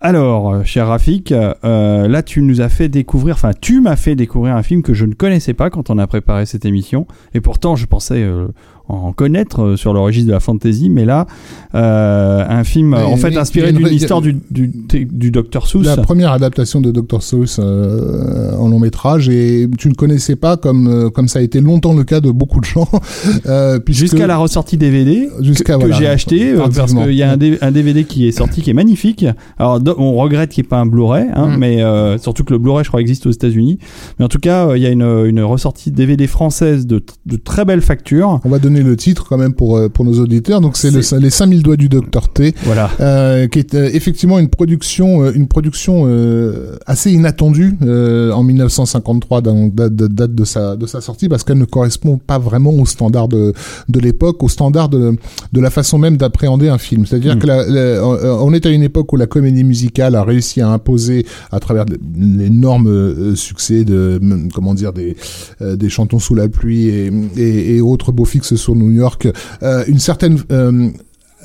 Alors, 0.00 0.52
euh, 0.52 0.62
cher 0.64 0.88
Rafik, 0.88 1.32
euh, 1.32 2.06
là 2.06 2.22
tu 2.22 2.42
nous 2.42 2.60
as 2.60 2.68
fait 2.68 2.88
découvrir, 2.88 3.34
enfin 3.34 3.52
tu 3.60 3.80
m'as 3.80 3.96
fait 3.96 4.14
découvrir 4.14 4.54
un 4.54 4.62
film 4.62 4.82
que 4.82 4.92
je 4.94 5.06
ne 5.06 5.14
connaissais 5.14 5.54
pas 5.54 5.68
quand 5.70 5.88
on 5.90 5.98
a 5.98 6.06
préparé 6.06 6.44
cette 6.46 6.64
émission. 6.64 7.06
Et 7.34 7.40
pourtant, 7.40 7.76
je 7.76 7.86
pensais 7.86 8.22
euh, 8.22 8.48
en 8.88 9.12
connaître 9.12 9.62
euh, 9.62 9.76
sur 9.76 9.92
le 9.92 10.00
registre 10.00 10.28
de 10.28 10.32
la 10.32 10.40
fantasy, 10.40 10.90
mais 10.90 11.04
là, 11.04 11.26
euh, 11.74 12.44
un 12.48 12.64
film 12.64 12.90
Mais- 12.90 13.02
en 13.02 13.16
fait 13.16 13.30
mais- 13.30 13.38
inspiré 13.38 13.72
d'une 13.72 13.86
histoire 13.88 14.20
du, 14.20 14.36
du, 14.50 14.68
du 14.68 15.30
Dr 15.30 15.66
Seuss. 15.66 15.84
La 15.84 15.96
première 15.96 16.32
adaptation 16.32 16.80
de 16.80 16.90
Dr. 16.90 17.22
Seuss 17.22 17.58
euh, 17.58 18.52
en 18.56 18.68
long 18.68 18.78
métrage 18.78 19.28
et 19.28 19.68
tu 19.78 19.88
ne 19.88 19.94
connaissais 19.94 20.36
pas 20.36 20.56
comme 20.56 21.10
comme 21.10 21.28
ça 21.28 21.40
a 21.40 21.42
été 21.42 21.60
longtemps 21.60 21.94
le 21.94 22.04
cas 22.04 22.20
de 22.20 22.30
beaucoup 22.30 22.60
de 22.60 22.64
gens 22.64 22.88
euh, 23.46 23.78
Jusqu'à 23.88 24.26
la 24.26 24.36
ressortie 24.36 24.76
DVD 24.76 25.28
que 25.64 25.72
voilà, 25.72 25.96
j'ai 25.96 26.06
acheté 26.06 26.54
parce 26.54 26.92
qu'il 26.92 27.12
y 27.14 27.22
a 27.22 27.30
un, 27.32 27.70
DVD 27.72 28.04
qui 28.04 28.26
est 28.28 28.32
sorti 28.32 28.62
qui 28.62 28.70
est 28.70 28.74
magnifique. 28.74 29.24
Alors 29.58 29.80
on 29.98 30.14
regrette 30.14 30.50
qu'il 30.50 30.62
n'y 30.62 30.66
ait 30.66 30.70
pas 30.70 30.78
un 30.80 30.86
Blu-ray, 30.86 31.26
hein, 31.34 31.48
Mm. 31.48 31.56
mais 31.58 32.18
surtout 32.18 32.44
que 32.44 32.52
le 32.52 32.58
Blu-ray 32.58 32.84
je 32.84 32.88
crois 32.90 33.00
existe 33.00 33.26
aux 33.26 33.30
États-Unis. 33.30 33.78
Mais 34.18 34.24
en 34.24 34.28
tout 34.28 34.38
cas, 34.38 34.74
il 34.76 34.82
y 34.82 34.86
a 34.86 34.90
une, 34.90 35.02
une 35.26 35.40
ressortie 35.42 35.90
DVD 35.90 36.26
française 36.26 36.86
de, 36.86 37.02
de 37.26 37.36
très 37.36 37.64
belle 37.64 37.80
facture. 37.82 38.40
On 38.44 38.48
va 38.48 38.58
donner 38.58 38.75
le 38.82 38.96
titre 38.96 39.26
quand 39.28 39.38
même 39.38 39.52
pour 39.54 39.76
euh, 39.76 39.88
pour 39.88 40.04
nos 40.04 40.20
auditeurs. 40.20 40.60
Donc 40.60 40.76
c'est 40.76 40.90
le- 40.90 41.18
les 41.18 41.30
5000 41.30 41.62
doigts 41.62 41.76
du 41.76 41.88
docteur 41.88 42.28
T, 42.28 42.54
Voilà. 42.64 42.90
euh, 43.00 43.46
qui 43.48 43.58
est 43.58 43.74
euh, 43.74 43.88
effectivement 43.92 44.38
une 44.38 44.48
production 44.48 45.30
une 45.30 45.46
production 45.48 46.04
euh, 46.06 46.76
assez 46.86 47.12
inattendue 47.12 47.76
euh, 47.82 48.32
en 48.32 48.42
1953, 48.42 49.40
donc 49.42 49.74
date, 49.74 49.94
de 50.34 50.44
sa 50.44 50.76
de 50.76 50.86
sa 50.86 51.00
sortie, 51.00 51.28
parce 51.28 51.44
qu'elle 51.44 51.58
ne 51.58 51.64
correspond 51.64 52.18
pas 52.18 52.38
vraiment 52.38 52.70
aux 52.70 52.86
standards 52.86 53.28
de 53.28 53.52
de 53.88 54.00
l'époque, 54.00 54.42
aux 54.42 54.48
standards 54.48 54.88
de 54.88 55.16
de 55.52 55.60
la 55.60 55.70
façon 55.70 55.98
même 55.98 56.16
d'appréhender 56.16 56.68
un 56.68 56.78
film. 56.78 57.06
C'est-à-dire 57.06 57.36
Mm. 57.36 57.38
que 57.38 57.46
la- 57.46 57.66
la- 57.68 58.06
on 58.06 58.46
on 58.48 58.52
est 58.52 58.64
à 58.66 58.70
une 58.70 58.82
époque 58.82 59.12
où 59.12 59.16
la 59.16 59.26
comédie 59.26 59.64
musicale 59.64 60.14
a 60.14 60.22
réussi 60.22 60.60
à 60.60 60.68
imposer 60.68 61.26
à 61.50 61.60
travers 61.60 61.84
l'énorme 62.18 63.34
succès 63.36 63.84
de 63.84 64.18
mm, 64.20 64.48
comment 64.54 64.74
dire 64.74 64.92
des 64.92 65.16
des 65.60 65.88
chantons 65.88 66.18
sous 66.18 66.34
la 66.34 66.48
pluie 66.48 66.88
et, 66.88 67.10
et, 67.36 67.76
et 67.76 67.80
autres 67.80 68.12
beaux 68.12 68.24
fixes 68.24 68.56
sur 68.66 68.74
New 68.74 68.90
York, 68.90 69.28
euh, 69.62 69.84
une 69.86 70.00
certaine 70.00 70.38
euh, 70.50 70.90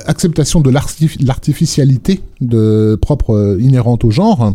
acceptation 0.08 0.62
de 0.62 0.70
l'artificialité 1.36 2.22
de 2.42 2.98
propre 3.02 3.36
euh, 3.36 3.58
inhérente 3.62 4.04
au 4.04 4.10
genre, 4.12 4.54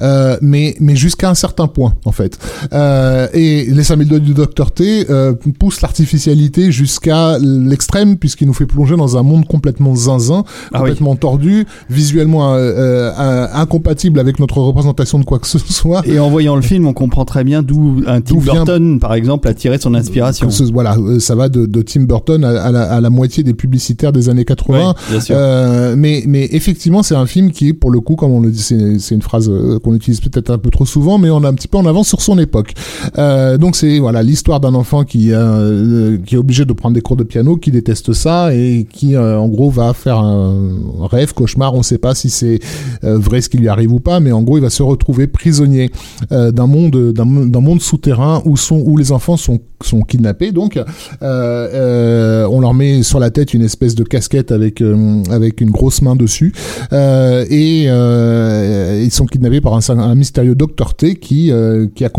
euh, 0.00 0.36
mais 0.42 0.74
mais 0.80 0.96
jusqu'à 0.96 1.30
un 1.30 1.34
certain 1.34 1.68
point 1.68 1.94
en 2.04 2.12
fait. 2.12 2.38
Euh, 2.72 3.28
et 3.32 3.66
les 3.66 3.84
5000 3.84 4.08
doigts 4.08 4.18
du 4.18 4.34
Docteur 4.34 4.72
T 4.72 5.06
euh, 5.08 5.34
poussent 5.58 5.80
l'artificialité 5.80 6.72
jusqu'à 6.72 7.38
l'extrême 7.38 8.16
puisqu'il 8.16 8.46
nous 8.48 8.54
fait 8.54 8.66
plonger 8.66 8.96
dans 8.96 9.16
un 9.16 9.22
monde 9.22 9.46
complètement 9.46 9.94
zinzin, 9.94 10.44
Ah 10.72 10.78
complètement 10.78 11.14
tordu, 11.16 11.66
visuellement 11.90 12.54
euh, 12.54 13.12
euh, 13.18 13.46
incompatible 13.52 14.18
avec 14.18 14.40
notre 14.40 14.58
représentation 14.58 15.18
de 15.20 15.24
quoi 15.24 15.38
que 15.38 15.46
ce 15.46 15.58
soit. 15.58 16.02
Et 16.06 16.18
en 16.18 16.30
voyant 16.30 16.56
le 16.56 16.62
film, 16.62 16.86
on 16.88 16.92
comprend 16.92 17.24
très 17.24 17.44
bien 17.44 17.62
d'où 17.62 18.02
un 18.06 18.20
Tim 18.20 18.38
vient- 18.40 18.54
Burton, 18.64 18.98
par 18.98 19.14
exemple, 19.14 19.46
a 19.48 19.54
tiré 19.54 19.78
son 19.78 19.94
inspiration. 19.94 20.50
Ce- 20.50 20.64
voilà, 20.64 20.96
ça 21.20 21.34
va 21.36 21.48
de, 21.48 21.66
de 21.66 21.82
Tim 21.82 22.02
Burton 22.02 22.44
à, 22.44 22.62
à 22.62 22.72
la, 22.72 22.82
à 22.92 23.00
la 23.00 23.10
moitié 23.10 23.42
des 23.44 23.54
publicitaires 23.54 24.12
des 24.12 24.28
années 24.28 24.44
80. 24.44 24.87
Ouais, 24.87 24.87
bien 25.08 25.20
sûr. 25.20 25.36
Euh, 25.38 25.94
mais, 25.96 26.24
mais 26.26 26.48
effectivement, 26.52 27.02
c'est 27.02 27.14
un 27.14 27.26
film 27.26 27.50
qui 27.50 27.68
est, 27.68 27.72
pour 27.72 27.90
le 27.90 28.00
coup, 28.00 28.16
comme 28.16 28.32
on 28.32 28.40
le 28.40 28.50
dit, 28.50 28.62
c'est 28.62 29.14
une 29.14 29.22
phrase 29.22 29.48
euh, 29.48 29.78
qu'on 29.78 29.94
utilise 29.94 30.20
peut-être 30.20 30.50
un 30.50 30.58
peu 30.58 30.70
trop 30.70 30.86
souvent, 30.86 31.18
mais 31.18 31.30
on 31.30 31.42
est 31.42 31.46
un 31.46 31.54
petit 31.54 31.68
peu 31.68 31.78
en 31.78 31.86
avance 31.86 32.08
sur 32.08 32.20
son 32.20 32.38
époque. 32.38 32.72
Euh, 33.18 33.58
donc 33.58 33.76
c'est 33.76 33.98
voilà 33.98 34.22
l'histoire 34.22 34.60
d'un 34.60 34.74
enfant 34.74 35.04
qui 35.04 35.32
euh, 35.32 36.18
qui 36.24 36.34
est 36.34 36.38
obligé 36.38 36.64
de 36.64 36.72
prendre 36.72 36.94
des 36.94 37.00
cours 37.00 37.16
de 37.16 37.24
piano, 37.24 37.56
qui 37.56 37.70
déteste 37.70 38.12
ça 38.12 38.54
et 38.54 38.86
qui 38.90 39.16
en 39.16 39.48
gros 39.48 39.70
va 39.70 39.92
faire 39.94 40.18
un 40.18 40.78
rêve, 41.00 41.34
cauchemar. 41.34 41.74
On 41.74 41.78
ne 41.78 41.82
sait 41.82 41.98
pas 41.98 42.14
si 42.14 42.30
c'est 42.30 42.58
vrai 43.02 43.40
ce 43.40 43.48
qui 43.48 43.58
lui 43.58 43.68
arrive 43.68 43.92
ou 43.92 44.00
pas, 44.00 44.20
mais 44.20 44.32
en 44.32 44.42
gros 44.42 44.58
il 44.58 44.62
va 44.62 44.70
se 44.70 44.82
retrouver 44.82 45.26
prisonnier 45.26 45.90
d'un 46.30 46.66
monde 46.66 47.12
d'un 47.12 47.24
monde 47.60 47.80
souterrain 47.80 48.42
où 48.44 48.56
sont 48.56 48.82
où 48.84 48.96
les 48.96 49.12
enfants 49.12 49.36
sont 49.36 49.60
sont 49.82 50.02
kidnappés. 50.02 50.52
Donc 50.52 50.80
on 51.20 52.60
leur 52.60 52.74
met 52.74 53.02
sur 53.02 53.20
la 53.20 53.30
tête 53.30 53.54
une 53.54 53.62
espèce 53.62 53.94
de 53.94 54.04
casquette 54.04 54.52
avec 54.52 54.77
euh, 54.82 55.22
avec 55.30 55.60
une 55.60 55.70
grosse 55.70 56.02
main 56.02 56.16
dessus 56.16 56.52
euh, 56.92 57.44
et 57.50 57.84
euh, 57.88 59.02
ils 59.04 59.10
sont 59.10 59.26
kidnappés 59.26 59.60
par 59.60 59.74
un, 59.74 60.14
mystérieux 60.14 60.54
docteur 60.54 60.94
T 60.94 61.16
qui 61.16 61.52
qui 61.94 62.04
a 62.04 62.10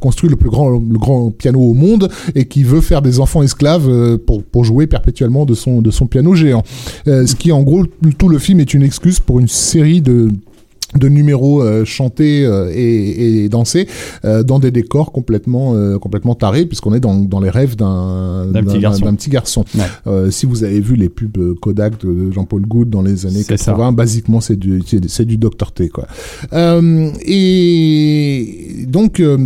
construit 0.00 0.30
le 0.30 0.36
plus 0.36 0.50
grand 0.50 0.70
le 0.70 0.98
grand 0.98 1.30
piano 1.30 1.60
au 1.60 1.74
monde 1.74 2.10
et 2.34 2.46
qui 2.46 2.62
veut 2.62 2.80
faire 2.80 3.02
des 3.02 3.20
enfants 3.20 3.42
esclaves 3.42 4.18
pour 4.18 4.42
pour 4.42 4.64
jouer 4.64 4.86
perpétuellement 4.86 5.44
de 5.44 5.54
son 5.54 5.82
de 5.82 5.90
son 5.90 6.06
piano 6.06 6.34
géant. 6.34 6.62
Ce 7.06 7.34
qui 7.34 7.52
en 7.52 7.62
gros 7.62 7.84
tout 8.18 8.28
le 8.28 8.38
film 8.38 8.60
est 8.60 8.74
une 8.74 8.82
excuse 8.82 9.20
pour 9.20 9.40
une 9.40 9.48
série 9.48 10.00
de 10.00 10.30
de 10.96 11.08
numéros 11.08 11.62
euh, 11.62 11.84
chantés 11.84 12.44
euh, 12.44 12.68
et, 12.74 13.44
et 13.44 13.48
dansés 13.48 13.86
euh, 14.24 14.42
dans 14.42 14.58
des 14.58 14.70
décors 14.72 15.12
complètement 15.12 15.74
euh, 15.76 15.98
complètement 15.98 16.34
tarés 16.34 16.66
puisqu'on 16.66 16.92
est 16.94 17.00
dans, 17.00 17.14
dans 17.14 17.38
les 17.38 17.50
rêves 17.50 17.76
d'un 17.76 18.46
D'un 18.46 18.64
petit 18.64 18.80
garçon. 18.80 19.14
petit 19.14 19.30
garçon. 19.30 19.64
Ouais. 19.76 19.82
Euh, 20.08 20.30
si 20.32 20.46
vous 20.46 20.64
avez 20.64 20.80
vu 20.80 20.96
les 20.96 21.08
pubs 21.08 21.36
euh, 21.38 21.54
Kodak 21.60 22.04
de 22.04 22.32
Jean-Paul 22.32 22.62
Goud 22.62 22.90
dans 22.90 23.02
les 23.02 23.24
années 23.26 23.42
C'est 23.42 23.56
80, 23.56 23.92
basiquement 23.92 24.40
c'est 24.40 24.56
du 24.56 24.82
c'est 25.08 25.24
du 25.24 25.36
Dr 25.36 25.70
T 25.72 25.88
quoi. 25.90 26.06
Euh, 26.52 27.10
et 27.64 28.84
donc 28.88 29.20
euh, 29.20 29.38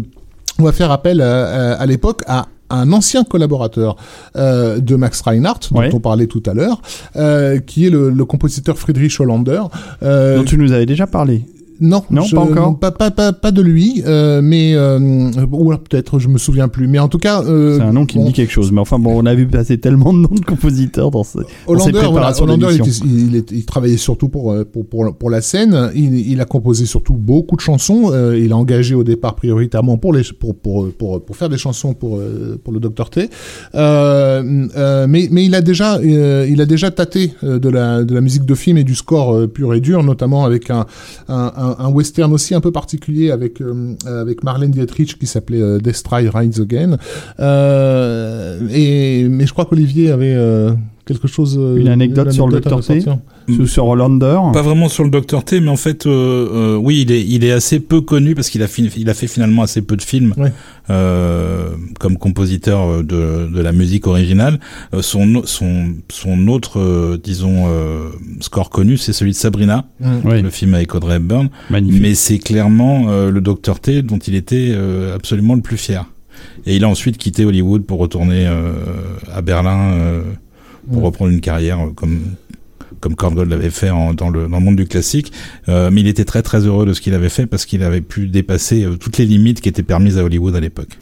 on 0.58 0.62
va 0.64 0.72
faire 0.72 0.90
appel 0.90 1.20
à, 1.20 1.72
à- 1.72 1.72
à 1.74 1.86
l'époque 1.86 2.22
à 2.26 2.46
un 2.70 2.92
ancien 2.92 3.24
collaborateur 3.24 3.96
euh, 4.36 4.78
de 4.80 4.96
Max 4.96 5.20
Reinhardt, 5.20 5.60
dont 5.70 5.78
Ouais. 5.80 5.90
on 5.92 6.00
parlait 6.00 6.26
tout 6.26 6.42
à 6.46 6.54
l'heure, 6.54 6.80
euh, 7.16 7.58
qui 7.60 7.86
est 7.86 7.90
le, 7.90 8.10
le 8.10 8.24
compositeur 8.24 8.78
Friedrich 8.78 9.18
Hollander. 9.20 9.62
Euh, 10.02 10.36
dont 10.38 10.44
tu 10.44 10.56
nous 10.58 10.72
avais 10.72 10.86
déjà 10.86 11.06
parlé. 11.06 11.44
Non, 11.80 12.02
Non, 12.10 12.22
je- 12.22 12.34
pas 12.36 12.42
encore 12.42 12.78
Pas, 12.78 12.90
pas, 12.92 13.10
pas, 13.10 13.32
pas 13.32 13.50
de 13.50 13.60
lui, 13.62 14.02
euh, 14.06 14.40
mais 14.42 14.74
euh, 14.74 14.98
ou 15.50 15.70
alors 15.70 15.80
peut-être, 15.80 16.18
je 16.18 16.28
me 16.28 16.38
souviens 16.38 16.68
plus. 16.68 16.86
Mais 16.86 16.98
en 16.98 17.08
tout 17.08 17.18
cas, 17.18 17.42
euh, 17.42 17.76
C'est 17.78 17.82
un 17.82 17.92
nom 17.92 18.06
qui 18.06 18.18
me 18.18 18.26
dit 18.26 18.32
quelque 18.32 18.52
chose. 18.52 18.70
Mais 18.72 18.80
enfin, 18.80 18.98
bon, 18.98 19.20
on 19.22 19.26
a 19.26 19.34
vu 19.34 19.46
passer 19.46 19.78
tellement 19.78 20.12
de 20.12 20.18
noms 20.18 20.34
de 20.34 20.44
compositeurs 20.44 21.10
dans 21.10 21.24
ce. 21.24 21.38
Hollander, 21.66 21.90
voilà, 21.92 22.08
préparations 22.08 22.44
Hollander, 22.44 22.78
il, 23.50 23.64
travaillait 23.64 23.96
surtout 23.96 24.28
pour, 24.28 24.52
euh, 24.52 24.64
pour, 24.64 24.86
pour, 24.86 25.16
pour 25.16 25.30
la 25.30 25.40
scène. 25.40 25.90
Il, 25.94 26.14
il 26.30 26.40
a 26.40 26.44
composé 26.44 26.86
surtout 26.86 27.14
beaucoup 27.14 27.56
de 27.56 27.60
chansons. 27.60 28.10
Euh, 28.12 28.38
il 28.38 28.52
a 28.52 28.56
engagé 28.56 28.94
au 28.94 29.04
départ 29.04 29.34
prioritairement 29.34 29.96
pour, 29.96 30.12
les, 30.12 30.22
pour, 30.38 30.54
pour, 30.54 30.90
pour, 30.92 31.24
pour 31.24 31.36
faire 31.36 31.48
des 31.48 31.58
chansons 31.58 31.94
pour, 31.94 32.18
euh, 32.18 32.60
pour 32.62 32.72
le 32.72 32.80
Dr 32.80 33.10
T. 33.10 33.28
Mais, 33.74 35.28
mais 35.30 35.44
il 35.44 35.54
a 35.54 35.60
déjà, 35.60 36.00
il 36.02 36.60
a 36.60 36.66
déjà 36.66 36.90
tâté 36.90 37.32
de 37.42 37.68
la, 37.68 38.04
de 38.04 38.14
la 38.14 38.20
musique 38.20 38.44
de 38.44 38.54
film 38.54 38.78
et 38.78 38.84
du 38.84 38.94
score 38.94 39.48
pur 39.48 39.74
et 39.74 39.80
dur, 39.80 40.02
notamment 40.02 40.44
avec 40.44 40.70
un, 40.70 40.86
un, 41.28 41.52
un, 41.56 41.63
un 41.78 41.88
western 41.88 42.32
aussi 42.32 42.54
un 42.54 42.60
peu 42.60 42.72
particulier 42.72 43.30
avec, 43.30 43.60
euh, 43.60 43.94
avec 44.06 44.42
Marlène 44.42 44.70
Dietrich 44.70 45.18
qui 45.18 45.26
s'appelait 45.26 45.62
euh, 45.62 45.78
Destroy 45.78 46.28
Rise 46.28 46.60
Again. 46.60 46.98
Euh, 47.40 48.60
et, 48.70 49.28
mais 49.28 49.46
je 49.46 49.52
crois 49.52 49.64
qu'Olivier 49.64 50.10
avait 50.10 50.36
quelque 51.04 51.28
chose. 51.28 51.58
Une 51.76 51.88
anecdote 51.88 52.32
sur 52.32 52.48
le 52.48 52.58
à 52.58 52.60
Dr. 52.60 53.18
Sur- 53.48 53.68
Sur 53.68 53.86
Hollander. 53.86 54.38
Pas 54.52 54.62
vraiment 54.62 54.88
sur 54.88 55.04
le 55.04 55.10
Dr 55.10 55.44
T, 55.44 55.60
mais 55.60 55.68
en 55.68 55.76
fait, 55.76 56.06
euh, 56.06 56.48
euh, 56.52 56.76
oui, 56.76 57.02
il 57.02 57.12
est, 57.12 57.22
il 57.22 57.44
est 57.44 57.52
assez 57.52 57.78
peu 57.80 58.00
connu 58.00 58.34
parce 58.34 58.48
qu'il 58.50 58.62
a, 58.62 58.66
fi- 58.66 58.90
il 58.96 59.10
a 59.10 59.14
fait 59.14 59.26
finalement 59.26 59.62
assez 59.62 59.82
peu 59.82 59.96
de 59.96 60.02
films 60.02 60.32
Ouais. 60.36 60.52
euh, 60.90 61.68
comme 62.00 62.16
compositeur 62.16 62.80
euh, 62.82 63.02
de, 63.02 63.54
de 63.54 63.60
la 63.60 63.72
musique 63.72 64.06
originale. 64.06 64.60
Euh, 64.94 65.02
son, 65.02 65.42
son, 65.44 65.94
son 66.10 66.48
autre, 66.48 66.78
euh, 66.80 67.18
disons, 67.22 67.64
euh, 67.68 68.08
score 68.40 68.70
connu, 68.70 68.96
c'est 68.96 69.12
celui 69.12 69.32
de 69.32 69.36
Sabrina, 69.36 69.84
Mm. 70.00 70.06
Oui, 70.24 70.42
le 70.42 70.50
film 70.50 70.74
avec 70.74 70.94
Audrey 70.94 71.16
Hepburn. 71.16 71.48
magnifique. 71.70 72.00
Mais 72.02 72.14
c'est 72.14 72.38
clairement 72.38 73.06
euh, 73.08 73.30
le 73.30 73.40
Dr 73.40 73.78
T 73.80 74.02
dont 74.02 74.18
il 74.18 74.34
était 74.34 74.70
euh, 74.72 75.14
absolument 75.14 75.54
le 75.54 75.60
plus 75.62 75.76
fier. 75.76 76.04
Et 76.66 76.76
il 76.76 76.84
a 76.84 76.88
ensuite 76.88 77.16
quitté 77.18 77.44
Hollywood 77.44 77.84
pour 77.84 77.98
retourner 77.98 78.46
euh, 78.46 78.72
à 79.32 79.40
Berlin 79.42 79.92
euh, 79.92 80.22
pour 80.88 80.98
Ouais. 80.98 81.04
reprendre 81.06 81.30
une 81.30 81.40
carrière 81.40 81.80
euh, 81.80 81.90
comme 81.94 82.20
comme 83.04 83.16
Korngold 83.16 83.50
l'avait 83.50 83.68
fait 83.68 83.88
dans, 83.88 84.30
le, 84.30 84.48
dans 84.48 84.58
le 84.58 84.64
monde 84.64 84.76
du 84.76 84.86
classique. 84.86 85.30
Euh, 85.68 85.90
mais 85.92 86.00
il 86.00 86.06
était 86.08 86.24
très 86.24 86.40
très 86.40 86.60
heureux 86.60 86.86
de 86.86 86.94
ce 86.94 87.02
qu'il 87.02 87.12
avait 87.12 87.28
fait 87.28 87.44
parce 87.44 87.66
qu'il 87.66 87.82
avait 87.82 88.00
pu 88.00 88.28
dépasser 88.28 88.84
euh, 88.84 88.96
toutes 88.96 89.18
les 89.18 89.26
limites 89.26 89.60
qui 89.60 89.68
étaient 89.68 89.82
permises 89.82 90.16
à 90.16 90.24
Hollywood 90.24 90.56
à 90.56 90.60
l'époque. 90.60 90.96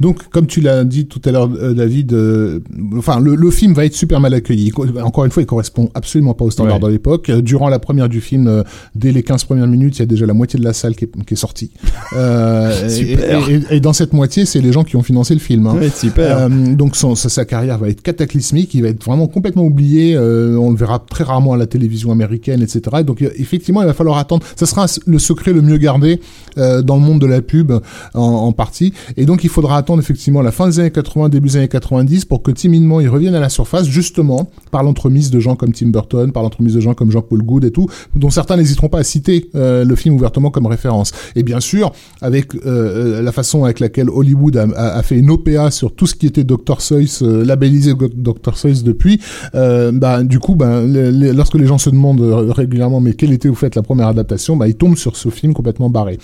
Donc, 0.00 0.28
comme 0.30 0.46
tu 0.46 0.60
l'as 0.60 0.84
dit 0.84 1.06
tout 1.06 1.20
à 1.24 1.30
l'heure, 1.32 1.50
euh, 1.60 1.74
David, 1.74 2.12
euh, 2.12 2.60
enfin, 2.96 3.20
le, 3.20 3.34
le 3.34 3.50
film 3.50 3.74
va 3.74 3.84
être 3.84 3.94
super 3.94 4.20
mal 4.20 4.34
accueilli. 4.34 4.70
Co- 4.70 4.86
Encore 5.02 5.24
une 5.24 5.30
fois, 5.30 5.42
il 5.42 5.46
correspond 5.46 5.90
absolument 5.94 6.34
pas 6.34 6.44
aux 6.44 6.50
standards 6.50 6.76
Ouais. 6.82 6.88
de 6.88 6.92
l'époque. 6.92 7.30
Euh, 7.30 7.42
Durant 7.42 7.68
la 7.68 7.78
première 7.78 8.08
du 8.08 8.20
film, 8.20 8.46
euh, 8.48 8.62
dès 8.94 9.12
les 9.12 9.22
15 9.22 9.44
premières 9.44 9.66
minutes, 9.66 9.96
il 9.96 10.00
y 10.00 10.02
a 10.02 10.06
déjà 10.06 10.26
la 10.26 10.32
moitié 10.34 10.58
de 10.58 10.64
la 10.64 10.72
salle 10.72 10.96
qui 10.96 11.04
est, 11.04 11.24
qui 11.24 11.34
est 11.34 11.36
sortie. 11.36 11.70
Euh, 12.16 12.86
et- 12.86 12.90
Super. 12.90 13.48
Et, 13.48 13.54
et- 13.54 13.76
et 13.76 13.80
dans 13.80 13.92
cette 13.92 14.12
moitié, 14.12 14.46
c'est 14.46 14.60
les 14.60 14.72
gens 14.72 14.84
qui 14.84 14.96
ont 14.96 15.02
financé 15.02 15.34
le 15.34 15.40
film. 15.40 15.66
hein. 15.66 15.74
Ouais, 15.74 15.90
super. 15.90 16.48
Donc 16.48 16.96
son, 16.96 17.14
sa, 17.14 17.28
sa 17.28 17.44
carrière 17.44 17.78
va 17.78 17.88
être 17.88 18.00
cataclysmique, 18.00 18.72
il 18.74 18.82
va 18.82 18.88
être 18.88 19.04
vraiment 19.04 19.26
complètement 19.26 19.64
oublié, 19.64 20.16
on 20.16 20.70
le 20.70 20.76
verra 20.76 20.98
très 20.98 21.24
rarement 21.24 21.52
à 21.54 21.56
la 21.56 21.66
télévision 21.66 22.12
américaine, 22.12 22.62
etc. 22.62 22.80
Et 23.00 23.04
donc 23.04 23.22
effectivement, 23.22 23.82
il 23.82 23.86
va 23.86 23.92
falloir 23.94 24.18
attendre. 24.18 24.46
Ça 24.54 24.66
sera 24.66 24.86
le 25.06 25.18
secret 25.18 25.52
le 25.52 25.62
mieux 25.62 25.76
gardé 25.78 26.20
dans 26.56 26.94
le 26.96 27.02
monde 27.02 27.20
de 27.20 27.26
la 27.26 27.42
pub 27.42 27.72
en, 28.14 28.20
en 28.20 28.52
partie. 28.52 28.92
Et 29.16 29.25
donc 29.26 29.44
il 29.44 29.50
faudra 29.50 29.76
attendre 29.76 30.00
effectivement 30.00 30.42
la 30.42 30.52
fin 30.52 30.68
des 30.68 30.80
années 30.80 30.90
80, 30.90 31.28
début 31.28 31.48
des 31.48 31.56
années 31.56 31.68
90 31.68 32.24
pour 32.24 32.42
que 32.42 32.50
timidement 32.50 33.00
il 33.00 33.08
revienne 33.08 33.34
à 33.34 33.40
la 33.40 33.48
surface, 33.48 33.86
justement 33.86 34.50
par 34.70 34.82
l'entremise 34.82 35.30
de 35.30 35.40
gens 35.40 35.56
comme 35.56 35.72
Tim 35.72 35.88
Burton, 35.88 36.32
par 36.32 36.42
l'entremise 36.42 36.74
de 36.74 36.80
gens 36.80 36.94
comme 36.94 37.10
Jean-Paul 37.10 37.42
Goud 37.42 37.64
et 37.64 37.70
tout, 37.70 37.88
dont 38.14 38.30
certains 38.30 38.56
n'hésiteront 38.56 38.88
pas 38.88 38.98
à 38.98 39.04
citer 39.04 39.50
euh, 39.54 39.84
le 39.84 39.96
film 39.96 40.14
ouvertement 40.14 40.50
comme 40.50 40.66
référence. 40.66 41.12
Et 41.34 41.42
bien 41.42 41.60
sûr, 41.60 41.92
avec 42.20 42.54
euh, 42.54 42.60
euh, 42.66 43.22
la 43.22 43.32
façon 43.32 43.64
avec 43.64 43.80
laquelle 43.80 44.10
Hollywood 44.10 44.56
a, 44.56 45.02
fait 45.02 45.18
une 45.18 45.30
OPA 45.30 45.70
sur 45.70 45.94
tout 45.94 46.06
ce 46.06 46.14
qui 46.14 46.26
était 46.26 46.44
Dr. 46.44 46.80
Seuss, 46.80 47.22
labellisé 47.22 47.94
Dr. 47.94 48.56
Seuss 48.56 48.82
depuis, 48.82 49.20
bah, 49.52 50.22
du 50.22 50.38
coup, 50.38 50.54
bah, 50.54 50.82
lorsque 50.82 51.54
les 51.54 51.66
gens 51.66 51.78
se 51.78 51.90
demandent 51.90 52.20
régulièrement 52.20 53.00
mais 53.00 53.12
quelle 53.12 53.32
était 53.32 53.48
au 53.48 53.54
fait 53.54 53.74
la 53.74 53.82
première 53.82 54.08
adaptation, 54.08 54.56
bah, 54.56 54.68
ils 54.68 54.74
tombent 54.74 54.96
sur 54.96 55.16
ce 55.16 55.28
film 55.28 55.54
complètement 55.54 55.90
barré. 55.90 56.18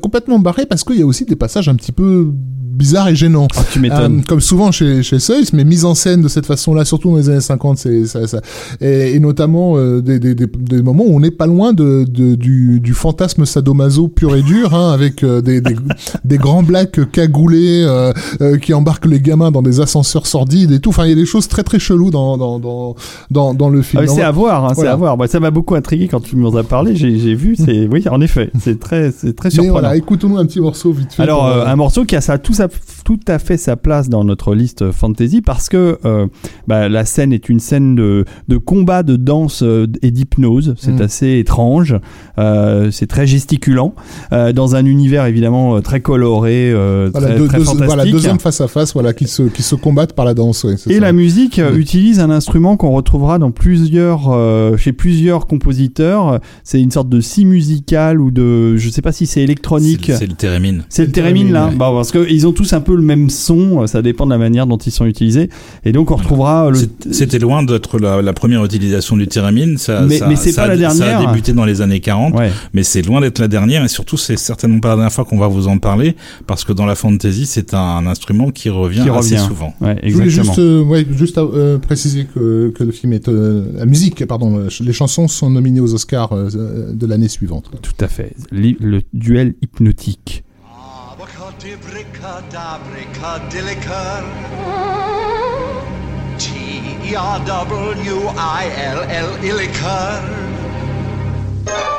Complètement 0.00 0.38
barré 0.38 0.66
parce 0.66 0.84
qu'il 0.84 0.98
y 0.98 1.02
a 1.02 1.06
aussi 1.06 1.24
des 1.24 1.36
passages 1.36 1.68
un 1.68 1.74
petit 1.74 1.92
peu 1.92 2.17
bizarres 2.24 3.08
et 3.08 3.16
gênants. 3.16 3.48
Ah, 3.56 3.62
tu 3.72 3.80
m'étonnes. 3.80 4.18
Euh, 4.20 4.22
comme 4.28 4.40
souvent 4.40 4.70
chez, 4.70 5.02
chez 5.02 5.18
Seuss, 5.18 5.52
mais 5.52 5.64
mise 5.64 5.84
en 5.84 5.96
scène 5.96 6.22
de 6.22 6.28
cette 6.28 6.46
façon-là, 6.46 6.84
surtout 6.84 7.10
dans 7.10 7.16
les 7.16 7.28
années 7.28 7.40
50, 7.40 7.76
c'est 7.76 8.06
ça, 8.06 8.24
ça. 8.28 8.40
Et, 8.80 9.14
et 9.16 9.18
notamment 9.18 9.76
euh, 9.76 10.00
des, 10.00 10.20
des, 10.20 10.36
des, 10.36 10.46
des 10.46 10.80
moments 10.80 11.02
où 11.04 11.16
on 11.16 11.18
n'est 11.18 11.32
pas 11.32 11.48
loin 11.48 11.72
de, 11.72 12.04
de- 12.08 12.36
du, 12.36 12.78
du 12.78 12.94
fantasme 12.94 13.46
sadomaso 13.46 14.06
pur 14.06 14.36
et 14.36 14.42
dur, 14.42 14.74
hein, 14.76 14.92
avec 14.92 15.24
euh, 15.24 15.40
des, 15.40 15.60
des, 15.60 16.38
grands 16.38 16.62
blacks 16.62 17.00
cagoulés 17.10 17.84
qui 18.62 18.72
embarquent 18.74 19.06
les 19.06 19.20
gamins 19.20 19.50
dans 19.50 19.62
des 19.62 19.80
ascenseurs 19.80 20.28
sordides 20.28 20.70
et 20.70 20.78
tout. 20.78 20.90
Enfin, 20.90 21.04
il 21.06 21.08
y 21.10 21.12
a 21.12 21.16
des 21.16 21.26
choses 21.26 21.48
très 21.48 21.64
très 21.64 21.80
cheloues 21.80 22.10
dans 22.12 22.36
dans 22.36 22.60
dans 22.60 22.94
dans, 23.32 23.54
dans 23.54 23.70
le 23.70 23.80
Ah, 23.80 23.82
film. 23.82 24.02
mais 24.02 24.08
c'est 24.08 24.22
à 24.22 24.30
voir, 24.30 24.64
hein, 24.66 24.74
c'est 24.76 24.86
à 24.86 24.94
voir. 24.94 25.16
Moi, 25.16 25.26
ça 25.26 25.40
m'a 25.40 25.50
beaucoup 25.50 25.74
intrigué 25.74 26.06
quand 26.06 26.20
tu 26.20 26.36
m'en 26.36 26.54
as 26.54 26.62
parlé. 26.62 26.94
J'ai 26.94 27.34
vu, 27.34 27.56
c'est 27.56 27.88
oui, 27.90 28.04
en 28.08 28.20
effet, 28.20 28.52
c'est 28.60 28.78
très, 28.78 29.10
c'est 29.10 29.34
très 29.34 29.48
mais 29.48 29.54
surprenant. 29.54 29.72
voilà, 29.72 29.96
écoutons-nous 29.96 30.38
un 30.38 30.46
petit 30.46 30.60
morceau 30.60 30.92
vite 30.92 31.12
fait. 31.12 31.24
Alors, 31.24 31.44
un 31.44 31.74
morceau 31.74 32.04
qui 32.08 32.16
a 32.16 32.20
ça, 32.20 32.38
tout 32.38 32.54
à, 32.58 32.66
tout 33.04 33.20
à 33.28 33.38
fait 33.38 33.56
sa 33.56 33.76
place 33.76 34.08
dans 34.08 34.24
notre 34.24 34.54
liste 34.54 34.90
fantasy 34.90 35.40
parce 35.42 35.68
que 35.68 35.98
euh, 36.04 36.26
bah, 36.66 36.88
la 36.88 37.04
scène 37.04 37.32
est 37.32 37.48
une 37.48 37.60
scène 37.60 37.94
de, 37.94 38.24
de 38.48 38.56
combat, 38.56 39.02
de 39.02 39.16
danse 39.16 39.62
euh, 39.62 39.86
et 40.02 40.10
d'hypnose. 40.10 40.74
C'est 40.78 40.98
Mm. 40.98 41.02
assez 41.02 41.38
étrange. 41.38 41.94
Euh, 42.38 42.90
c'est 42.90 43.06
très 43.06 43.26
gesticulant. 43.26 43.94
euh, 44.32 44.52
dans 44.52 44.74
un 44.74 44.84
univers 44.86 45.26
évidemment 45.26 45.80
très 45.82 46.00
coloré, 46.00 46.70
euh, 46.72 47.10
Voilà, 47.12 47.28
très, 47.28 47.38
deux, 47.38 47.46
très 47.46 47.58
deux- 47.58 47.64
fantastique. 47.64 47.86
voilà, 47.94 48.04
deux 48.10 48.26
hommes 48.26 48.40
face 48.40 48.60
à 48.60 48.68
face, 48.68 48.92
voilà, 48.94 49.12
qui 49.12 49.26
se, 49.28 49.42
qui 49.44 49.62
se 49.62 49.74
combattent 49.74 50.14
par 50.14 50.24
la 50.24 50.34
danse. 50.34 50.64
ouais, 50.64 50.74
Et 50.74 50.76
ça. 50.94 51.00
la 51.00 51.12
musique 51.12 51.58
Mm. 51.58 51.76
utilise 51.78 52.20
un 52.20 52.30
instrument 52.30 52.76
qu'on 52.76 52.90
retrouvera 52.92 53.38
dans 53.38 53.50
plusieurs, 53.50 54.30
euh, 54.30 54.76
chez 54.76 54.92
plusieurs 54.92 55.46
compositeurs. 55.46 56.40
C'est 56.64 56.80
une 56.80 56.90
sorte 56.90 57.08
de 57.08 57.20
si 57.20 57.44
musical 57.44 58.20
ou 58.20 58.30
de, 58.30 58.76
je 58.76 58.88
sais 58.90 59.02
pas 59.02 59.12
si 59.12 59.26
c'est 59.26 59.42
électronique. 59.42 60.04
C'est 60.06 60.16
c'est 60.18 60.26
le 60.26 60.32
thérémine. 60.34 60.84
C'est 60.88 61.02
le 61.02 61.06
le 61.08 61.12
thérémine 61.12 61.52
là, 61.52 61.68
ouais. 61.68 61.74
bah, 61.74 61.90
parce 61.98 62.12
qu'ils 62.12 62.46
ont 62.46 62.52
tous 62.52 62.72
un 62.72 62.80
peu 62.80 62.94
le 62.96 63.02
même 63.02 63.30
son, 63.30 63.82
euh, 63.82 63.86
ça 63.86 64.02
dépend 64.02 64.24
de 64.26 64.30
la 64.30 64.38
manière 64.38 64.66
dont 64.66 64.76
ils 64.78 64.90
sont 64.92 65.06
utilisés. 65.06 65.50
Et 65.84 65.92
donc 65.92 66.10
on 66.10 66.16
retrouvera 66.16 66.70
le. 66.70 66.76
C'est- 66.76 67.12
C'était 67.12 67.38
loin 67.38 67.62
d'être 67.62 67.98
la, 67.98 68.22
la 68.22 68.32
première 68.32 68.64
utilisation 68.64 69.16
du 69.16 69.26
thérémine. 69.28 69.78
Ça, 69.78 70.02
Mais- 70.02 70.18
ça- 70.18 70.28
mais 70.28 70.36
c'est 70.36 70.52
ça 70.52 70.66
pas 70.66 70.72
a- 70.72 70.74
la 70.76 70.90
Ça 70.90 71.04
dernière. 71.04 71.28
a 71.28 71.32
débuté 71.32 71.52
dans 71.52 71.64
les 71.64 71.80
années 71.80 72.00
40, 72.00 72.34
Ouais. 72.34 72.50
mais 72.72 72.82
c'est 72.82 73.02
loin 73.02 73.20
d'être 73.20 73.38
la 73.38 73.48
dernière. 73.48 73.84
Et 73.84 73.88
surtout, 73.88 74.16
c'est 74.16 74.36
certainement 74.36 74.80
pas 74.80 74.88
la 74.88 74.94
dernière 74.96 75.12
fois 75.12 75.24
qu'on 75.24 75.38
va 75.38 75.48
vous 75.48 75.68
en 75.68 75.78
parler, 75.78 76.16
parce 76.46 76.64
que 76.64 76.72
dans 76.72 76.86
la 76.86 76.94
fantasy, 76.94 77.46
c'est 77.46 77.74
un, 77.74 78.06
instrument 78.06 78.50
qui 78.50 78.70
revient 78.70 79.02
Qui 79.02 79.10
assez 79.10 79.36
souvent. 79.38 79.74
Ouais, 79.80 79.98
Je 80.04 80.12
voulais 80.14 80.24
exactement. 80.26 80.54
juste, 80.54 80.58
euh, 80.58 80.82
ouais, 80.84 81.06
juste 81.16 81.38
euh, 81.38 81.78
préciser 81.78 82.26
que, 82.32 82.72
que 82.74 82.84
le 82.84 82.92
film 82.92 83.12
est 83.12 83.28
euh, 83.28 83.64
la 83.76 83.86
musique, 83.86 84.24
pardon, 84.26 84.58
euh, 84.58 84.68
les 84.80 84.92
chansons 84.92 85.28
sont 85.28 85.50
nominées 85.50 85.80
aux 85.80 85.94
Oscars 85.94 86.32
euh, 86.32 86.92
de 86.92 87.06
l'année 87.06 87.28
suivante. 87.28 87.70
Tout 87.82 88.04
à 88.04 88.08
fait. 88.08 88.34
Le 88.52 89.00
duel 89.12 89.54
hypnotique. 89.62 90.44
Abracadibricadabricadillicar. 91.58 94.22
T-E-R-W-I-L-L 96.38 97.02
illicar. 99.42 100.22
Alors 101.66 101.66
là, 101.66 101.97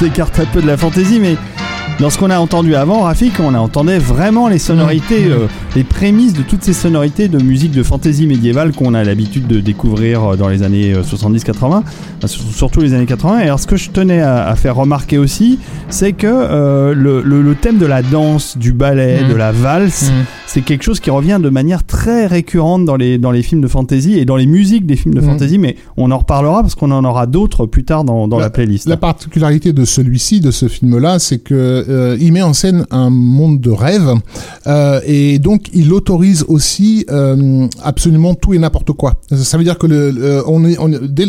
s'écarte 0.00 0.40
un 0.40 0.46
peu 0.46 0.62
de 0.62 0.66
la 0.66 0.78
fantaisie, 0.78 1.20
mais 1.20 1.36
dans 2.00 2.08
ce 2.08 2.16
qu'on 2.18 2.30
a 2.30 2.38
entendu 2.38 2.74
avant, 2.74 3.02
Rafik, 3.02 3.34
on 3.40 3.52
entendait 3.54 3.98
vraiment 3.98 4.48
les 4.48 4.58
sonorités, 4.58 5.26
Mmh. 5.26 5.32
euh, 5.32 5.46
les 5.76 5.84
prémices 5.84 6.32
de 6.32 6.40
toutes 6.40 6.62
ces 6.64 6.72
sonorités 6.72 7.28
de 7.28 7.36
musique 7.42 7.72
de 7.72 7.82
fantaisie 7.82 8.26
médiévale 8.26 8.72
qu'on 8.72 8.94
a 8.94 9.04
l'habitude 9.04 9.46
de 9.46 9.60
découvrir 9.60 10.24
euh, 10.32 10.36
dans 10.36 10.48
les 10.48 10.62
années 10.62 10.94
euh, 10.94 11.02
70-80, 11.02 11.82
euh, 12.24 12.26
sur- 12.26 12.42
surtout 12.52 12.80
les 12.80 12.94
années 12.94 13.04
80. 13.04 13.40
Et 13.40 13.42
alors, 13.42 13.60
ce 13.60 13.66
que 13.66 13.76
je 13.76 13.90
tenais 13.90 14.22
à, 14.22 14.46
à 14.46 14.56
faire 14.56 14.76
remarquer 14.76 15.18
aussi, 15.18 15.58
c'est 15.90 16.12
que 16.14 16.26
euh, 16.26 16.94
le, 16.94 17.20
le- 17.20 17.42
le 17.42 17.54
thème 17.54 17.76
de 17.76 17.84
la 17.86 18.02
danse, 18.02 18.56
du 18.56 18.72
ballet, 18.72 19.22
Mmh. 19.22 19.28
de 19.28 19.34
la 19.34 19.52
valse, 19.52 20.10
c'est 20.46 20.62
quelque 20.62 20.82
chose 20.84 21.00
qui 21.00 21.10
revient 21.10 21.38
de 21.42 21.50
manière 21.50 21.84
très 21.84 22.26
récurrente 22.26 22.84
dans 22.86 22.96
les, 22.96 23.18
dans 23.18 23.30
les 23.30 23.42
films 23.42 23.60
de 23.60 23.68
fantasy 23.68 24.14
et 24.18 24.24
dans 24.24 24.36
les 24.36 24.46
musiques 24.46 24.86
des 24.86 24.96
films 24.96 25.14
de 25.14 25.20
Mhm. 25.20 25.26
fantasy, 25.26 25.58
mais 25.58 25.76
on 25.98 26.10
en 26.10 26.18
reparlera 26.18 26.62
parce 26.62 26.74
qu'on 26.74 26.90
en 26.92 27.04
aura 27.04 27.26
d'autres 27.26 27.66
plus 27.66 27.84
tard 27.84 28.04
dans, 28.04 28.26
dans 28.26 28.38
la, 28.38 28.48
playlist. 28.50 28.88
La 28.88 28.96
particularité 28.96 29.72
de 29.72 29.84
celui-ci, 29.84 30.40
de 30.40 30.50
ce 30.50 30.66
film-là, 30.66 31.18
c'est 31.18 31.38
que 31.38 31.84
euh, 31.90 32.16
il 32.20 32.32
met 32.32 32.42
en 32.42 32.52
scène 32.52 32.86
un 32.90 33.10
monde 33.10 33.60
de 33.60 33.70
rêve 33.70 34.14
euh, 34.66 35.00
et 35.04 35.38
donc 35.38 35.68
il 35.74 35.92
autorise 35.92 36.44
aussi 36.48 37.04
euh, 37.10 37.66
absolument 37.82 38.34
tout 38.34 38.54
et 38.54 38.58
n'importe 38.58 38.92
quoi. 38.92 39.14
Ça 39.34 39.58
veut 39.58 39.64
dire 39.64 39.78
que 39.78 39.86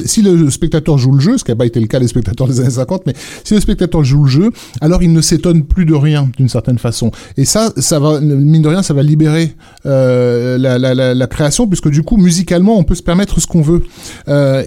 si 0.06 0.22
le 0.22 0.50
spectateur 0.50 0.98
joue 0.98 1.12
le 1.12 1.20
jeu, 1.20 1.38
ce 1.38 1.44
qui 1.44 1.52
n'a 1.52 1.56
pas 1.56 1.66
été 1.66 1.80
le 1.80 1.88
cas 1.88 2.00
des 2.00 2.08
spectateurs 2.08 2.48
des 2.48 2.60
années 2.60 2.70
50, 2.70 3.04
mais 3.06 3.14
si 3.44 3.54
le 3.54 3.60
spectateur 3.62 4.04
joue 4.04 4.24
le 4.24 4.30
jeu, 4.30 4.52
alors 4.82 5.04
il 5.04 5.12
ne 5.12 5.22
s'étonne 5.22 5.64
plus 5.64 5.86
de 5.86 5.94
rien 5.94 6.30
d'une 6.38 6.50
certaine 6.50 6.78
façon. 6.78 7.12
Et 7.38 7.46
ça, 7.46 7.74
ça 7.78 8.00
va 8.00 8.20
mine 8.22 8.62
de 8.62 8.68
rien, 8.68 8.84
ça 8.84 8.94
va 8.94 9.04
libérer 9.04 9.56
la, 9.86 11.28
création 11.28 11.68
puisque 11.68 11.90
du 11.90 12.04
coup 12.04 12.18
musicalement 12.18 12.78
on 12.78 12.84
peut 12.84 12.96
se 12.96 13.04
permettre 13.04 13.40
ce 13.40 13.48
qu'on 13.48 13.62
veut. 13.62 13.84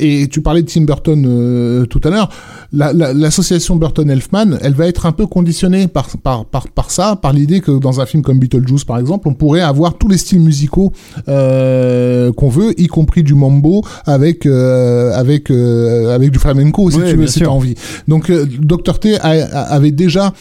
Et 0.00 0.28
tu 0.30 0.40
parlais 0.40 0.62
de 0.62 0.68
Tim 0.70 0.82
Burton 0.82 1.86
tout 1.88 2.00
à 2.04 2.10
l'heure. 2.10 2.28
La- 2.72 2.92
la- 2.92 3.12
L'association 3.14 3.76
Burton-Elfman, 3.76 4.58
elle 4.60 4.74
va 4.74 4.86
être 4.86 5.06
un 5.06 5.12
peu 5.12 5.26
conditionnée 5.26 5.73
par, 5.92 6.08
par, 6.22 6.44
par, 6.44 6.68
par 6.68 6.90
ça, 6.90 7.16
par 7.16 7.32
l'idée 7.32 7.60
que 7.60 7.72
dans 7.78 8.00
un 8.00 8.06
film 8.06 8.22
comme 8.22 8.38
Beetlejuice 8.38 8.84
par 8.84 8.98
exemple, 8.98 9.28
on 9.28 9.34
pourrait 9.34 9.60
avoir 9.60 9.94
tous 9.98 10.08
les 10.08 10.18
styles 10.18 10.40
musicaux 10.40 10.92
euh, 11.28 12.32
qu'on 12.32 12.48
veut, 12.48 12.78
y 12.80 12.86
compris 12.86 13.22
du 13.22 13.34
mambo 13.34 13.82
avec 14.06 14.46
euh, 14.46 15.12
avec 15.14 15.50
euh, 15.50 16.14
avec 16.14 16.30
du 16.30 16.38
flamenco 16.38 16.90
si 16.90 16.98
Oui, 16.98 17.04
tu 17.10 17.16
veux, 17.16 17.26
si 17.26 17.40
t'as 17.40 17.46
envie. 17.46 17.74
Donc 18.08 18.30
Dr 18.30 18.98
T 18.98 19.16
a- 19.18 19.20
a- 19.22 19.60
avait 19.74 19.90
déjà 19.90 20.32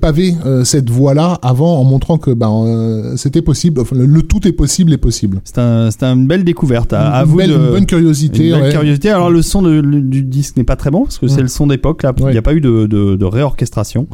pavé 0.00 0.34
cette 0.64 0.90
voie-là 0.90 1.38
avant 1.42 1.78
en 1.78 1.84
montrant 1.84 2.18
que 2.18 2.30
ben 2.30 3.12
c'était 3.16 3.42
possible, 3.42 3.80
enfin, 3.80 3.96
le, 3.96 4.06
le 4.06 4.22
tout 4.22 4.46
est 4.46 4.52
possible 4.52 4.92
et 4.92 4.96
possible. 4.98 5.40
C'est 5.44 5.58
un, 5.58 5.90
une 6.02 6.26
belle 6.26 6.44
découverte. 6.44 6.92
À, 6.92 7.10
à 7.10 7.22
une, 7.24 7.28
vous 7.30 7.36
belle, 7.36 7.50
de- 7.50 7.54
une 7.56 7.70
bonne 7.70 7.86
curiosité. 7.86 8.48
une 8.48 8.54
belle 8.54 8.62
ouais. 8.64 8.70
curiosité. 8.70 9.10
Alors 9.10 9.30
le 9.30 9.42
son 9.42 9.62
de- 9.62 9.80
le- 9.80 10.00
du 10.00 10.22
disque 10.22 10.56
n'est 10.56 10.64
pas 10.64 10.76
très 10.76 10.90
bon 10.90 11.02
parce 11.04 11.18
que 11.18 11.28
c'est 11.28 11.42
le 11.42 11.48
son 11.48 11.66
d'époque. 11.66 12.02
Là, 12.02 12.12
il 12.16 12.24
Ouais. 12.24 12.32
n'y 12.32 12.38
a 12.38 12.42
pas 12.42 12.54
eu 12.54 12.60
de, 12.60 12.86
de- 12.86 13.16
de 13.16 13.24
réorchestration. 13.24 14.06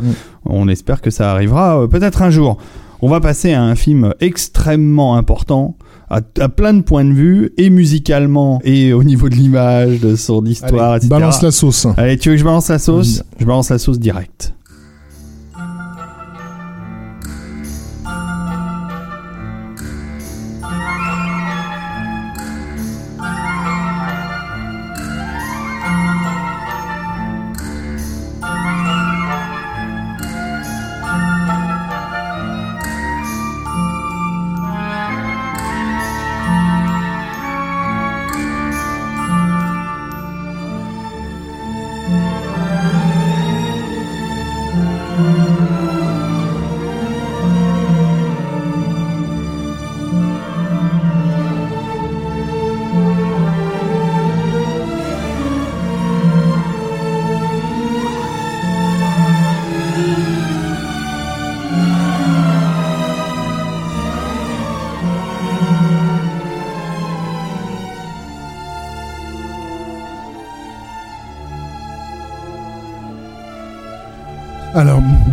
On 0.46 0.68
espère 0.68 1.00
que 1.00 1.10
ça 1.10 1.30
arrivera 1.32 1.80
euh, 1.82 1.86
peut-être 1.86 2.22
un 2.22 2.30
jour. 2.30 2.58
On 3.02 3.08
va 3.08 3.20
passer 3.20 3.52
à 3.52 3.62
un 3.62 3.74
film 3.74 4.14
extrêmement 4.20 5.16
important. 5.16 5.76
À, 6.10 6.20
à 6.38 6.48
plein 6.48 6.74
de 6.74 6.82
points 6.82 7.04
de 7.04 7.12
vue, 7.12 7.52
et 7.56 7.70
musicalement, 7.70 8.60
et 8.62 8.92
au 8.92 9.02
niveau 9.02 9.28
de 9.30 9.34
l'image, 9.34 10.00
de 10.00 10.16
son 10.16 10.44
histoire, 10.44 10.92
Allez, 10.92 10.96
etc. 10.98 11.08
balance 11.08 11.42
la 11.42 11.50
sauce. 11.50 11.86
Allez, 11.96 12.18
tu 12.18 12.28
veux 12.28 12.34
que 12.34 12.40
je 12.40 12.44
balance 12.44 12.68
la 12.68 12.78
sauce? 12.78 13.22
Je 13.40 13.44
balance 13.44 13.70
la 13.70 13.78
sauce 13.78 13.98
direct. 13.98 14.54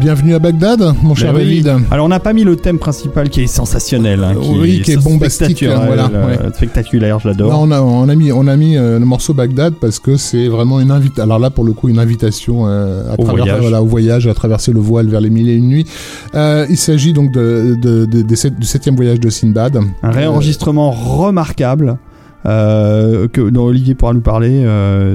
Bienvenue 0.02 0.34
à 0.34 0.39
Bagdad, 0.39 0.82
mon 1.04 1.14
cher 1.14 1.32
Ben 1.32 1.39
oui. 1.45 1.62
David. 1.62 1.86
Alors 1.91 2.06
on 2.06 2.10
n'a 2.10 2.20
pas 2.20 2.34
mis 2.34 2.43
le 2.43 2.56
thème 2.56 2.80
principal 2.80 3.30
qui 3.30 3.43
est 3.43 3.47
sensationnel, 3.47 4.24
hein, 4.24 4.34
qui, 4.41 4.49
Oui, 4.60 4.82
qui 4.82 4.93
est 4.93 4.97
bombastique, 4.97 5.58
spectaculaire, 5.58 5.86
voilà, 5.86 6.10
euh, 6.12 6.28
ouais. 6.47 6.54
spectaculaire, 6.56 7.18
on 7.24 7.72
a, 7.72 7.82
on 7.82 8.10
a 8.10 8.16
mis, 8.16 8.32
on 8.32 8.47
a 8.47 8.56
mis 8.58 8.78
euh, 8.78 8.97
le 8.97 9.06
morceau 9.06 9.34
Bagdad 9.36 9.76
parce 9.76 9.99
que 9.99 10.18
c'est 10.18 10.47
vraiment 10.47 10.80
une 10.80 10.89
invitation. 10.91 11.24
Alors 11.24 11.38
là, 11.39 11.52
pour 11.52 11.64
le 11.64 11.74
coup, 11.74 11.88
une 11.89 11.99
invitation 11.99 12.68
euh, 12.68 13.12
à 13.12 13.14
Au 13.20 13.24
travers, 13.24 13.43
voyage. 13.45 13.62
voilà, 13.62 13.82
au 13.84 13.86
voyage, 13.86 14.28
à 14.28 14.34
traverser 14.34 14.72
le 14.74 14.80
voile 14.80 15.08
vers 15.08 15.22
les 15.22 15.30
mille 15.30 15.49
et 15.49 15.54
une 15.56 15.68
nuits. 15.68 15.86
Euh, 16.34 16.66
il 16.70 16.78
s'agit 16.78 17.14
donc 17.14 17.32
de, 17.32 17.78
de, 17.80 18.06
de- 18.06 18.22
des 18.24 18.36
sept- 18.36 18.58
du 18.60 18.66
septième 18.66 18.95
voyage 18.95 19.20
de 19.20 19.30
Sinbad. 19.30 19.78
Un 20.02 20.12
réenregistrement 20.12 20.89
remarquable. 20.91 21.97
Que 22.43 23.49
dont 23.52 23.66
Olivier 23.66 23.93
pourra 23.93 24.14
nous 24.14 24.22
parler 24.22 24.66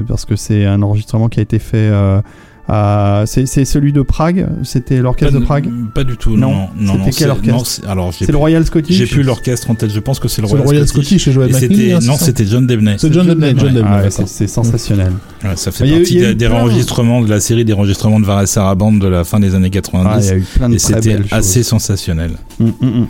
parce 0.06 0.24
que 0.24 0.36
c'est 0.36 0.64
un 0.64 0.80
enregistrement 0.82 1.28
qui 1.28 1.40
a 1.40 1.42
été 1.42 1.58
fait 1.58 1.90
euh, 2.68 3.24
c'est 3.26 3.64
celui 3.64 3.92
de 3.92 4.02
Prague? 4.02 4.46
C'était 4.62 4.98
l'orchestre 5.00 5.38
de 5.38 5.44
Prague? 5.44 5.68
Pas 5.94 6.04
du 6.04 6.16
tout, 6.16 6.36
Non. 6.36 6.50
non. 6.50 6.56
non, 6.56 6.68
non, 6.98 7.04
C'était 7.04 7.04
quel 7.04 7.12
c'est- 7.12 7.50
orchestre? 7.50 7.66
c'est- 7.66 7.86
Alors, 7.86 8.12
j'ai 8.12 8.24
c'est 8.26 8.32
le 8.32 8.38
Royal 8.38 8.64
Scottish? 8.66 8.96
J'ai 8.96 9.06
plus 9.06 9.22
l'orchestre 9.22 9.70
en 9.70 9.74
tête. 9.74 9.90
Je 9.92 10.00
pense 10.00 10.18
que 10.18 10.28
c'est 10.28 10.42
le 10.42 10.48
C'est 10.48 10.54
le 10.54 10.60
Royal, 10.62 10.82
Royal 10.84 10.88
Scottish 10.88 11.28
et 11.28 11.30
McNeely, 11.32 11.92
hein, 11.92 11.98
c'est 12.00 12.06
non, 12.08 12.14
c'était 12.16 12.44
John 12.46 12.66
Debney. 12.66 12.96
C'est 12.98 13.12
John 13.12 13.26
Debney, 13.26 13.54
John 13.56 13.68
Ouais. 13.68 13.72
Debney, 13.74 13.84
Ah 13.88 14.02
ouais, 14.02 14.10
c'est 14.26 14.46
sensationnel 14.46 15.12
Ouais, 15.44 15.50
ça 15.56 15.70
fait 15.70 15.84
Il 15.84 15.90
y 15.90 15.94
a 15.94 15.96
eu- 15.96 16.00
partie 16.00 16.18
eu 16.18 16.20
des, 16.20 16.34
des 16.34 16.46
enregistrements 16.48 17.20
de 17.22 17.30
la 17.30 17.40
série 17.40 17.64
des 17.64 17.72
enregistrements 17.72 18.18
de 18.20 18.24
Varese 18.24 18.50
Saraband 18.50 18.92
de 18.92 19.06
la 19.06 19.24
fin 19.24 19.38
des 19.38 19.54
années 19.54 19.66
Ah, 19.66 19.68
il 19.68 19.70
90. 19.70 20.26
y 20.28 20.30
a 20.32 20.36
eu 20.36 20.40
plein 20.40 20.68
de 20.68 20.74
et 20.74 20.78
c'était 20.78 21.18
assez 21.30 21.60
choses. 21.60 21.66
sensationnel. 21.68 22.32
Mm, 22.58 22.64
mm, 22.64 22.70
mm. 22.86 23.06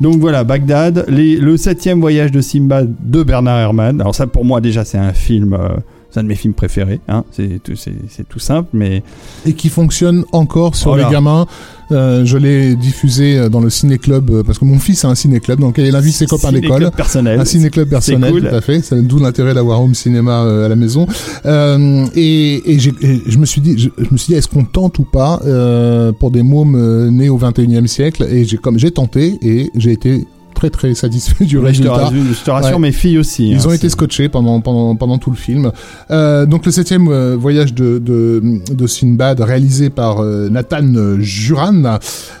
Donc 0.00 0.18
voilà, 0.18 0.42
Bagdad, 0.42 1.04
les- 1.08 1.36
le 1.36 1.56
septième 1.56 2.00
voyage 2.00 2.32
de 2.32 2.40
Simba 2.40 2.82
de 2.82 3.22
Bernard 3.22 3.60
Herrmann. 3.60 4.00
Alors 4.00 4.14
ça, 4.14 4.26
pour 4.26 4.44
moi 4.44 4.60
déjà, 4.60 4.84
c'est 4.84 4.98
un 4.98 5.12
film, 5.12 5.52
euh, 5.54 5.68
c'est 6.12 6.20
un 6.20 6.24
de 6.24 6.28
mes 6.28 6.34
films 6.34 6.54
préférés. 6.54 7.00
Hein. 7.08 7.24
C'est 7.32 7.60
tout, 7.62 7.74
c'est- 7.74 7.92
c'est 8.08 8.28
tout 8.28 8.38
simple, 8.38 8.68
mais 8.74 9.02
et 9.46 9.54
qui 9.54 9.68
fonctionne 9.70 10.24
encore 10.32 10.76
sur 10.76 10.90
Voilà. 10.90 11.06
les 11.08 11.12
gamins. 11.12 11.46
Euh, 11.90 12.24
je 12.24 12.38
l'ai 12.38 12.74
diffusé 12.74 13.36
euh, 13.38 13.48
dans 13.50 13.60
le 13.60 13.68
ciné-club 13.68 14.30
euh, 14.30 14.42
parce 14.42 14.58
que 14.58 14.64
mon 14.64 14.78
fils 14.78 15.04
a 15.04 15.08
un 15.08 15.14
ciné-club 15.14 15.60
lequel 15.60 15.86
il 15.86 15.94
invite 15.94 16.14
ses 16.14 16.24
copains 16.26 16.48
ciné-club 16.48 16.78
d'école. 16.78 16.90
personnel. 16.96 17.38
Un 17.40 17.44
ciné-club 17.44 17.88
personnel, 17.88 18.30
cool. 18.32 18.48
tout 18.48 18.54
à 18.54 18.60
fait. 18.62 18.80
C'est 18.82 19.02
d'où 19.02 19.18
l'intérêt 19.18 19.52
d'avoir 19.52 19.82
home 19.82 19.94
cinéma 19.94 20.42
à 20.64 20.68
la 20.68 20.76
maison. 20.76 21.06
Euh, 21.44 22.06
et 22.14 22.62
et, 22.72 22.78
j'ai- 22.78 22.94
et 23.02 23.22
je 23.26 23.38
me 23.38 23.44
suis 23.46 23.60
dit, 23.60 23.78
je, 23.78 23.88
je 23.98 24.08
me 24.10 24.16
suis 24.16 24.32
dit, 24.32 24.38
est-ce 24.38 24.48
qu'on 24.48 24.64
tente 24.64 24.98
ou 24.98 25.04
pas 25.04 25.40
euh, 25.44 26.12
pour 26.12 26.30
des 26.30 26.42
mômes 26.42 27.10
nés 27.10 27.28
au 27.28 27.38
21e 27.38 27.86
siècle? 27.86 28.24
Et 28.30 28.44
j'ai 28.44 28.56
comme 28.56 28.78
j'ai 28.78 28.90
tenté 28.90 29.38
et 29.42 29.70
j'ai 29.74 29.92
été 29.92 30.26
très 30.70 30.70
très 30.70 30.94
satisfait 30.94 31.44
du 31.44 31.56
Oui, 31.58 31.74
je, 31.74 31.82
te 31.82 31.88
résultat. 31.88 31.92
rassure, 32.04 32.22
je 32.38 32.44
te 32.44 32.50
rassure, 32.50 32.72
Ouais. 32.76 32.82
mes 32.82 32.92
filles 32.92 33.18
aussi. 33.18 33.50
Ils 33.50 33.56
hein, 33.56 33.66
ont 33.66 33.72
été 33.72 33.88
scotchés 33.88 34.28
pendant 34.28 34.60
pendant 34.60 34.94
pendant 34.96 35.18
tout 35.18 35.30
le 35.30 35.36
film. 35.36 35.72
Euh, 36.10 36.46
donc 36.46 36.64
le 36.66 36.70
septième 36.72 37.08
euh, 37.08 37.36
voyage 37.36 37.74
de, 37.74 37.98
de 37.98 38.40
de 38.72 38.86
Sinbad 38.86 39.40
réalisé 39.40 39.90
par 39.90 40.20
euh, 40.20 40.48
Nathan 40.50 40.82
Juran 41.18 41.98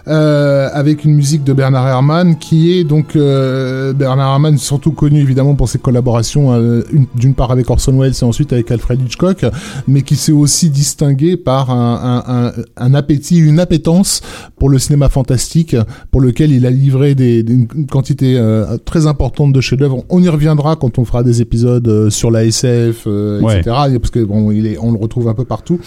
euh, 0.08 0.68
avec 0.72 1.04
une 1.04 1.14
musique 1.14 1.44
de 1.44 1.52
Bernard 1.52 1.86
Herrmann 1.88 2.36
qui 2.38 2.72
est 2.78 2.84
donc 2.84 3.16
euh, 3.16 3.92
Bernard 3.92 4.32
Herrmann 4.32 4.58
surtout 4.58 4.92
connu 4.92 5.20
évidemment 5.20 5.54
pour 5.54 5.68
ses 5.68 5.78
collaborations 5.78 6.52
euh, 6.52 6.82
une- 6.92 7.06
d'une 7.16 7.34
part 7.34 7.50
avec 7.50 7.68
Orson 7.70 7.98
Welles 7.98 8.12
et 8.20 8.24
ensuite 8.24 8.52
avec 8.52 8.70
Alfred 8.70 9.00
Hitchcock, 9.00 9.44
mais 9.88 10.02
qui 10.02 10.16
s'est 10.16 10.32
aussi 10.32 10.70
distingué 10.70 11.36
par 11.36 11.70
un, 11.70 12.22
un, 12.26 12.34
un, 12.46 12.52
un 12.76 12.94
appétit, 12.94 13.38
une 13.38 13.58
appétence 13.60 14.20
pour 14.58 14.68
le 14.68 14.78
cinéma 14.78 15.08
fantastique, 15.08 15.76
pour 16.10 16.20
lequel 16.20 16.52
il 16.52 16.66
a 16.66 16.70
livré 16.70 17.14
des, 17.14 17.42
des- 17.42 17.52
une 17.52 17.86
quantité 17.90 18.11
euh, 18.22 18.76
très 18.84 19.06
importante 19.06 19.52
de 19.52 19.60
chefs-d'œuvre. 19.60 20.04
On 20.08 20.22
y 20.22 20.28
reviendra 20.28 20.76
quand 20.76 20.98
on 20.98 21.04
fera 21.04 21.22
des 21.22 21.40
épisodes 21.40 21.86
euh, 21.88 22.10
sur 22.10 22.30
la 22.30 22.44
SF, 22.44 23.04
euh, 23.06 23.40
Ouais. 23.40 23.60
etc. 23.60 23.76
Parce 23.98 24.10
que 24.10 24.20
bon, 24.24 24.50
il 24.50 24.66
est, 24.66 24.78
on 24.78 24.92
le 24.92 24.98
retrouve 24.98 25.28
un 25.28 25.34
peu 25.34 25.44
partout. 25.44 25.78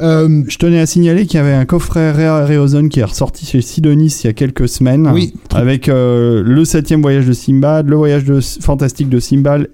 Euh, 0.00 0.42
Je 0.48 0.58
tenais 0.58 0.80
à 0.80 0.86
signaler 0.86 1.26
qu'il 1.26 1.38
y 1.38 1.42
avait 1.42 1.52
un 1.52 1.64
coffret 1.66 2.10
Rea 2.12 2.46
Reozon 2.46 2.88
qui 2.88 3.00
est 3.00 3.04
ressorti 3.04 3.44
chez 3.46 3.60
Sidonis 3.60 4.20
il 4.24 4.26
y 4.26 4.30
a 4.30 4.32
quelques 4.32 4.68
semaines. 4.68 5.08
Oui. 5.12 5.34
Avec 5.54 5.88
euh, 5.88 6.42
le 6.44 6.64
septième 6.64 7.02
voyage 7.02 7.26
de 7.26 7.32
Simbad, 7.32 7.88
le 7.88 7.96
voyage 7.96 8.24
de, 8.24 8.40
fantastique 8.40 9.08
de 9.08 9.20
Simbad, 9.20 9.68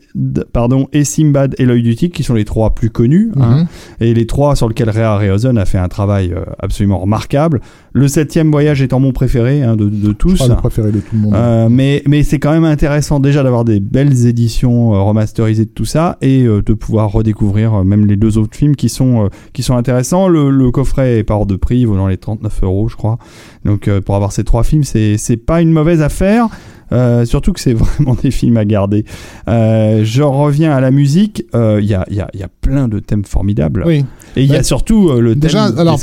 pardon, 0.52 0.88
et 0.92 1.04
Simbad 1.04 1.54
et 1.58 1.64
l'œil 1.64 1.82
du 1.82 1.94
tigre, 1.94 2.14
qui 2.14 2.22
sont 2.24 2.34
les 2.34 2.44
trois 2.44 2.74
plus 2.74 2.90
connus. 2.90 3.30
hein. 3.40 3.58
mhm. 3.60 3.66
et 4.00 4.14
les 4.14 4.26
trois 4.26 4.56
sur 4.56 4.68
lesquels 4.68 4.90
Rea 4.90 5.18
Reozon 5.18 5.56
a 5.56 5.64
fait 5.64 5.78
un 5.78 5.88
travail 5.88 6.32
euh, 6.34 6.40
absolument 6.58 6.98
remarquable. 6.98 7.60
Le 7.92 8.08
septième 8.08 8.50
voyage 8.50 8.82
étant 8.82 9.00
mon 9.00 9.12
préféré 9.12 9.62
hein, 9.62 9.76
de, 9.76 9.88
de 9.88 10.12
tous. 10.12 10.38
Pas 10.38 10.48
le 10.48 10.56
préféré 10.56 10.90
de 10.92 10.98
tout 10.98 11.14
le 11.14 11.18
monde. 11.20 11.34
Euh, 11.34 11.68
mais 11.70 11.85
mais 12.06 12.22
c'est 12.22 12.38
quand 12.38 12.52
même 12.52 12.64
intéressant 12.64 13.20
déjà 13.20 13.42
d'avoir 13.42 13.64
des 13.64 13.80
belles 13.80 14.26
éditions 14.26 14.94
euh, 14.94 15.00
remasterisées 15.00 15.64
de 15.64 15.70
tout 15.70 15.84
ça 15.84 16.16
et 16.20 16.44
euh, 16.44 16.62
de 16.62 16.72
pouvoir 16.72 17.10
redécouvrir 17.10 17.74
euh, 17.74 17.84
même 17.84 18.06
les 18.06 18.16
deux 18.16 18.38
autres 18.38 18.56
films 18.56 18.76
qui 18.76 18.88
sont 18.88 19.30
intéressants. 19.70 20.28
Le, 20.28 20.70
coffret 20.70 21.18
est 21.18 21.22
pas 21.24 21.34
hors 21.34 21.46
de 21.46 21.56
prix, 21.56 21.84
dans 21.84 22.08
les 22.08 22.16
39 22.16 22.62
euros 22.62 22.88
je 22.88 22.96
crois. 22.96 23.18
Donc 23.64 23.88
pour 24.00 24.14
avoir 24.14 24.32
ces 24.32 24.44
trois 24.44 24.64
films, 24.64 24.84
c'est 24.84 25.36
pas 25.36 25.60
une 25.62 25.72
mauvaise 25.72 26.02
affaire. 26.02 26.48
Euh, 26.92 27.24
surtout 27.24 27.52
que 27.52 27.60
c'est 27.60 27.74
vraiment 27.74 28.14
des 28.20 28.30
films 28.30 28.56
à 28.56 28.64
garder. 28.64 29.04
Euh, 29.48 30.02
je 30.04 30.22
reviens 30.22 30.72
à 30.72 30.80
la 30.80 30.90
musique. 30.90 31.44
Euh, 31.54 31.78
Il 31.82 31.88
y, 31.88 31.94
a, 31.94 32.04
y, 32.10 32.20
a, 32.20 32.28
y 32.34 32.42
a 32.42 32.48
plein 32.60 32.88
de 32.88 32.98
thèmes 32.98 33.24
formidables. 33.24 33.82
oui. 33.86 34.04
Et 34.38 34.42
il 34.42 34.50
y 34.50 34.56
a 34.56 34.62
surtout 34.62 35.08
euh, 35.08 35.20
le 35.20 35.30
thème 35.30 35.40
Déjà, 35.40 35.64
alors 35.78 35.98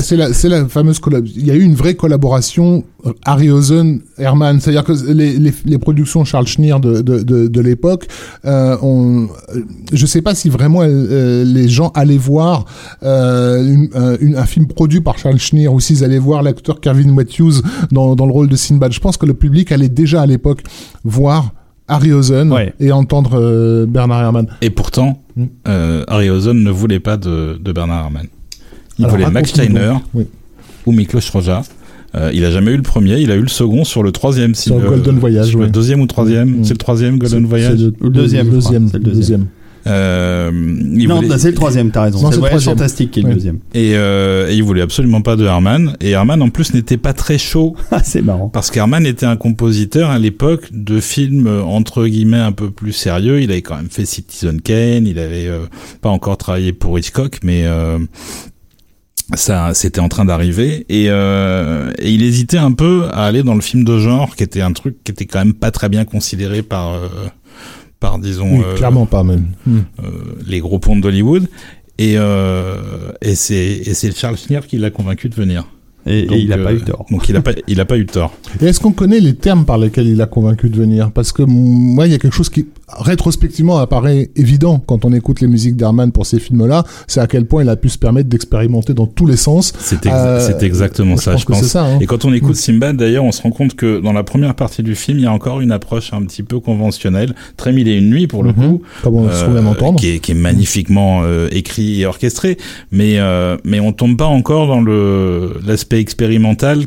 c'est 0.00 0.16
la, 0.18 0.28
la 0.28 0.68
fameuse. 0.68 1.00
Il 1.34 1.46
y 1.46 1.50
a 1.50 1.54
eu 1.54 1.62
une 1.62 1.74
vraie 1.74 1.94
collaboration 1.94 2.84
euh, 3.06 3.12
Harryhausen 3.24 4.00
Herman, 4.18 4.60
c'est-à-dire 4.60 4.84
que 4.84 4.92
les, 5.10 5.38
les, 5.38 5.50
les 5.64 5.78
productions 5.78 6.24
Charles 6.26 6.46
Schneer 6.46 6.78
de, 6.78 7.00
de, 7.00 7.22
de, 7.22 7.48
de 7.48 7.60
l'époque, 7.62 8.06
euh, 8.44 8.76
on, 8.82 9.28
euh, 9.54 9.60
je 9.94 10.04
sais 10.04 10.20
pas 10.20 10.34
si 10.34 10.50
vraiment 10.50 10.80
euh, 10.82 11.42
les 11.44 11.66
gens 11.68 11.90
allaient 11.94 12.18
voir 12.18 12.66
euh, 13.02 13.62
une, 13.66 13.88
un, 13.94 14.16
une- 14.20 14.36
un 14.36 14.44
film 14.46 14.66
produit 14.66 15.00
par 15.00 15.16
Charles 15.18 15.38
Schneer 15.38 15.68
ou 15.68 15.80
s'ils 15.80 16.04
allaient 16.04 16.18
voir 16.18 16.42
l'acteur 16.42 16.80
Kevin 16.80 17.14
Matthews 17.14 17.62
dans, 17.92 18.14
dans 18.14 18.26
le 18.26 18.32
rôle 18.32 18.48
de 18.48 18.56
Sinbad. 18.56 18.92
Je 18.92 19.00
pense 19.00 19.16
que 19.16 19.24
le 19.26 19.34
public 19.34 19.72
allait 19.72 19.88
déjà 20.04 20.22
à 20.22 20.26
l'époque 20.26 20.62
voir 21.04 21.52
Harryhausen 21.88 22.50
Ouais. 22.52 22.72
et 22.80 22.92
entendre 22.92 23.38
euh, 23.38 23.86
Bernard 23.86 24.22
Herrmann. 24.22 24.46
Et 24.62 24.70
pourtant, 24.70 25.20
Mm. 25.36 25.44
euh, 25.68 26.04
Harryhausen 26.06 26.62
ne 26.62 26.70
voulait 26.70 27.00
pas 27.00 27.16
de, 27.16 27.58
de 27.60 27.72
Bernard 27.72 28.04
Herrmann. 28.04 28.26
Il 28.98 29.04
Alors, 29.04 29.16
voulait 29.16 29.30
Max 29.30 29.50
Steiner. 29.50 29.94
Oui. 30.14 30.26
ou 30.86 30.92
Miklos 30.92 31.20
Roja. 31.32 31.62
Euh, 32.14 32.30
il 32.32 32.44
a 32.44 32.50
jamais 32.52 32.70
eu 32.70 32.76
le 32.76 32.82
premier, 32.82 33.18
il 33.18 33.30
a 33.32 33.34
eu 33.34 33.40
le 33.40 33.48
second 33.48 33.82
sur 33.84 34.04
le 34.04 34.12
troisième. 34.12 34.54
si 34.54 34.68
Sur 34.68 34.78
le- 34.78 34.88
Golden 34.88 35.18
Voyage, 35.18 35.48
sur 35.48 35.58
Le 35.58 35.66
deuxième 35.68 36.00
ou 36.00 36.06
troisième 36.06 36.58
Mm. 36.60 36.64
C'est 36.64 36.74
le 36.74 36.78
troisième 36.78 37.18
Golden 37.18 37.44
Voyage 37.46 37.80
le 38.00 38.10
deuxième, 38.10 38.48
deuxième. 38.48 39.46
Euh, 39.86 40.50
il 40.96 41.08
Non, 41.08 41.16
voulait- 41.20 41.38
c'est 41.38 41.48
le 41.50 41.54
troisième, 41.54 41.90
t'as 41.90 42.02
raison. 42.04 42.30
C'est 42.30 42.36
troisième. 42.38 42.60
fantastique 42.60 43.10
qui 43.10 43.20
est 43.20 43.22
le 43.22 43.28
Ouais. 43.28 43.34
deuxième. 43.34 43.58
et, 43.74 43.92
euh, 43.96 44.50
et 44.50 44.54
il 44.54 44.62
voulait 44.62 44.80
absolument 44.82 45.20
pas 45.20 45.36
de 45.36 45.44
Herman. 45.44 45.96
Et 46.00 46.10
Herman 46.10 46.40
en 46.40 46.48
plus 46.48 46.72
n'était 46.74 46.96
pas 46.96 47.12
très 47.12 47.36
chaud 47.38 47.76
Ah, 47.90 48.02
c'est 48.02 48.22
marrant. 48.22 48.48
parce 48.48 48.70
qu'Herman 48.70 49.04
était 49.06 49.26
un 49.26 49.36
compositeur 49.36 50.10
à 50.10 50.18
l'époque 50.18 50.68
de 50.72 51.00
films 51.00 51.46
euh, 51.46 51.62
entre 51.62 52.06
guillemets 52.06 52.38
un 52.38 52.52
peu 52.52 52.70
plus 52.70 52.92
sérieux. 52.92 53.42
Il 53.42 53.50
avait 53.50 53.62
quand 53.62 53.76
même 53.76 53.90
fait 53.90 54.06
Citizen 54.06 54.60
Kane, 54.60 55.06
il 55.06 55.18
avait 55.18 55.48
euh, 55.48 55.66
pas 56.00 56.08
encore 56.08 56.38
travaillé 56.38 56.72
pour 56.72 56.98
Hitchcock, 56.98 57.40
mais 57.42 57.62
euh, 57.66 57.98
ça 59.34 59.72
c'était 59.74 60.00
en 60.00 60.08
train 60.08 60.24
d'arriver 60.26 60.84
et, 60.88 61.06
euh, 61.08 61.90
et 61.98 62.10
il 62.10 62.22
hésitait 62.22 62.58
un 62.58 62.72
peu 62.72 63.04
à 63.10 63.24
aller 63.24 63.42
dans 63.42 63.54
le 63.54 63.60
film 63.62 63.84
de 63.84 63.98
genre, 63.98 64.36
qui 64.36 64.42
était 64.44 64.60
un 64.60 64.72
truc 64.72 64.96
qui 65.02 65.12
était 65.12 65.24
quand 65.26 65.38
même 65.38 65.54
pas 65.54 65.70
très 65.70 65.88
bien 65.88 66.04
considéré 66.04 66.62
par 66.62 66.92
euh, 66.94 67.08
par 68.04 68.18
disons 68.18 68.58
Oui, 68.58 68.62
euh, 68.62 68.76
clairement 68.76 69.06
pas 69.06 69.24
même. 69.24 69.46
Hmm. 69.66 69.78
euh, 70.02 70.10
les 70.46 70.60
gros 70.60 70.78
ponts 70.78 70.96
d'Hollywood. 70.96 71.48
Et, 71.96 72.16
euh, 72.18 73.12
et 73.22 73.34
c'est 73.34 73.54
et 73.54 73.94
c'est 73.94 74.14
Charles 74.14 74.36
Schneer 74.36 74.60
qui 74.68 74.76
l'a 74.76 74.90
convaincu 74.90 75.30
de 75.30 75.34
venir. 75.34 75.66
Et, 76.06 76.26
il 76.30 76.52
a 76.52 76.58
pas 76.58 76.74
eu 76.74 76.82
tort. 76.82 77.06
Donc 77.10 77.30
il 77.30 77.36
a 77.36 77.40
pas 77.40 77.52
il 77.66 77.80
a 77.80 77.86
pas 77.86 77.96
eu 77.96 78.04
tort. 78.04 78.34
Et 78.60 78.66
est-ce 78.66 78.78
qu'on 78.78 78.92
connaît 78.92 79.20
les 79.20 79.34
termes 79.34 79.64
par 79.64 79.78
lesquels 79.78 80.08
il 80.08 80.20
a 80.20 80.26
convaincu 80.26 80.68
de 80.68 80.76
venir? 80.76 81.12
Parce 81.12 81.32
que 81.32 81.42
moi, 81.42 82.06
il 82.06 82.12
y 82.12 82.14
a 82.14 82.18
quelque 82.18 82.34
chose 82.34 82.50
qui 82.50 82.66
rétrospectivement 82.88 83.78
apparaît 83.78 84.30
évident 84.36 84.78
quand 84.86 85.04
on 85.04 85.12
écoute 85.12 85.40
les 85.40 85.46
musiques 85.48 85.76
d'Herman 85.76 86.12
pour 86.12 86.26
ces 86.26 86.38
films-là, 86.38 86.84
c'est 87.06 87.20
à 87.20 87.26
quel 87.26 87.46
point 87.46 87.62
il 87.62 87.68
a 87.68 87.76
pu 87.76 87.88
se 87.88 87.98
permettre 87.98 88.28
d'expérimenter 88.28 88.94
dans 88.94 89.06
tous 89.06 89.26
les 89.26 89.36
sens. 89.36 89.72
C'est 89.78 90.04
exa- 90.04 90.12
Euh, 90.14 90.58
exactement 90.60 91.16
ça, 91.16 91.36
je 91.36 91.44
pense. 91.44 91.62
ça, 91.64 91.84
hein. 91.84 91.98
Et 92.00 92.06
quand 92.06 92.24
on 92.24 92.32
écoute 92.32 92.56
Simbad, 92.56 92.96
d'ailleurs, 92.96 93.24
on 93.24 93.32
se 93.32 93.42
rend 93.42 93.50
compte 93.50 93.74
que 93.74 94.00
dans 94.00 94.12
la 94.12 94.22
première 94.24 94.54
partie 94.54 94.82
du 94.82 94.94
film, 94.94 95.18
il 95.18 95.24
y 95.24 95.26
a 95.26 95.32
encore 95.32 95.60
une 95.60 95.72
approche 95.72 96.12
un 96.12 96.22
petit 96.22 96.42
peu 96.42 96.60
conventionnelle, 96.60 97.34
très 97.56 97.72
mille 97.72 97.88
et 97.88 97.96
une 97.96 98.10
nuits 98.10 98.26
pour 98.26 98.42
le 98.42 98.50
Mhm. 98.50 98.54
coup, 98.56 98.82
Comme 99.02 99.16
on 99.16 99.30
se 99.30 99.44
euh, 99.44 99.92
qui 99.96 100.08
est, 100.10 100.18
qui 100.18 100.32
est 100.32 100.34
magnifiquement 100.34 101.22
euh, 101.24 101.48
écrit 101.52 102.00
et 102.02 102.06
orchestré, 102.06 102.58
mais 102.92 103.18
euh, 103.18 103.56
mais 103.64 103.80
on 103.80 103.92
tombe 103.92 104.16
pas 104.16 104.26
encore 104.26 104.66
dans 104.66 104.80
le 104.80 105.54
l'aspect 105.66 106.00
expérimental 106.00 106.84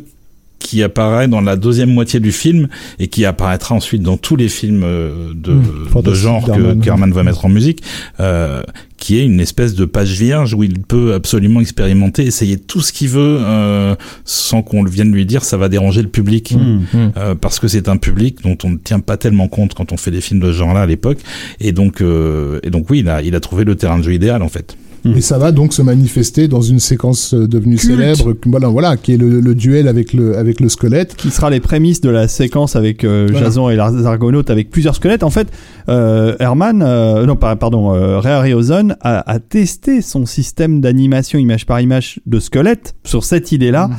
qui 0.58 0.82
apparaît 0.82 1.28
dans 1.28 1.40
la 1.40 1.56
deuxième 1.56 1.90
moitié 1.90 2.20
du 2.20 2.32
film 2.32 2.68
et 2.98 3.08
qui 3.08 3.24
apparaîtra 3.24 3.74
ensuite 3.74 4.02
dans 4.02 4.16
tous 4.16 4.36
les 4.36 4.48
films 4.48 4.82
euh, 4.84 5.32
de, 5.34 5.58
Mmh, 5.58 6.02
de 6.02 6.14
genre 6.14 6.44
que 6.46 6.74
qu'Herman 6.74 7.12
va 7.12 7.22
mettre 7.22 7.44
en 7.44 7.48
musique, 7.48 7.82
euh, 8.20 8.62
qui 8.96 9.18
est 9.18 9.24
une 9.24 9.40
espèce 9.40 9.74
de 9.74 9.84
page 9.84 10.12
vierge 10.12 10.54
où 10.54 10.62
il 10.62 10.80
peut 10.80 11.14
absolument 11.14 11.60
expérimenter, 11.60 12.24
essayer 12.24 12.58
tout 12.58 12.80
ce 12.80 12.92
qu'il 12.92 13.08
veut 13.08 13.38
euh, 13.40 13.94
sans 14.24 14.62
qu'on 14.62 14.82
le 14.82 14.90
vienne 14.90 15.12
lui 15.12 15.26
dire 15.26 15.44
ça 15.44 15.56
va 15.56 15.68
déranger 15.68 16.02
le 16.02 16.08
public. 16.08 16.52
Hmm. 16.52 16.80
Hmm. 16.92 17.10
Euh, 17.16 17.34
parce 17.34 17.58
que 17.58 17.68
c'est 17.68 17.88
un 17.88 17.96
public 17.96 18.42
dont 18.42 18.56
on 18.64 18.70
ne 18.70 18.76
tient 18.76 19.00
pas 19.00 19.16
tellement 19.16 19.48
compte 19.48 19.74
quand 19.74 19.92
on 19.92 19.96
fait 19.96 20.10
des 20.10 20.20
films 20.20 20.40
de 20.40 20.52
ce 20.52 20.58
genre-là 20.58 20.82
à 20.82 20.86
l'époque, 20.86 21.18
et 21.60 21.72
donc 21.72 22.00
euh, 22.00 22.60
et 22.62 22.70
donc 22.70 22.90
oui, 22.90 23.00
il 23.00 23.08
a 23.08 23.22
il 23.22 23.34
a 23.34 23.40
trouvé 23.40 23.64
le 23.64 23.74
terrain 23.74 23.98
de 23.98 24.04
jeu 24.04 24.14
idéal 24.14 24.42
en 24.42 24.48
fait. 24.48 24.76
Mhm. 25.04 25.16
Et 25.16 25.20
ça 25.20 25.38
va 25.38 25.52
donc 25.52 25.72
se 25.72 25.82
manifester 25.82 26.48
dans 26.48 26.60
une 26.60 26.80
séquence 26.80 27.34
euh, 27.34 27.46
devenue 27.46 27.76
Culte. 27.76 27.92
célèbre, 27.98 28.34
voilà, 28.46 28.68
voilà, 28.68 28.96
qui 28.96 29.12
est 29.14 29.16
le, 29.16 29.40
le 29.40 29.54
duel 29.54 29.86
avec 29.88 30.12
le 30.12 30.36
avec 30.36 30.60
le 30.60 30.68
squelette. 30.68 31.14
qui 31.16 31.30
sera 31.30 31.50
les 31.50 31.60
prémices 31.60 32.00
de 32.00 32.10
la 32.10 32.26
séquence 32.28 32.74
avec 32.76 33.04
euh, 33.04 33.26
Voilà. 33.30 33.46
Jason 33.46 33.70
et 33.70 33.74
les 33.74 34.06
Argonautes 34.06 34.50
avec 34.50 34.70
plusieurs 34.70 34.94
squelettes. 34.94 35.22
En 35.22 35.30
fait, 35.30 35.48
euh, 35.88 36.34
Herman, 36.40 36.82
euh, 36.82 37.26
non 37.26 37.36
pas- 37.36 37.56
pardon, 37.56 37.94
euh, 37.94 38.18
Ray 38.18 38.32
Harryhausen 38.32 38.96
a, 39.00 39.30
a 39.30 39.38
testé 39.38 40.02
son 40.02 40.26
système 40.26 40.80
d'animation 40.80 41.38
image 41.38 41.64
par 41.66 41.80
image 41.80 42.20
de 42.26 42.40
squelettes 42.40 42.94
sur 43.04 43.24
cette 43.24 43.52
idée-là 43.52 43.90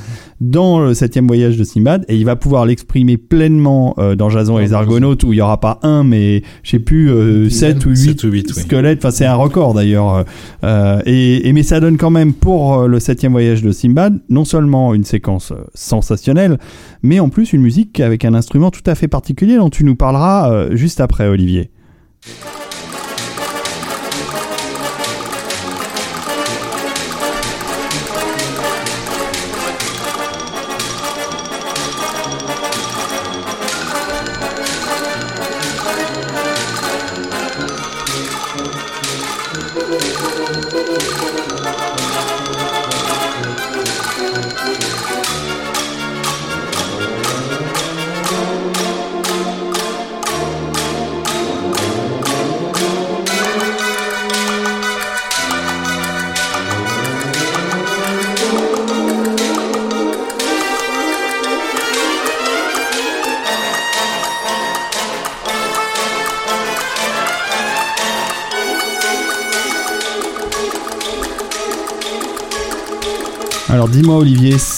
dans 0.41 0.79
le 0.79 0.93
septième 0.93 1.27
voyage 1.27 1.57
de 1.57 1.63
Simbad 1.63 2.05
et 2.07 2.15
il 2.15 2.25
va 2.25 2.35
pouvoir 2.35 2.65
l'exprimer 2.65 3.17
pleinement 3.17 3.93
euh, 3.97 4.15
dans 4.15 4.29
Jason 4.29 4.57
et 4.57 4.61
les 4.61 4.73
Argonautes 4.73 5.23
où 5.23 5.33
il 5.33 5.37
y 5.37 5.41
aura 5.41 5.59
pas 5.59 5.79
un 5.83 6.03
mais 6.03 6.43
je 6.63 6.71
sais 6.71 6.79
plus 6.79 7.11
euh, 7.11 7.43
Une 7.45 7.49
sept 7.49 7.85
ou 7.85 7.93
Sept 7.93 8.07
huit 8.07 8.23
ou 8.23 8.31
huit, 8.31 8.47
oui. 8.55 8.61
squelettes. 8.61 8.99
Enfin 8.99 9.11
c'est 9.11 9.25
un 9.25 9.35
record 9.35 9.73
d'ailleurs. 9.73 10.25
Euh, 10.63 11.01
et, 11.05 11.47
et 11.47 11.53
mais 11.53 11.63
ça 11.63 11.79
donne 11.79 11.97
quand 11.97 12.09
même 12.09 12.33
pour 12.33 12.79
euh, 12.79 12.87
le 12.87 12.99
septième 12.99 13.33
voyage 13.33 13.61
de 13.61 13.71
Simbad 13.71 14.19
non 14.29 14.45
seulement 14.45 14.93
une 14.93 15.03
séquence 15.03 15.51
sensationnelle 15.73 16.57
mais 17.03 17.19
en 17.19 17.29
plus 17.29 17.53
une 17.53 17.61
musique 17.61 17.99
avec 17.99 18.23
un 18.23 18.33
instrument 18.33 18.71
tout 18.71 18.83
à 18.85 18.95
fait 18.95 19.07
particulier 19.07 19.57
dont 19.57 19.69
tu 19.69 19.83
nous 19.83 19.95
parleras 19.95 20.69
juste 20.71 21.01
après 21.01 21.27
Olivier. 21.27 21.69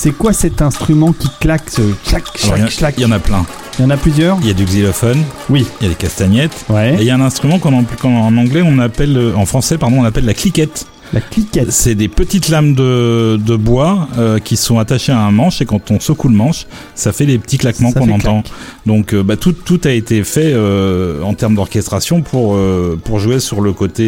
C'est 0.01 0.11
quoi 0.17 0.33
cet 0.33 0.63
instrument 0.63 1.13
qui 1.13 1.27
claque 1.39 1.69
ce 1.69 1.81
clac 2.09 2.23
Alors, 2.45 2.57
il 2.57 2.65
y 2.65 2.75
clac 2.75 2.95
Il 2.97 3.03
y 3.03 3.05
en 3.05 3.11
a 3.11 3.19
plein. 3.19 3.45
Il 3.77 3.83
y 3.83 3.85
en 3.85 3.91
a 3.91 3.97
plusieurs 3.97 4.39
Il 4.41 4.47
y 4.47 4.49
a 4.49 4.53
du 4.55 4.65
xylophone, 4.65 5.19
Oui. 5.47 5.63
il 5.79 5.83
y 5.83 5.87
a 5.87 5.89
des 5.89 5.95
castagnettes, 5.95 6.65
et 6.69 6.73
Ouais. 6.73 6.95
il 6.99 7.03
y 7.03 7.11
a 7.11 7.15
un 7.15 7.21
instrument 7.21 7.59
qu'en 7.59 7.71
en 7.73 8.37
anglais 8.37 8.63
on 8.65 8.79
appelle, 8.79 9.31
en 9.35 9.45
français 9.45 9.77
pardon, 9.77 9.97
on 9.99 10.03
appelle 10.03 10.25
la 10.25 10.33
cliquette. 10.33 10.87
La 11.13 11.19
cliquette. 11.19 11.71
C'est 11.73 11.93
des 11.93 12.07
petites 12.07 12.47
lames 12.47 12.73
de, 12.73 13.37
de 13.37 13.55
bois 13.57 14.07
euh, 14.17 14.39
qui 14.39 14.55
sont 14.55 14.79
attachées 14.79 15.11
à 15.11 15.19
un 15.19 15.31
manche 15.31 15.61
et 15.61 15.65
quand 15.65 15.91
on 15.91 15.99
secoue 15.99 16.29
le 16.29 16.35
manche, 16.35 16.65
ça 16.95 17.11
fait 17.11 17.25
des 17.25 17.37
petits 17.37 17.57
claquements 17.57 17.91
qu'on 17.91 18.09
entend. 18.11 18.43
Donc 18.85 19.13
euh, 19.13 19.21
bah, 19.21 19.35
tout, 19.35 19.51
tout 19.51 19.81
a 19.83 19.91
été 19.91 20.23
fait 20.23 20.53
euh, 20.53 21.21
en 21.21 21.33
termes 21.33 21.55
d'orchestration 21.55 22.21
pour, 22.21 22.57
pour 23.03 23.19
jouer 23.19 23.39
sur 23.41 23.59
le 23.61 23.73
côté 23.73 24.07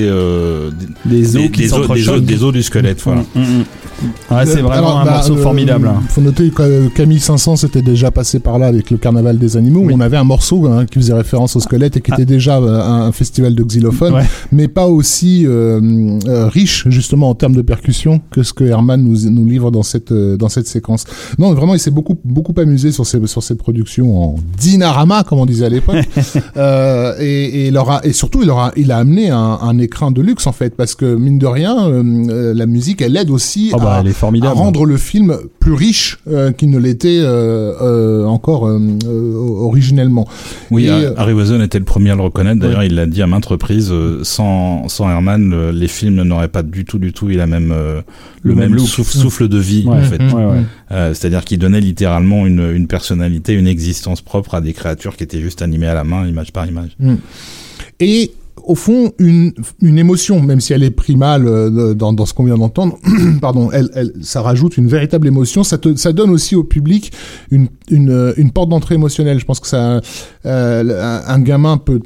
des, 1.05 1.35
os 1.35 1.41
des- 1.43 1.51
qui 1.51 1.61
des 1.63 1.73
os, 1.73 1.73
des, 1.73 1.73
os, 1.73 1.81
s'entrechoquent. 1.81 2.25
des 2.25 2.43
os 2.43 2.53
du 2.53 2.63
squelette. 2.63 3.01
Voilà. 3.03 3.21
Mm, 3.35 3.39
mm, 3.41 3.59
mm. 3.59 3.65
Ouais, 4.31 4.45
c'est 4.45 4.61
vraiment 4.61 4.87
alors, 4.89 4.99
un 4.99 5.05
bah, 5.05 5.11
morceau 5.15 5.35
le- 5.35 5.41
formidable. 5.41 5.87
hein. 5.87 6.01
Faut 6.09 6.21
noter 6.21 6.49
que 6.49 6.61
euh, 6.61 6.89
Camille 6.93 7.19
500 7.19 7.55
s'était 7.57 7.81
déjà 7.81 8.11
passé 8.11 8.39
par 8.39 8.59
là 8.59 8.67
avec 8.67 8.91
le 8.91 8.97
Carnaval 8.97 9.37
des 9.37 9.57
animaux. 9.57 9.81
Oui. 9.83 9.93
Où 9.93 9.97
on 9.97 9.99
avait 9.99 10.17
un 10.17 10.23
morceau 10.23 10.65
hein, 10.67 10.85
qui 10.85 10.99
faisait 10.99 11.13
référence 11.13 11.55
au 11.55 11.59
squelette 11.59 11.97
et 11.97 12.01
qui 12.01 12.11
Ah. 12.11 12.15
était 12.15 12.25
déjà 12.25 12.57
euh, 12.59 12.81
un, 12.81 13.01
un 13.07 13.11
festival 13.11 13.55
de 13.55 13.63
xylophone, 13.63 14.13
Ouais. 14.13 14.23
mais 14.51 14.67
pas 14.67 14.87
aussi 14.87 15.45
euh, 15.45 15.79
euh, 16.27 16.47
riche 16.47 16.87
justement 16.89 17.29
en 17.29 17.35
termes 17.35 17.55
de 17.55 17.61
percussion 17.61 18.21
que 18.31 18.43
ce 18.43 18.53
que 18.53 18.63
Herman 18.63 19.01
nous, 19.03 19.29
nous 19.29 19.45
livre 19.45 19.71
dans 19.71 19.83
cette 19.83 20.13
dans 20.13 20.49
cette 20.49 20.67
séquence. 20.67 21.05
Non, 21.39 21.53
vraiment, 21.53 21.73
il 21.73 21.79
s'est 21.79 21.91
beaucoup 21.91 22.17
beaucoup 22.23 22.53
amusé 22.59 22.91
sur 22.91 23.05
ces 23.05 23.25
sur 23.27 23.41
ces 23.43 23.55
productions 23.55 24.21
en 24.23 24.35
dinarama 24.59 25.23
comme 25.23 25.39
on 25.39 25.45
disait 25.45 25.65
à 25.65 25.69
l'époque. 25.69 25.97
Euh, 26.57 27.13
et, 27.19 27.43
et, 27.45 27.67
il 27.67 27.73
leur 27.73 27.89
a- 27.89 28.01
et 28.05 28.13
surtout, 28.13 28.41
il, 28.41 28.47
leur 28.47 28.59
a, 28.59 28.71
il 28.75 28.91
a 28.91 28.97
amené 28.97 29.29
un, 29.29 29.37
un 29.61 29.77
écran 29.79 30.11
de 30.11 30.21
luxe 30.21 30.45
en 30.47 30.51
fait, 30.51 30.75
parce 30.75 30.93
que 30.95 31.15
mine 31.15 31.39
de 31.39 31.45
rien, 31.47 31.87
euh, 31.87 32.53
la 32.53 32.65
musique, 32.65 33.01
elle 33.01 33.17
aide 33.17 33.29
aussi 33.31 33.71
Oh 33.73 33.77
bah, 33.77 33.92
à, 33.92 33.92
elle 34.01 34.07
est 34.07 34.11
à 34.11 34.13
formidable. 34.13 34.55
rendre 34.57 34.85
le 34.85 34.97
film 34.97 35.37
plus 35.59 35.73
riche 35.73 36.17
euh, 36.27 36.51
qu'il 36.51 36.69
ne 36.69 36.77
l'était 36.79 37.19
euh, 37.21 37.73
euh, 37.81 38.25
encore 38.25 38.67
euh, 38.67 38.79
euh, 39.05 39.33
originellement. 39.35 40.27
Oui, 40.71 40.85
Et, 40.85 40.89
Har- 40.89 40.99
euh, 40.99 41.13
Harryhausen 41.17 41.61
était 41.61 41.79
le 41.79 41.85
premier 41.85 42.11
à 42.11 42.15
le 42.15 42.21
reconnaître. 42.21 42.59
D'ailleurs, 42.59 42.83
il 42.83 42.95
l'a 42.95 43.05
dit 43.05 43.21
à 43.21 43.27
maintes 43.27 43.45
reprises. 43.45 43.89
euh, 43.91 44.19
sans, 44.23 44.87
sans 44.89 45.09
Herman, 45.09 45.71
les 45.71 45.87
films 45.87 46.21
n'auraient 46.23 46.47
pas 46.47 46.63
du 46.63 46.85
tout, 46.85 46.99
du 46.99 47.13
tout 47.13 47.29
eu 47.29 47.33
la 47.35 47.47
même, 47.47 47.71
euh, 47.71 48.01
le, 48.41 48.51
Le 48.53 48.55
même 48.55 48.77
souffle, 48.79 49.17
souffle 49.17 49.47
de 49.47 49.57
vie, 49.57 49.83
Ouais. 49.85 49.97
en 49.97 50.01
fait. 50.01 50.21
Ouais, 50.33 50.45
ouais. 50.45 50.61
Euh, 50.91 51.13
C'est-à-dire 51.13 51.43
qu'il 51.45 51.59
donnait 51.59 51.81
littéralement 51.81 52.45
une, 52.45 52.71
une 52.73 52.87
personnalité, 52.87 53.53
une 53.53 53.67
existence 53.67 54.21
propre 54.21 54.55
à 54.55 54.61
des 54.61 54.73
créatures 54.73 55.15
qui 55.15 55.23
étaient 55.23 55.41
juste 55.41 55.61
animées 55.61 55.87
à 55.87 55.93
la 55.93 56.03
main, 56.03 56.27
image 56.27 56.51
par 56.51 56.65
image. 56.67 56.97
et 57.99 58.31
au 58.65 58.75
fond 58.75 59.11
une, 59.19 59.51
une 59.81 59.97
émotion, 59.97 60.39
même 60.41 60.61
si 60.61 60.73
elle 60.73 60.83
est 60.83 60.91
primale 60.91 61.47
euh, 61.47 61.93
dans, 61.93 62.13
dans 62.13 62.25
ce 62.25 62.33
qu'on 62.33 62.43
vient 62.45 62.57
d'entendre, 62.57 62.97
pardon, 63.41 63.69
elle, 63.73 63.89
elle, 63.95 64.13
ça 64.21 64.41
rajoute 64.41 64.77
une 64.77 64.87
véritable 64.87 65.27
émotion. 65.27 65.63
Ça, 65.63 65.77
te, 65.77 65.95
ça 65.95 66.13
donne 66.13 66.29
aussi 66.29 66.55
au 66.55 66.63
public 66.63 67.11
une, 67.51 67.67
une, 67.89 68.09
euh, 68.11 68.33
une 68.37 68.51
porte 68.51 68.69
d'entrée 68.69 68.95
émotionnelle. 68.95 69.39
Je 69.39 69.45
pense 69.45 69.59
que 69.59 69.67
ça, 69.67 70.01
euh, 70.45 71.21
un, 71.27 71.39
gamin 71.39 71.77
peut, 71.77 71.99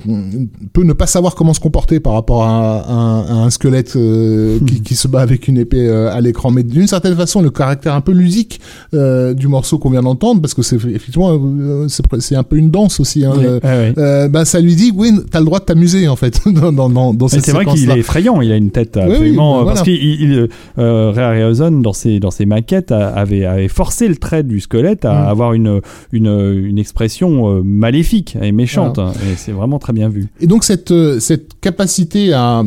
peut 0.74 0.84
ne 0.84 0.94
pas 0.94 1.06
savoir 1.08 1.36
comment 1.36 1.54
se 1.54 1.60
comporter 1.60 2.00
par 2.00 2.14
rapport 2.14 2.44
à, 2.44 2.92
un- 2.92 3.22
à 3.26 3.34
un 3.46 3.50
squelette 3.50 3.96
euh, 3.96 4.60
qui, 4.68 4.82
qui 4.82 4.96
se 4.96 5.08
bat 5.08 5.22
avec 5.22 5.48
une 5.48 5.58
épée 5.58 5.88
euh, 5.88 6.12
à 6.12 6.22
l'écran. 6.22 6.52
Mais 6.52 6.64
d'une 6.64 6.88
certaine 6.88 7.16
façon, 7.16 7.42
le 7.42 7.50
caractère 7.50 7.94
un 7.94 8.02
peu 8.02 8.12
ludique 8.14 8.60
euh, 8.94 9.34
du 9.34 9.48
morceau 9.48 9.78
qu'on 9.80 9.90
vient 9.90 10.02
d'entendre, 10.04 10.42
parce 10.42 10.54
que 10.54 10.62
c'est 10.62 10.76
effectivement 10.76 11.40
c'est 11.88 12.04
c'est 12.20 12.36
un 12.36 12.44
peu 12.44 12.56
une 12.58 12.72
danse 12.72 13.00
aussi. 13.00 13.26
Hein, 13.26 13.34
ouais. 13.38 13.94
euh, 13.98 14.28
bah, 14.30 14.46
ça 14.46 14.60
lui 14.60 14.76
dit 14.76 14.92
oui 14.96 15.12
t'as 15.30 15.40
le 15.40 15.46
droit 15.46 15.60
de 15.60 15.66
t'amuser 15.66 16.08
en 16.08 16.16
fait 16.16 16.37
dans 16.46 16.72
dans 16.72 16.90
dans, 16.90 17.14
dans 17.14 17.26
Mais 17.26 17.30
cette 17.30 17.46
c'est 17.46 17.52
vrai 17.52 17.66
qu'il 17.66 17.90
est 17.90 18.00
effrayant, 18.00 18.42
il 18.42 18.52
a 18.52 18.56
une 18.56 18.72
tête 18.72 18.98
oui, 19.02 19.12
absolument. 19.12 19.60
bah, 19.64 19.72
Parce 19.74 19.82
qu'il 19.84 19.94
il, 19.96 20.48
euh, 20.80 21.12
Ray 21.12 21.24
Harryhausen, 21.26 21.82
dans 21.82 21.94
ses, 21.94 22.20
dans 22.20 22.32
ses 22.32 22.46
maquettes, 22.46 22.92
a- 22.92 23.10
avait, 23.10 23.46
avait 23.46 23.68
forcé 23.68 24.08
le 24.08 24.16
trait 24.18 24.44
du 24.44 24.60
squelette 24.60 25.06
à 25.06 25.14
Mm. 25.26 25.28
avoir 25.30 25.54
une, 25.54 25.82
une, 26.12 26.28
une 26.66 26.78
expression 26.80 27.50
euh, 27.58 27.62
maléfique 27.64 28.38
et 28.42 28.52
méchante. 28.52 28.98
Et 29.00 29.36
c'est 29.36 29.52
vraiment 29.52 29.80
très 29.80 29.94
bien 29.94 30.10
vu. 30.10 30.28
Et 30.40 30.48
donc 30.48 30.64
cette 30.64 30.92
euh, 30.92 31.20
cette 31.20 31.60
capacité 31.62 32.34
à 32.34 32.64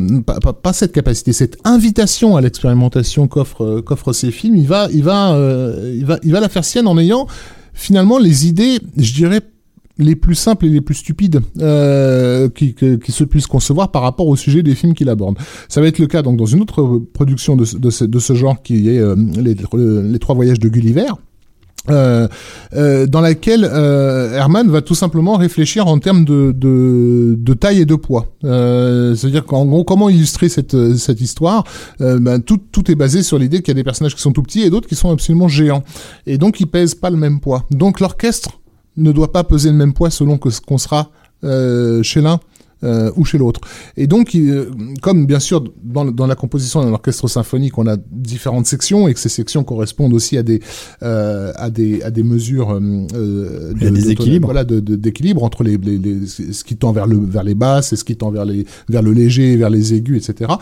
pas, 0.63 0.73
cette 0.73 0.93
capacité, 0.93 1.33
cette 1.33 1.59
invitation 1.65 2.37
à 2.37 2.41
l'expérimentation 2.41 3.29
euh, 3.61 3.83
qu'offre 3.83 4.13
ces 4.13 4.31
films, 4.31 4.57
il 4.57 4.67
va 4.67 4.89
il 4.93 5.03
va 5.03 5.33
euh, 5.35 5.95
il 5.97 6.05
va 6.05 6.19
il 6.23 6.33
va 6.33 6.41
la 6.41 6.49
faire 6.49 6.65
sienne 6.65 6.87
en 6.87 6.99
ayant 6.99 7.27
finalement 7.75 8.19
les 8.19 8.47
idées, 8.47 8.79
je 8.97 9.13
dirais 9.15 9.41
les 9.99 10.17
plus 10.17 10.35
simples 10.35 10.67
et 10.67 10.69
les 10.71 10.81
plus 10.81 10.95
stupides 10.95 11.41
euh, 11.61 12.49
qui, 12.49 12.75
que- 12.75 12.97
qui 12.97 13.13
se 13.13 13.25
puissent 13.25 13.47
concevoir 13.47 13.91
par 13.91 14.03
rapport 14.03 14.27
au 14.27 14.37
sujet 14.37 14.63
des 14.63 14.75
films 14.75 14.95
qu'il 14.95 15.09
aborde. 15.09 15.37
Ça 15.69 15.81
va 15.81 15.87
être 15.89 15.99
le 15.99 16.07
cas 16.07 16.23
donc 16.23 16.37
dans 16.39 16.47
une 16.47 16.63
autre 16.63 17.03
production 17.13 17.57
de, 17.57 17.67
de, 17.79 17.91
ce, 17.91 18.05
de 18.05 18.19
ce 18.19 18.33
genre 18.35 18.63
qui 18.63 18.89
est 18.89 18.99
euh, 18.99 19.15
les, 19.37 19.55
les 20.13 20.19
trois 20.19 20.35
voyages 20.35 20.59
de 20.61 20.69
Gulliver. 20.69 21.11
Euh, 21.89 22.29
euh, 22.75 23.07
dans 23.07 23.23
laquelle 23.23 23.65
euh, 23.65 24.35
Herman 24.35 24.69
va 24.71 24.83
tout 24.83 24.95
simplement 24.95 25.37
réfléchir 25.39 25.87
en 25.87 25.99
termes 25.99 26.27
de, 26.27 26.53
de, 26.55 27.37
de 27.39 27.55
taille 27.55 27.81
et 27.81 27.87
de 27.87 27.95
poids. 27.95 28.27
Euh, 28.45 29.15
C'est-à-dire 29.15 29.47
qu'en 29.47 29.65
gros, 29.65 29.83
comment 29.83 30.11
illustrer 30.11 30.51
cette, 30.51 30.77
cette 30.99 31.23
histoire? 31.23 31.65
Euh, 32.03 32.19
ben, 32.21 32.39
tout, 32.41 32.59
tout 32.71 32.91
est 32.91 32.95
basé 32.95 33.23
sur 33.23 33.39
l'idée 33.39 33.63
qu'il 33.63 33.69
y 33.69 33.77
a 33.77 33.81
des 33.81 33.83
personnages 33.83 34.15
qui 34.15 34.21
sont 34.21 34.33
tout 34.33 34.43
petits 34.43 34.61
et 34.61 34.69
d'autres 34.69 34.89
qui 34.89 34.95
sont 34.95 35.11
absolument 35.11 35.49
géants. 35.49 35.83
Et 36.27 36.37
donc, 36.37 36.61
ils 36.61 36.67
pèsent 36.67 36.95
pas 36.95 37.09
le 37.09 37.17
même 37.17 37.41
poids. 37.41 37.65
Donc, 37.71 38.01
l'orchestre 38.01 38.60
ne 38.97 39.13
doit 39.13 39.33
pas 39.33 39.45
peser 39.45 39.71
le 39.71 39.77
même 39.77 39.93
poids 39.93 40.11
selon 40.11 40.39
que 40.39 40.51
ce 40.51 40.61
qu'on 40.61 40.79
sera 40.79 41.11
euh, 41.45 42.03
chez 42.03 42.21
l'un 42.21 42.41
euh, 42.85 43.11
ou 43.17 43.25
chez 43.25 43.39
l'autre. 43.39 43.61
Et 43.97 44.07
donc, 44.07 44.35
euh, 44.35 44.71
comme 45.03 45.27
bien 45.27 45.39
sûr 45.41 45.63
dans, 45.83 46.05
dans 46.07 46.27
la 46.27 46.35
composition 46.35 46.83
d'un 46.83 46.93
orchestre 46.93 47.29
symphonique, 47.29 47.77
on 47.79 47.87
a 47.87 47.97
différentes 48.11 48.67
sections 48.67 49.09
et 49.09 49.15
que 49.15 49.21
ces 49.21 49.29
sections 49.29 49.65
correspondent 49.65 50.15
aussi 50.15 50.39
à 50.39 50.43
des 50.43 50.61
euh, 51.03 51.53
à 51.57 51.71
des 51.71 52.03
à 52.03 52.11
des 52.11 52.23
mesures 52.23 52.71
euh, 52.73 52.81
euh, 53.15 53.73
Il 53.77 53.85
y 53.85 53.87
a 53.87 53.91
des 53.91 54.03
de- 54.03 54.11
équilibres. 54.11 54.47
voilà, 54.49 54.65
d'équilibre 54.65 55.43
entre 55.45 55.63
les, 55.63 55.77
les, 55.77 55.99
les- 55.99 56.27
ce 56.27 56.65
qui 56.65 56.77
tend 56.77 56.93
vers 56.93 57.07
le 57.07 57.19
vers 57.19 57.43
les 57.45 57.55
basses 57.55 57.93
et 57.93 57.97
ce 57.97 58.05
qui 58.05 58.17
tend 58.17 58.31
vers 58.31 58.45
les 58.45 58.65
vers 58.89 59.03
le 59.03 59.13
léger, 59.13 59.57
vers 59.57 59.71
les 59.71 59.95
aigus, 59.95 60.29
etc. 60.29 60.53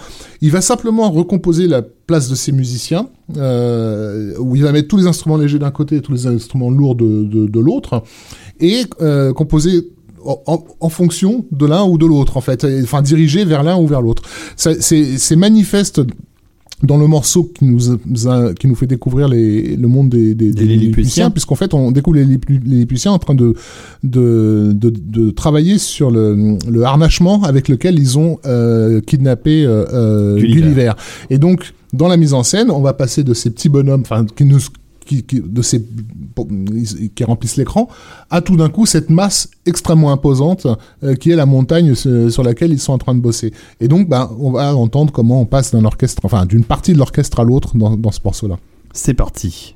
Il 0.40 0.50
va 0.50 0.60
simplement 0.60 1.10
recomposer 1.10 1.66
la 1.68 1.82
place 1.82 2.28
de 2.30 2.34
ces 2.34 2.52
musiciens, 2.52 3.08
euh, 3.36 4.34
où 4.38 4.56
il 4.56 4.62
va 4.62 4.72
mettre 4.72 4.88
tous 4.88 4.96
les 4.96 5.06
instruments 5.06 5.36
légers 5.36 5.58
d'un 5.58 5.70
côté 5.70 5.96
et 5.96 6.00
tous 6.00 6.12
les 6.12 6.26
instruments 6.26 6.70
lourds 6.70 6.94
de, 6.94 7.24
de, 7.24 7.46
de 7.46 7.60
l'autre, 7.60 8.02
et 8.60 8.82
euh, 9.02 9.32
composer 9.32 9.90
en, 10.24 10.88
fonction 10.88 11.44
de 11.52 11.66
l'un 11.66 11.84
ou 11.84 11.98
de 11.98 12.06
l'autre, 12.06 12.36
en 12.36 12.40
fait, 12.40 12.66
enfin 12.82 13.02
dirigé 13.02 13.44
vers 13.44 13.62
l'un 13.62 13.76
ou 13.78 13.86
vers 13.86 14.02
l'autre. 14.02 14.22
C'est 14.56 15.36
manifeste 15.36 16.00
dans 16.84 16.96
le 16.96 17.08
morceau 17.08 17.50
qui 17.58 17.64
nous 17.64 17.90
a- 18.28 18.54
qui 18.54 18.68
nous 18.68 18.76
fait 18.76 18.86
découvrir 18.86 19.26
les, 19.26 19.74
le 19.74 19.88
monde 19.88 20.10
des, 20.10 20.34
des, 20.36 20.52
Des 20.52 20.64
Lilliputiens. 20.64 21.28
puisqu'en 21.30 21.56
fait 21.56 21.74
on 21.74 21.90
découvre 21.90 22.16
les, 22.18 22.24
Lillipu- 22.24 22.52
les 22.52 22.58
Lilliputiens 22.70 23.10
en 23.10 23.18
train 23.18 23.34
de 23.34 23.54
de, 24.04 24.70
de, 24.74 24.90
de 24.96 25.30
travailler 25.32 25.78
sur 25.78 26.12
le, 26.12 26.56
le 26.70 26.82
harnachement 26.84 27.42
avec 27.42 27.68
lequel 27.68 27.98
ils 27.98 28.16
ont 28.16 28.38
euh, 28.46 29.00
kidnappé 29.00 29.64
euh, 29.64 29.86
euh, 29.92 30.36
Gulliver. 30.38 30.60
Gulliver. 30.60 30.92
Et 31.30 31.38
donc 31.38 31.72
dans 31.92 32.06
la 32.06 32.16
mise 32.16 32.32
en 32.32 32.44
scène, 32.44 32.70
on 32.70 32.80
va 32.80 32.92
passer 32.92 33.24
de 33.24 33.34
ces 33.34 33.50
petits 33.50 33.68
bonhommes, 33.70 34.02
enfin 34.02 34.24
qui 34.36 34.44
nous 34.44 34.60
qui, 35.08 37.24
remplissent 37.24 37.56
l'écran, 37.56 37.88
à 38.30 38.40
tout 38.40 38.56
d'un 38.56 38.68
coup 38.68 38.86
cette 38.86 39.10
masse 39.10 39.48
extrêmement 39.66 40.12
imposante 40.12 40.66
euh, 41.02 41.14
qui 41.14 41.30
est 41.30 41.36
la 41.36 41.46
montagne 41.46 41.94
euh, 42.06 42.30
sur 42.30 42.42
laquelle 42.42 42.72
ils 42.72 42.80
sont 42.80 42.92
en 42.92 42.98
train 42.98 43.14
de 43.14 43.20
bosser. 43.20 43.52
Et 43.80 43.88
donc, 43.88 44.08
ben, 44.08 44.30
on 44.38 44.50
va 44.50 44.74
entendre 44.74 45.12
comment 45.12 45.40
on 45.40 45.46
passe 45.46 45.74
enfin 46.22 46.46
d'une 46.46 46.64
partie 46.64 46.92
de 46.92 46.98
l'orchestre 46.98 47.40
à 47.40 47.44
l'autre 47.44 47.76
dans, 47.76 47.96
dans 47.96 48.12
ce 48.12 48.20
morceau-là. 48.24 48.58
C'est 48.92 49.14
parti. 49.14 49.74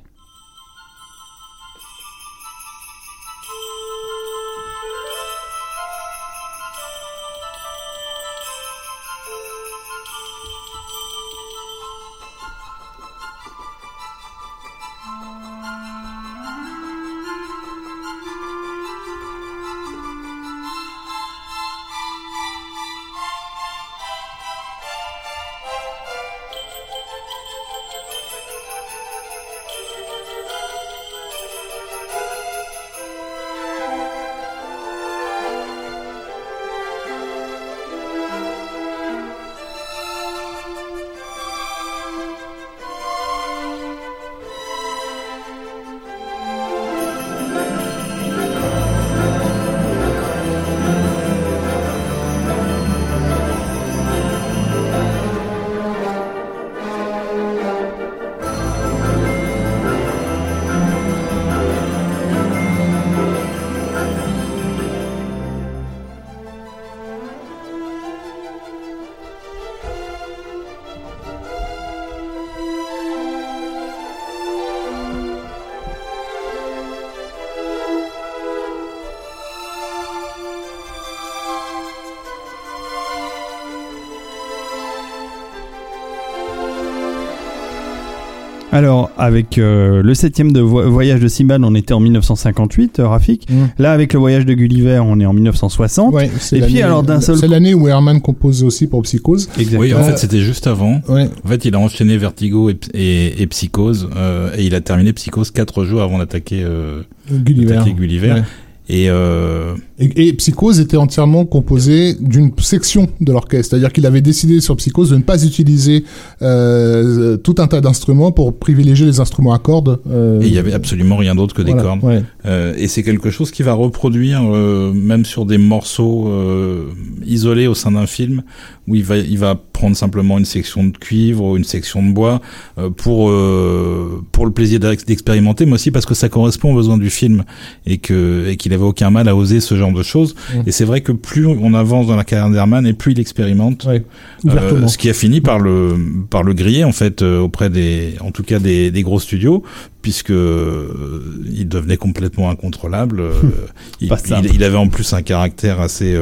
Alors, 88.73 89.11
avec 89.17 89.57
euh, 89.57 90.01
le 90.03 90.13
septième 90.13 90.51
de 90.51 90.59
vo- 90.59 90.89
voyage 90.89 91.19
de 91.21 91.27
Simbad, 91.27 91.63
on 91.63 91.75
était 91.75 91.93
en 91.93 91.99
1958, 91.99 92.99
euh, 92.99 93.07
Rafik. 93.07 93.47
Mm. 93.49 93.55
Là, 93.77 93.91
avec 93.93 94.13
le 94.13 94.19
voyage 94.19 94.45
de 94.45 94.53
Gulliver, 94.53 94.99
on 95.05 95.19
est 95.19 95.25
en 95.25 95.33
1960. 95.33 96.13
Ouais, 96.13 96.29
c'est 96.39 96.57
Et 96.57 96.61
puis, 96.61 96.69
l'année- 96.73 96.83
alors, 96.83 97.03
d'un 97.03 97.21
seul 97.21 97.37
C'est 97.37 97.47
l'année 97.47 97.73
où 97.73 97.87
Herman 97.87 98.19
compose 98.21 98.63
aussi 98.63 98.87
pour 98.87 99.01
Psychose. 99.03 99.49
Exactement. 99.57 99.81
Oui, 99.81 99.93
en 99.93 99.99
Euh, 99.99 100.03
fait, 100.03 100.17
c'était 100.17 100.41
juste 100.41 100.67
avant. 100.67 101.01
Ouais. 101.07 101.29
En 101.43 101.47
fait, 101.47 101.65
il 101.65 101.75
a 101.75 101.79
enchaîné 101.79 102.17
Vertigo 102.17 102.69
et, 102.69 102.77
et, 102.93 103.41
et 103.41 103.47
Psychose, 103.47 104.09
euh, 104.17 104.49
et 104.57 104.65
il 104.65 104.75
a 104.75 104.81
terminé 104.81 105.13
Psychose 105.13 105.51
quatre 105.51 105.85
jours 105.85 106.01
avant 106.01 106.17
d'attaquer 106.17 106.63
euh, 106.63 107.01
Gulliver. 107.31 107.75
d'attaquer 107.75 107.93
Gulliver. 107.93 108.31
Ouais. 108.33 108.43
Et 108.89 109.09
euh, 109.09 109.75
Et, 109.99 110.27
et 110.27 110.33
Psychose 110.33 110.79
était 110.79 110.97
entièrement 110.97 111.45
composé 111.45 112.15
d'une 112.19 112.51
section 112.57 113.07
de 113.21 113.31
l'orchestre, 113.31 113.69
c'est-à-dire 113.71 113.93
qu'il 113.93 114.05
avait 114.05 114.21
décidé 114.21 114.59
sur 114.59 114.75
Psychose 114.77 115.11
de 115.11 115.17
ne 115.17 115.21
pas 115.21 115.43
utiliser 115.45 116.03
euh, 116.41 117.37
tout 117.37 117.55
un 117.59 117.67
tas 117.67 117.81
d'instruments 117.81 118.31
pour 118.31 118.57
privilégier 118.57 119.05
les 119.05 119.19
instruments 119.19 119.53
à 119.53 119.59
cordes. 119.59 119.99
euh, 120.09 120.41
et 120.41 120.47
il 120.47 120.53
y 120.53 120.57
avait 120.57 120.73
absolument 120.73 121.17
rien 121.17 121.35
d'autre 121.35 121.53
que 121.55 121.61
des 121.61 121.71
voilà, 121.73 121.83
cordes. 121.87 122.03
ouais. 122.03 122.23
Euh, 122.45 122.73
et 122.77 122.87
c'est 122.87 123.03
quelque 123.03 123.29
chose 123.29 123.51
qui 123.51 123.63
va 123.63 123.73
reproduire 123.73 124.41
euh, 124.43 124.91
même 124.93 125.25
sur 125.25 125.45
des 125.45 125.57
morceaux 125.57 126.27
euh, 126.27 126.85
isolés 127.25 127.67
au 127.67 127.75
sein 127.75 127.91
d'un 127.91 128.07
film 128.07 128.43
où 128.87 128.95
il 128.95 129.03
va 129.03 129.17
il 129.17 129.37
va 129.37 129.55
prendre 129.55 129.95
simplement 129.95 130.37
une 130.37 130.45
section 130.45 130.83
de 130.83 130.91
cuivre 130.97 131.43
ou 131.45 131.55
une 131.57 131.63
section 131.63 132.05
de 132.05 132.11
bois 132.11 132.41
euh, 132.77 132.89
pour 132.89 133.29
euh, 133.29 134.21
pour 134.31 134.45
le 134.45 134.51
plaisir 134.51 134.79
d'ex- 134.79 135.05
d'expérimenter 135.05 135.65
mais 135.65 135.73
aussi 135.73 135.91
parce 135.91 136.05
que 136.05 136.13
ça 136.15 136.27
correspond 136.29 136.73
aux 136.73 136.75
besoins 136.75 136.97
du 136.97 137.09
film 137.09 137.43
et 137.85 137.97
que 137.99 138.47
et 138.49 138.57
qu'il 138.57 138.73
avait 138.73 138.83
aucun 138.83 139.09
mal 139.09 139.29
à 139.29 139.35
oser 139.35 139.61
ce 139.61 139.75
genre 139.75 139.92
de 139.93 140.03
choses. 140.03 140.35
Mm. 140.53 140.61
et 140.67 140.71
c'est 140.71 140.85
vrai 140.85 141.01
que 141.01 141.11
plus 141.11 141.45
on 141.45 141.73
avance 141.73 142.07
dans 142.07 142.15
la 142.15 142.23
carrière 142.23 142.49
d'Herman 142.49 142.85
et 142.85 142.93
plus 142.93 143.13
il 143.13 143.19
expérimente 143.19 143.83
Ouais, 143.85 144.03
euh, 144.45 144.87
ce 144.87 144.97
qui 144.97 145.09
a 145.09 145.13
fini 145.13 145.41
par 145.41 145.59
le 145.59 145.95
par 146.29 146.43
le 146.43 146.53
griller 146.53 146.83
en 146.83 146.91
fait 146.91 147.21
euh, 147.21 147.39
auprès 147.39 147.69
des 147.69 148.15
en 148.19 148.31
tout 148.31 148.43
cas 148.43 148.59
des, 148.59 148.91
des 148.91 149.03
gros 149.03 149.19
studios 149.19 149.63
puisque 150.01 150.31
euh, 150.31 151.41
il 151.53 151.67
devenait 151.67 151.97
complètement 151.97 152.49
incontrôlable 152.49 153.21
euh, 153.21 153.31
il, 154.01 154.63
avait 154.63 154.77
en 154.77 154.87
plus 154.87 155.13
un 155.13 155.21
caractère 155.21 155.79
assez 155.79 156.19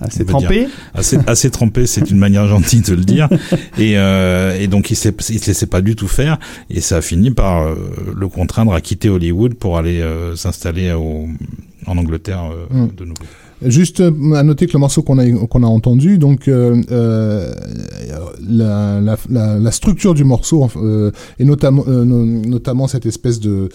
Assez 0.00 0.24
trempé. 0.24 0.68
assez 0.92 1.18
assez 1.26 1.50
trempé 1.50 1.86
c'est 1.86 2.10
une 2.10 2.18
manière 2.18 2.46
gentille 2.46 2.82
de 2.82 2.94
le 2.94 3.04
dire. 3.04 3.28
Et 3.78 3.92
et 3.94 4.66
donc 4.66 4.90
il 4.90 4.94
il 4.94 5.38
se 5.40 5.46
laissait 5.46 5.66
pas 5.66 5.80
du 5.80 5.96
tout 5.96 6.08
faire. 6.08 6.38
Et 6.68 6.80
ça 6.80 6.98
a 6.98 7.00
fini 7.00 7.30
par 7.30 7.74
le 8.14 8.28
contraindre 8.28 8.74
à 8.74 8.80
quitter 8.80 9.08
Hollywood 9.08 9.54
pour 9.54 9.78
aller 9.78 10.04
s'installer 10.36 10.92
au 10.92 11.28
en 11.86 11.96
Angleterre 11.98 12.44
euh, 12.52 12.66
Mm. 12.84 12.88
de 12.96 13.04
nouveau. 13.04 13.24
Juste 13.62 14.00
euh, 14.00 14.32
à 14.34 14.42
noter 14.42 14.66
que 14.66 14.72
le 14.74 14.78
morceau 14.80 15.02
qu'on 15.02 15.18
a 15.18 15.30
qu'on 15.46 15.62
a 15.62 15.66
entendu, 15.66 16.18
donc 16.18 16.48
euh, 16.48 16.82
euh, 16.90 17.52
la, 18.48 19.00
la, 19.00 19.16
la, 19.30 19.58
la 19.58 19.70
structure 19.70 20.12
du 20.14 20.24
morceau 20.24 20.68
euh, 20.76 21.10
et 21.38 21.44
notamment 21.44 21.84
euh, 21.88 22.04
no- 22.04 22.24
notamment 22.26 22.88
cette 22.88 23.06
espèce 23.06 23.40
de 23.40 23.68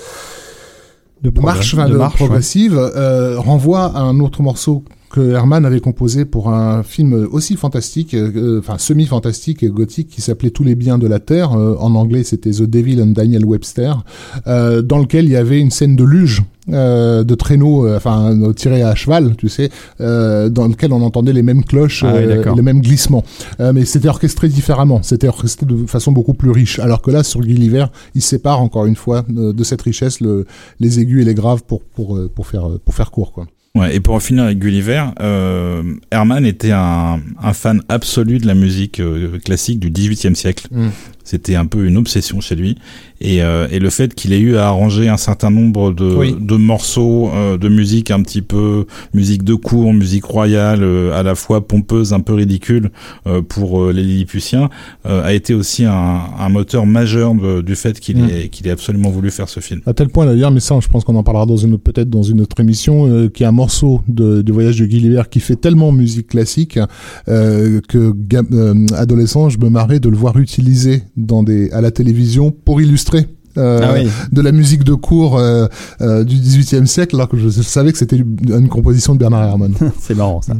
marche, 1.42 1.76
de 1.76 1.82
de 1.94 1.98
marche, 1.98 2.16
progressive 2.16 2.78
euh, 2.78 3.40
renvoie 3.40 3.86
à 3.96 4.02
un 4.02 4.20
autre 4.20 4.42
morceau 4.42 4.84
que 5.10 5.32
Herman 5.32 5.66
avait 5.66 5.80
composé 5.80 6.26
pour 6.26 6.50
un 6.54 6.84
film 6.84 7.28
aussi 7.32 7.56
fantastique, 7.56 8.14
euh, 8.14 8.60
enfin 8.60 8.78
semi-fantastique 8.78 9.64
et 9.64 9.70
gothique 9.70 10.10
qui 10.10 10.22
s'appelait 10.22 10.52
Tous 10.52 10.64
les 10.64 10.76
biens 10.76 10.98
de 10.98 11.08
la 11.08 11.20
terre. 11.20 11.54
Euh, 11.54 11.76
en 11.80 11.96
anglais, 11.96 12.24
c'était 12.24 12.52
The 12.52 12.64
Devil 12.64 13.02
and 13.02 13.08
Daniel 13.08 13.46
Webster, 13.46 14.04
euh, 14.48 14.82
dans 14.82 15.00
lequel 15.00 15.26
il 15.26 15.32
y 15.32 15.36
avait 15.36 15.60
une 15.60 15.72
scène 15.72 15.96
de 15.96 16.04
luge. 16.04 16.44
euh, 16.72 17.24
de 17.24 17.34
traîneau, 17.34 17.88
euh, 17.88 17.98
enfin 17.98 18.38
tiré 18.56 18.84
à 18.84 18.94
cheval, 18.94 19.36
tu 19.36 19.50
sais, 19.50 19.72
euh, 20.02 20.50
dans 20.50 20.68
lequel 20.68 20.94
on 20.94 21.02
entendait 21.02 21.34
les 21.34 21.42
mêmes 21.42 21.64
cloches, 21.64 22.04
Ah 22.06 22.14
oui, 22.16 22.22
euh, 22.26 22.56
les 22.56 22.62
mêmes 22.62 22.82
glissements, 22.82 23.24
Euh, 23.60 23.74
mais 23.74 23.86
c'était 23.86 24.08
orchestré 24.08 24.50
différemment, 24.50 25.02
c'était 25.02 25.28
orchestré 25.28 25.66
de 25.66 25.88
façon 25.88 26.12
beaucoup 26.12 26.36
plus 26.36 26.52
riche. 26.52 26.78
Alors 26.78 27.02
que 27.02 27.10
là, 27.10 27.24
sur 27.24 27.42
Gulliver, 27.42 27.86
il 28.14 28.22
sépare 28.22 28.62
encore 28.62 28.86
une 28.86 28.96
fois 28.96 29.26
de, 29.28 29.52
de 29.52 29.64
cette 29.64 29.82
richesse 29.82 30.22
le, 30.22 30.46
les 30.80 31.00
aigus 31.00 31.24
et 31.24 31.26
les 31.26 31.34
graves 31.34 31.64
pour 31.64 31.82
pour 31.82 32.20
pour 32.36 32.46
faire 32.46 32.68
pour 32.86 32.94
faire 32.94 33.10
court 33.10 33.32
quoi. 33.34 33.48
Ouais, 33.76 33.96
et 33.96 34.00
pour 34.00 34.16
en 34.16 34.20
finir 34.20 34.46
avec 34.46 34.58
Gulliver, 34.58 35.06
euh, 35.22 35.84
Herman 36.12 36.46
était 36.46 36.72
un, 36.72 37.20
fan 37.54 37.82
absolu 37.88 38.40
de 38.40 38.48
la 38.48 38.56
musique 38.56 39.00
euh, 39.00 39.38
classique 39.40 39.80
du 39.80 39.92
XVIIIe 39.92 40.36
siècle. 40.36 40.68
Mm. 40.72 40.90
C'était 41.30 41.54
un 41.56 41.68
peu 41.68 41.86
une 41.86 41.96
obsession 41.98 42.42
chez 42.42 42.56
lui. 42.56 42.76
Et, 43.22 43.44
euh, 43.44 43.68
et 43.70 43.78
le 43.78 43.92
fait 43.92 44.16
qu'il 44.16 44.34
ait 44.34 44.40
eu 44.40 44.56
à 44.56 44.68
arranger 44.70 45.10
un 45.10 45.18
certain 45.18 45.52
nombre 45.52 45.92
de, 45.94 46.06
Oui. 46.16 46.36
de 46.40 46.56
morceaux 46.56 47.30
euh, 47.36 47.56
de 47.58 47.70
musique 47.70 48.10
un 48.10 48.24
petit 48.24 48.42
peu 48.42 48.86
musique 49.14 49.44
de 49.44 49.54
cour, 49.54 49.94
musique 49.94 50.24
royale, 50.26 50.80
euh, 50.82 51.14
à 51.20 51.22
la 51.22 51.36
fois 51.36 51.68
pompeuse, 51.68 52.14
un 52.14 52.22
peu 52.22 52.34
ridicule 52.34 52.90
euh, 53.28 53.44
pour 53.44 53.84
euh, 53.84 53.92
les 53.94 54.02
Lilliputiens, 54.02 54.70
euh, 55.06 55.24
a 55.24 55.34
été 55.34 55.54
aussi 55.54 55.86
un, 55.86 55.92
un 56.40 56.50
moteur 56.50 56.88
majeur 56.88 57.36
de- 57.36 57.62
du 57.62 57.76
fait 57.76 58.00
qu'il 58.00 58.18
Mm. 58.24 58.30
ait, 58.30 58.48
qu'il 58.50 58.66
ait 58.68 58.72
absolument 58.72 59.10
voulu 59.12 59.30
faire 59.30 59.50
ce 59.50 59.60
film. 59.60 59.82
À 59.86 59.94
tel 59.94 60.08
point 60.10 60.26
d'ailleurs, 60.26 60.50
mais 60.50 60.62
ça, 60.62 60.80
je 60.82 60.88
pense 60.88 61.04
qu'on 61.04 61.16
en 61.16 61.24
parlera 61.24 61.46
dans 61.46 61.58
une 61.58 61.76
autre- 61.76 61.84
peut-être 61.84 62.10
dans 62.10 62.24
une 62.24 62.42
autre 62.42 62.60
émission, 62.60 63.06
euh, 63.08 63.28
qui 63.30 63.44
est 63.44 63.46
un 63.46 63.52
morceau 63.52 64.02
de, 64.08 64.42
du 64.42 64.52
voyage 64.52 64.80
de 64.80 64.86
Gulliver 64.88 65.24
qui 65.30 65.42
fait 65.42 65.58
tellement 65.58 65.92
musique 65.92 66.28
classique 66.30 66.80
euh, 67.28 67.82
que 67.88 68.14
euh, 68.54 68.86
adolescent, 68.96 69.50
je 69.50 69.60
me 69.60 69.70
marrais 69.70 70.00
de 70.00 70.10
le 70.10 70.18
voir 70.18 70.38
utilisé 70.40 71.04
dans 71.20 71.44
des 71.44 71.70
à 71.72 71.82
la 71.82 71.92
télévision 71.92 72.52
pour 72.52 72.82
illustrer. 72.82 73.28
euh, 73.58 73.80
Ah 73.84 73.94
oui. 73.96 74.08
de 74.32 74.42
la 74.42 74.52
musique 74.52 74.84
de 74.84 74.94
cours 74.94 75.38
euh, 75.38 75.68
euh, 76.02 76.24
du 76.24 76.36
XVIIIe 76.36 76.88
siècle, 76.88 77.16
alors 77.16 77.28
que 77.30 77.38
je 77.38 77.50
savais 77.50 77.92
que 77.92 77.98
c'était 77.98 78.18
une 78.18 78.70
composition 78.70 79.14
de 79.14 79.20
Bernard 79.20 79.44
Herrmann. 79.44 79.74
C'est 80.00 80.16
marrant 80.16 80.42
ça. 80.42 80.54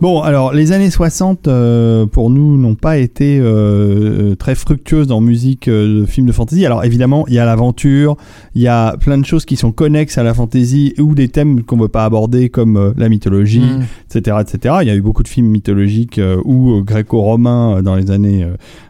Bon, 0.00 0.20
alors 0.20 0.52
les 0.52 0.70
années 0.70 0.92
60 0.92 1.48
euh, 1.48 2.06
pour 2.06 2.30
nous 2.30 2.56
n'ont 2.56 2.76
pas 2.76 2.98
été 2.98 3.40
euh, 3.42 4.36
très 4.36 4.54
fructueuses 4.54 5.08
dans 5.08 5.20
musique 5.20 5.68
de 5.68 6.04
films 6.06 6.28
de 6.28 6.32
fantasy. 6.32 6.64
Alors 6.64 6.84
évidemment, 6.84 7.24
il 7.26 7.34
y 7.34 7.40
a 7.40 7.44
l'aventure, 7.44 8.16
il 8.54 8.62
y 8.62 8.68
a 8.68 8.96
plein 9.00 9.18
de 9.18 9.24
choses 9.26 9.44
qui 9.44 9.56
sont 9.56 9.72
connexes 9.72 10.16
à 10.16 10.22
la 10.22 10.34
fantasy 10.34 10.94
ou 11.00 11.16
des 11.16 11.26
thèmes 11.26 11.64
qu'on 11.64 11.76
veut 11.78 11.88
pas 11.88 12.04
aborder 12.04 12.48
comme 12.48 12.94
la 12.96 13.08
mythologie, 13.08 13.58
Mm. 13.58 13.82
etc., 14.16 14.36
etc. 14.40 14.74
Il 14.82 14.86
y 14.86 14.90
a 14.90 14.94
eu 14.94 15.00
beaucoup 15.02 15.24
de 15.24 15.28
films 15.28 15.48
mythologiques 15.48 16.20
ou 16.44 16.80
gréco-romains 16.84 17.82
dans 17.82 17.96
les 17.96 18.12
années 18.12 18.46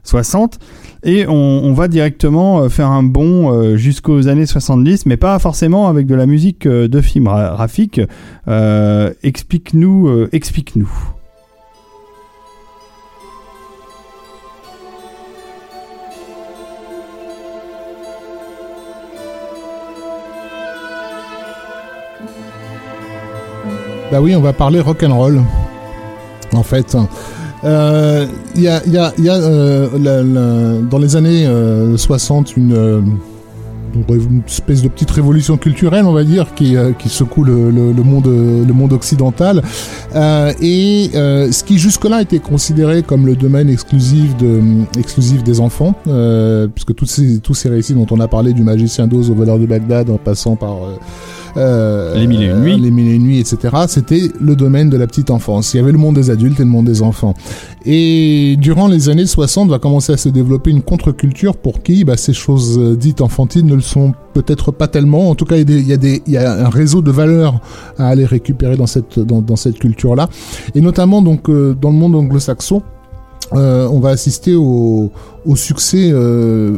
60. 0.08 0.58
Et 1.04 1.26
on, 1.28 1.72
va 1.74 1.86
directement 1.86 2.62
euh, 2.62 2.68
faire 2.68 2.88
un 2.88 3.04
bond 3.04 3.52
euh, 3.52 3.76
jusqu'aux 3.76 4.26
années 4.26 4.46
70, 4.46 5.06
mais 5.06 5.16
pas 5.16 5.38
forcément 5.38 5.88
avec 5.88 6.06
de 6.06 6.14
la 6.14 6.26
musique 6.26 6.66
euh, 6.66 6.88
de 6.88 7.00
film. 7.00 7.28
Euh, 8.48 9.12
explique-nous, 9.22 10.26
explique-nous. 10.32 10.90
Bah 24.10 24.22
oui, 24.22 24.34
on 24.34 24.40
va 24.40 24.54
parler 24.54 24.80
rock 24.80 25.02
and 25.02 25.14
roll. 25.14 25.42
En 26.54 26.62
fait, 26.62 26.96
Euh, 27.64 28.26
il 28.54 28.62
y 28.62 28.68
a, 28.68 28.82
il 28.86 28.92
y 28.92 28.98
a, 28.98 29.12
il 29.18 29.24
y 29.24 29.28
a 29.28 29.34
euh, 29.34 30.80
dans 30.82 30.98
les 30.98 31.16
années 31.16 31.46
euh, 31.46 31.96
60 31.96 32.56
une, 32.56 32.72
euh, 32.72 33.00
une 34.08 34.42
espèce 34.46 34.82
de 34.82 34.88
petite 34.88 35.10
révolution 35.10 35.56
culturelle, 35.56 36.04
on 36.04 36.12
va 36.12 36.22
dire, 36.22 36.54
qui, 36.54 36.76
euh, 36.76 36.92
secoue 37.06 37.42
le, 37.42 37.72
monde, 38.04 38.26
le 38.26 38.72
monde 38.72 38.92
occidental. 38.92 39.62
Euh, 40.14 40.52
et 40.60 41.10
ce 41.12 41.64
qui 41.64 41.78
jusque-là 41.78 42.22
était 42.22 42.38
considéré 42.38 43.02
comme 43.02 43.26
le 43.26 43.34
domaine 43.34 43.68
exclusif, 43.68 44.36
de, 44.36 44.60
exclusif 44.98 45.42
des 45.42 45.60
enfants, 45.60 45.94
puisque 46.74 46.94
tous 46.94 47.06
ces, 47.06 47.40
tous 47.40 47.66
récits 47.66 47.94
dont 47.94 48.06
on 48.10 48.20
a 48.20 48.28
parlé, 48.28 48.52
du 48.52 48.62
magicien 48.62 49.06
d'Oz 49.06 49.30
au 49.30 49.34
voleur 49.34 49.58
de 49.58 49.66
Bagdad, 49.66 50.10
en 50.10 50.18
passant 50.18 50.54
par... 50.56 50.76
euh, 51.58 52.14
Les 52.14 52.26
Mille 52.26 52.42
et 52.42 52.46
une 52.46 52.60
nuits. 52.60 52.78
les 52.78 52.90
mille 52.90 53.08
et 53.08 53.14
une 53.14 53.22
nuits, 53.24 53.38
etc. 53.40 53.58
C'était 53.88 54.22
le 54.40 54.54
domaine 54.56 54.88
de 54.90 54.96
la 54.96 55.06
petite 55.06 55.30
enfance. 55.30 55.74
Il 55.74 55.78
y 55.78 55.80
avait 55.80 55.92
le 55.92 55.98
monde 55.98 56.14
des 56.14 56.30
adultes 56.30 56.58
et 56.60 56.64
le 56.64 56.68
monde 56.70 56.86
des 56.86 57.02
enfants. 57.02 57.34
Et 57.84 58.56
durant 58.60 58.86
les 58.88 59.08
années 59.08 59.26
60, 59.26 59.68
va 59.68 59.78
commencer 59.78 60.12
à 60.12 60.16
se 60.16 60.28
développer 60.28 60.70
une 60.70 60.82
contre-culture 60.82 61.56
pour 61.56 61.82
qui 61.82 62.04
bah, 62.04 62.16
ces 62.16 62.32
choses 62.32 62.78
euh, 62.78 62.96
dites 62.96 63.20
enfantines 63.20 63.66
ne 63.66 63.74
le 63.74 63.80
sont 63.80 64.14
peut-être 64.34 64.70
pas 64.72 64.88
tellement. 64.88 65.30
En 65.30 65.34
tout 65.34 65.44
cas, 65.44 65.56
il 65.56 65.60
y 65.60 65.62
a, 65.62 65.64
des, 65.64 65.78
il 65.80 65.88
y 65.88 65.92
a, 65.92 65.96
des- 65.96 66.22
il 66.26 66.32
y 66.32 66.36
a 66.36 66.66
un 66.66 66.68
réseau 66.68 67.02
de 67.02 67.10
valeurs 67.10 67.60
à 67.98 68.08
aller 68.08 68.24
récupérer 68.24 68.76
dans 68.76 68.86
cette, 68.86 69.18
dans, 69.18 69.42
dans 69.42 69.56
cette 69.56 69.78
culture-là. 69.78 70.28
Et 70.74 70.80
notamment 70.80 71.22
donc 71.22 71.48
euh, 71.48 71.74
dans 71.80 71.90
le 71.90 71.96
monde 71.96 72.14
anglo-saxon, 72.14 72.82
euh, 73.54 73.88
on 73.90 73.98
va 74.00 74.10
assister 74.10 74.54
au, 74.54 75.10
au 75.46 75.56
succès 75.56 76.10
euh, 76.12 76.76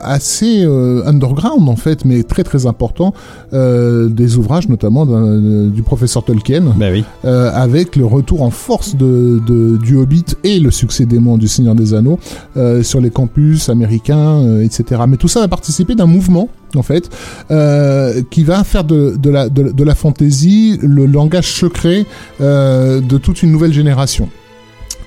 assez 0.00 0.64
euh, 0.64 1.02
underground 1.06 1.68
en 1.68 1.76
fait, 1.76 2.04
mais 2.04 2.22
très 2.22 2.44
très 2.44 2.66
important 2.66 3.14
euh, 3.52 4.08
des 4.08 4.36
ouvrages 4.36 4.68
notamment 4.68 5.06
d'un- 5.06 5.68
du 5.68 5.82
professeur 5.82 6.24
Tolkien, 6.24 6.62
Bah 6.76 6.86
oui. 6.92 7.04
euh, 7.24 7.50
avec 7.52 7.96
le 7.96 8.04
retour 8.04 8.42
en 8.42 8.50
force 8.50 8.94
de, 8.96 9.40
de- 9.46 9.76
du 9.78 9.96
Hobbit 9.96 10.24
et 10.44 10.60
le 10.60 10.70
succès 10.70 11.06
dément 11.06 11.38
du 11.38 11.48
Seigneur 11.48 11.74
des 11.74 11.94
Anneaux 11.94 12.18
euh, 12.56 12.82
sur 12.82 13.00
les 13.00 13.10
campus 13.10 13.68
américains, 13.68 14.40
euh, 14.42 14.62
etc. 14.64 15.02
Mais 15.08 15.16
tout 15.16 15.28
ça 15.28 15.40
va 15.40 15.48
participer 15.48 15.94
d'un 15.94 16.06
mouvement 16.06 16.48
en 16.74 16.82
fait 16.82 17.08
euh, 17.50 18.22
qui 18.30 18.44
va 18.44 18.62
faire 18.64 18.84
de, 18.84 19.16
de 19.20 19.30
la 19.30 19.48
de, 19.48 19.70
de 19.72 19.84
la 19.84 19.94
fantasy 19.94 20.78
le 20.82 21.06
langage 21.06 21.52
secret 21.52 22.04
euh, 22.40 23.00
de 23.00 23.16
toute 23.18 23.42
une 23.42 23.50
nouvelle 23.52 23.72
génération. 23.72 24.28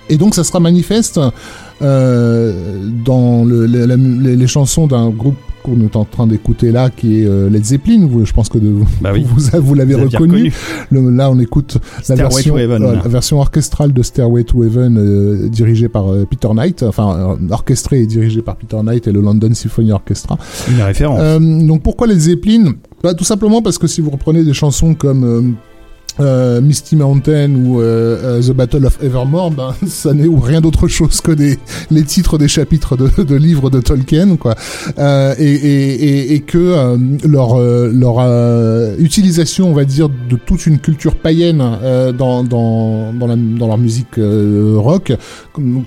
Et 0.10 0.18
donc 0.18 0.34
ça 0.34 0.44
sera 0.44 0.60
manifeste 0.60 1.20
euh, 1.20 1.30
dans 1.82 3.44
le- 3.46 3.66
le- 3.66 3.86
la- 3.86 3.96
les, 3.96 4.36
les 4.36 4.48
chansons 4.48 4.88
d'un 4.88 5.10
groupe 5.10 5.36
qu'on 5.64 5.82
est 5.82 5.96
en 5.98 6.06
train 6.06 6.26
d'écouter 6.26 6.72
là, 6.72 6.90
qui 6.90 7.20
est 7.22 7.26
euh, 7.26 7.50
Led 7.50 7.66
Zeppelin. 7.66 8.08
Vous, 8.10 8.26
je 8.26 8.32
pense 8.32 8.48
que 8.48 8.58
de, 8.58 8.74
Bah 9.02 9.12
oui. 9.14 9.26
vous, 9.28 9.42
vous 9.62 9.74
l'avez 9.74 9.94
reconnu. 9.96 10.54
Le- 10.90 11.10
là, 11.10 11.30
on 11.30 11.38
écoute 11.40 11.78
la 12.08 12.16
version, 12.16 12.54
to 12.54 12.60
Heaven. 12.60 12.82
euh, 12.84 12.96
la 12.96 13.08
version 13.10 13.40
orchestrale 13.40 13.92
de 13.92 14.02
Stairway 14.02 14.46
to 14.46 14.64
Heaven, 14.64 14.98
euh, 14.98 15.50
dirigée 15.50 15.90
par 15.90 16.12
euh, 16.14 16.26
Peter 16.30 16.48
Knight, 16.54 16.84
enfin 16.84 17.36
euh, 17.42 17.54
orchestrée 17.54 18.02
et 18.02 18.06
dirigée 18.06 18.42
par 18.42 18.56
Peter 18.56 18.78
Knight 18.82 19.08
et 19.08 19.12
le 19.12 19.20
London 19.22 19.54
Symphony 19.54 19.92
Orchestra. 19.92 20.38
Une 20.70 20.82
référence. 20.82 21.20
Euh, 21.22 21.40
donc 21.40 21.84
pourquoi 21.84 22.08
les 22.08 22.18
Zeppelin? 22.20 22.72
Bah, 23.04 23.14
Tout 23.14 23.26
simplement 23.26 23.62
parce 23.62 23.78
que 23.78 23.88
si 23.88 24.00
vous 24.00 24.12
reprenez 24.12 24.44
des 24.46 24.54
chansons 24.54 24.94
comme 24.94 25.56
euh, 26.20 26.62
Misty 26.62 26.96
Mountain 26.96 27.54
ou 27.56 27.82
euh, 27.82 28.40
euh, 28.40 28.42
The 28.42 28.52
Battle 28.52 28.86
of 28.86 29.02
Evermore, 29.02 29.52
ben, 29.52 29.74
ça 29.88 30.14
n'est 30.14 30.28
rien 30.30 30.62
d'autre 30.62 30.88
chose 30.88 31.22
que 31.22 31.32
des, 31.32 31.58
les 31.92 32.04
titres 32.04 32.38
des 32.38 32.48
chapitres 32.48 32.98
de, 32.98 33.24
de 33.24 33.36
livres 33.36 33.70
de 33.70 33.80
Tolkien, 33.80 34.36
quoi. 34.36 34.56
Euh, 34.98 35.36
et, 35.38 35.54
et, 35.54 36.34
et, 36.34 36.40
que 36.42 36.58
euh, 36.58 36.98
leur, 37.24 37.56
euh, 37.56 37.92
leur 37.94 38.20
utilisation, 39.00 39.70
on 39.70 39.74
va 39.74 39.86
dire, 39.86 40.10
de 40.10 40.36
toute 40.36 40.66
une 40.66 40.80
culture 40.80 41.16
païenne 41.16 41.64
dans, 42.18 42.44
dans, 42.44 43.14
dans, 43.14 43.28
la, 43.28 43.36
dans 43.36 43.68
leur 43.68 43.78
musique 43.78 44.16
rock 44.18 45.14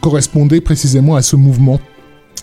correspondait 0.00 0.60
précisément 0.60 1.16
à 1.16 1.22
ce 1.22 1.36
mouvement 1.36 1.78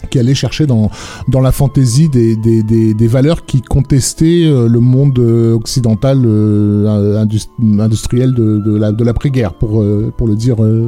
qui 0.10 0.20
allait 0.20 0.34
chercher 0.34 0.66
dans, 0.66 0.90
dans 1.28 1.42
la 1.42 1.52
fantaisie 1.52 2.10
des, 2.10 2.36
des, 2.36 2.64
des, 2.64 2.94
des 2.94 3.08
valeurs 3.08 3.46
qui 3.46 3.62
contestaient 3.62 4.44
euh, 4.46 4.68
le 4.68 4.80
monde 4.80 5.20
euh, 5.20 5.54
occidental 5.54 6.22
euh, 6.26 7.18
indus- 7.22 7.50
industriel 7.80 8.34
de, 8.34 8.60
de 8.60 8.76
la 8.78 8.92
de 8.92 9.04
l'après-guerre 9.04 9.54
pour 9.54 9.82
euh, 9.82 10.12
pour 10.18 10.28
le 10.28 10.36
dire 10.36 10.64
euh, 10.64 10.88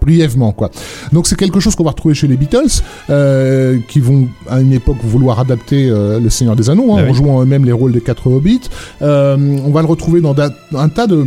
brièvement 0.00 0.52
quoi. 0.52 0.70
Donc 1.12 1.26
c'est 1.26 1.36
quelque 1.36 1.60
chose 1.60 1.74
qu'on 1.76 1.84
va 1.84 1.90
retrouver 1.90 2.14
chez 2.14 2.28
les 2.28 2.36
Beatles 2.36 2.82
euh, 3.10 3.78
qui 3.88 4.00
vont 4.00 4.28
à 4.48 4.60
une 4.60 4.72
époque 4.72 4.98
vouloir 5.02 5.40
adapter 5.40 5.88
euh, 5.90 6.20
le 6.20 6.30
Seigneur 6.30 6.56
des 6.56 6.70
Anneaux 6.70 6.92
hein, 6.94 6.98
Ah 7.00 7.02
oui. 7.04 7.10
en 7.10 7.14
jouant 7.14 7.42
eux-mêmes 7.42 7.64
les 7.64 7.72
rôles 7.72 7.92
des 7.92 8.00
quatre 8.00 8.26
hobbits. 8.28 8.60
Euh, 9.02 9.36
on 9.66 9.70
va 9.70 9.80
le 9.82 9.88
retrouver 9.88 10.20
dans 10.20 10.34
da- 10.34 10.50
un 10.74 10.88
tas 10.88 11.06
de 11.06 11.26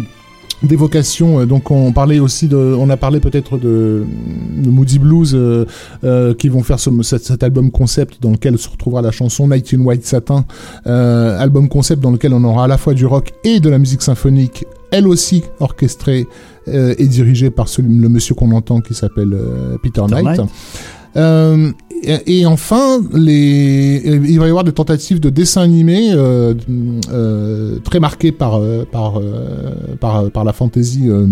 d'évocations 0.63 1.39
euh, 1.41 1.45
donc 1.45 1.69
on 1.71 1.91
parlait 1.91 2.19
aussi 2.19 2.47
de 2.47 2.55
on 2.57 2.89
a 2.89 2.97
parlé 2.97 3.19
peut-être 3.19 3.57
de, 3.57 4.03
de 4.57 4.69
Moody 4.69 4.99
Blues 4.99 5.33
euh, 5.35 5.65
euh, 6.03 6.33
qui 6.33 6.49
vont 6.49 6.63
faire 6.63 6.79
ce, 6.79 6.89
cet, 7.03 7.23
cet 7.23 7.43
album 7.43 7.71
concept 7.71 8.21
dans 8.21 8.31
lequel 8.31 8.57
se 8.57 8.69
retrouvera 8.69 9.01
la 9.01 9.11
chanson 9.11 9.47
Night 9.47 9.73
in 9.73 9.81
White 9.81 10.05
Satin, 10.05 10.45
euh, 10.87 11.37
album 11.39 11.67
concept 11.69 12.01
dans 12.01 12.11
lequel 12.11 12.33
on 12.33 12.43
aura 12.43 12.65
à 12.65 12.67
la 12.67 12.77
fois 12.77 12.93
du 12.93 13.05
rock 13.05 13.31
et 13.43 13.59
de 13.59 13.69
la 13.69 13.77
musique 13.77 14.01
symphonique, 14.01 14.65
elle 14.91 15.07
aussi 15.07 15.43
orchestrée 15.59 16.27
et 16.67 17.05
dirigée 17.07 17.51
par 17.51 17.67
ce- 17.67 17.83
le 17.83 18.09
monsieur 18.09 18.33
qu'on 18.33 18.51
entend 18.51 18.81
qui 18.81 18.95
s'appelle 18.95 19.37
Peter, 19.83 20.01
Peter 20.01 20.23
Knight. 20.23 20.39
Knight. 20.39 20.49
Euh, 21.17 21.71
et, 22.03 22.45
enfin, 22.45 23.01
les, 23.13 24.01
il 24.05 24.39
va 24.39 24.45
y 24.45 24.49
avoir 24.49 24.63
des 24.63 24.73
tentatives 24.73 25.19
de 25.19 25.29
dessin 25.29 25.61
animé 25.61 26.11
euh, 26.13 26.53
euh, 27.11 27.79
très 27.79 27.99
marquées 27.99 28.31
par, 28.31 28.57
euh, 28.57 28.85
euh, 28.93 30.29
la 30.43 30.53
fantaisie 30.53 31.09
euh, 31.09 31.27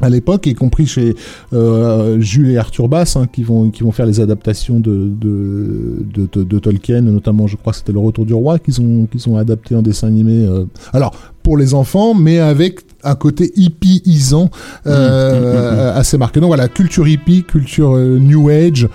à 0.00 0.08
l'époque, 0.08 0.46
y 0.46 0.54
compris 0.54 0.86
chez 0.86 1.14
euh, 1.52 2.18
Jules 2.20 2.50
et 2.50 2.56
Arthur 2.56 2.88
Bass, 2.88 3.16
hein, 3.16 3.26
qui 3.30 3.42
vont 3.44 3.70
faire 3.92 4.06
les 4.06 4.18
adaptations 4.20 4.80
de 4.80 6.58
Tolkien, 6.58 7.02
notamment, 7.02 7.46
je 7.46 7.56
crois 7.56 7.72
que 7.72 7.78
c'était 7.78 7.92
Le 7.92 7.98
Retour 7.98 8.24
du 8.24 8.34
Roi 8.34 8.58
qu'ils 8.58 8.80
ont 8.80 9.36
adapté 9.36 9.76
en 9.76 9.82
dessin 9.82 10.08
animé. 10.08 10.46
euh, 10.46 10.64
alors 10.92 11.14
pour 11.42 11.56
les 11.56 11.74
enfants, 11.74 12.14
mais 12.14 12.38
avec 12.38 12.80
un 13.02 13.14
côté 13.14 13.52
hippieisant 13.56 14.50
euh, 14.86 15.94
assez 15.98 16.18
marqué. 16.18 16.40
Donc 16.40 16.48
voilà, 16.48 16.68
culture 16.68 17.06
hippie, 17.08 17.44
culture 17.44 17.94
euh, 17.96 18.18
New 18.18 18.48
Age. 18.48 18.88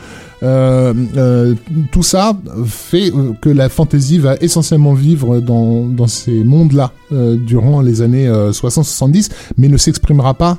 Euh, 0.44 0.94
euh, 1.18 1.56
tout 1.92 2.04
ça 2.04 2.34
fait 2.66 3.10
euh, 3.12 3.32
que 3.42 3.50
la 3.50 3.70
fantasy 3.70 4.20
va 4.20 4.36
essentiellement 4.42 4.94
vivre 4.94 5.40
dans, 5.40 5.86
dans 5.88 6.08
ces 6.08 6.44
mondes-là 6.44 6.92
euh, 7.12 7.36
durant 7.38 7.82
les 7.82 8.02
années 8.02 8.28
euh, 8.28 8.52
60-70, 8.52 9.30
mais 9.58 9.70
ne 9.70 9.78
s'exprimera 9.78 10.34
pas 10.34 10.58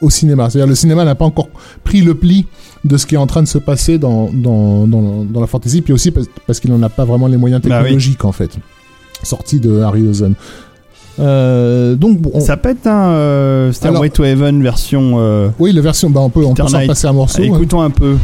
au 0.00 0.08
cinéma. 0.08 0.48
C'est-à-dire 0.48 0.68
le 0.68 0.74
cinéma 0.74 1.04
n'a 1.04 1.14
pas 1.16 1.26
encore 1.26 1.48
pris 1.84 2.00
le 2.00 2.14
pli 2.14 2.46
de 2.84 2.96
ce 2.96 3.04
qui 3.04 3.16
est 3.16 3.18
en 3.18 3.26
train 3.26 3.42
de 3.42 3.48
se 3.48 3.58
passer 3.58 3.98
dans, 3.98 4.30
dans, 4.32 4.86
dans, 4.86 5.24
dans 5.24 5.40
la 5.40 5.46
fantasy, 5.46 5.82
puis 5.82 5.92
aussi 5.92 6.12
parce, 6.12 6.26
parce 6.46 6.60
qu'il 6.60 6.70
n'en 6.70 6.82
a 6.82 6.88
pas 6.88 7.04
vraiment 7.04 7.26
les 7.26 7.36
moyens 7.36 7.60
Bah 7.62 7.68
oui. 7.68 7.82
technologiques 7.82 8.24
en 8.24 8.32
fait, 8.32 8.52
sorti 9.22 9.60
de 9.60 9.80
Harryhausen. 9.80 10.34
Euh, 11.18 11.94
donc 11.96 12.18
bon, 12.18 12.30
on- 12.34 12.40
Ça 12.40 12.56
peut 12.56 12.70
être 12.70 12.86
un 12.86 13.10
euh, 13.10 13.72
Stairway 13.72 13.98
Alors- 14.06 14.12
to 14.12 14.24
Heaven 14.24 14.62
version. 14.62 15.14
euh, 15.18 15.48
oui, 15.58 15.72
la 15.72 15.80
version, 15.82 16.08
bah 16.10 16.20
on 16.20 16.30
peut, 16.30 16.44
on 16.44 16.54
peut 16.54 16.66
s'en 16.68 16.86
passer 16.86 17.06
un 17.06 17.12
morceau. 17.12 17.42
hein. 17.42 17.46
écoutons 17.46 17.80
un 17.82 17.90
peu. 17.90 18.16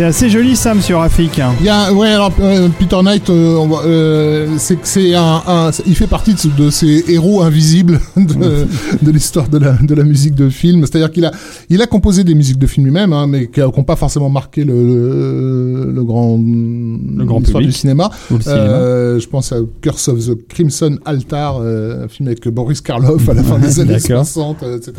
C'est 0.00 0.06
assez 0.06 0.30
joli 0.30 0.56
ça, 0.56 0.74
monsieur 0.74 0.96
Rafik. 0.96 1.38
Il 1.60 1.66
y 1.66 1.68
a, 1.68 1.92
ouais, 1.92 2.08
alors 2.08 2.32
euh, 2.40 2.70
Peter 2.78 2.96
Knight, 3.02 3.28
euh, 3.28 3.58
euh, 3.84 4.46
c'est 4.56 5.14
un, 5.14 5.42
un- 5.46 5.70
il 5.86 5.94
fait 5.94 6.06
partie 6.06 6.32
de, 6.32 6.38
ce- 6.38 6.48
de 6.48 6.70
ces 6.70 7.04
héros 7.08 7.42
invisibles 7.42 8.00
de, 8.16 8.66
de 9.02 9.10
l'histoire 9.10 9.50
de 9.50 9.58
la, 9.58 9.72
de 9.72 9.94
la 9.94 10.04
musique 10.04 10.34
de 10.34 10.48
film. 10.48 10.86
C'est-à-dire 10.86 11.10
qu'il 11.10 11.26
a, 11.26 11.32
il 11.68 11.82
a 11.82 11.86
composé 11.86 12.24
des 12.24 12.34
musiques 12.34 12.58
de 12.58 12.66
film 12.66 12.86
lui-même, 12.86 13.12
hein, 13.12 13.26
mais 13.26 13.48
qui 13.48 13.60
n'ont 13.60 13.70
pas 13.84 13.94
forcément 13.94 14.30
marqué 14.30 14.64
le, 14.64 14.72
le, 14.72 15.92
le 15.92 16.02
grand, 16.04 16.38
le 16.38 17.24
grand 17.26 17.42
public. 17.42 17.66
du 17.66 17.72
cinéma. 17.72 18.08
Ou 18.30 18.36
le 18.38 18.40
cinéma. 18.42 18.58
Euh, 18.62 19.20
je 19.20 19.28
pense 19.28 19.52
à 19.52 19.56
Curse 19.82 20.08
of 20.08 20.18
the 20.28 20.48
Crimson 20.48 20.96
Altar, 21.04 21.58
euh, 21.60 22.06
un 22.06 22.08
film 22.08 22.26
avec 22.28 22.48
Boris 22.48 22.80
Karloff 22.80 23.28
à 23.28 23.34
la 23.34 23.42
fin 23.42 23.58
des 23.58 23.78
années 23.80 23.98
D'accord. 24.00 24.24
60, 24.24 24.62
euh, 24.62 24.78
etc. 24.78 24.92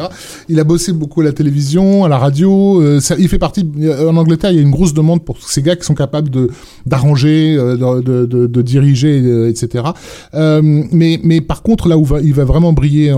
Il 0.48 0.60
a 0.60 0.64
bossé 0.64 0.94
beaucoup 0.94 1.22
à 1.22 1.24
la 1.24 1.34
télévision, 1.34 2.06
à 2.06 2.08
la 2.08 2.20
radio. 2.20 2.80
euh, 2.84 3.00
ça, 3.00 3.16
il 3.18 3.28
fait 3.30 3.40
partie. 3.40 3.68
euh, 3.82 4.08
En 4.08 4.16
Angleterre, 4.18 4.52
il 4.52 4.58
y 4.58 4.60
a 4.60 4.62
une 4.62 4.70
grosse 4.70 4.91
demande 4.94 5.24
pour 5.24 5.42
ces 5.42 5.62
gars 5.62 5.76
qui 5.76 5.86
sont 5.86 5.96
capables 5.96 6.30
de 6.30 6.50
d'arranger, 6.86 7.56
euh, 7.58 8.02
de, 8.02 8.26
de, 8.26 8.62
diriger, 8.62 9.22
euh, 9.22 9.50
etc. 9.50 9.86
Euh, 10.34 10.62
mais 10.92 11.20
mais 11.24 11.42
par 11.42 11.62
contre, 11.62 11.88
là 11.88 11.98
où 11.98 12.08
il 12.24 12.34
va 12.34 12.46
vraiment 12.46 12.74
briller 12.74 13.12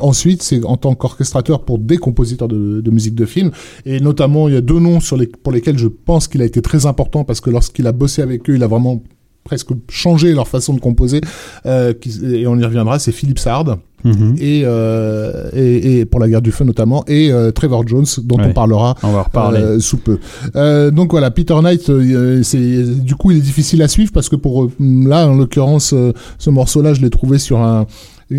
ensuite, 0.00 0.42
c'est 0.42 0.64
en 0.64 0.76
tant 0.76 0.94
qu'orchestrateur 0.94 1.64
pour 1.64 1.78
des 1.78 1.98
compositeurs 1.98 2.48
de, 2.48 2.80
de 2.80 2.90
musique 2.90 3.14
de 3.14 3.26
film. 3.26 3.50
Et 3.86 4.00
notamment, 4.00 4.48
il 4.48 4.54
y 4.54 4.56
a 4.56 4.60
deux 4.60 4.78
noms 4.78 4.98
pour 5.42 5.52
lesquels 5.52 5.78
je 5.78 5.88
pense 5.88 6.28
qu'il 6.28 6.42
a 6.42 6.44
été 6.44 6.62
très 6.62 6.86
important 6.86 7.24
parce 7.24 7.40
que 7.40 7.50
lorsqu'il 7.50 7.86
a 7.86 7.92
bossé 7.92 8.22
avec 8.22 8.48
eux, 8.48 8.54
il 8.54 8.62
a 8.62 8.66
vraiment 8.66 9.02
presque 9.44 9.70
changé 9.88 10.32
leur 10.32 10.48
façon 10.48 10.74
de 10.74 10.80
composer. 10.80 11.20
Et 11.64 12.46
on 12.46 12.58
y 12.58 12.64
reviendra. 12.64 12.98
C'est 12.98 13.12
Philippe 13.12 13.38
Sard 13.38 13.78
Mhm. 14.04 14.36
et, 14.40 14.62
euh, 14.64 15.50
et, 15.52 15.98
et 16.00 16.04
pour 16.04 16.20
la 16.20 16.28
guerre 16.28 16.42
du 16.42 16.52
feu 16.52 16.64
notamment 16.64 17.04
et 17.06 17.30
euh, 17.32 17.50
Trevor 17.50 17.86
Jones 17.86 18.06
dont 18.24 18.38
Ouais. 18.38 18.46
on 18.48 18.52
parlera 18.52 18.94
On 19.02 19.12
va 19.12 19.22
reparler. 19.22 19.60
euh, 19.60 19.78
sous 19.80 19.98
peu. 19.98 20.18
Euh, 20.56 20.90
donc 20.90 21.10
voilà, 21.10 21.30
Peter 21.30 21.54
Knight, 21.62 21.90
euh, 21.90 22.42
c'est 22.42 22.84
du 23.02 23.14
coup 23.14 23.30
il 23.30 23.38
est 23.38 23.42
difficile 23.42 23.82
à 23.82 23.88
suivre 23.88 24.10
parce 24.12 24.28
que 24.28 24.36
pour 24.36 24.64
euh, 24.64 24.70
là 24.80 25.28
en 25.28 25.34
l'occurrence 25.34 25.92
euh, 25.92 26.12
ce 26.38 26.50
morceau-là 26.50 26.94
je 26.94 27.00
l'ai 27.02 27.10
trouvé 27.10 27.38
sur 27.38 27.58
un 27.58 27.86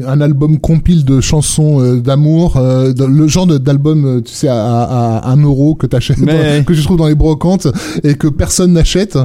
un 0.07 0.22
album 0.22 0.57
compile 0.59 1.03
de 1.03 1.19
chansons 1.19 1.81
euh, 1.81 1.99
d'amour, 1.99 2.55
euh, 2.57 2.93
le 2.97 3.27
genre 3.27 3.45
de- 3.45 3.57
d'album, 3.57 4.05
euh, 4.05 4.22
tu 4.22 4.31
sais, 4.34 4.47
à, 4.47 4.55
à, 4.55 5.18
à 5.18 5.30
un 5.31 5.38
euro 5.43 5.76
que 5.76 5.85
t'achètes, 5.85 6.18
Mais- 6.19 6.63
que 6.65 6.73
je 6.73 6.81
trouve 6.84 6.97
dans 6.97 7.07
les 7.07 7.15
brocantes 7.15 7.68
et 8.03 8.15
que 8.15 8.27
personne 8.27 8.73
n'achète. 8.73 9.18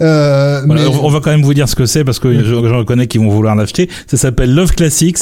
Euh, 0.00 0.62
Voilà, 0.66 0.82
mais- 0.88 0.96
on 1.02 1.08
va 1.10 1.20
quand 1.20 1.30
même 1.30 1.42
vous 1.42 1.52
dire 1.54 1.68
ce 1.68 1.74
que 1.76 1.86
c'est 1.86 2.04
parce 2.04 2.18
que 2.18 2.32
je, 2.32 2.42
je 2.44 2.54
reconnais 2.54 3.06
qu'ils 3.06 3.20
vont 3.20 3.28
vouloir 3.28 3.54
l'acheter. 3.54 3.88
Ça 4.06 4.16
s'appelle 4.16 4.54
Love 4.54 4.72
Classics. 4.72 5.18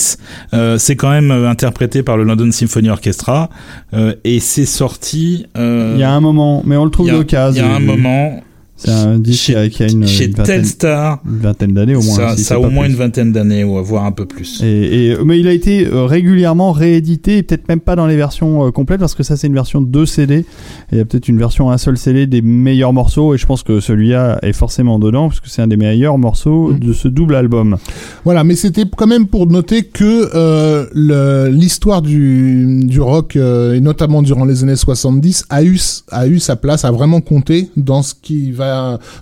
Euh, 0.54 0.78
c'est 0.78 0.96
quand 0.96 1.10
même 1.10 1.30
interprété 1.30 2.02
par 2.02 2.16
le 2.16 2.24
London 2.24 2.50
Symphony 2.52 2.88
Orchestra 2.90 3.50
euh, 3.94 4.14
et 4.24 4.38
c'est 4.40 4.66
sorti. 4.66 5.46
euh, 5.56 5.92
Il 5.96 6.00
y 6.00 6.04
a 6.04 6.12
un 6.12 6.20
moment, 6.20 6.62
mais 6.64 6.76
on 6.76 6.84
le 6.84 6.90
trouve 6.90 7.10
d'occasion. 7.10 7.64
Il 7.64 7.68
y 7.68 7.72
a 7.72 7.76
un 7.76 7.80
moment 7.80 8.40
C'est 8.84 8.90
un 8.90 9.18
disque 9.18 9.44
qui 9.46 9.54
a, 9.54 9.68
qui 9.68 9.82
a 9.82 9.88
une, 9.88 10.06
chez 10.06 10.26
une 10.26 10.32
vingtaine, 10.34 10.62
Telstar. 10.62 11.20
une 11.24 11.38
vingtaine 11.38 11.72
d'années 11.72 11.94
au 11.94 12.02
moins. 12.02 12.16
ça 12.16 12.36
si 12.36 12.44
ça 12.44 12.54
a 12.54 12.58
au 12.58 12.68
moins 12.70 12.84
plus. 12.84 12.92
une 12.92 12.98
vingtaine 12.98 13.32
d'années 13.32 13.64
ou 13.64 13.82
voire 13.84 14.04
un 14.04 14.12
peu 14.12 14.26
plus. 14.26 14.60
Et, 14.62 15.10
et- 15.12 15.16
mais 15.24 15.38
il 15.38 15.46
a 15.48 15.52
été 15.52 15.86
euh, 15.86 16.04
régulièrement 16.06 16.72
réédité, 16.72 17.38
et 17.38 17.42
peut-être 17.42 17.68
même 17.68 17.80
pas 17.80 17.96
dans 17.96 18.06
les 18.06 18.16
versions 18.16 18.66
euh, 18.66 18.70
complètes, 18.70 19.00
parce 19.00 19.14
que 19.14 19.22
ça 19.22 19.36
c'est 19.36 19.46
une 19.46 19.54
version 19.54 19.80
2 19.80 20.06
CD. 20.06 20.34
Et 20.38 20.44
il 20.92 20.98
y 20.98 21.00
a 21.00 21.04
peut-être 21.04 21.28
une 21.28 21.38
version 21.38 21.70
un 21.70 21.78
seul 21.78 21.96
CD 21.96 22.26
des 22.26 22.42
meilleurs 22.42 22.92
morceaux, 22.92 23.34
et 23.34 23.38
je 23.38 23.46
pense 23.46 23.62
que 23.62 23.80
celui-là 23.80 24.38
est 24.42 24.52
forcément 24.52 24.98
dedans, 24.98 25.28
parce 25.28 25.40
que 25.40 25.48
c'est 25.48 25.62
un 25.62 25.68
des 25.68 25.76
meilleurs 25.76 26.18
morceaux 26.18 26.72
Mm. 26.72 26.78
de 26.80 26.92
ce 26.92 27.08
double 27.08 27.34
album. 27.36 27.76
Voilà, 28.24 28.42
mais 28.44 28.54
c'était 28.56 28.84
quand 28.96 29.06
même 29.06 29.26
pour 29.26 29.46
noter 29.46 29.84
que 29.84 30.30
euh, 30.34 31.48
l'histoire 31.50 32.02
du, 32.02 32.80
du 32.84 33.00
rock, 33.00 33.36
euh, 33.36 33.74
et 33.74 33.80
notamment 33.80 34.22
durant 34.22 34.44
les 34.44 34.62
années 34.62 34.76
70, 34.76 35.44
a 35.50 35.62
eu, 35.62 35.78
a 36.10 36.26
eu 36.26 36.38
sa 36.38 36.56
place, 36.56 36.84
a 36.84 36.90
vraiment 36.90 37.20
compté 37.20 37.68
dans 37.76 38.02
ce 38.02 38.14
qui 38.20 38.50
va, 38.52 38.71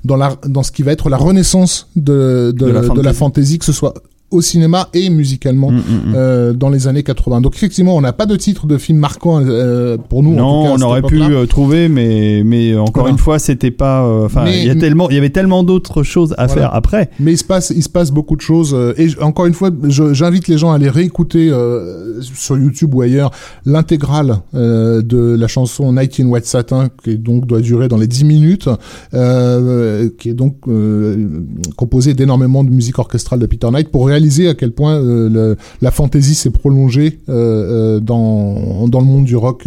dans 0.04 0.16
la, 0.16 0.36
dans 0.46 0.62
ce 0.62 0.72
qui 0.72 0.82
va 0.82 0.92
être 0.92 1.08
la 1.08 1.16
renaissance 1.16 1.88
de, 1.96 2.52
de, 2.54 2.66
De 2.66 2.72
la 2.72 2.80
de 2.88 3.00
la 3.00 3.12
fantasy, 3.12 3.58
que 3.58 3.64
ce 3.64 3.72
soit 3.72 3.94
au 4.30 4.40
cinéma 4.40 4.88
et 4.94 5.10
musicalement. 5.10 5.70
Mm, 5.70 5.76
mm, 5.76 5.80
mm. 5.80 6.14
euh, 6.14 6.52
dans 6.52 6.68
les 6.68 6.86
années 6.88 7.02
80. 7.02 7.40
Donc 7.40 7.54
effectivement, 7.56 7.96
on 7.96 8.00
n'a 8.00 8.12
pas 8.12 8.26
de 8.26 8.36
titre 8.36 8.66
de 8.66 8.78
film 8.78 8.98
marquant 8.98 9.40
euh, 9.44 9.96
pour 9.96 10.22
nous. 10.22 10.30
en 10.30 10.34
tout 10.34 10.38
cas, 10.72 10.76
non, 10.78 10.84
on 10.86 10.88
aurait 10.88 11.02
pu 11.02 11.20
euh, 11.20 11.46
trouver, 11.46 11.88
mais 11.88 12.42
mais 12.44 12.76
encore 12.76 13.02
Voilà. 13.02 13.10
une 13.12 13.18
fois, 13.18 13.38
c'était 13.38 13.70
pas. 13.70 14.04
euh, 14.04 14.26
Enfin, 14.26 14.46
il 14.48 14.64
y 14.64 14.70
a 14.70 14.74
tellement, 14.74 15.08
il 15.10 15.16
y 15.16 15.18
avait 15.18 15.30
tellement 15.30 15.62
d'autres 15.64 16.02
choses 16.02 16.32
à 16.38 16.46
Voilà. 16.46 16.60
faire 16.62 16.74
après. 16.74 17.10
Mais 17.18 17.32
il 17.32 17.38
se 17.38 17.44
passe, 17.44 17.72
il 17.74 17.82
se 17.82 17.88
passe 17.88 18.10
beaucoup 18.10 18.36
de 18.36 18.40
choses. 18.40 18.72
euh, 18.74 18.94
Et 18.96 19.08
encore 19.20 19.46
une 19.46 19.54
fois, 19.54 19.70
j'invite 19.88 20.46
les 20.48 20.58
gens 20.58 20.70
à 20.72 20.76
aller 20.76 20.88
réécouter 20.90 21.50
euh, 21.50 22.20
sur 22.22 22.56
YouTube 22.58 22.94
ou 22.94 23.00
ailleurs 23.02 23.30
l'intégrale 23.66 24.36
euh, 24.54 25.02
de 25.02 25.36
la 25.38 25.48
chanson 25.48 25.92
Night 25.92 26.20
in 26.20 26.26
White 26.28 26.46
Satin, 26.46 26.88
qui 27.02 27.16
donc 27.18 27.46
doit 27.46 27.60
durer 27.60 27.88
dans 27.88 27.96
les 27.96 28.06
10 28.06 28.24
minutes, 28.24 28.68
euh, 29.14 30.08
qui 30.18 30.28
est 30.30 30.34
donc 30.34 30.56
euh, 30.68 31.28
composée 31.76 32.14
d'énormément 32.14 32.64
de 32.64 32.70
musique 32.70 32.98
orchestrale 32.98 33.38
de 33.40 33.46
Peter 33.46 33.68
Knight 33.70 33.88
pour 33.90 34.06
réaliser 34.06 34.19
à 34.48 34.54
quel 34.54 34.72
point 34.72 34.96
euh, 34.96 35.28
le- 35.28 35.56
la 35.82 35.90
fantasy 35.90 36.34
s'est 36.34 36.50
prolongée 36.50 37.18
euh, 37.28 37.96
euh, 37.96 38.00
dans 38.00 38.86
dans 38.88 39.00
le 39.00 39.06
monde 39.06 39.24
du 39.24 39.36
rock 39.36 39.66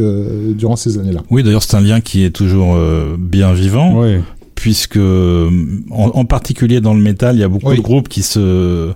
durant 0.57 0.75
ces 0.75 0.97
années-là. 0.97 1.21
Oui, 1.29 1.43
d'ailleurs, 1.43 1.63
c'est 1.63 1.75
un 1.77 1.81
lien 1.81 2.01
qui 2.01 2.23
est 2.23 2.31
toujours 2.31 2.77
bien 3.17 3.53
vivant. 3.53 4.01
Oui. 4.01 4.17
puisque 4.55 4.97
en, 4.97 5.71
en 5.91 6.25
particulier 6.25 6.79
dans 6.81 6.93
le 6.93 7.01
métal, 7.01 7.35
il 7.35 7.39
y 7.39 7.43
a 7.43 7.49
beaucoup 7.49 7.69
Oui. 7.71 7.77
de 7.77 7.81
groupes 7.81 8.07
qui 8.07 8.21
se 8.23 8.91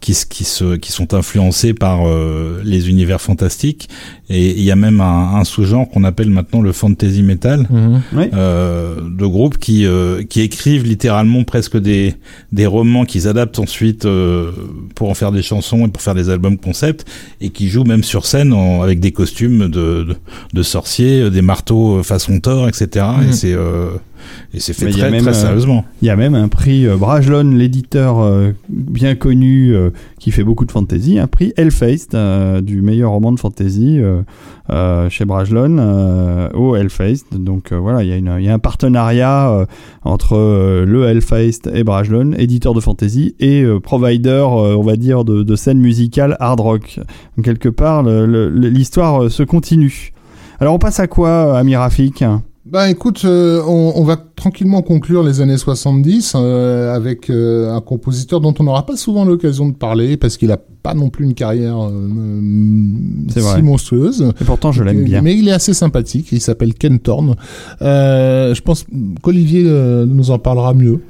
qui, 0.00 0.14
se- 0.14 0.26
qui, 0.26 0.44
se, 0.44 0.76
qui 0.76 0.92
sont 0.92 1.14
influencés 1.14 1.74
par 1.74 2.06
euh, 2.06 2.60
les 2.64 2.88
univers 2.88 3.20
fantastiques 3.20 3.88
et 4.30 4.50
il 4.50 4.62
y 4.62 4.70
a 4.70 4.76
même 4.76 5.00
un, 5.00 5.34
un 5.36 5.44
sous-genre 5.44 5.88
qu'on 5.88 6.04
appelle 6.04 6.30
maintenant 6.30 6.60
le 6.60 6.72
fantasy 6.72 7.22
metal 7.22 7.66
Oui. 8.12 8.24
euh, 8.34 8.96
de 9.00 9.26
groupes 9.26 9.58
qui 9.58 9.86
euh, 9.86 10.22
qui 10.22 10.40
écrivent 10.42 10.84
littéralement 10.84 11.44
presque 11.44 11.76
des 11.78 12.14
des 12.52 12.66
romans 12.66 13.04
qu'ils 13.04 13.26
adaptent 13.28 13.58
ensuite 13.58 14.04
euh, 14.04 14.50
pour 14.94 15.10
en 15.10 15.14
faire 15.14 15.32
des 15.32 15.42
chansons 15.42 15.86
et 15.86 15.88
pour 15.88 16.02
faire 16.02 16.14
des 16.14 16.28
albums 16.30 16.58
concept 16.58 17.06
et 17.40 17.50
qui 17.50 17.68
jouent 17.68 17.84
même 17.84 18.04
sur 18.04 18.26
scène 18.26 18.52
en- 18.52 18.82
avec 18.82 19.00
des 19.00 19.12
costumes 19.12 19.68
de 19.68 19.88
de, 20.04 20.16
de 20.52 20.62
sorciers, 20.62 21.22
euh, 21.22 21.30
des 21.30 21.42
marteaux 21.42 21.98
euh, 21.98 22.02
façon 22.02 22.38
Thor, 22.40 22.68
etc. 22.68 23.06
Mhm. 23.20 23.28
Et 23.28 23.32
c'est 23.32 23.52
euh, 23.54 23.90
et 24.54 24.60
c'est 24.60 24.72
fait 24.72 24.86
Mais 24.86 24.92
il 24.92 24.98
y 24.98 25.00
a 25.00 25.04
très 25.04 25.10
même, 25.10 25.22
très 25.22 25.34
sérieusement. 25.34 25.84
Il 26.02 26.06
y 26.08 26.10
a 26.10 26.16
même 26.16 26.34
un 26.34 26.48
prix 26.48 26.86
euh, 26.86 26.96
Brajlon, 26.96 27.50
l'éditeur 27.54 28.20
euh, 28.20 28.52
bien 28.68 29.14
connu 29.14 29.74
euh, 29.74 29.90
qui 30.18 30.30
fait 30.30 30.44
beaucoup 30.44 30.64
de 30.64 30.72
fantasy, 30.72 31.18
un 31.18 31.26
prix 31.26 31.52
Hellfest 31.56 32.14
euh, 32.14 32.60
du 32.60 32.82
meilleur 32.82 33.10
roman 33.12 33.32
de 33.32 33.38
fantasy 33.40 34.00
chez 35.08 35.24
Brajlon 35.24 36.50
au 36.54 36.76
Hellfest. 36.76 37.24
Donc 37.38 37.72
voilà, 37.72 38.02
il 38.02 38.08
y, 38.08 38.12
a 38.12 38.16
une- 38.16 38.36
il 38.38 38.44
y 38.44 38.48
a 38.48 38.54
un 38.54 38.58
partenariat 38.58 39.66
entre 40.04 40.36
le 40.86 41.04
Hellfest 41.04 41.70
et 41.72 41.84
Brajlon, 41.84 42.32
éditeur 42.36 42.74
de 42.74 42.80
fantasy 42.80 43.34
et 43.40 43.64
provider, 43.82 44.44
on 44.50 44.82
va 44.82 44.96
dire, 44.96 45.24
de, 45.24 45.42
de 45.42 45.56
scène 45.56 45.78
musicale 45.78 46.36
hard 46.40 46.60
rock. 46.60 47.00
Donc, 47.36 47.44
quelque 47.46 47.68
part, 47.70 48.02
l'histoire 48.02 49.30
se 49.30 49.42
continue. 49.42 50.12
Alors 50.60 50.74
on 50.74 50.78
passe 50.78 51.00
à 51.00 51.06
quoi, 51.06 51.56
Ami 51.58 51.76
Rafik? 51.76 52.24
Bah 52.70 52.90
écoute, 52.90 53.22
euh, 53.24 53.62
on, 53.66 53.92
on 53.96 54.04
va 54.04 54.16
tranquillement 54.36 54.82
conclure 54.82 55.22
les 55.22 55.40
années 55.40 55.56
70 55.56 56.34
euh, 56.36 56.94
avec 56.94 57.30
euh, 57.30 57.72
un 57.72 57.80
compositeur 57.80 58.40
dont 58.42 58.52
on 58.58 58.64
n'aura 58.64 58.84
pas 58.84 58.96
souvent 58.96 59.24
l'occasion 59.24 59.68
de 59.68 59.72
parler 59.74 60.18
parce 60.18 60.36
qu'il 60.36 60.52
a 60.52 60.58
pas 60.82 60.92
non 60.92 61.08
plus 61.08 61.24
une 61.24 61.32
carrière 61.32 61.78
euh, 61.82 62.40
si 63.30 63.38
vrai. 63.40 63.62
monstrueuse. 63.62 64.32
Et 64.38 64.44
pourtant, 64.44 64.70
je 64.70 64.82
l'aime 64.84 65.02
bien. 65.02 65.22
Mais 65.22 65.34
il 65.34 65.48
est 65.48 65.52
assez 65.52 65.72
sympathique. 65.72 66.28
Il 66.32 66.42
s'appelle 66.42 66.74
Ken 66.74 66.98
Thorne. 66.98 67.36
Euh, 67.80 68.54
je 68.54 68.60
pense 68.60 68.84
qu'Olivier 69.22 69.64
euh, 69.66 70.04
nous 70.04 70.30
en 70.30 70.38
parlera 70.38 70.74
mieux. 70.74 71.00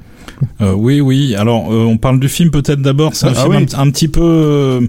Euh, 0.61 0.73
oui, 0.73 1.01
oui. 1.01 1.35
Alors, 1.35 1.73
euh, 1.73 1.83
on 1.83 1.97
parle 1.97 2.19
du 2.21 2.29
film 2.29 2.51
peut-être 2.51 2.81
d'abord. 2.81 3.15
C'est 3.15 3.27
un 3.27 3.33
Ah 3.35 3.41
film 3.43 3.55
oui. 3.57 3.65
un, 3.75 3.79
un 3.87 3.91
petit 3.91 4.07
peu 4.07 4.21
euh, 4.23 4.81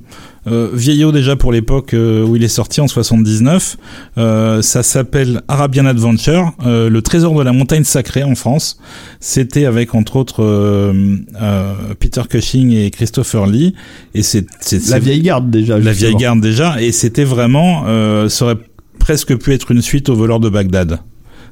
euh, 0.47 0.71
vieillot 0.73 1.13
déjà 1.13 1.37
pour 1.37 1.53
l'époque 1.53 1.93
euh, 1.95 2.25
où 2.25 2.37
il 2.37 2.43
est 2.45 2.49
sorti 2.49 2.81
en 2.81 2.89
79. 2.89 3.77
Euh, 4.19 4.63
ça 4.63 4.83
s'appelle 4.83 5.43
Arabian 5.49 5.85
Adventure, 5.87 6.53
euh, 6.65 6.89
le 6.89 7.03
trésor 7.03 7.35
de 7.39 7.43
la 7.43 7.53
montagne 7.53 7.85
sacrée 7.85 8.23
en 8.23 8.35
France. 8.35 8.79
C'était 9.21 9.67
avec 9.67 9.95
entre 9.95 10.17
autres 10.17 10.43
euh, 10.43 11.75
Peter 11.99 12.23
Cushing 12.29 12.73
et 12.73 12.91
Christopher 12.91 13.47
Lee. 13.47 13.75
Et 14.15 14.23
c'est 14.23 14.47
La 14.89 14.99
vieille 14.99 15.21
garde 15.23 15.51
déjà. 15.51 15.79
la 15.79 15.93
justement. 15.93 16.09
vieille 16.11 16.21
garde 16.21 16.41
déjà. 16.41 16.81
Et 16.81 16.93
c'était 16.93 17.25
vraiment, 17.25 17.85
euh, 17.87 18.29
ça 18.29 18.47
aurait 18.47 18.59
presque 18.99 19.37
pu 19.37 19.53
être 19.53 19.71
une 19.71 19.83
suite 19.83 20.09
au 20.09 20.15
voleur 20.15 20.41
de 20.41 20.49
Bagdad. 20.49 21.01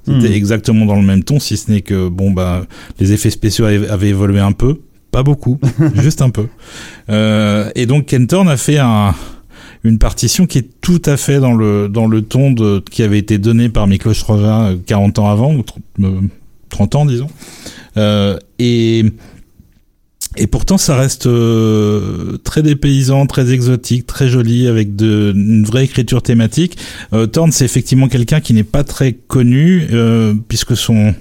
C'était 0.06 0.28
Hmm. 0.30 0.32
exactement 0.32 0.86
dans 0.86 0.96
le 0.96 1.02
même 1.02 1.22
ton, 1.22 1.38
si 1.38 1.56
ce 1.58 1.70
n'est 1.70 1.82
que 1.82 2.08
bon 2.08 2.30
bah 2.30 2.64
les 2.98 3.12
effets 3.12 3.28
spéciaux 3.30 3.66
avaient, 3.66 3.88
avaient 3.88 4.08
évolué 4.08 4.40
un 4.40 4.52
peu, 4.52 4.78
pas 5.18 5.24
beaucoup, 5.24 5.58
juste 5.94 6.22
un 6.22 6.30
peu. 6.30 6.46
Euh, 7.10 7.72
et 7.74 7.86
donc 7.86 8.06
Ken 8.06 8.28
Thorne 8.28 8.48
a 8.48 8.56
fait 8.56 8.78
un 8.78 9.16
une 9.82 9.98
partition 9.98 10.46
qui 10.46 10.58
est 10.58 10.68
tout 10.80 11.02
à 11.06 11.16
fait 11.16 11.40
dans 11.40 11.54
le 11.54 11.88
dans 11.88 12.06
le 12.06 12.22
ton 12.22 12.52
de 12.52 12.80
qui 12.88 13.02
avait 13.02 13.18
été 13.18 13.38
donné 13.38 13.68
par 13.68 13.88
Miklos 13.88 14.12
Roja 14.24 14.68
euh, 14.68 14.76
40 14.86 15.18
ans 15.18 15.28
avant 15.28 15.52
ou 15.52 15.64
30, 15.64 15.82
euh, 16.04 16.20
30 16.68 16.94
ans 16.94 17.06
disons. 17.06 17.26
Et 18.60 19.06
et 20.36 20.46
pourtant, 20.46 20.78
ça 20.78 20.94
reste 20.94 21.28
très 22.44 22.62
dépaysant, 22.62 23.26
très 23.26 23.52
exotique, 23.52 24.06
très 24.06 24.28
joli, 24.28 24.68
avec 24.68 24.94
de, 24.94 25.32
une 25.34 25.64
vraie 25.64 25.84
écriture 25.84 26.22
thématique. 26.22 26.78
Euh, 27.12 27.26
c'est 27.50 27.64
effectivement 27.64 28.06
quelqu'un 28.06 28.40
qui 28.40 28.54
n'est 28.54 28.62
pas 28.62 28.84
très 28.84 29.14
connu, 29.14 29.88
puisque 30.46 30.76
son 30.76 31.12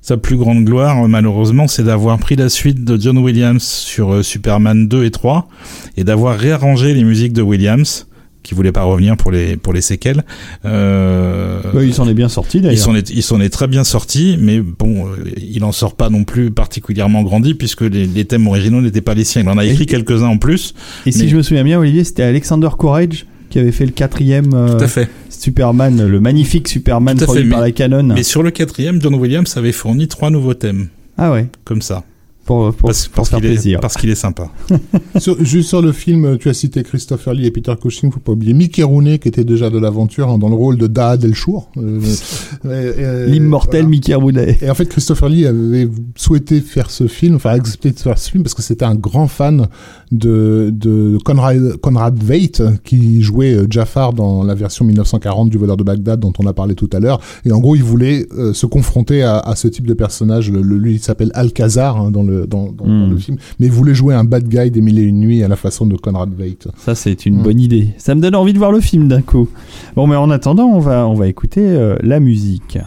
sa 0.00 0.16
plus 0.16 0.36
grande 0.36 0.64
gloire, 0.64 1.04
euh, 1.04 1.08
malheureusement, 1.08 1.68
c'est 1.68 1.84
d'avoir 1.84 2.18
pris 2.18 2.36
la 2.36 2.48
suite 2.48 2.84
de 2.84 3.00
John 3.00 3.18
Williams 3.18 3.62
sur 3.62 4.12
euh, 4.14 4.22
Superman 4.22 4.88
2 4.88 5.04
et 5.04 5.10
3 5.10 5.48
et 5.96 6.04
d'avoir 6.04 6.38
réarrangé 6.38 6.94
les 6.94 7.04
musiques 7.04 7.32
de 7.32 7.42
Williams 7.42 8.06
qui 8.44 8.54
voulait 8.54 8.72
pas 8.72 8.84
revenir 8.84 9.16
pour 9.18 9.30
les 9.30 9.56
pour 9.56 9.74
les 9.74 9.82
séquelles. 9.82 10.24
Euh, 10.64 11.60
Bah, 11.74 11.82
il 11.84 11.92
s'en 11.92 12.08
est 12.08 12.14
bien 12.14 12.28
sorti 12.28 12.58
il 12.58 12.62
d'ailleurs. 12.62 12.78
s'en 12.78 12.94
est, 12.94 13.10
il 13.10 13.22
s'en 13.22 13.40
est 13.40 13.48
très 13.50 13.66
bien 13.66 13.84
sorti, 13.84 14.36
mais 14.40 14.60
bon, 14.60 15.06
euh, 15.06 15.16
il 15.36 15.62
en 15.64 15.72
sort 15.72 15.96
pas 15.96 16.08
non 16.08 16.24
plus 16.24 16.50
particulièrement 16.50 17.22
grandi 17.22 17.54
puisque 17.54 17.82
les, 17.82 18.06
les 18.06 18.24
thèmes 18.24 18.46
originaux 18.46 18.80
n'étaient 18.80 19.00
pas 19.02 19.14
les 19.14 19.24
siens. 19.24 19.42
Il 19.42 19.48
en 19.48 19.58
a 19.58 19.64
écrit 19.64 19.86
quelques-uns 19.86 20.28
en 20.28 20.38
plus. 20.38 20.74
Et 21.04 21.12
si 21.12 21.28
je 21.28 21.36
me 21.36 21.42
souviens 21.42 21.64
bien, 21.64 21.78
Olivier, 21.78 22.04
c'était 22.04 22.22
Alexander 22.22 22.68
Courage 22.78 23.26
qui 23.48 23.58
avait 23.58 23.72
fait 23.72 23.86
le 23.86 23.92
quatrième 23.92 24.52
euh, 24.54 24.76
Tout 24.78 24.84
à 24.84 24.88
fait. 24.88 25.08
Superman, 25.30 26.06
le 26.06 26.20
magnifique 26.20 26.68
Superman 26.68 27.16
Tout 27.16 27.24
à 27.24 27.26
produit 27.26 27.44
fait, 27.44 27.50
par 27.50 27.60
mais- 27.60 27.66
la 27.66 27.72
Canon. 27.72 28.02
Mais 28.14 28.22
sur 28.22 28.42
le 28.42 28.50
quatrième, 28.50 29.00
John 29.00 29.14
Williams 29.14 29.56
avait 29.56 29.72
fourni 29.72 30.08
trois 30.08 30.30
nouveaux 30.30 30.54
thèmes, 30.54 30.88
Ah 31.16 31.32
ouais, 31.32 31.46
comme 31.64 31.80
ça, 31.82 32.04
pour, 32.44 32.72
pour, 32.74 32.88
parce, 32.88 33.06
pour 33.08 33.16
parce 33.16 33.28
faire 33.30 33.38
qu'il 33.40 33.46
est, 33.46 33.52
plaisir. 33.52 33.80
parce 33.80 33.96
qu'il 33.96 34.08
est 34.10 34.14
sympa. 34.14 34.50
Sur- 35.18 35.42
juste 35.44 35.68
sur 35.68 35.82
le 35.82 35.92
film, 35.92 36.38
tu 36.38 36.48
as 36.48 36.54
cité 36.54 36.82
Christopher 36.82 37.34
Lee 37.34 37.44
et 37.46 37.50
Peter 37.50 37.74
Cushing, 37.80 38.10
faut 38.10 38.20
pas 38.20 38.32
oublier 38.32 38.54
Mickey 38.54 38.82
Rooney 38.82 39.18
qui 39.18 39.28
était 39.28 39.44
déjà 39.44 39.68
de 39.68 39.78
l'aventure 39.78 40.28
hein, 40.30 40.38
dans 40.38 40.48
le 40.48 40.54
rôle 40.54 40.76
de 40.78 40.86
Daad 40.86 41.24
El 41.24 41.34
Shour. 41.34 41.70
Euh, 41.76 42.00
euh, 42.64 42.92
euh, 42.98 43.26
L'immortel 43.26 43.80
voilà. 43.82 43.88
Mickey 43.90 44.14
Rooney. 44.14 44.56
Et 44.62 44.70
en 44.70 44.74
fait, 44.74 44.86
Christopher 44.86 45.28
Lee 45.28 45.46
avait 45.46 45.88
souhaité 46.16 46.60
faire 46.62 46.90
ce 46.90 47.06
film, 47.06 47.36
enfin 47.36 47.50
accepté 47.50 47.90
de 47.90 47.98
faire 47.98 48.16
ce 48.18 48.30
film 48.30 48.42
parce 48.44 48.54
que 48.54 48.62
c'était 48.62 48.84
un 48.86 48.94
grand 48.94 49.28
fan 49.28 49.66
de, 50.12 50.70
de 50.72 51.18
Conrad, 51.24 51.76
Conrad 51.76 52.22
Veidt 52.22 52.62
qui 52.84 53.20
jouait 53.22 53.54
euh, 53.54 53.66
Jafar 53.68 54.12
dans 54.12 54.42
la 54.42 54.54
version 54.54 54.84
1940 54.84 55.50
du 55.50 55.58
voleur 55.58 55.76
de 55.76 55.82
Bagdad 55.84 56.20
dont 56.20 56.32
on 56.38 56.46
a 56.46 56.52
parlé 56.52 56.74
tout 56.74 56.88
à 56.92 57.00
l'heure. 57.00 57.20
Et 57.44 57.52
en 57.52 57.58
gros, 57.60 57.76
il 57.76 57.82
voulait 57.82 58.26
euh, 58.36 58.52
se 58.52 58.66
confronter 58.66 59.22
à, 59.22 59.38
à 59.38 59.54
ce 59.56 59.68
type 59.68 59.86
de 59.86 59.94
personnage. 59.94 60.50
Le, 60.50 60.62
le- 60.62 60.78
lui, 60.78 60.94
il 60.94 60.98
s'appelle 61.00 61.30
Alcazar 61.34 61.96
hein, 62.00 62.10
dans, 62.10 62.22
le, 62.22 62.46
dans, 62.46 62.70
dans, 62.72 62.86
dans 62.86 63.06
Hmm. 63.06 63.10
le 63.10 63.16
film. 63.18 63.36
Mais 63.60 63.66
il 63.66 63.72
voulait 63.72 63.94
jouer 63.94 64.14
un 64.14 64.24
bad 64.24 64.48
guy 64.48 64.70
des 64.70 64.80
mille 64.80 64.98
et 64.98 65.02
une 65.02 65.20
nuits 65.20 65.42
à 65.42 65.48
la 65.48 65.56
façon 65.56 65.86
de 65.86 65.96
Conrad 65.96 66.30
Veidt. 66.36 66.68
Ça, 66.78 66.94
c'est 66.94 67.26
une 67.26 67.38
Mm. 67.40 67.42
bonne 67.42 67.60
idée. 67.60 67.88
Ça 67.98 68.14
me 68.14 68.20
donne 68.20 68.34
envie 68.34 68.52
de 68.52 68.58
voir 68.58 68.72
le 68.72 68.80
film 68.80 69.08
d'un 69.08 69.20
coup. 69.22 69.48
Bon, 69.94 70.06
mais 70.06 70.16
en 70.16 70.30
attendant, 70.30 70.66
on 70.66 70.78
va, 70.80 71.06
on 71.06 71.14
va 71.14 71.26
écouter 71.28 71.60
euh, 71.64 71.96
la 72.02 72.18
musique. 72.20 72.78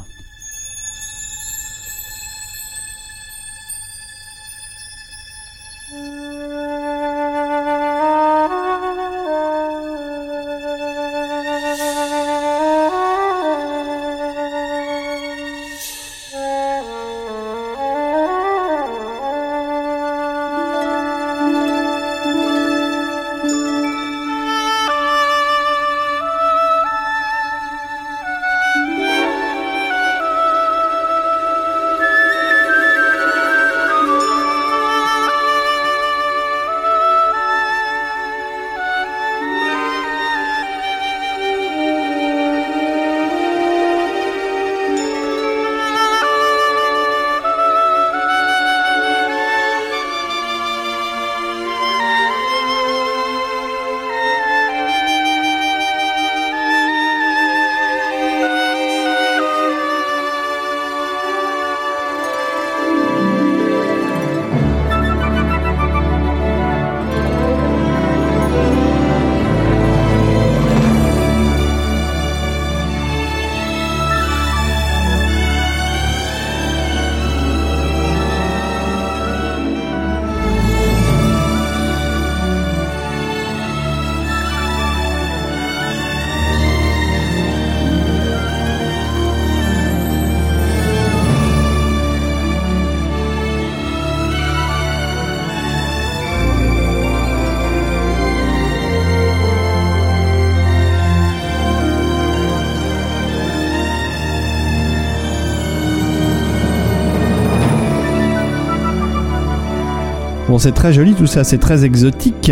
C'est 110.61 110.73
très 110.73 110.93
joli 110.93 111.13
tout 111.13 111.27
ça, 111.27 111.43
c'est 111.43 111.57
très 111.57 111.83
exotique. 111.85 112.51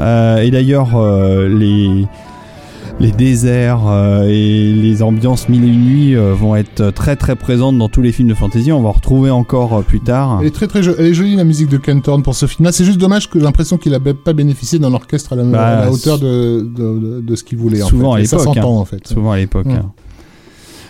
Euh, 0.00 0.38
et 0.38 0.50
d'ailleurs, 0.50 0.96
euh, 0.96 1.48
les, 1.48 2.06
les 2.98 3.12
déserts 3.12 3.82
euh, 3.88 4.24
et 4.26 4.72
les 4.72 5.02
ambiances 5.02 5.48
mille 5.48 5.64
et 5.64 5.68
une 5.68 5.84
nuits 5.84 6.14
vont 6.14 6.56
être 6.56 6.90
très 6.90 7.14
très 7.16 7.36
présentes 7.36 7.76
dans 7.78 7.88
tous 7.88 8.00
les 8.02 8.10
films 8.12 8.28
de 8.28 8.34
fantasy. 8.34 8.72
On 8.72 8.80
va 8.82 8.88
en 8.88 8.92
retrouver 8.92 9.30
encore 9.30 9.82
plus 9.84 10.00
tard. 10.00 10.38
Elle 10.40 10.46
est 10.48 10.50
très 10.50 10.66
très 10.66 10.82
jo- 10.82 10.94
elle 10.98 11.06
est 11.06 11.14
jolie 11.14 11.36
la 11.36 11.44
musique 11.44 11.68
de 11.68 11.76
Ken 11.76 12.00
Thorne 12.00 12.22
pour 12.22 12.34
ce 12.34 12.46
film-là. 12.46 12.72
C'est 12.72 12.84
juste 12.84 12.98
dommage 12.98 13.28
que 13.28 13.38
j'ai 13.38 13.44
l'impression 13.44 13.76
qu'il 13.76 13.94
a 13.94 13.98
be- 13.98 14.14
pas 14.14 14.32
bénéficié 14.32 14.78
d'un 14.78 14.92
orchestre 14.94 15.34
à 15.34 15.36
la, 15.36 15.44
Bah, 15.44 15.66
à 15.66 15.84
la 15.84 15.90
hauteur 15.92 16.18
de, 16.18 16.62
de, 16.62 16.98
de, 16.98 17.20
de 17.20 17.36
ce 17.36 17.44
qu'il 17.44 17.58
voulait. 17.58 17.82
en 17.82 17.86
souvent 17.86 18.12
fait. 18.14 18.18
à 18.20 18.22
l'époque, 18.22 18.40
s'entend 18.40 18.76
hein. 18.78 18.80
en 18.80 18.84
fait. 18.86 19.06
souvent 19.06 19.32
à 19.32 19.36
l'époque. 19.36 19.66
Hein. 19.68 19.90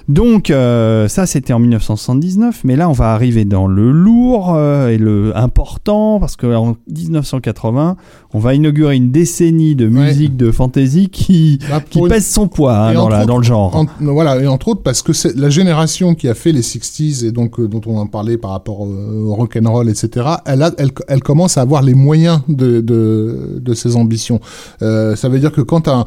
Donc 0.08 0.50
euh, 0.50 1.08
ça 1.08 1.26
c'était 1.26 1.52
en 1.52 1.58
1979, 1.58 2.62
mais 2.64 2.76
là 2.76 2.88
on 2.88 2.92
va 2.92 3.12
arriver 3.12 3.44
dans 3.44 3.66
le 3.66 3.90
lourd 3.92 4.52
euh, 4.54 4.88
et 4.88 4.98
le 4.98 5.36
important 5.36 6.18
parce 6.20 6.36
qu'en 6.36 6.76
1980 6.88 7.96
on 8.34 8.38
va 8.38 8.54
inaugurer 8.54 8.96
une 8.96 9.10
décennie 9.12 9.74
de 9.74 9.84
Ouais. 9.84 9.90
musique 10.08 10.36
de 10.36 10.50
fantasy 10.50 11.08
qui, 11.10 11.58
Bah, 11.70 11.80
qui 11.88 11.98
une- 11.98 12.08
pèse 12.08 12.26
son 12.26 12.48
poids 12.48 12.74
hein, 12.76 12.94
dans, 12.94 13.08
la, 13.08 13.18
autres- 13.18 13.26
dans 13.26 13.36
le 13.38 13.42
genre. 13.44 13.76
En- 13.76 13.86
voilà, 14.00 14.40
et 14.40 14.46
entre 14.46 14.68
autres 14.68 14.82
parce 14.82 15.02
que 15.02 15.12
c'est 15.12 15.36
la 15.36 15.50
génération 15.50 16.14
qui 16.14 16.28
a 16.28 16.34
fait 16.34 16.50
les 16.52 16.62
60s 16.62 17.24
et 17.26 17.30
donc 17.32 17.60
euh, 17.60 17.68
dont 17.68 17.82
on 17.86 17.98
en 17.98 18.06
parlait 18.06 18.38
par 18.38 18.52
rapport 18.52 18.86
euh, 18.86 19.24
au 19.26 19.34
rock 19.34 19.58
and 19.62 19.70
roll, 19.70 19.88
etc. 19.88 20.26
Elle, 20.46 20.62
a, 20.62 20.70
elle, 20.78 20.90
elle 21.08 21.22
commence 21.22 21.58
à 21.58 21.60
avoir 21.62 21.82
les 21.82 21.94
moyens 21.94 22.40
de, 22.48 22.80
de, 22.80 23.58
de 23.60 23.74
ses 23.74 23.96
ambitions. 23.96 24.40
Euh, 24.80 25.14
ça 25.14 25.28
veut 25.28 25.38
dire 25.38 25.52
que 25.52 25.60
quand 25.60 25.86
un 25.88 26.04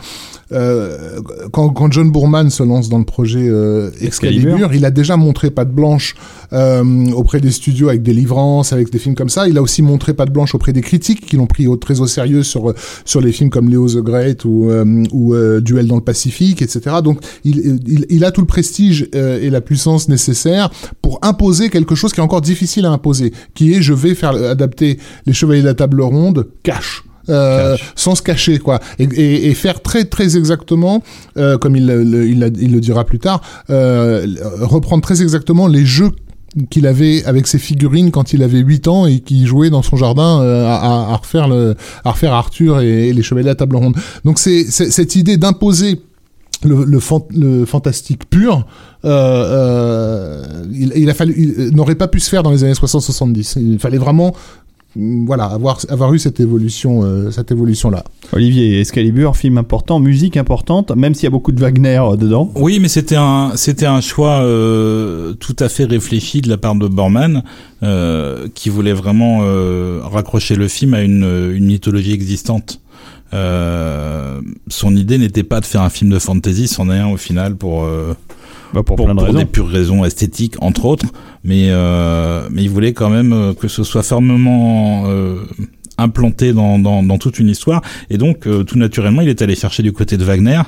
euh, 0.51 1.19
quand, 1.51 1.69
quand 1.69 1.91
John 1.91 2.11
Boorman 2.11 2.49
se 2.49 2.63
lance 2.63 2.89
dans 2.89 2.99
le 2.99 3.05
projet 3.05 3.47
euh, 3.47 3.89
Excalibur, 4.01 4.73
il 4.73 4.85
a 4.85 4.91
déjà 4.91 5.17
montré 5.17 5.49
patte 5.49 5.71
blanche 5.71 6.15
euh, 6.53 7.11
auprès 7.11 7.39
des 7.39 7.51
studios 7.51 7.89
avec 7.89 8.03
Délivrance, 8.03 8.73
avec 8.73 8.91
des 8.91 8.99
films 8.99 9.15
comme 9.15 9.29
ça. 9.29 9.47
Il 9.47 9.57
a 9.57 9.61
aussi 9.61 9.81
montré 9.81 10.13
patte 10.13 10.31
blanche 10.31 10.55
auprès 10.55 10.73
des 10.73 10.81
critiques 10.81 11.25
qui 11.25 11.37
l'ont 11.37 11.47
pris 11.47 11.67
au, 11.67 11.75
très 11.77 12.01
au 12.01 12.07
sérieux 12.07 12.43
sur 12.43 12.73
sur 13.05 13.21
les 13.21 13.31
films 13.31 13.49
comme 13.49 13.69
Leo 13.69 13.87
the 13.87 13.97
Great 13.97 14.45
ou 14.45 14.69
euh, 14.69 15.03
ou 15.11 15.33
euh, 15.33 15.61
Duel 15.61 15.87
dans 15.87 15.95
le 15.95 16.01
Pacifique, 16.01 16.61
etc. 16.61 16.97
Donc 17.03 17.19
il 17.43 17.79
il, 17.87 18.05
il 18.09 18.25
a 18.25 18.31
tout 18.31 18.41
le 18.41 18.47
prestige 18.47 19.07
euh, 19.15 19.41
et 19.41 19.49
la 19.49 19.61
puissance 19.61 20.09
nécessaire 20.09 20.69
pour 21.01 21.19
imposer 21.21 21.69
quelque 21.69 21.95
chose 21.95 22.13
qui 22.13 22.19
est 22.19 22.23
encore 22.23 22.41
difficile 22.41 22.85
à 22.85 22.91
imposer, 22.91 23.33
qui 23.53 23.73
est 23.73 23.81
je 23.81 23.93
vais 23.93 24.15
faire 24.15 24.31
adapter 24.31 24.99
les 25.25 25.33
Chevaliers 25.33 25.61
de 25.61 25.67
la 25.67 25.73
Table 25.73 26.01
Ronde 26.01 26.47
cash. 26.63 27.03
Euh, 27.29 27.75
sans 27.95 28.13
se 28.15 28.21
cacher 28.21 28.59
quoi. 28.59 28.79
Et, 28.99 29.03
et, 29.05 29.47
et 29.49 29.53
faire 29.55 29.81
très 29.81 30.05
très 30.05 30.37
exactement 30.37 31.01
euh, 31.37 31.57
comme 31.57 31.75
il, 31.75 31.87
le- 31.87 32.27
il, 32.27 32.51
il 32.61 32.71
le 32.71 32.79
dira 32.79 33.03
plus 33.03 33.17
tard 33.19 33.41
euh, 33.71 34.27
reprendre 34.61 35.01
très 35.01 35.21
exactement 35.23 35.65
les 35.67 35.85
jeux 35.85 36.11
qu'il 36.69 36.85
avait 36.87 37.25
avec 37.25 37.47
ses 37.47 37.57
figurines 37.57 38.11
quand 38.11 38.31
il 38.31 38.43
avait 38.43 38.59
8 38.59 38.87
ans 38.87 39.07
et 39.07 39.19
qui 39.19 39.45
jouait 39.47 39.69
dans 39.71 39.81
son 39.81 39.97
jardin 39.97 40.39
euh, 40.41 40.65
à, 40.67 41.11
à- 41.13 41.15
refaire 41.17 41.47
le 41.47 41.75
à 42.03 42.11
refaire 42.11 42.33
Arthur 42.33 42.79
et, 42.81 43.09
et 43.09 43.13
les 43.13 43.23
chevaliers 43.23 43.49
à 43.49 43.55
table 43.55 43.75
ronde. 43.75 43.95
Donc 44.23 44.37
c'est 44.39 44.63
cette 44.69 45.15
idée 45.15 45.37
d'imposer 45.37 46.01
le, 46.63 46.83
le, 46.85 46.99
fan- 46.99 47.21
le 47.35 47.65
fantastique 47.65 48.29
pur, 48.29 48.65
euh, 49.03 49.09
euh, 49.09 50.43
il, 50.73 50.93
il 50.95 51.09
a 51.09 51.13
fallu, 51.13 51.33
il 51.69 51.75
n'aurait 51.75 51.95
pas 51.95 52.07
pu 52.07 52.19
se 52.19 52.29
faire 52.29 52.43
dans 52.43 52.51
les 52.51 52.63
années 52.63 52.73
60-70. 52.73 53.57
Il 53.59 53.77
fallait 53.79 53.97
vraiment 53.97 54.33
voilà, 54.95 55.45
avoir 55.45 55.79
avoir 55.89 56.13
eu 56.13 56.19
cette 56.19 56.39
évolution, 56.39 57.03
euh, 57.03 57.31
cette 57.31 57.51
évolution 57.51 57.89
là. 57.89 58.03
Olivier, 58.31 58.79
Excalibur, 58.79 59.35
film 59.35 59.57
important, 59.57 59.99
musique 59.99 60.37
importante, 60.37 60.95
même 60.95 61.13
s'il 61.13 61.25
y 61.25 61.27
a 61.27 61.31
beaucoup 61.31 61.51
de 61.51 61.59
Wagner 61.59 62.01
euh, 62.01 62.15
dedans. 62.15 62.51
Oui, 62.55 62.79
mais 62.79 62.87
c'était 62.87 63.17
un 63.17 63.51
c'était 63.55 63.85
un 63.85 64.01
choix 64.01 64.41
euh, 64.41 65.33
tout 65.33 65.55
à 65.59 65.69
fait 65.69 65.85
réfléchi 65.85 66.41
de 66.41 66.49
la 66.49 66.57
part 66.57 66.75
de 66.75 66.87
Borman, 66.87 67.43
euh, 67.83 68.47
qui 68.55 68.69
voulait 68.69 68.93
vraiment 68.93 69.39
euh, 69.41 69.99
raccrocher 70.03 70.55
le 70.55 70.67
film 70.67 70.93
à 70.93 71.01
une, 71.01 71.51
une 71.53 71.65
mythologie 71.65 72.13
existante. 72.13 72.79
Euh, 73.33 74.39
son 74.69 74.95
idée 74.95 75.17
n'était 75.17 75.43
pas 75.43 75.59
de 75.59 75.65
faire 75.65 75.81
un 75.81 75.89
film 75.89 76.11
de 76.11 76.19
fantasy, 76.19 76.67
c'en 76.67 76.89
est 76.89 76.99
un 76.99 77.07
au 77.07 77.17
final 77.17 77.55
pour 77.55 77.83
euh, 77.83 78.13
Bah, 78.75 78.83
pour, 78.83 78.97
pour, 78.97 79.05
plein 79.05 79.15
de 79.15 79.19
pour 79.19 79.27
raisons. 79.27 79.39
des 79.39 79.45
pures 79.45 79.69
raisons 79.69 80.03
esthétiques 80.03 80.55
entre 80.59 80.83
autres, 80.83 81.05
mais 81.45 81.67
euh, 81.69 82.49
mais 82.51 82.61
il 82.61 82.69
voulait 82.69 82.91
quand 82.91 83.09
même 83.09 83.31
euh, 83.31 83.53
que 83.53 83.69
ce 83.69 83.85
soit 83.85 84.03
fermement 84.03 85.03
euh, 85.05 85.37
implanté 85.97 86.51
dans, 86.51 86.77
dans 86.77 87.01
dans 87.01 87.17
toute 87.17 87.39
une 87.39 87.47
histoire, 87.47 87.81
et 88.09 88.17
donc 88.17 88.47
euh, 88.47 88.63
tout 88.65 88.77
naturellement 88.77 89.21
il 89.21 89.29
est 89.29 89.41
allé 89.41 89.55
chercher 89.55 89.81
du 89.81 89.93
côté 89.93 90.17
de 90.17 90.25
Wagner. 90.25 90.61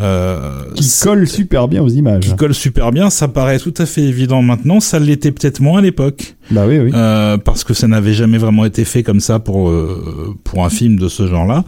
Euh, 0.00 0.62
Qui 0.74 0.88
colle 1.02 1.28
super 1.28 1.68
bien 1.68 1.82
aux 1.82 1.88
images. 1.88 2.24
qui 2.24 2.34
colle 2.36 2.54
super 2.54 2.90
bien, 2.90 3.10
ça 3.10 3.28
paraît 3.28 3.58
tout 3.58 3.74
à 3.78 3.86
fait 3.86 4.02
évident 4.02 4.40
maintenant, 4.42 4.80
ça 4.80 4.98
l'était 4.98 5.30
peut-être 5.30 5.60
moins 5.60 5.78
à 5.80 5.82
l'époque, 5.82 6.36
Bah 6.50 6.64
oui, 6.66 6.78
oui. 6.78 6.90
euh, 6.94 7.36
parce 7.36 7.64
que 7.64 7.74
ça 7.74 7.86
n'avait 7.86 8.14
jamais 8.14 8.38
vraiment 8.38 8.64
été 8.64 8.84
fait 8.84 9.02
comme 9.02 9.20
ça 9.20 9.38
pour 9.40 9.68
euh, 9.68 10.34
pour 10.44 10.64
un 10.64 10.70
film 10.70 10.98
de 10.98 11.08
ce 11.08 11.26
genre-là. 11.26 11.64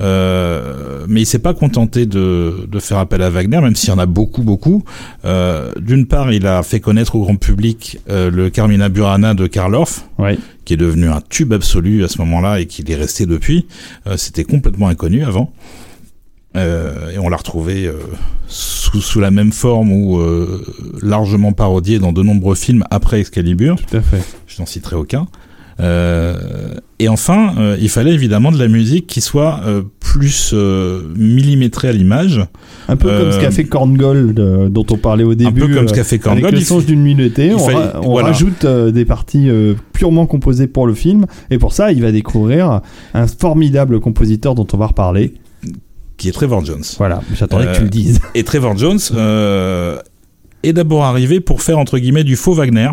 Euh, 0.00 1.04
mais 1.08 1.22
il 1.22 1.26
s'est 1.26 1.38
pas 1.38 1.54
contenté 1.54 2.06
de 2.06 2.66
de 2.70 2.78
faire 2.80 2.98
appel 2.98 3.22
à 3.22 3.30
Wagner, 3.30 3.60
même 3.60 3.76
s'il 3.76 3.90
y 3.90 3.92
en 3.92 3.98
a 3.98 4.06
beaucoup 4.06 4.42
beaucoup. 4.42 4.82
Euh, 5.24 5.70
D'une 5.80 6.06
part, 6.06 6.32
il 6.32 6.46
a 6.46 6.62
fait 6.62 6.80
connaître 6.80 7.14
au 7.16 7.20
grand 7.22 7.36
public 7.36 7.98
euh, 8.10 8.30
le 8.30 8.50
Carmina 8.50 8.88
Burana 8.88 9.34
de 9.34 9.46
Karl 9.46 9.74
Orff, 9.74 10.06
Ouais. 10.18 10.38
qui 10.64 10.74
est 10.74 10.76
devenu 10.78 11.08
un 11.08 11.20
tube 11.28 11.52
absolu 11.52 12.04
à 12.04 12.08
ce 12.08 12.18
moment-là 12.18 12.60
et 12.60 12.66
qui 12.66 12.82
est 12.90 12.94
resté 12.96 13.26
depuis. 13.26 13.66
Euh, 14.06 14.16
C'était 14.16 14.44
complètement 14.44 14.88
inconnu 14.88 15.24
avant. 15.24 15.52
Euh, 16.56 17.10
et 17.14 17.18
on 17.18 17.28
l'a 17.28 17.36
retrouvé 17.36 17.86
euh, 17.86 17.92
sous, 18.48 19.00
sous 19.00 19.20
la 19.20 19.30
même 19.30 19.52
forme 19.52 19.92
ou 19.92 20.18
euh, 20.18 20.64
largement 21.02 21.52
parodié 21.52 21.98
dans 21.98 22.12
de 22.12 22.22
nombreux 22.22 22.54
films 22.54 22.84
après 22.90 23.20
Excalibur. 23.20 23.76
Tout 23.76 23.96
à 23.96 24.00
fait. 24.00 24.22
Je 24.46 24.60
n'en 24.60 24.66
citerai 24.66 24.96
aucun. 24.96 25.26
Et 26.98 27.08
enfin, 27.08 27.52
il 27.78 27.90
fallait 27.90 28.14
évidemment 28.14 28.50
de 28.50 28.58
la 28.58 28.68
musique 28.68 29.06
qui 29.06 29.20
soit 29.20 29.60
plus 30.00 30.54
millimétrée 31.14 31.88
à 31.88 31.92
l'image. 31.92 32.40
Un 32.88 32.96
peu 32.96 33.08
comme 33.08 33.32
ce 33.32 33.40
qu'a 33.40 33.50
fait 33.50 33.64
Korngold, 33.64 34.34
dont 34.72 34.86
on 34.90 34.96
parlait 34.96 35.24
au 35.24 35.34
début. 35.34 35.60
peu 35.60 35.74
comme 35.74 35.88
ce 35.88 35.92
qu'a 35.92 36.04
fait 36.04 36.18
Korngold, 36.18 36.54
Avec 36.54 36.58
le 36.70 36.76
f- 36.76 36.84
d'une 36.86 37.02
minutée, 37.02 37.52
on, 37.54 37.58
fallait- 37.58 37.76
ra- 37.76 38.00
on 38.02 38.10
voilà. 38.12 38.28
rajoute 38.28 38.64
des 38.64 39.04
parties 39.04 39.50
purement 39.92 40.24
composées 40.24 40.66
pour 40.66 40.86
le 40.86 40.94
film. 40.94 41.26
Et 41.50 41.58
pour 41.58 41.74
ça, 41.74 41.92
il 41.92 42.00
va 42.00 42.10
découvrir 42.10 42.80
un 43.12 43.26
formidable 43.26 44.00
compositeur 44.00 44.54
dont 44.54 44.66
on 44.72 44.76
va 44.78 44.86
reparler. 44.86 45.34
Qui 46.16 46.28
est 46.28 46.32
Trevor 46.32 46.64
Jones. 46.64 46.84
Voilà, 46.98 47.20
j'attendais 47.34 47.66
Euh, 47.66 47.72
que 47.72 47.76
tu 47.78 47.82
le 47.84 47.90
dises. 47.90 48.20
Et 48.34 48.42
Trevor 48.44 48.76
Jones 48.76 48.98
euh, 49.14 49.98
est 50.62 50.72
d'abord 50.72 51.04
arrivé 51.04 51.40
pour 51.40 51.62
faire 51.62 51.78
entre 51.78 51.98
guillemets 51.98 52.24
du 52.24 52.36
faux 52.36 52.54
Wagner. 52.54 52.90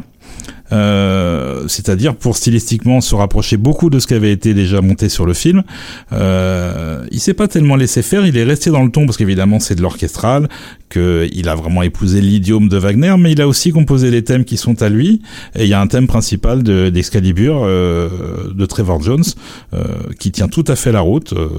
Euh, 0.72 1.68
c'est-à-dire 1.68 2.16
pour 2.16 2.38
stylistiquement 2.38 3.02
se 3.02 3.14
rapprocher 3.16 3.58
beaucoup 3.58 3.90
de 3.90 4.00
ce 4.00 4.08
qui 4.08 4.14
avait 4.14 4.32
été 4.32 4.54
déjà 4.54 4.82
monté 4.82 5.10
sur 5.10 5.26
le 5.26 5.34
film. 5.34 5.64
Euh, 6.12 7.06
il 7.12 7.20
s'est 7.20 7.34
pas 7.34 7.48
tellement 7.48 7.76
laissé 7.76 8.02
faire, 8.02 8.26
il 8.26 8.38
est 8.38 8.44
resté 8.44 8.70
dans 8.70 8.84
le 8.84 8.90
ton 8.90 9.06
parce 9.06 9.18
qu'évidemment 9.18 9.60
c'est 9.60 9.76
de 9.76 9.82
l'orchestral, 9.82 10.48
qu'il 10.90 11.50
a 11.50 11.56
vraiment 11.56 11.84
épousé 11.84 12.22
l'idiome 12.22 12.70
de 12.70 12.78
Wagner, 12.78 13.16
mais 13.20 13.32
il 13.34 13.42
a 13.42 13.48
aussi 13.48 13.72
composé 13.72 14.10
les 14.10 14.24
thèmes 14.24 14.46
qui 14.46 14.58
sont 14.58 14.82
à 14.82 14.90
lui. 14.90 15.22
Et 15.56 15.64
il 15.64 15.70
y 15.70 15.74
a 15.74 15.82
un 15.82 15.88
thème 15.88 16.08
principal 16.08 16.64
de- 16.64 16.90
d'Excalibur 16.90 17.62
euh, 17.64 18.10
de 18.54 18.66
Trevor 18.66 19.02
Jones 19.02 19.24
euh, 19.74 19.84
qui 20.20 20.32
tient 20.32 20.48
tout 20.48 20.66
à 20.68 20.76
fait 20.76 20.92
la 20.92 21.02
route 21.02 21.34
euh, 21.34 21.50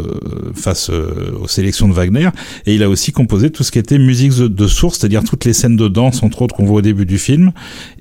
face 0.54 0.90
aux 0.90 1.48
sélections 1.48 1.88
de 1.88 1.92
Wagner. 1.94 2.30
Et 2.66 2.74
il 2.74 2.82
a 2.82 2.88
aussi 2.88 3.12
composé 3.12 3.50
tout 3.50 3.62
ce 3.64 3.70
qui 3.72 3.78
était 3.78 3.98
musique 3.98 4.36
de, 4.36 4.48
de 4.48 4.66
source, 4.66 4.98
c'est-à-dire 4.98 5.24
toutes 5.24 5.44
les 5.44 5.52
scènes 5.52 5.76
de 5.76 5.88
danse 5.88 6.22
entre 6.22 6.42
autres 6.42 6.54
qu'on 6.54 6.64
voit 6.64 6.78
au 6.78 6.82
début 6.82 7.06
du 7.06 7.18
film, 7.18 7.52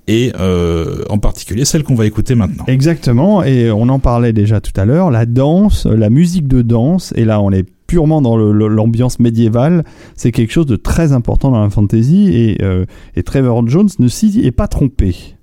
et 0.07 0.34
euh, 0.39 0.93
en 1.10 1.18
particulier 1.18 1.65
celle 1.65 1.84
qu'on 1.84 1.95
va 1.95 2.06
écouter 2.06 2.36
maintenant. 2.36 2.65
Exactement, 2.68 3.44
et 3.44 3.72
on 3.72 3.90
en 3.90 3.99
parlait 3.99 4.34
déjà 4.34 4.61
tout 4.61 4.72
à 4.80 4.86
l'heure, 4.86 5.11
la 5.11 5.26
danse, 5.26 5.86
la 5.86 6.10
musique 6.10 6.48
de 6.48 6.61
danse, 6.61 7.14
et 7.15 7.26
là 7.26 7.41
on 7.41 7.52
est 7.52 7.65
purement 7.88 8.22
dans 8.22 8.38
l'ambiance 8.38 9.20
médiévale, 9.20 9.84
c'est 10.15 10.32
quelque 10.32 10.52
chose 10.52 10.65
de 10.65 10.76
très 10.76 11.11
important 11.11 11.52
dans 11.52 11.61
la 11.61 11.70
fantasy, 11.70 12.30
et, 12.34 12.64
euh, 12.64 12.86
et 13.15 13.24
Trevor 13.24 13.68
Jones 13.68 13.90
ne 13.99 14.07
s'y 14.07 14.41
est 14.44 14.52
pas 14.52 14.68
trompé. 14.68 15.36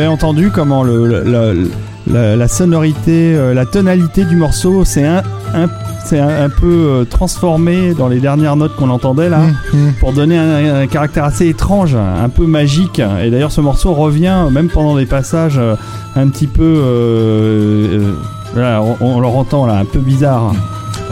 Avez 0.00 0.08
entendu 0.08 0.50
comment 0.50 0.82
le, 0.82 1.06
le- 1.06 1.22
le- 1.24 1.70
la, 2.10 2.34
la 2.34 2.48
sonorité, 2.48 3.34
euh, 3.36 3.54
la 3.54 3.66
tonalité 3.66 4.24
du 4.24 4.34
morceau 4.34 4.84
s'est 4.84 5.04
un, 5.06 5.22
un, 5.54 5.68
c'est 6.06 6.18
un, 6.18 6.44
un 6.44 6.48
peu 6.48 6.66
euh, 6.88 7.04
transformé 7.04 7.92
dans 7.94 8.08
les 8.08 8.18
dernières 8.20 8.56
notes 8.56 8.74
qu'on 8.76 8.88
entendait 8.90 9.28
là. 9.28 9.42
Hum, 9.74 9.92
pour 10.00 10.12
donner 10.12 10.38
un, 10.38 10.80
un 10.80 10.86
caractère 10.86 11.24
assez 11.24 11.46
étrange, 11.46 11.94
un 11.94 12.28
peu 12.30 12.46
magique. 12.46 13.00
Et 13.22 13.30
d'ailleurs, 13.30 13.52
ce 13.52 13.60
morceau 13.60 13.92
revient 13.92 14.46
même 14.50 14.68
pendant 14.68 14.96
des 14.96 15.06
passages 15.06 15.58
euh, 15.58 15.76
un 16.16 16.28
petit 16.28 16.46
peu. 16.46 16.62
euh, 16.64 17.98
euh, 17.98 18.12
voilà, 18.54 18.82
on, 18.82 18.96
on 19.00 19.20
le 19.20 19.26
entend 19.28 19.66
là, 19.66 19.76
un 19.78 19.84
peu 19.84 19.98
bizarre. 20.00 20.52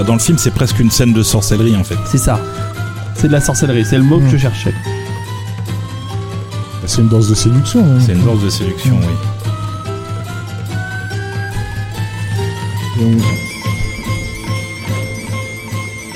Dans 0.06 0.15
le 0.15 0.19
film, 0.20 0.39
c'est 0.39 0.55
presque 0.55 0.81
une 0.81 0.90
scène 0.90 1.12
de 1.12 1.23
sorcellerie 1.23 1.77
en 1.77 1.85
fait. 1.85 1.98
C'est 2.06 2.19
ça. 2.19 2.40
C'est 3.15 3.28
de 3.28 3.32
la 3.32 3.40
sorcellerie, 3.40 3.85
c'est 3.85 3.98
le 3.98 4.05
mot 4.05 4.19
que 4.19 4.28
je 4.28 4.36
cherchais. 4.39 4.73
C'est 6.89 7.02
une 7.02 7.09
danse 7.09 7.28
de 7.28 7.35
séduction. 7.35 7.81
hein. 7.81 8.01
C'est 8.01 8.12
une 8.15 8.24
danse 8.24 8.43
de 8.43 8.48
séduction, 8.51 8.97
oui. 8.98 9.15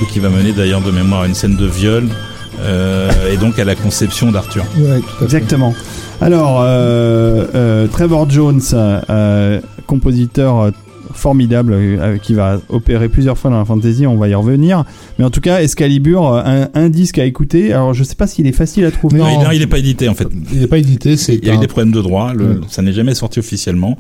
Donc, 0.01 0.09
Qui 0.11 0.19
va 0.21 0.29
mener 0.29 0.53
d'ailleurs 0.53 0.81
de 0.83 0.91
mémoire 0.91 1.23
à 1.23 1.27
une 1.27 1.35
scène 1.35 1.57
de 1.57 1.65
viol 1.67 2.07
euh, 2.61 3.11
et 3.33 3.37
donc 3.39 3.59
à 3.59 3.65
la 3.65 3.75
conception 3.75 4.31
d'Arthur. 4.31 4.65
ouais, 4.77 5.01
tout 5.01 5.07
à 5.07 5.19
fait. 5.21 5.25
Exactement. 5.25 5.75
Alors, 6.21 6.61
euh, 6.61 7.47
euh, 7.55 7.87
Trevor 7.87 8.29
Jones, 8.29 8.61
euh, 8.75 9.61
compositeur 9.87 10.61
euh, 10.61 10.71
formidable 11.15 11.73
euh, 11.75 12.19
qui 12.19 12.35
va 12.35 12.61
opérer 12.69 13.09
plusieurs 13.09 13.39
fois 13.39 13.51
dans 13.51 13.59
la 13.59 13.65
fantasy, 13.65 14.07
on 14.07 14.17
va 14.17 14.29
y 14.29 14.35
revenir. 14.35 14.85
Mais 15.19 15.25
en 15.25 15.31
tout 15.31 15.41
cas, 15.41 15.61
Excalibur, 15.63 16.27
euh, 16.33 16.43
un, 16.45 16.69
un 16.75 16.89
disque 16.89 17.19
à 17.19 17.25
écouter. 17.25 17.73
Alors, 17.73 17.95
je 17.95 18.05
sais 18.05 18.15
pas 18.15 18.27
s'il 18.27 18.47
est 18.47 18.53
facile 18.53 18.85
à 18.85 18.91
trouver. 18.91 19.19
Non. 19.19 19.43
Non, 19.45 19.51
il 19.53 19.59
n'est 19.61 19.67
pas 19.67 19.79
édité 19.79 20.09
en 20.09 20.15
fait. 20.15 20.29
Il 20.53 20.61
n'est 20.61 20.67
pas 20.67 20.79
édité, 20.79 21.17
c'est 21.17 21.35
Il 21.35 21.45
y 21.47 21.51
a 21.51 21.55
eu 21.55 21.59
des 21.59 21.67
problèmes 21.69 21.93
de 21.93 22.01
droit, 22.03 22.33
le- 22.35 22.47
Ouais. 22.47 22.57
ça 22.69 22.83
n'est 22.83 22.93
jamais 22.93 23.15
sorti 23.15 23.39
officiellement. 23.39 23.99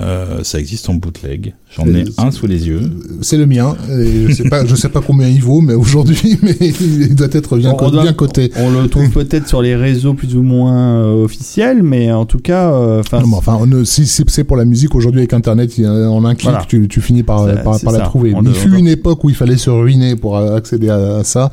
Euh, 0.00 0.42
ça 0.42 0.58
existe 0.58 0.88
en 0.88 0.94
bootleg. 0.94 1.54
J'en 1.76 1.86
ai 1.88 2.04
un 2.18 2.30
sous 2.30 2.46
les 2.46 2.68
yeux. 2.68 2.82
c'est 3.20 3.36
le 3.36 3.46
mien. 3.46 3.74
Et 3.90 4.28
je 4.28 4.34
sais 4.34 4.48
pas, 4.48 4.64
je 4.64 4.74
sais 4.76 4.88
pas 4.88 5.00
combien 5.00 5.28
il 5.28 5.40
vaut, 5.42 5.60
mais 5.60 5.74
aujourd'hui, 5.74 6.38
mais 6.42 6.56
il 6.60 7.14
doit 7.14 7.28
être 7.32 7.56
bien, 7.56 7.72
On 7.72 7.76
co- 7.76 7.90
doit- 7.90 8.02
bien 8.02 8.12
coté. 8.12 8.50
On 8.56 8.70
le 8.70 8.88
trouve 8.88 9.10
peut-être 9.10 9.48
sur 9.48 9.60
les 9.62 9.74
réseaux 9.74 10.14
plus 10.14 10.36
ou 10.36 10.42
moins 10.42 11.02
euh, 11.02 11.24
officiels, 11.24 11.82
mais 11.82 12.12
en 12.12 12.26
tout 12.26 12.38
cas, 12.38 12.70
euh, 12.72 13.00
enfin, 13.00 13.20
Non, 13.20 13.26
mais 13.28 13.36
enfin, 13.36 13.58
si 13.84 14.06
si 14.06 14.22
c'est 14.28 14.44
pour 14.44 14.56
la 14.56 14.64
musique 14.64 14.94
aujourd'hui 14.94 15.20
avec 15.20 15.32
Internet, 15.32 15.72
en 15.84 16.24
un 16.24 16.34
clic, 16.34 16.50
Voilà. 16.50 16.64
tu, 16.68 16.86
tu 16.88 17.00
finis 17.00 17.22
par, 17.22 17.46
par, 17.62 17.78
la 17.92 18.00
trouver. 18.00 18.32
On 18.34 18.42
il 18.42 18.54
fut 18.54 18.70
on 18.72 18.76
une 18.78 18.88
époque 18.88 19.24
où 19.24 19.30
il 19.30 19.36
fallait 19.36 19.56
se 19.56 19.70
ruiner 19.70 20.14
pour 20.16 20.36
euh, 20.36 20.56
accéder 20.56 20.88
à, 20.88 21.16
à 21.16 21.24
ça, 21.24 21.50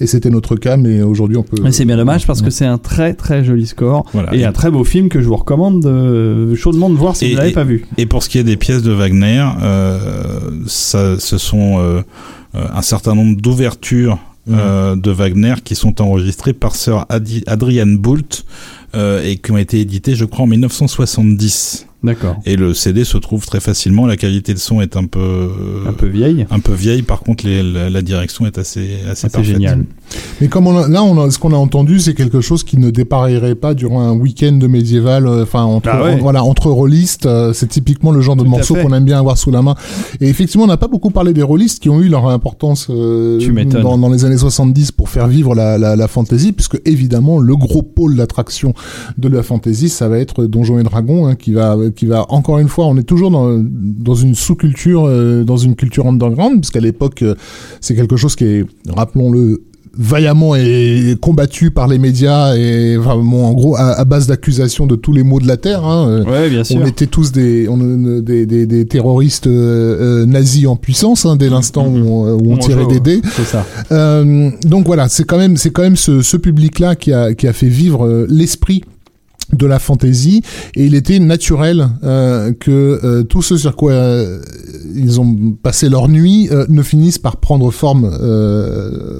et 0.00 0.06
c'était 0.06 0.30
notre 0.30 0.56
cas, 0.56 0.76
mais 0.76 1.02
aujourd'hui 1.02 1.36
on 1.36 1.42
peut. 1.42 1.56
Mais 1.62 1.72
c'est 1.72 1.84
bien 1.84 1.96
dommage 1.96 2.26
parce 2.26 2.42
que 2.42 2.50
c'est 2.50 2.64
un 2.66 2.78
très 2.78 3.14
très 3.14 3.44
joli 3.44 3.66
score 3.66 4.04
Voilà. 4.12 4.34
et 4.34 4.44
un 4.44 4.52
très 4.52 4.70
beau 4.70 4.84
film 4.84 5.08
que 5.08 5.20
je 5.20 5.26
vous 5.26 5.36
recommande 5.36 5.82
de, 5.82 6.54
chaudement 6.54 6.90
de 6.90 6.94
voir 6.96 7.16
si 7.16 7.26
Et- 7.26 7.30
vous 7.32 7.36
l'avez 7.38 7.52
pas 7.52 7.64
vu. 7.64 7.86
Et 7.98 8.06
pour 8.06 8.22
ce 8.22 8.28
qui 8.28 8.38
est 8.38 8.44
des 8.44 8.56
pièces 8.56 8.82
de 8.82 8.92
Wagner, 8.92 9.44
ça, 10.66 11.18
ce 11.18 11.38
sont 11.38 11.78
euh, 11.78 12.02
euh, 12.54 12.66
un 12.72 12.82
certain 12.82 13.14
nombre 13.14 13.40
d'ouvertures 13.40 14.18
euh, 14.50 14.94
de 14.94 15.10
Wagner 15.10 15.54
qui 15.64 15.74
sont 15.74 16.02
enregistrées 16.02 16.52
par 16.52 16.74
sœur 16.76 17.06
Adi- 17.08 17.44
Adrienne 17.46 17.96
Boult 17.96 18.44
euh, 18.94 19.24
et 19.24 19.36
qui 19.36 19.50
ont 19.52 19.58
été 19.58 19.80
éditées, 19.80 20.14
je 20.14 20.24
crois, 20.24 20.44
en 20.44 20.48
1970. 20.48 21.86
D'accord. 22.02 22.36
Et 22.44 22.56
le 22.56 22.74
CD 22.74 23.02
se 23.04 23.16
trouve 23.16 23.46
très 23.46 23.60
facilement. 23.60 24.04
La 24.06 24.18
qualité 24.18 24.52
de 24.52 24.58
son 24.58 24.82
est 24.82 24.94
un 24.94 25.06
peu 25.06 25.20
euh, 25.20 25.88
Un 25.88 25.94
peu 25.94 26.06
vieille. 26.06 26.44
un 26.50 26.58
peu 26.60 26.74
vieille. 26.74 27.00
Par 27.00 27.20
contre, 27.20 27.46
les- 27.46 27.62
la, 27.62 27.88
la 27.88 28.02
direction 28.02 28.44
est 28.44 28.58
assez 28.58 28.80
assez 28.80 29.08
Ah, 29.08 29.14
C'est 29.14 29.32
parfaite. 29.32 29.52
génial. 29.54 29.86
Mais 30.42 30.48
comme 30.48 30.66
on 30.66 30.76
a- 30.76 30.86
là, 30.86 31.02
on 31.02 31.18
a, 31.18 31.30
ce 31.30 31.38
qu'on 31.38 31.54
a 31.54 31.56
entendu, 31.56 32.00
c'est 32.00 32.12
quelque 32.12 32.42
chose 32.42 32.62
qui 32.62 32.76
ne 32.76 32.90
dépareillerait 32.90 33.54
pas 33.54 33.72
durant 33.72 34.02
un 34.02 34.12
week-end 34.12 34.52
de 34.52 34.66
médiéval. 34.66 35.26
euh, 35.26 35.44
Enfin, 35.44 35.62
entre 35.62 35.88
Ah 35.90 36.02
ouais. 36.02 36.18
voilà, 36.20 36.44
entre 36.44 36.66
rôlistes, 36.70 37.24
euh, 37.24 37.54
c'est 37.54 37.68
typiquement 37.68 38.12
le 38.12 38.20
genre 38.20 38.36
de 38.36 38.42
Tout 38.44 38.50
morceau 38.50 38.74
qu'on 38.74 38.92
aime 38.92 39.06
bien 39.06 39.18
avoir 39.18 39.38
sous 39.38 39.50
la 39.50 39.62
main. 39.62 39.74
Et 40.20 40.28
effectivement, 40.28 40.64
on 40.64 40.68
n'a 40.68 40.76
pas 40.76 40.88
beaucoup 40.88 41.10
parlé 41.10 41.32
des 41.32 41.42
rôlistes 41.42 41.82
qui 41.82 41.88
ont 41.88 42.02
eu 42.02 42.08
leur 42.10 42.28
importance 42.28 42.88
euh, 42.90 43.38
Tu 43.38 43.50
m'étonnes. 43.52 43.80
dans, 43.82 43.96
dans 43.96 44.10
les 44.10 44.26
années 44.26 44.36
70 44.36 44.92
pour 44.92 45.08
faire 45.08 45.26
vivre 45.26 45.54
la, 45.54 45.78
la, 45.78 45.96
la 45.96 46.06
fantasy, 46.08 46.52
puisque 46.52 46.78
évidemment, 46.84 47.38
le 47.38 47.56
gros 47.56 47.80
pôle 47.80 48.16
d'attraction 48.16 48.74
de 49.18 49.28
la 49.28 49.42
fantasy, 49.42 49.88
ça 49.88 50.08
va 50.08 50.18
être 50.18 50.46
Donjons 50.46 50.78
et 50.78 50.82
Dragons, 50.82 51.26
hein, 51.26 51.34
qui 51.34 51.52
va, 51.52 51.76
qui 51.94 52.06
va 52.06 52.26
encore 52.30 52.58
une 52.58 52.68
fois, 52.68 52.86
on 52.86 52.96
est 52.96 53.04
toujours 53.04 53.30
dans, 53.30 54.14
une 54.14 54.34
sous-culture, 54.34 55.04
euh, 55.06 55.44
dans 55.44 55.56
une 55.56 55.76
culture 55.76 56.06
underground, 56.06 56.60
puisqu'à 56.60 56.80
l'époque, 56.80 57.22
euh, 57.22 57.34
c'est 57.80 57.94
quelque 57.94 58.16
chose 58.16 58.36
qui 58.36 58.44
est, 58.44 58.66
rappelons-le, 58.88 59.62
vaillamment 59.98 60.54
et 60.56 61.16
combattu 61.20 61.70
par 61.70 61.86
les 61.88 61.98
médias 61.98 62.54
et 62.56 62.96
vraiment 62.96 63.48
en 63.48 63.52
gros 63.52 63.76
à, 63.76 63.92
à 63.92 64.04
base 64.04 64.26
d'accusations 64.26 64.86
de 64.86 64.96
tous 64.96 65.12
les 65.12 65.22
maux 65.22 65.40
de 65.40 65.46
la 65.46 65.56
terre. 65.56 65.84
Hein. 65.84 66.08
Euh, 66.08 66.24
Ouais, 66.24 66.48
bien 66.50 66.64
sûr. 66.64 66.80
On 66.82 66.86
était 66.86 67.06
tous 67.06 67.32
des, 67.32 67.68
on, 67.68 67.78
euh, 67.80 68.20
des, 68.22 68.46
des, 68.46 68.66
des 68.66 68.86
terroristes 68.86 69.46
euh, 69.46 70.26
nazis 70.26 70.66
en 70.66 70.76
puissance 70.76 71.26
hein, 71.26 71.36
dès 71.36 71.48
l'instant 71.48 71.86
où 71.86 71.96
on, 71.96 72.32
où 72.34 72.52
on 72.52 72.54
Mmh. 72.54 72.56
On 72.56 72.58
tirait 72.58 72.82
joue, 72.84 72.90
des 72.90 73.00
dés. 73.00 73.20
C'est 73.34 73.44
ça. 73.44 73.66
Euh, 73.92 74.50
donc 74.64 74.86
voilà, 74.86 75.08
c'est 75.08 75.24
quand 75.24 75.38
même, 75.38 75.56
c'est 75.56 75.70
quand 75.70 75.82
même 75.82 75.96
ce, 75.96 76.22
ce 76.22 76.36
public-là 76.36 76.94
qui 76.96 77.12
a, 77.12 77.34
qui 77.34 77.46
a 77.48 77.52
fait 77.52 77.68
vivre 77.68 78.26
l'esprit 78.28 78.82
de 79.54 79.66
la 79.66 79.78
fantaisie 79.78 80.42
et 80.74 80.84
il 80.86 80.94
était 80.94 81.18
naturel 81.18 81.88
euh, 82.02 82.52
que 82.58 82.70
euh, 83.04 83.22
tout 83.22 83.42
ce 83.42 83.56
sur 83.56 83.76
quoi 83.76 83.92
euh, 83.92 84.40
ils 84.94 85.20
ont 85.20 85.56
passé 85.62 85.88
leur 85.88 86.08
nuit 86.08 86.48
euh, 86.52 86.66
ne 86.68 86.82
finissent 86.82 87.18
par 87.18 87.36
prendre 87.38 87.70
forme 87.70 88.04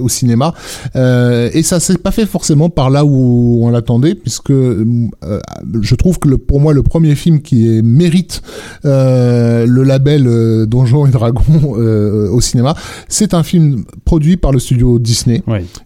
au 0.00 0.08
cinéma 0.08 0.54
et 0.94 1.62
ça 1.62 1.80
s'est 1.80 1.98
pas 1.98 2.10
fait 2.10 2.26
forcément 2.26 2.68
par 2.70 2.90
là 2.90 3.04
où 3.04 3.60
on 3.62 3.70
l'attendait 3.70 4.14
puisque 4.14 4.52
je 4.52 5.94
trouve 5.94 6.18
que 6.18 6.28
le, 6.28 6.38
pour 6.38 6.60
moi 6.60 6.72
le 6.72 6.82
premier 6.82 7.14
film 7.14 7.40
qui 7.40 7.68
est- 7.68 7.82
mérite 7.82 8.42
le 8.84 9.82
label 9.82 10.66
Donjons 10.66 11.06
et 11.06 11.10
Dragons 11.10 11.42
au 12.32 12.40
cinéma 12.40 12.74
c'est 13.08 13.34
un 13.34 13.42
film 13.42 13.84
produit 14.04 14.36
par 14.36 14.52
le 14.52 14.58
studio 14.58 14.98
Disney 14.98 15.42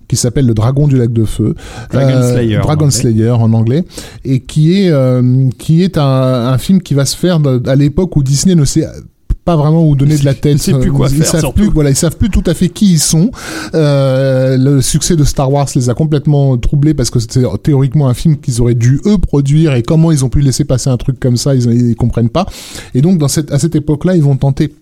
qui 0.09 0.17
s'appelle 0.17 0.47
Le 0.47 0.55
Dragon 0.55 0.89
du 0.89 0.97
Lac 0.97 1.13
de 1.13 1.25
Feu. 1.27 1.55
Dragon 1.93 2.23
Slayer, 2.33 2.59
en 2.59 2.63
Dragon 2.63 2.85
anglais. 2.87 2.91
Slayer 2.99 3.31
en 3.31 3.53
anglais. 3.53 3.85
Et 4.25 4.38
qui 4.41 4.81
est, 4.83 4.91
euh, 4.91 5.49
qui 5.59 5.83
est 5.83 5.99
un, 5.99 6.03
un 6.03 6.59
film 6.59 6.81
qui 6.83 6.95
va 6.95 7.05
se 7.05 7.17
faire 7.17 7.41
à 7.67 7.77
l'époque 7.77 8.17
où 8.17 8.23
Disney 8.23 8.55
ne 8.55 8.65
sait 8.65 8.87
pas 9.45 9.57
vraiment 9.57 9.89
où 9.89 9.97
donner 9.97 10.19
de 10.19 10.27
la 10.27 10.35
tête. 10.35 10.57
Ils 10.57 10.59
savent 10.59 10.81
plus 10.81 10.93
quoi 10.93 11.09
ils 11.09 11.17
faire, 11.17 11.27
savent 11.27 11.41
surtout. 11.41 11.61
plus, 11.61 11.71
voilà, 11.71 11.89
ils 11.89 11.97
savent 11.97 12.19
plus 12.19 12.29
tout 12.29 12.43
à 12.45 12.53
fait 12.53 12.69
qui 12.69 12.93
ils 12.93 12.99
sont. 12.99 13.31
Euh, 13.75 14.59
le 14.59 14.83
succès 14.83 15.17
de 15.17 15.25
Star 15.25 15.51
Wars 15.51 15.67
les 15.75 15.89
a 15.89 15.95
complètement 15.95 16.59
troublés 16.59 16.93
parce 16.93 17.09
que 17.09 17.19
c'était 17.19 17.45
théoriquement 17.63 18.09
un 18.09 18.15
film 18.15 18.37
qu'ils 18.37 18.61
auraient 18.61 18.75
dû 18.75 19.01
eux 19.07 19.17
produire 19.17 19.73
et 19.75 19.83
comment 19.83 20.13
ils 20.13 20.23
ont 20.23 20.29
pu 20.29 20.43
laisser 20.43 20.65
passer 20.65 20.91
un 20.91 20.99
truc 20.99 21.19
comme 21.19 21.39
ça, 21.39 21.55
ils, 21.55 21.91
ils 21.91 21.97
comprennent 21.97 22.29
pas. 22.29 22.47
Et 22.93 23.01
donc 23.01 23.17
dans 23.17 23.29
cette, 23.29 23.51
à 23.51 23.59
cette 23.59 23.75
époque-là, 23.75 24.17
ils 24.17 24.23
vont 24.23 24.37
tenter 24.37 24.75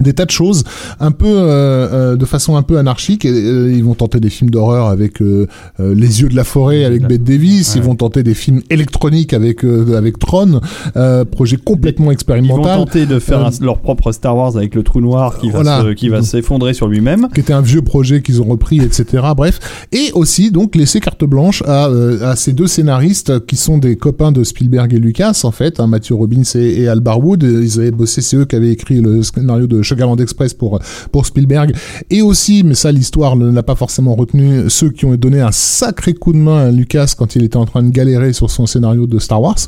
des 0.00 0.12
tas 0.12 0.24
de 0.26 0.30
choses 0.30 0.64
un 1.00 1.10
peu 1.10 1.26
euh, 1.26 2.12
euh, 2.12 2.16
de 2.16 2.24
façon 2.24 2.56
un 2.56 2.62
peu 2.62 2.76
anarchique 2.78 3.24
et, 3.24 3.30
euh, 3.30 3.72
ils 3.72 3.82
vont 3.84 3.94
tenter 3.94 4.20
des 4.20 4.28
films 4.30 4.50
d'horreur 4.50 4.86
avec 4.88 5.22
euh, 5.22 5.46
euh, 5.80 5.94
les 5.94 6.20
yeux 6.20 6.28
de 6.28 6.36
la 6.36 6.44
forêt 6.44 6.84
avec 6.84 7.06
Bette 7.06 7.24
Davis 7.24 7.74
ils 7.76 7.82
vont 7.82 7.94
tenter 7.94 8.22
des 8.22 8.34
films 8.34 8.60
électroniques 8.70 9.32
avec 9.32 9.64
euh, 9.64 9.96
avec 9.96 10.18
Tron 10.18 10.60
euh, 10.96 11.24
projet 11.24 11.56
complètement 11.56 12.04
Ils 12.06 12.08
vont 12.08 12.12
expérimental 12.12 12.76
tenter 12.78 13.06
de 13.06 13.18
faire 13.18 13.44
un- 13.46 13.50
leur 13.62 13.78
propre 13.78 14.12
Star 14.12 14.36
Wars 14.36 14.56
avec 14.56 14.74
le 14.74 14.82
trou 14.82 15.00
noir 15.00 15.38
qui 15.38 15.48
va 15.50 15.62
Voilà. 15.62 15.82
se- 15.82 15.92
qui 15.94 16.08
va 16.08 16.22
s'effondrer 16.22 16.74
sur 16.74 16.88
lui-même. 16.88 17.28
qui 17.34 17.40
était 17.40 17.52
un 17.54 17.60
vieux 17.62 17.82
projet 17.82 18.20
qu'ils 18.22 18.42
ont 18.42 18.46
repris, 18.46 18.80
etc. 18.80 19.22
Bref, 19.36 19.58
et 19.92 20.10
aussi 20.14 20.50
donc 20.50 20.76
laisser 20.76 21.00
carte 21.00 21.24
blanche 21.24 21.62
à, 21.66 21.86
à 22.22 22.36
ces 22.36 22.52
deux 22.52 22.66
scénaristes 22.66 23.46
qui 23.46 23.56
sont 23.56 23.78
des 23.78 23.96
copains 23.96 24.32
de 24.32 24.44
Spielberg 24.44 24.92
et 24.92 24.98
Lucas 24.98 25.40
en 25.44 25.50
fait, 25.52 25.80
hein, 25.80 25.86
Matthew 25.86 26.12
Robbins 26.12 26.42
et, 26.54 26.82
et 26.82 26.88
Al 26.88 27.00
Barwood. 27.00 27.42
Ils 27.42 27.80
avaient 27.80 27.90
bossé, 27.90 28.20
c'est 28.20 28.36
eux 28.36 28.44
qui 28.44 28.56
avaient 28.56 28.70
écrit 28.72 29.00
le 29.00 29.22
scénario 29.22 29.66
de 29.66 29.82
Sugarland 29.86 30.20
Express 30.20 30.54
pour 30.54 30.80
pour 31.12 31.26
Spielberg, 31.26 31.74
et 32.10 32.22
aussi, 32.22 32.62
mais 32.64 32.74
ça 32.74 32.92
l'histoire 32.92 33.36
ne 33.36 33.50
l'a 33.50 33.62
pas 33.62 33.74
forcément 33.74 34.14
retenu, 34.14 34.68
ceux 34.68 34.90
qui 34.90 35.04
ont 35.04 35.14
donné 35.14 35.40
un 35.40 35.52
sacré 35.52 36.14
coup 36.14 36.32
de 36.32 36.38
main 36.38 36.66
à 36.66 36.70
Lucas 36.70 37.14
quand 37.16 37.36
il 37.36 37.44
était 37.44 37.56
en 37.56 37.66
train 37.66 37.82
de 37.82 37.90
galérer 37.90 38.32
sur 38.32 38.50
son 38.50 38.66
scénario 38.66 39.06
de 39.06 39.18
Star 39.18 39.40
Wars, 39.40 39.58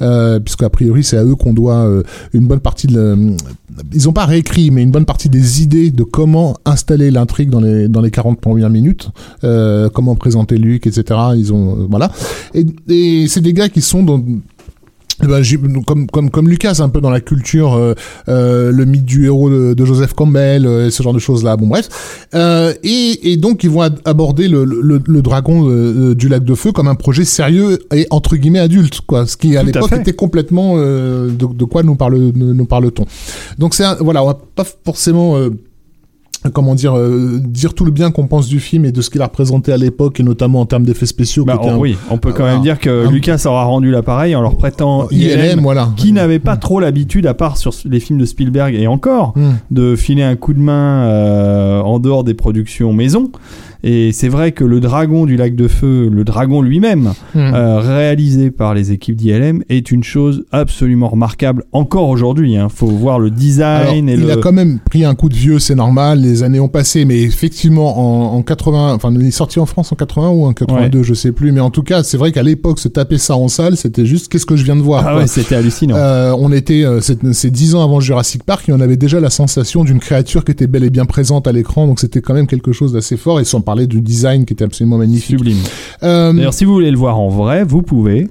euh, 0.00 0.40
puisque 0.40 0.62
a 0.62 0.70
priori 0.70 1.04
c'est 1.04 1.16
à 1.16 1.24
eux 1.24 1.36
qu'on 1.36 1.52
doit 1.52 1.84
euh, 1.86 2.02
une 2.32 2.46
bonne 2.46 2.60
partie 2.60 2.86
de 2.86 3.16
ils 3.92 4.08
ont 4.08 4.12
pas 4.12 4.26
réécrit, 4.26 4.70
mais 4.70 4.82
une 4.82 4.90
bonne 4.90 5.04
partie 5.04 5.28
des 5.28 5.62
idées 5.62 5.90
de 5.90 6.02
comment 6.02 6.56
installer 6.64 7.10
l'intrigue 7.10 7.50
dans 7.50 7.60
les 7.60 7.88
dans 7.88 8.00
les 8.00 8.10
40 8.10 8.40
premières 8.40 8.70
minutes, 8.70 9.10
euh, 9.44 9.88
comment 9.88 10.14
présenter 10.14 10.58
Luke, 10.58 10.86
etc. 10.86 11.18
Ils 11.36 11.52
ont 11.52 11.80
euh, 11.80 11.86
voilà. 11.90 12.10
Et, 12.54 12.66
et 12.88 13.28
c'est 13.28 13.40
des 13.40 13.52
gars 13.52 13.68
qui 13.68 13.80
sont 13.80 14.02
dans 14.02 14.22
ben, 15.26 15.42
j'ai- 15.42 15.58
comme 15.86 16.06
comme 16.08 16.30
comme 16.30 16.48
Lucas 16.48 16.76
un 16.80 16.88
peu 16.88 17.00
dans 17.00 17.10
la 17.10 17.20
culture 17.20 17.74
euh, 17.74 17.94
euh, 18.28 18.70
le 18.72 18.84
mythe 18.84 19.04
du 19.04 19.26
héros 19.26 19.50
de, 19.50 19.74
de 19.74 19.84
Joseph 19.84 20.14
Campbell 20.14 20.66
euh, 20.66 20.90
ce 20.90 21.02
genre 21.02 21.14
de 21.14 21.18
choses 21.18 21.44
là 21.44 21.56
bon 21.56 21.66
bref. 21.68 21.88
Euh, 22.34 22.72
et, 22.82 23.32
et 23.32 23.36
donc 23.36 23.64
ils 23.64 23.70
vont 23.70 23.82
aborder 24.04 24.48
le, 24.48 24.64
le, 24.64 25.00
le 25.04 25.22
dragon 25.22 25.68
euh, 25.68 26.14
du 26.14 26.28
lac 26.28 26.44
de 26.44 26.54
feu 26.54 26.72
comme 26.72 26.88
un 26.88 26.94
projet 26.94 27.24
sérieux 27.24 27.78
et 27.94 28.06
entre 28.10 28.36
guillemets 28.36 28.58
adulte 28.58 29.00
quoi. 29.06 29.26
Ce 29.26 29.36
qui 29.36 29.56
à 29.56 29.62
l'époque 29.62 29.90
était 30.00 30.12
complètement 30.12 30.74
euh, 30.76 31.28
de, 31.28 31.46
de 31.46 31.64
quoi 31.64 31.82
nous 31.82 31.94
parle 31.94 32.18
nous, 32.34 32.54
nous 32.54 32.66
parle-t-on. 32.66 33.06
Donc 33.58 33.74
c'est 33.74 33.84
voilà 34.00 34.22
on 34.22 34.26
va 34.26 34.38
pas 34.54 34.64
forcément 34.84 35.36
euh, 35.36 35.50
comment 36.50 36.74
dire 36.74 36.96
euh, 36.96 37.38
dire 37.42 37.74
tout 37.74 37.84
le 37.84 37.90
bien 37.90 38.10
qu'on 38.10 38.26
pense 38.26 38.48
du 38.48 38.58
film 38.60 38.84
et 38.84 38.92
de 38.92 39.00
ce 39.02 39.10
qu'il 39.10 39.20
a 39.22 39.26
représenté 39.26 39.72
à 39.72 39.76
l'époque 39.76 40.18
et 40.20 40.22
notamment 40.22 40.60
en 40.60 40.66
termes 40.66 40.84
d'effets 40.84 41.06
spéciaux 41.06 41.44
Bah, 41.44 41.58
on- 41.62 41.70
un- 41.72 41.76
oui, 41.78 41.96
on 42.10 42.18
peut 42.18 42.30
quand 42.32 42.38
Voilà. 42.38 42.54
même 42.54 42.62
dire 42.62 42.78
que 42.78 43.06
Un- 43.06 43.10
Lucas 43.10 43.42
aura 43.46 43.64
rendu 43.64 43.90
l'appareil 43.90 44.34
en 44.34 44.42
leur 44.42 44.56
prêtant 44.56 45.08
ILM, 45.10 45.40
ILM, 45.40 45.60
voilà 45.60 45.88
qui 45.96 46.12
n'avait 46.12 46.38
pas 46.38 46.56
trop 46.56 46.80
l'habitude, 46.80 47.26
à 47.26 47.34
part 47.34 47.56
sur 47.56 47.72
les 47.84 48.00
films 48.00 48.18
de 48.18 48.24
Spielberg 48.26 48.74
et 48.74 48.86
encore, 48.86 49.32
Hmm. 49.36 49.52
de 49.70 49.94
filer 49.96 50.22
un 50.22 50.36
coup 50.36 50.54
de 50.54 50.60
main 50.60 51.04
euh, 51.06 51.80
en 51.80 51.98
dehors 51.98 52.24
des 52.24 52.34
productions 52.34 52.92
maison. 52.92 53.30
Et 53.84 54.12
c'est 54.12 54.28
vrai 54.28 54.52
que 54.52 54.62
le 54.64 54.78
dragon 54.78 55.26
du 55.26 55.36
lac 55.36 55.56
de 55.56 55.66
feu, 55.66 56.08
le 56.08 56.22
dragon 56.22 56.62
lui-même, 56.62 57.14
Hmm. 57.34 57.38
euh, 57.38 57.80
réalisé 57.80 58.52
par 58.52 58.74
les 58.74 58.92
équipes 58.92 59.16
d'ILM, 59.16 59.64
est 59.68 59.90
une 59.90 60.04
chose 60.04 60.44
absolument 60.52 61.08
remarquable 61.08 61.64
encore 61.72 62.08
aujourd'hui. 62.08 62.52
Il 62.54 62.66
faut 62.68 62.86
voir 62.86 63.18
le 63.18 63.26
Alors, 63.26 63.36
design 63.38 64.08
et 64.08 64.14
il 64.14 64.20
le. 64.20 64.32
a 64.32 64.36
quand 64.36 64.52
même 64.52 64.78
pris 64.78 65.04
un 65.04 65.16
coup 65.16 65.28
de 65.28 65.34
vieux, 65.34 65.58
c'est 65.58 65.74
normal, 65.74 66.24
les 66.32 66.42
années 66.42 66.60
ont 66.60 66.68
passé, 66.68 67.04
mais 67.04 67.20
effectivement, 67.22 68.32
en, 68.32 68.36
en 68.36 68.42
80, 68.42 68.94
enfin, 68.94 69.12
il 69.14 69.26
est 69.26 69.30
sorti 69.30 69.58
en 69.60 69.66
France 69.66 69.92
en 69.92 69.96
80 69.96 70.30
ou 70.30 70.44
en 70.46 70.52
82, 70.52 71.02
je 71.02 71.14
sais 71.14 71.32
plus, 71.32 71.52
mais 71.52 71.60
en 71.60 71.70
tout 71.70 71.82
cas, 71.82 72.02
c'est 72.02 72.16
vrai 72.16 72.32
qu'à 72.32 72.42
l'époque, 72.42 72.78
se 72.78 72.88
taper 72.88 73.18
ça 73.18 73.36
en 73.36 73.48
salle, 73.48 73.76
c'était 73.76 74.06
juste, 74.06 74.28
qu'est-ce 74.28 74.46
que 74.46 74.56
je 74.56 74.64
viens 74.64 74.76
de 74.76 74.80
voir, 74.82 75.06
Ah 75.06 75.16
ouais, 75.16 75.26
c'était 75.26 75.54
hallucinant. 75.54 75.94
Euh, 75.96 76.34
on 76.38 76.50
était, 76.52 76.84
euh, 76.84 77.00
c'est 77.00 77.18
c'est 77.32 77.50
dix 77.50 77.74
ans 77.74 77.84
avant 77.84 78.00
Jurassic 78.00 78.44
Park 78.44 78.68
et 78.68 78.72
on 78.72 78.80
avait 78.80 78.96
déjà 78.96 79.20
la 79.20 79.30
sensation 79.30 79.84
d'une 79.84 80.00
créature 80.00 80.44
qui 80.44 80.52
était 80.52 80.66
bel 80.66 80.84
et 80.84 80.90
bien 80.90 81.04
présente 81.04 81.46
à 81.46 81.52
l'écran, 81.52 81.86
donc 81.86 82.00
c'était 82.00 82.20
quand 82.20 82.34
même 82.34 82.46
quelque 82.46 82.72
chose 82.72 82.92
d'assez 82.92 83.16
fort 83.16 83.38
et 83.38 83.44
sans 83.44 83.60
parler 83.60 83.86
du 83.86 84.00
design 84.00 84.44
qui 84.44 84.54
était 84.54 84.64
absolument 84.64 84.98
magnifique. 84.98 85.36
Sublime. 85.38 85.58
Euh, 86.02 86.32
D'ailleurs, 86.32 86.54
si 86.54 86.64
vous 86.64 86.72
voulez 86.72 86.90
le 86.90 86.98
voir 86.98 87.18
en 87.18 87.28
vrai, 87.28 87.64
vous 87.64 87.82
pouvez. 87.82 88.28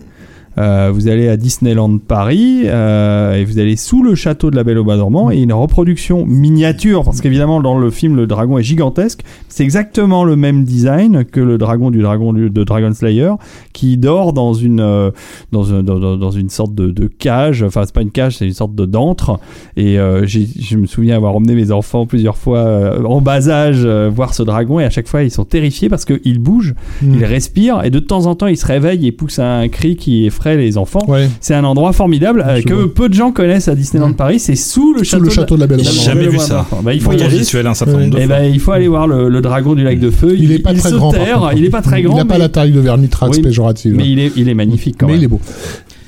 Euh, 0.57 0.91
vous 0.93 1.07
allez 1.07 1.29
à 1.29 1.37
Disneyland 1.37 1.97
Paris 1.97 2.63
euh, 2.65 3.35
et 3.35 3.45
vous 3.45 3.57
allez 3.57 3.77
sous 3.77 4.03
le 4.03 4.15
château 4.15 4.51
de 4.51 4.57
la 4.57 4.65
Belle 4.65 4.77
au 4.79 4.83
Bois 4.83 4.97
dormant 4.97 5.31
et 5.31 5.37
une 5.41 5.53
reproduction 5.53 6.25
miniature 6.25 7.05
parce 7.05 7.21
qu'évidemment 7.21 7.61
dans 7.61 7.77
le 7.77 7.89
film 7.89 8.17
le 8.17 8.27
dragon 8.27 8.57
est 8.57 8.63
gigantesque. 8.63 9.21
C'est 9.47 9.63
exactement 9.63 10.25
le 10.25 10.35
même 10.35 10.65
design 10.65 11.23
que 11.23 11.39
le 11.39 11.57
dragon 11.57 11.89
du 11.89 12.01
dragon 12.01 12.33
du- 12.33 12.49
de 12.49 12.63
Dragon 12.65 12.93
Slayer 12.93 13.31
qui 13.71 13.95
dort 13.95 14.33
dans 14.33 14.53
une 14.53 14.81
euh, 14.81 15.11
dans, 15.53 15.73
un- 15.73 15.83
dans, 15.83 15.99
dans- 15.99 16.17
dans 16.17 16.31
une 16.31 16.49
sorte 16.49 16.75
de, 16.75 16.91
de 16.91 17.07
cage. 17.07 17.63
Enfin 17.63 17.83
c'est 17.85 17.95
pas 17.95 18.01
une 18.01 18.11
cage 18.11 18.35
c'est 18.37 18.45
une 18.45 18.53
sorte 18.53 18.75
de 18.75 18.85
d'antre 18.85 19.39
et 19.77 19.95
je 19.95 20.75
me 20.77 20.85
souviens 20.85 21.15
avoir 21.15 21.33
emmené 21.33 21.55
mes 21.55 21.71
enfants 21.71 22.05
plusieurs 22.05 22.35
fois 22.35 22.99
en 23.05 23.21
bas 23.21 23.47
âge 23.47 23.85
voir 23.85 24.33
ce 24.33 24.43
dragon 24.43 24.81
et 24.81 24.83
à 24.83 24.89
chaque 24.89 25.07
fois 25.07 25.23
ils 25.23 25.31
sont 25.31 25.45
terrifiés 25.45 25.87
parce 25.87 26.03
qu'il 26.03 26.39
bouge 26.39 26.75
hmm. 27.01 27.13
il 27.19 27.23
respire 27.25 27.85
et 27.85 27.89
de 27.89 27.99
temps 27.99 28.25
en 28.25 28.35
temps 28.35 28.47
il 28.47 28.57
se 28.57 28.65
réveille 28.65 29.07
et 29.07 29.13
pousse 29.13 29.39
un 29.39 29.69
cri 29.69 29.95
qui 29.95 30.25
effraie 30.25 30.40
les 30.45 30.77
enfants. 30.77 31.03
Ouais. 31.07 31.29
C'est 31.39 31.53
un 31.55 31.63
endroit 31.63 31.93
formidable 31.93 32.43
euh, 32.47 32.61
que 32.61 32.85
peu 32.85 33.09
de 33.09 33.13
gens 33.13 33.31
connaissent 33.31 33.67
à 33.67 33.75
Disneyland 33.75 34.09
Mm. 34.09 34.15
Paris. 34.15 34.39
C'est 34.39 34.55
sous 34.55 34.93
le 34.93 34.99
Sous 34.99 35.05
château, 35.05 35.23
le 35.23 35.29
château 35.29 35.55
de 35.55 35.61
la 35.61 35.67
Belle 35.67 35.83
J'ai 35.83 35.91
jamais 36.03 36.27
vu 36.27 36.37
ça. 36.39 36.65
Bah, 36.83 36.93
il 36.93 37.01
faut 37.01 37.13
y 37.13 37.21
aller. 37.21 37.37
j'y 37.37 37.45
suis 37.45 37.57
allé 37.57 37.67
un 37.69 37.73
certain 37.73 37.97
nombre 37.97 38.15
de 38.15 38.19
Eh 38.21 38.27
ben, 38.27 38.43
il 38.43 38.59
faut 38.59 38.71
aller 38.71 38.87
voir 38.87 39.07
le, 39.07 39.29
le 39.29 39.41
dragon 39.41 39.75
du 39.75 39.83
lac 39.83 39.99
de 39.99 40.09
feu. 40.09 40.35
Il 40.37 40.51
est 40.51 40.59
pas 40.59 40.73
très 40.73 40.89
se 40.89 40.95
grand. 40.95 41.11
par 41.11 41.23
terre. 41.23 41.39
contre. 41.39 41.53
Il 41.57 41.65
est 41.65 41.69
pas 41.69 41.81
très 41.81 42.01
grand. 42.01 42.15
Il 42.15 42.17
n'a 42.17 42.25
pas 42.25 42.33
mais- 42.35 42.39
la 42.39 42.49
taille 42.49 42.71
de 42.71 42.79
Vernitrax 42.79 43.37
Oui, 43.37 43.43
péjorative. 43.43 43.93
Mais 43.95 44.09
il 44.09 44.19
est, 44.19 44.31
il 44.35 44.49
est 44.49 44.53
magnifique 44.53 44.95
quand 44.99 45.07
Mais 45.07 45.13
même. 45.13 45.21
il 45.21 45.25
est 45.25 45.29
beau. 45.29 45.39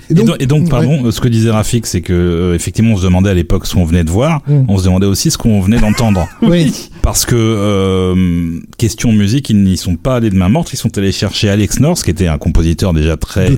Et 0.09 0.15
donc, 0.15 0.35
et 0.41 0.45
donc, 0.47 0.63
ouais. 0.65 0.69
pardon, 0.69 1.09
ce 1.11 1.21
que 1.21 1.29
disait 1.29 1.49
Rafik, 1.49 1.85
c'est 1.87 2.01
que 2.01 2.11
euh, 2.13 2.53
effectivement, 2.55 2.93
on 2.93 2.97
se 2.97 3.03
demandait 3.03 3.29
à 3.29 3.33
l'époque 3.33 3.65
ce 3.65 3.73
qu'on 3.73 3.85
venait 3.85 4.03
de 4.03 4.09
voir, 4.11 4.41
Mm. 4.47 4.65
on 4.67 4.77
se 4.77 4.83
demandait 4.83 5.05
aussi 5.07 5.31
ce 5.31 5.37
qu'on 5.37 5.61
venait 5.61 5.79
d'entendre. 5.79 6.27
Oui. 6.41 6.89
Parce 7.01 7.25
que 7.25 7.35
euh, 7.37 8.59
question 8.77 9.11
musique, 9.13 9.49
ils 9.49 9.63
n'y 9.63 9.77
sont 9.77 9.95
pas 9.95 10.17
allés 10.17 10.29
de 10.29 10.35
main 10.35 10.49
morte, 10.49 10.71
ils 10.73 10.77
sont 10.77 10.95
allés 10.97 11.11
chercher 11.13 11.49
Alex 11.49 11.79
North, 11.79 12.03
qui 12.03 12.11
était 12.11 12.27
un 12.27 12.37
compositeur 12.37 12.93
déjà 12.93 13.15
très 13.17 13.51
De- 13.51 13.57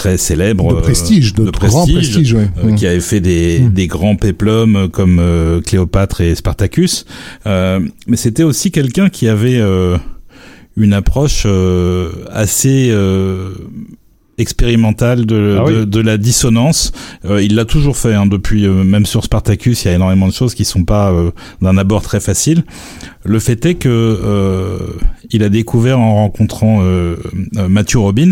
très 0.00 0.16
célèbre, 0.16 0.72
De 0.72 0.78
euh, 0.78 0.80
prestige, 0.80 1.34
de, 1.34 1.50
grand 1.50 1.86
prestige, 1.86 2.32
ouais. 2.32 2.48
euh, 2.64 2.70
Mm. 2.70 2.74
qui 2.76 2.86
avait 2.86 3.00
fait 3.00 3.20
des, 3.20 3.60
Mm. 3.60 3.72
des 3.74 3.86
grands 3.86 4.16
péplums 4.16 4.88
comme 4.90 5.18
euh, 5.20 5.60
Cléopâtre 5.60 6.22
et 6.22 6.34
Spartacus. 6.34 7.04
Euh, 7.46 7.80
mais 8.06 8.16
c'était 8.16 8.42
aussi 8.42 8.70
quelqu'un 8.70 9.10
qui 9.10 9.28
avait 9.28 9.58
euh, 9.60 9.98
une 10.78 10.94
approche 10.94 11.42
euh, 11.44 12.08
assez 12.30 12.88
euh, 12.90 13.50
expérimentale 14.40 15.26
de, 15.26 15.56
Ah 15.58 15.64
oui. 15.66 15.72
de, 15.74 15.84
de 15.84 16.00
la 16.00 16.16
dissonance. 16.16 16.92
Euh, 17.24 17.42
il 17.42 17.54
l'a 17.54 17.64
toujours 17.64 17.96
fait 17.96 18.14
hein, 18.14 18.26
depuis, 18.26 18.66
euh, 18.66 18.84
même 18.84 19.06
sur 19.06 19.22
Spartacus, 19.24 19.84
il 19.84 19.88
y 19.88 19.90
a 19.90 19.94
énormément 19.94 20.26
de 20.28 20.32
choses 20.32 20.54
qui 20.54 20.64
sont 20.64 20.84
pas 20.84 21.12
euh, 21.12 21.30
d'un 21.62 21.76
abord 21.78 22.02
très 22.02 22.20
facile. 22.20 22.64
Le 23.24 23.38
fait 23.38 23.64
est 23.66 23.74
que 23.74 23.88
euh, 23.88 24.78
il 25.30 25.42
a 25.42 25.48
découvert 25.48 25.98
en 26.00 26.14
rencontrant 26.14 26.80
euh, 26.82 27.16
Matthew 27.68 27.96
Robbins 27.96 28.30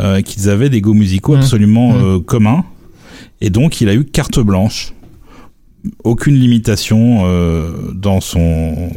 euh, 0.00 0.20
qu'ils 0.22 0.48
avaient 0.48 0.70
des 0.70 0.80
goûts 0.80 0.94
musicaux 0.94 1.34
Mm. 1.36 1.40
absolument 1.40 1.92
Mm. 1.92 2.04
euh, 2.04 2.18
communs. 2.20 2.64
Et 3.40 3.50
donc, 3.50 3.80
il 3.80 3.88
a 3.88 3.94
eu 3.94 4.04
carte 4.04 4.38
blanche. 4.40 4.92
Aucune 6.04 6.34
limitation 6.34 7.22
euh, 7.24 7.70
dans 7.94 8.20
son 8.20 8.90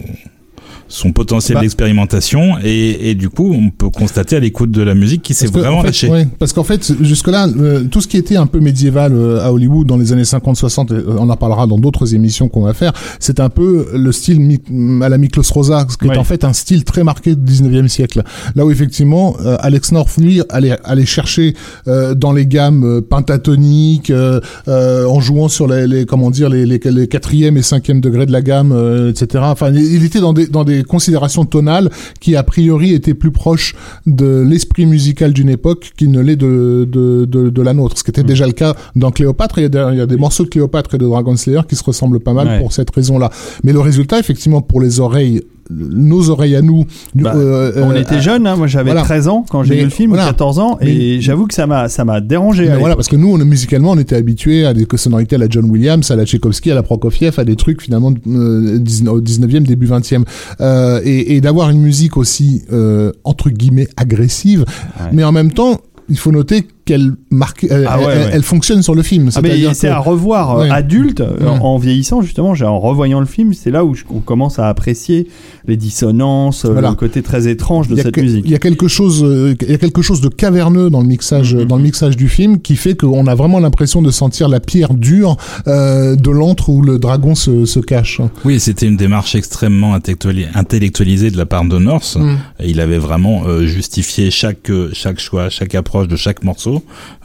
son 0.93 1.11
potentiel 1.11 1.55
Bah. 1.55 1.61
d'expérimentation 1.61 2.55
et, 2.63 3.09
et 3.09 3.15
du 3.15 3.29
coup 3.29 3.51
on 3.53 3.69
peut 3.71 3.89
constater 3.89 4.35
à 4.35 4.39
l'écoute 4.39 4.69
de 4.71 4.81
la 4.83 4.93
musique 4.93 5.23
qu'il 5.23 5.35
s'est 5.35 5.47
vraiment 5.47 5.79
en 5.79 5.81
fait, 5.81 5.87
lâché. 5.87 6.07
ouais, 6.09 6.27
parce 6.37 6.53
qu'en 6.53 6.63
fait, 6.63 6.93
jusque-là, 7.01 7.47
euh, 7.47 7.83
tout 7.85 7.99
ce 7.99 8.07
qui 8.07 8.17
était 8.17 8.35
un 8.35 8.45
peu 8.45 8.59
médiéval 8.59 9.13
euh, 9.15 9.43
à 9.43 9.51
Hollywood 9.51 9.87
dans 9.87 9.97
les 9.97 10.11
années 10.13 10.21
50-60, 10.23 10.91
euh, 10.93 11.15
on 11.17 11.29
en 11.29 11.35
parlera 11.35 11.65
dans 11.67 11.79
d'autres 11.79 12.13
émissions 12.13 12.47
qu'on 12.47 12.61
va 12.61 12.73
faire, 12.73 12.93
c'est 13.19 13.39
un 13.39 13.49
peu 13.49 13.87
le 13.93 14.11
style 14.11 14.39
mi- 14.39 14.61
à 15.03 15.09
la 15.09 15.17
Miklos 15.17 15.43
Rosa, 15.51 15.85
ce 15.89 15.97
qui 15.97 16.07
Ouais. 16.07 16.15
est 16.15 16.17
en 16.19 16.23
fait 16.23 16.43
un 16.43 16.53
style 16.53 16.83
très 16.83 17.03
marqué 17.03 17.35
du 17.35 17.41
19e 17.43 17.87
siècle. 17.87 18.21
Là 18.55 18.65
où 18.65 18.71
effectivement, 18.71 19.35
euh, 19.43 19.57
Alex 19.61 19.91
North, 19.93 20.15
lui, 20.17 20.41
allait, 20.49 20.77
allait 20.83 21.05
chercher 21.05 21.55
euh, 21.87 22.13
dans 22.13 22.31
les 22.33 22.45
gammes 22.45 22.83
euh, 22.83 23.01
pentatoniques, 23.01 24.09
euh, 24.11 24.39
euh, 24.67 25.05
en 25.05 25.19
jouant 25.21 25.47
sur 25.47 25.67
les, 25.67 25.87
les 25.87 26.05
comment 26.05 26.29
dire, 26.31 26.49
les, 26.49 26.65
les, 26.65 26.79
les 26.83 27.07
quatrième 27.07 27.57
et 27.57 27.61
cinquième 27.61 27.99
degrés 28.01 28.25
de 28.25 28.31
la 28.31 28.41
gamme, 28.41 28.71
euh, 28.71 29.09
etc. 29.11 29.43
Enfin, 29.47 29.71
il 29.71 29.81
il 29.93 30.03
était 30.03 30.19
dans 30.19 30.33
des, 30.33 30.47
dans 30.47 30.63
des 30.63 30.82
considérations 30.83 31.45
tonales 31.45 31.89
qui, 32.19 32.35
a 32.35 32.43
priori, 32.43 32.93
étaient 32.93 33.13
plus 33.13 33.31
proches 33.31 33.75
de 34.05 34.41
l'esprit 34.47 34.85
musical 34.85 35.33
d'une 35.33 35.49
époque 35.49 35.91
qu'il 35.97 36.11
ne 36.11 36.19
l'est 36.21 36.35
de, 36.35 36.87
de, 36.89 37.25
de, 37.25 37.49
de 37.49 37.61
la 37.61 37.73
nôtre. 37.73 37.97
Ce 37.97 38.03
qui 38.03 38.11
était 38.11 38.23
déjà 38.23 38.45
le 38.45 38.53
cas 38.53 38.75
dans 38.95 39.11
Cléopâtre. 39.11 39.57
Il 39.59 39.63
y, 39.63 39.65
a 39.65 39.69
des, 39.69 39.85
il 39.93 39.97
y 39.97 40.01
a 40.01 40.05
des 40.05 40.17
morceaux 40.17 40.43
de 40.43 40.49
Cléopâtre 40.49 40.95
et 40.95 40.97
de 40.97 41.05
Dragon 41.05 41.35
Slayer 41.35 41.61
qui 41.67 41.75
se 41.75 41.83
ressemblent 41.83 42.19
pas 42.19 42.33
mal 42.33 42.47
Ouais. 42.47 42.59
pour 42.59 42.73
cette 42.73 42.89
raison-là. 42.93 43.29
Mais 43.63 43.71
le 43.71 43.79
résultat, 43.79 44.19
effectivement, 44.19 44.61
pour 44.61 44.81
les 44.81 44.99
oreilles, 44.99 45.41
nos 45.69 46.29
oreilles 46.29 46.55
à 46.55 46.61
nous, 46.61 46.85
Bah, 47.15 47.33
euh, 47.35 47.71
On 47.77 47.91
euh, 47.91 48.01
était 48.01 48.21
jeunes, 48.21 48.45
hein. 48.47 48.55
moi 48.55 48.67
j'avais 48.67 48.91
voilà. 48.91 49.01
13 49.05 49.27
ans 49.27 49.45
quand 49.49 49.63
j'ai 49.63 49.75
vu 49.75 49.83
le 49.83 49.89
film, 49.89 50.09
voilà. 50.11 50.25
14 50.27 50.59
ans, 50.59 50.77
et 50.81 51.21
j'avoue 51.21 51.47
que 51.47 51.53
ça 51.53 51.67
m'a 51.67 51.89
ça 51.89 52.05
m'a 52.05 52.21
dérangé. 52.21 52.69
Voilà, 52.79 52.95
parce 52.95 53.07
que 53.07 53.15
nous, 53.15 53.33
on, 53.33 53.37
musicalement, 53.37 53.91
on 53.91 53.97
était 53.97 54.15
habitués 54.15 54.65
à 54.65 54.73
des 54.73 54.85
sonorités 54.95 55.35
à 55.35 55.39
la 55.39 55.47
John 55.49 55.65
Williams, 55.69 56.09
à 56.11 56.15
la 56.15 56.25
Tchaïkovsky, 56.25 56.71
à 56.71 56.75
la 56.75 56.83
Prokofiev, 56.83 57.39
à 57.39 57.45
des 57.45 57.55
trucs 57.55 57.81
finalement 57.81 58.13
euh, 58.27 58.77
19 58.79 59.13
au 59.13 59.21
19e, 59.21 59.63
début 59.63 59.87
20e. 59.87 60.23
Euh, 60.61 60.99
et 61.03 61.35
et 61.35 61.41
d'avoir 61.41 61.69
une 61.69 61.79
musique 61.81 62.17
aussi, 62.17 62.63
euh, 62.71 63.11
entre 63.23 63.49
guillemets, 63.49 63.87
agressive, 63.97 64.65
Ouais. 64.99 65.09
mais 65.13 65.23
en 65.23 65.31
même 65.31 65.51
temps, 65.51 65.81
il 66.09 66.17
faut 66.17 66.31
noter 66.31 66.67
qu'elle 66.85 67.11
marque, 67.29 67.65
elle, 67.69 67.85
Ah 67.89 67.97
ouais, 67.99 68.05
elle- 68.11 68.17
ouais. 68.19 68.29
elle 68.33 68.43
fonctionne 68.43 68.81
sur 68.83 68.93
le 68.95 69.01
film. 69.03 69.29
Ah 69.35 69.39
c'est 69.73 69.87
que- 69.87 69.91
à 69.91 69.99
revoir 69.99 70.57
euh, 70.57 70.63
Ouais. 70.63 70.69
adulte 70.69 71.21
euh, 71.21 71.37
Ouais. 71.39 71.47
en, 71.47 71.59
en 71.59 71.77
vieillissant 71.77 72.21
justement 72.21 72.49
en 72.51 72.79
revoyant 72.79 73.19
le 73.19 73.25
film 73.25 73.53
c'est 73.53 73.71
là 73.71 73.85
où 73.85 73.93
je- 73.95 74.03
on 74.13 74.19
commence 74.19 74.59
à 74.59 74.67
apprécier 74.67 75.27
les 75.65 75.77
dissonances 75.77 76.65
euh, 76.65 76.71
Voilà. 76.73 76.89
le 76.89 76.95
côté 76.95 77.21
très 77.21 77.47
étrange 77.47 77.87
de 77.87 77.95
cette 77.95 78.11
que- 78.11 78.21
musique 78.21 78.43
il 78.45 78.51
y 78.51 78.55
a 78.55 78.59
quelque 78.59 78.87
chose, 78.87 79.23
euh, 79.23 79.55
il 79.61 79.71
y 79.71 79.73
a 79.73 79.77
quelque 79.77 80.01
chose 80.01 80.19
de 80.21 80.27
caverneux 80.29 80.89
dans 80.89 80.99
le 81.01 81.07
mixage, 81.07 81.55
Mhm. 81.55 81.65
dans 81.65 81.77
le 81.77 81.83
mixage 81.83 82.17
du 82.17 82.27
film, 82.27 82.59
qui 82.59 82.75
fait 82.75 82.95
qu'on 82.95 83.27
a 83.27 83.35
vraiment 83.35 83.59
l'impression 83.59 84.01
de 84.01 84.11
sentir 84.11 84.49
la 84.49 84.59
pierre 84.59 84.93
dure 84.93 85.37
euh, 85.67 86.15
de 86.15 86.29
l'antre 86.31 86.69
où 86.69 86.81
le 86.81 86.99
dragon 86.99 87.35
se, 87.35 87.65
se 87.65 87.79
cache. 87.79 88.19
Oui, 88.45 88.59
c'était 88.59 88.87
une 88.87 88.97
démarche 88.97 89.35
extrêmement 89.35 89.95
intellectuali- 89.95 90.47
intellectualisée 90.53 91.31
de 91.31 91.37
la 91.37 91.45
part 91.45 91.63
de 91.65 91.77
North. 91.77 92.17
Mm. 92.19 92.35
Il 92.65 92.79
avait 92.81 92.97
vraiment 92.97 93.43
euh, 93.47 93.65
justifié 93.65 94.31
chaque 94.31 94.69
euh, 94.69 94.89
chaque 94.93 95.19
choix, 95.19 95.49
chaque 95.49 95.75
approche 95.75 96.07
de 96.07 96.15
chaque 96.15 96.43
morceau. 96.43 96.72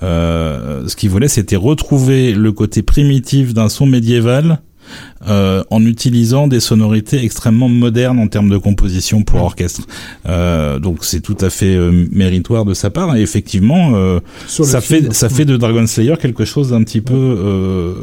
Euh, 0.03 0.87
ce 0.89 0.97
qu'il 0.97 1.11
voulait, 1.11 1.29
c'était 1.29 1.57
retrouver 1.57 2.33
le 2.33 2.53
côté 2.53 2.83
primitif 2.83 3.55
d'un 3.55 3.69
son 3.69 3.87
médiéval. 3.87 4.61
euh, 5.27 5.63
en 5.71 5.85
utilisant 5.85 6.49
des 6.49 6.61
sonorités 6.61 7.23
extrêmement 7.23 7.69
modernes 7.69 8.19
en 8.19 8.29
termes 8.29 8.49
de 8.49 8.59
composition 8.59 9.23
pour 9.23 9.43
orchestre. 9.43 9.83
Euh, 10.27 10.79
donc 10.79 11.05
c'est 11.05 11.21
tout 11.21 11.37
à 11.41 11.51
fait 11.51 11.75
euh, 11.75 12.07
méritoire 12.13 12.65
de 12.65 12.75
sa 12.75 12.91
part 12.91 13.17
et 13.17 13.21
effectivement 13.21 13.93
ça 14.47 14.81
film. 14.81 15.07
fait 15.07 15.13
ça 15.13 15.29
fait 15.29 15.45
de 15.45 15.57
Dragon 15.57 15.87
Slayer 15.87 16.17
quelque 16.21 16.45
chose 16.45 16.71
d'un 16.71 16.83
petit 16.85 17.01
peu 17.01 17.97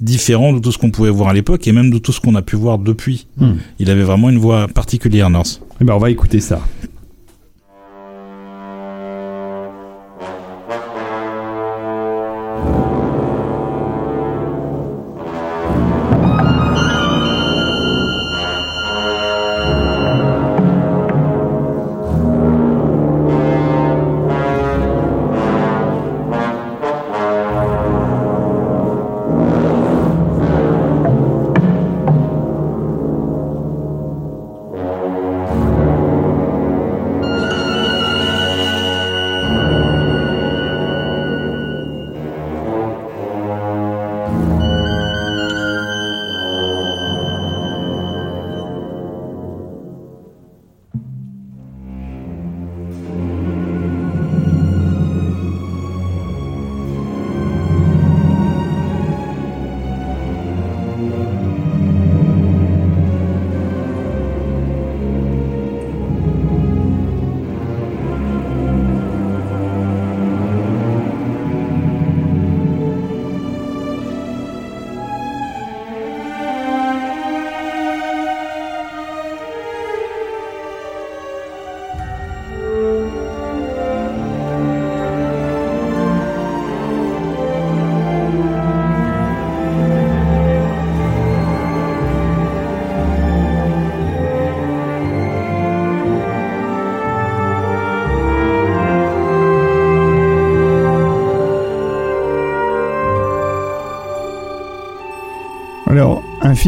différent 0.00 0.52
de 0.52 0.58
tout 0.58 0.72
ce 0.72 0.78
qu'on 0.78 0.90
pouvait 0.90 1.10
voir 1.10 1.30
à 1.30 1.32
l'époque 1.32 1.66
et 1.66 1.72
même 1.72 1.90
de 1.90 1.98
tout 1.98 2.12
ce 2.12 2.20
qu'on 2.20 2.34
a 2.34 2.42
pu 2.42 2.56
voir 2.56 2.78
depuis. 2.78 3.26
Hmm. 3.36 3.54
Il 3.78 3.90
avait 3.90 4.02
vraiment 4.02 4.30
une 4.30 4.38
voix 4.38 4.68
particulière, 4.68 5.30
North. 5.30 5.60
Eh 5.80 5.84
ben, 5.84 5.94
on 5.94 5.98
va 5.98 6.10
écouter 6.10 6.40
ça 6.40 6.60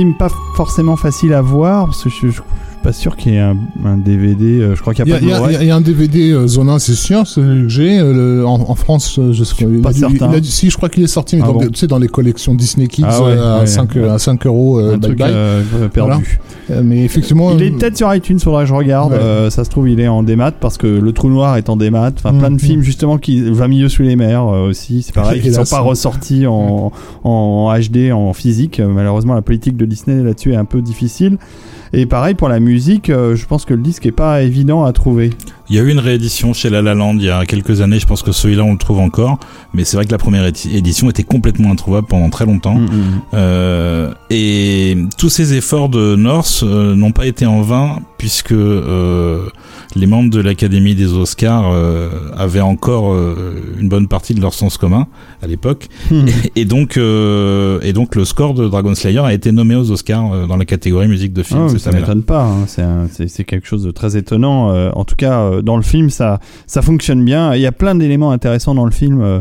film 0.01 0.15
pas 0.15 0.31
forcément 0.57 0.97
facile 0.97 1.35
à 1.35 1.43
voir, 1.43 1.85
parce 1.87 2.05
que 2.05 2.09
je, 2.11 2.29
je 2.29 2.41
pas 2.83 2.95
sûr 2.95 3.15
qu'il 3.19 3.33
y 3.33 3.37
ait 3.37 3.41
un, 3.41 3.57
un 3.85 3.99
DVD. 3.99 4.61
euh, 4.63 4.75
je 4.75 4.81
crois 4.81 4.95
qu'il 4.95 5.05
Il 5.07 5.13
n'y 5.23 5.29
y, 5.29 5.33
a, 5.33 5.37
a- 5.37 5.41
pas 5.41 5.49
il 5.49 5.49
de 5.51 5.53
y 5.53 5.57
Blu-ray. 5.57 5.65
il 5.67 5.69
y 5.69 5.71
a 5.71 5.77
un 5.77 5.81
DVD 5.83 6.31
euh, 6.33 6.47
Zona, 6.47 6.79
c'est 6.79 6.95
sûr, 6.95 7.27
celui 7.27 7.65
que 7.65 7.69
j'ai. 7.69 7.99
euh, 7.99 8.43
en, 8.47 8.55
en 8.71 8.75
France, 8.75 9.19
euh, 9.19 9.35
je 9.35 9.45
sais 9.45 9.55
suis 9.55 9.67
il 9.67 9.83
pas 9.83 9.93
dû- 9.93 9.99
certain. 10.01 10.15
il 10.33 10.41
dû- 10.41 10.49
si, 10.49 10.71
je 10.71 10.77
crois 10.79 10.89
qu'il 10.89 11.03
est 11.03 11.07
sorti, 11.07 11.37
mais 11.37 11.43
Ah 11.45 11.49
dans, 11.49 11.53
bon 11.53 11.67
tu 11.69 11.75
sais, 11.79 11.87
dans 11.87 11.99
les 11.99 12.09
collections 12.09 12.55
Disney 12.55 12.87
Kids 12.89 13.05
Ah 13.07 13.23
ouais, 13.23 13.33
euh, 13.33 13.57
à, 13.57 13.61
ouais, 13.61 13.67
5, 13.67 13.95
ouais. 13.97 14.09
à 14.09 14.19
5 14.19 14.47
euros, 14.47 14.81
euh, 14.81 14.95
un 14.95 14.97
bye 14.97 15.01
truc 15.11 15.19
bye. 15.19 15.31
perdu. 15.93 16.41
Euh, 16.41 16.50
mais 16.83 17.05
effectivement. 17.05 17.53
Il 17.53 17.63
euh, 17.63 17.67
est 17.67 17.71
peut-être 17.71 17.97
sur 17.97 18.15
iTunes, 18.15 18.39
faudra 18.39 18.63
que 18.63 18.69
je 18.69 18.75
regarde. 18.75 19.13
Ouais. 19.13 19.19
Euh, 19.19 19.51
ça 19.51 19.65
se 19.65 19.71
trouve, 19.71 19.89
il 19.89 20.01
est 20.01 20.09
en 20.09 20.23
démat 20.23 20.53
parce 20.53 20.77
que 20.79 20.87
Le 20.87 21.13
Trou 21.13 21.29
Noir 21.29 21.57
est 21.57 21.69
en 21.69 21.77
démat. 21.77 22.11
Enfin, 22.17 22.33
plein 22.35 22.49
de 22.51 22.55
Mhm. 22.55 22.59
films 22.61 22.83
justement 22.83 23.19
qui 23.19 23.43
va 23.51 23.69
milieu 23.69 23.89
sous 23.89 24.03
les 24.03 24.17
mers 24.17 24.47
euh, 24.47 24.69
aussi. 24.69 25.03
C'est 25.03 25.15
pareil, 25.15 25.41
qui 25.43 25.53
sont 25.53 25.65
pas 25.65 25.81
ressortis 25.81 26.47
en, 26.47 26.93
en 27.25 27.73
HD, 27.79 28.13
en 28.13 28.33
physique. 28.33 28.81
Euh, 28.81 28.89
Malheureusement, 28.89 29.35
la 29.35 29.43
politique 29.43 29.77
de 29.77 29.85
Disney 29.85 30.23
là-dessus 30.23 30.53
est 30.53 30.57
un 30.57 30.65
peu 30.65 30.81
difficile. 30.83 31.39
Et 31.93 32.07
pareil 32.07 32.35
pour 32.35 32.49
la 32.49 32.61
musique, 32.61 33.11
euh, 33.11 33.35
je 33.35 33.47
pense 33.47 33.65
que 33.65 33.75
le 33.75 33.83
disque 33.83 34.07
est 34.07 34.13
pas 34.13 34.43
évident 34.43 34.85
à 34.85 34.93
trouver. 34.93 35.31
Il 35.69 35.77
y 35.77 35.79
a 35.79 35.83
eu 35.83 35.91
une 35.91 36.01
réédition 36.01 36.53
chez 36.53 36.69
La 36.69 36.83
La 36.83 36.95
Land 36.95 37.15
il 37.17 37.25
y 37.25 37.31
a 37.31 37.47
quelques 37.47 37.81
années, 37.81 38.01
je 38.01 38.07
pense 38.07 38.23
que 38.23 38.33
celui-là 38.33 38.65
on 38.65 38.73
le 38.73 38.79
trouve 38.79 38.99
encore, 38.99 39.39
mais 39.73 39.85
c'est 39.85 39.97
vrai 39.97 40.05
que 40.05 40.11
la 40.11 40.19
première 40.19 40.45
édi- 40.49 40.75
édition 40.77 41.09
était 41.11 41.23
complètement 41.23 41.71
introuvable 41.71 42.09
pendant 42.09 42.29
très 42.29 42.45
longtemps. 42.45 42.75
Mhm. 42.77 42.91
Euh, 43.35 44.13
et 44.31 44.97
tous 45.17 45.29
ces 45.29 45.55
efforts 45.55 45.89
de 45.89 46.17
North 46.17 46.63
euh, 46.65 46.95
n'ont 46.97 47.13
pas 47.13 47.27
été 47.27 47.47
en 47.47 47.63
vain 47.63 48.01
puisque 48.19 48.51
euh, 48.53 49.47
les 49.95 50.07
membres 50.07 50.31
de 50.31 50.41
l'Académie 50.41 50.95
des 50.97 51.13
Oscars 51.13 51.73
avaient 52.37 52.61
encore 52.61 53.17
une 53.81 53.89
bonne 53.89 54.07
partie 54.09 54.35
de 54.35 54.41
leur 54.41 54.55
sens 54.55 54.77
commun 54.77 55.07
à 55.43 55.47
l'époque. 55.47 55.89
Mhm. 56.11 56.27
Et 56.57 56.65
donc, 56.65 56.97
et 56.99 57.93
donc 57.93 58.15
le 58.17 58.25
score 58.25 58.55
de 58.55 58.69
Dragon 58.69 58.95
Slayer 58.95 59.21
a 59.21 59.33
été 59.33 59.51
nommé 59.53 59.75
aux 59.77 59.91
Oscars 59.91 60.47
dans 60.49 60.57
la 60.57 60.65
catégorie 60.65 61.09
musique 61.09 61.33
de 61.33 61.43
film 61.43 61.67
Ah, 61.69 61.69
ça 61.81 61.91
m'étonne 62.01 62.23
pas. 62.23 62.45
hein. 62.45 62.65
C'est 62.67 62.83
un- 62.83 63.09
C'est 63.11 63.29
c'est 63.29 63.45
quelque 63.45 63.67
chose 63.67 63.83
de 63.85 63.91
très 63.91 64.17
étonnant. 64.17 64.71
Euh, 64.73 64.91
en 64.95 65.05
tout 65.05 65.17
cas, 65.17 65.41
euh, 65.41 65.63
dans 65.63 65.77
le 65.77 65.83
film, 65.83 66.11
ça, 66.11 66.39
ça 66.67 66.83
fonctionne 66.83 67.25
bien. 67.25 67.55
Il 67.55 67.61
y 67.61 67.67
a 67.67 67.73
plein 67.73 67.95
d'éléments 67.95 68.31
intéressants 68.31 68.75
dans 68.75 68.85
le 68.85 68.91
film. 68.91 69.21
Euh, 69.23 69.41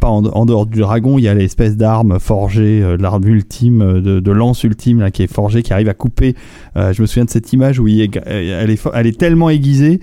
pas 0.00 0.08
en, 0.08 0.24
en 0.24 0.46
dehors 0.46 0.64
du 0.66 0.80
dragon, 0.80 1.18
il 1.18 1.22
y 1.24 1.28
a 1.28 1.34
l'espèce 1.34 1.76
d'arme 1.76 2.18
forgée, 2.18 2.82
l'arme 2.98 3.24
ultime, 3.26 4.00
de, 4.00 4.20
de 4.20 4.30
lance 4.32 4.64
ultime 4.64 5.00
là, 5.00 5.10
qui 5.10 5.22
est 5.22 5.32
forgée, 5.32 5.62
qui 5.62 5.72
arrive 5.74 5.88
à 5.90 5.94
couper. 5.94 6.34
Je 6.76 7.00
me 7.02 7.06
souviens 7.06 7.24
de 7.26 7.30
cette 7.30 7.52
image 7.52 7.78
où 7.78 7.86
il 7.88 8.00
est, 8.00 8.16
elle, 8.26 8.70
est, 8.70 8.82
fo- 8.82 8.90
elle 8.94 9.06
est 9.06 9.18
tellement 9.18 9.50
aiguisée 9.50 10.00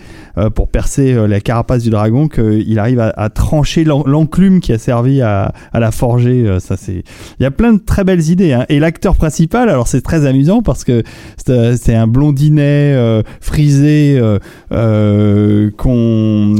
pour 0.53 0.67
percer 0.67 1.27
la 1.27 1.39
carapace 1.39 1.81
du 1.83 1.89
dragon 1.89 2.27
qu'il 2.27 2.77
arrive 2.77 2.99
à, 2.99 3.09
à 3.09 3.29
trancher 3.29 3.83
l'en- 3.83 4.03
l'enclume 4.05 4.59
qui 4.59 4.71
a 4.73 4.77
servi 4.77 5.21
à, 5.21 5.53
à 5.73 5.79
la 5.79 5.91
forger. 5.91 6.57
Ça, 6.59 6.77
c'est. 6.77 7.03
Il 7.39 7.43
y 7.43 7.45
a 7.45 7.51
plein 7.51 7.73
de 7.73 7.79
très 7.79 8.03
belles 8.03 8.29
idées. 8.29 8.53
hein. 8.53 8.65
Et 8.69 8.79
l'acteur 8.79 9.15
principal, 9.15 9.69
alors 9.69 9.87
c'est 9.87 10.01
très 10.01 10.25
amusant 10.27 10.61
parce 10.61 10.83
que 10.83 11.01
c'est 11.37 11.68
c'est 11.77 11.95
un 11.95 12.07
blondinet 12.07 12.93
euh, 12.95 13.21
frisé 13.41 14.17
euh, 14.19 14.39
euh, 14.71 15.69
qu'on, 15.77 16.55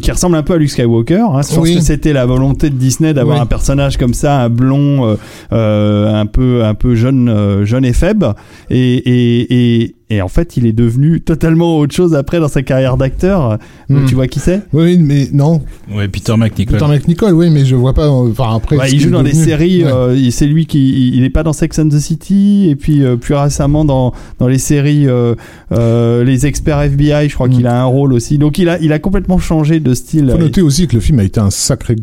qui 0.00 0.10
ressemble 0.10 0.36
un 0.36 0.42
peu 0.42 0.54
à 0.54 0.56
Luke 0.56 0.70
Skywalker. 0.70 1.14
Hein. 1.20 1.40
Je 1.42 1.54
pense 1.54 1.58
Oui. 1.58 1.74
que 1.76 1.80
c'était 1.80 2.12
la 2.12 2.26
volonté 2.26 2.70
de 2.70 2.74
Disney 2.76 3.14
d'avoir 3.14 3.36
Oui. 3.36 3.42
un 3.42 3.46
personnage 3.46 3.96
comme 3.96 4.14
ça, 4.14 4.40
un 4.42 4.48
blond, 4.48 5.06
euh, 5.06 5.16
euh, 5.52 6.14
un 6.14 6.26
peu 6.26 6.64
un 6.64 6.74
peu 6.74 6.94
jeune, 6.94 7.28
euh, 7.28 7.64
jeune 7.64 7.84
et 7.84 7.92
faible. 7.92 8.34
Et, 8.70 8.78
et, 8.78 9.82
et, 9.82 9.94
et 10.16 10.22
en 10.22 10.28
fait, 10.28 10.56
il 10.56 10.66
est 10.66 10.72
devenu 10.72 11.20
totalement 11.20 11.78
autre 11.78 11.94
chose 11.94 12.14
après 12.14 12.38
dans 12.40 12.48
sa 12.48 12.62
carrière 12.62 12.96
d'acteur. 12.96 13.58
Hmm. 13.88 14.04
Tu 14.06 14.14
vois 14.14 14.26
qui 14.26 14.40
c'est? 14.40 14.60
Oui, 14.72 14.98
mais 14.98 15.28
non. 15.32 15.62
Ouais, 15.94 16.08
Peter 16.08 16.36
McNichol. 16.36 16.78
Peter 16.78 16.90
McNichol, 16.90 17.32
oui, 17.34 17.50
mais 17.50 17.64
je 17.64 17.74
vois 17.76 17.92
pas. 17.94 18.08
Enfin, 18.08 18.54
après. 18.56 18.76
Ouais, 18.76 18.88
ce 18.88 18.94
il 18.94 19.00
joue 19.00 19.10
dans 19.10 19.22
des 19.22 19.32
séries. 19.34 19.84
Ouais. 19.84 19.90
euh, 19.92 20.14
il- 20.16 20.32
c'est 20.32 20.46
lui 20.46 20.66
qui. 20.66 20.90
Il, 21.08 21.14
il 21.16 21.24
est 21.24 21.30
pas 21.30 21.42
dans 21.42 21.52
Sex 21.52 21.78
and 21.78 21.88
the 21.88 21.98
City 21.98 22.68
et 22.68 22.76
puis 22.76 23.02
euh, 23.04 23.16
plus 23.16 23.34
récemment 23.34 23.84
dans 23.84 24.12
dans 24.38 24.48
les 24.48 24.58
séries 24.58 25.06
euh, 25.08 25.34
euh, 25.72 26.24
les 26.24 26.46
experts 26.46 26.80
FBI. 26.82 27.28
Je 27.28 27.34
crois 27.34 27.48
Mm. 27.48 27.52
qu'il 27.52 27.66
a 27.66 27.80
un 27.80 27.84
rôle 27.86 28.12
aussi. 28.12 28.38
Donc 28.38 28.58
il 28.58 28.68
a 28.68 28.78
il 28.80 28.92
a 28.92 28.98
complètement 28.98 29.38
changé 29.38 29.80
de 29.80 29.94
style. 29.94 30.28
faut 30.30 30.38
noter 30.38 30.62
aussi 30.62 30.86
que 30.86 30.94
le 30.94 31.00
film 31.00 31.18
a 31.18 31.24
été 31.24 31.40
un 31.40 31.50
sacré 31.50 31.94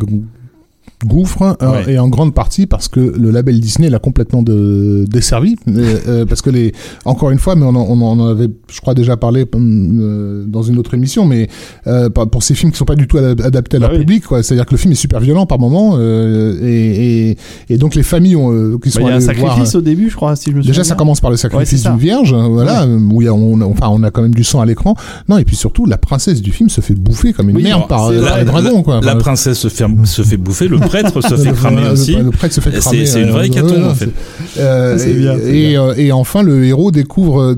gouffre 1.05 1.57
euh, 1.61 1.71
Ouais. 1.85 1.93
et 1.93 1.99
en 1.99 2.07
grande 2.09 2.33
partie 2.33 2.65
parce 2.67 2.87
que 2.87 2.99
le 2.99 3.31
label 3.31 3.59
Disney 3.59 3.89
l'a 3.89 3.99
complètement 3.99 4.43
de, 4.43 5.05
desservi 5.07 5.55
euh, 5.69 5.97
euh, 6.07 6.25
parce 6.25 6.41
que 6.41 6.49
les 6.49 6.73
encore 7.05 7.31
une 7.31 7.39
fois 7.39 7.55
mais 7.55 7.63
on 7.65 7.69
en, 7.69 7.75
on 7.89 8.01
en 8.01 8.27
avait 8.27 8.49
je 8.71 8.81
crois 8.81 8.93
déjà 8.93 9.15
parlé 9.17 9.45
euh, 9.55 10.43
dans 10.47 10.61
une 10.63 10.77
autre 10.77 10.93
émission 10.93 11.25
mais 11.25 11.47
euh, 11.87 12.09
pour 12.09 12.43
ces 12.43 12.53
films 12.55 12.71
qui 12.71 12.77
sont 12.77 12.85
pas 12.85 12.95
du 12.95 13.07
tout 13.07 13.17
ad- 13.17 13.39
adaptés 13.41 13.77
à 13.77 13.79
leur 13.79 13.89
Ah 13.91 13.93
oui. 13.93 13.99
public 13.99 14.25
quoi 14.25 14.43
c'est 14.43 14.53
à 14.53 14.57
dire 14.57 14.65
que 14.65 14.71
le 14.71 14.77
film 14.77 14.91
est 14.91 14.95
super 14.95 15.19
violent 15.19 15.45
par 15.45 15.59
moment 15.59 15.93
euh, 15.97 16.57
et, 16.61 17.29
et, 17.31 17.37
et 17.69 17.77
donc 17.77 17.95
les 17.95 18.03
familles 18.03 18.35
ont, 18.35 18.51
euh, 18.51 18.77
qui 18.83 18.89
Bah, 18.89 18.95
sont 18.95 18.99
il 19.01 19.07
y 19.07 19.11
a 19.11 19.15
un 19.15 19.19
sacrifice 19.21 19.71
voir 19.71 19.75
au 19.75 19.81
début, 19.81 20.09
je 20.09 20.15
crois, 20.15 20.35
si 20.35 20.51
je 20.51 20.55
me 20.55 20.61
souviens. 20.61 20.71
Déjà, 20.71 20.83
ça 20.83 20.95
commence 20.95 21.21
par 21.21 21.29
le 21.29 21.35
Ouais, 21.35 21.37
sacrifice 21.41 21.83
d'une 21.83 21.97
vierge, 21.97 22.33
voilà, 22.33 22.83
euh, 22.83 22.99
où 23.11 23.21
a, 23.21 23.31
on, 23.31 23.61
enfin, 23.61 23.87
on 23.89 24.03
a 24.03 24.11
quand 24.11 24.21
même 24.21 24.33
du 24.33 24.43
sang 24.43 24.59
à 24.61 24.65
l'écran. 24.65 24.95
Non, 25.27 25.37
et 25.37 25.45
puis 25.45 25.55
surtout, 25.55 25.85
la 25.85 25.97
princesse 25.97 26.41
du 26.41 26.51
film 26.51 26.69
se 26.69 26.81
fait 26.81 26.95
bouffer 26.95 27.33
comme 27.33 27.49
une 27.49 27.55
Oui, 27.55 27.63
merde 27.63 27.87
par, 27.87 28.11
la- 28.11 28.21
par 28.21 28.37
les 28.39 28.45
dragons, 28.45 28.83
quoi. 28.83 29.01
La 29.01 29.11
Enfin, 29.11 29.19
princesse 29.19 29.57
se 29.59 29.67
fait, 29.67 29.85
se 30.05 30.21
fait 30.23 30.37
bouffer, 30.37 30.67
le 30.67 30.77
prêtre 30.89 31.21
se 31.21 31.35
fait 31.35 31.49
le- 31.49 31.53
cramer 31.55 31.81
le- 31.83 31.91
aussi. 31.91 32.15
Le 32.15 32.31
prêtre 32.31 32.53
se 32.53 32.61
fait 32.61 32.71
cramer. 32.71 33.05
c'est 33.05 33.21
une 33.21 33.29
vraie 33.29 33.43
euh, 33.43 33.45
hécatombe, 33.45 33.77
ouais, 33.77 33.83
en 33.85 33.95
fait. 33.95 34.09
euh, 34.57 34.97
C'est 34.97 35.11
et, 35.11 35.13
bien, 35.13 35.35
c'est 35.41 35.55
et, 35.57 35.69
bien. 35.69 35.83
euh, 35.83 35.93
et 35.97 36.11
enfin, 36.11 36.41
le 36.43 36.65
héros 36.65 36.91
découvre, 36.91 37.55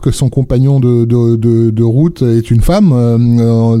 que 0.00 0.10
son 0.10 0.28
compagnon 0.28 0.80
de, 0.80 1.04
de, 1.04 1.36
de, 1.36 1.70
de 1.70 1.82
route 1.82 2.22
est 2.22 2.50
une 2.50 2.60
femme, 2.62 2.92
euh, 2.92 3.16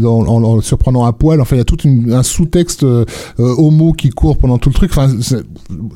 en, 0.04 0.26
en- 0.26 0.60
surprenant 0.60 1.04
à 1.04 1.12
poil. 1.12 1.40
Enfin, 1.40 1.56
il 1.56 1.58
y 1.58 1.62
a 1.62 1.64
tout 1.64 1.78
une- 1.84 2.12
un 2.12 2.22
sous-texte 2.22 2.82
euh, 2.84 3.04
euh, 3.40 3.54
homo 3.58 3.92
qui 3.92 4.10
court 4.10 4.36
pendant 4.36 4.58
tout 4.58 4.68
le 4.68 4.74
truc. 4.74 4.90
Enfin, 4.92 5.08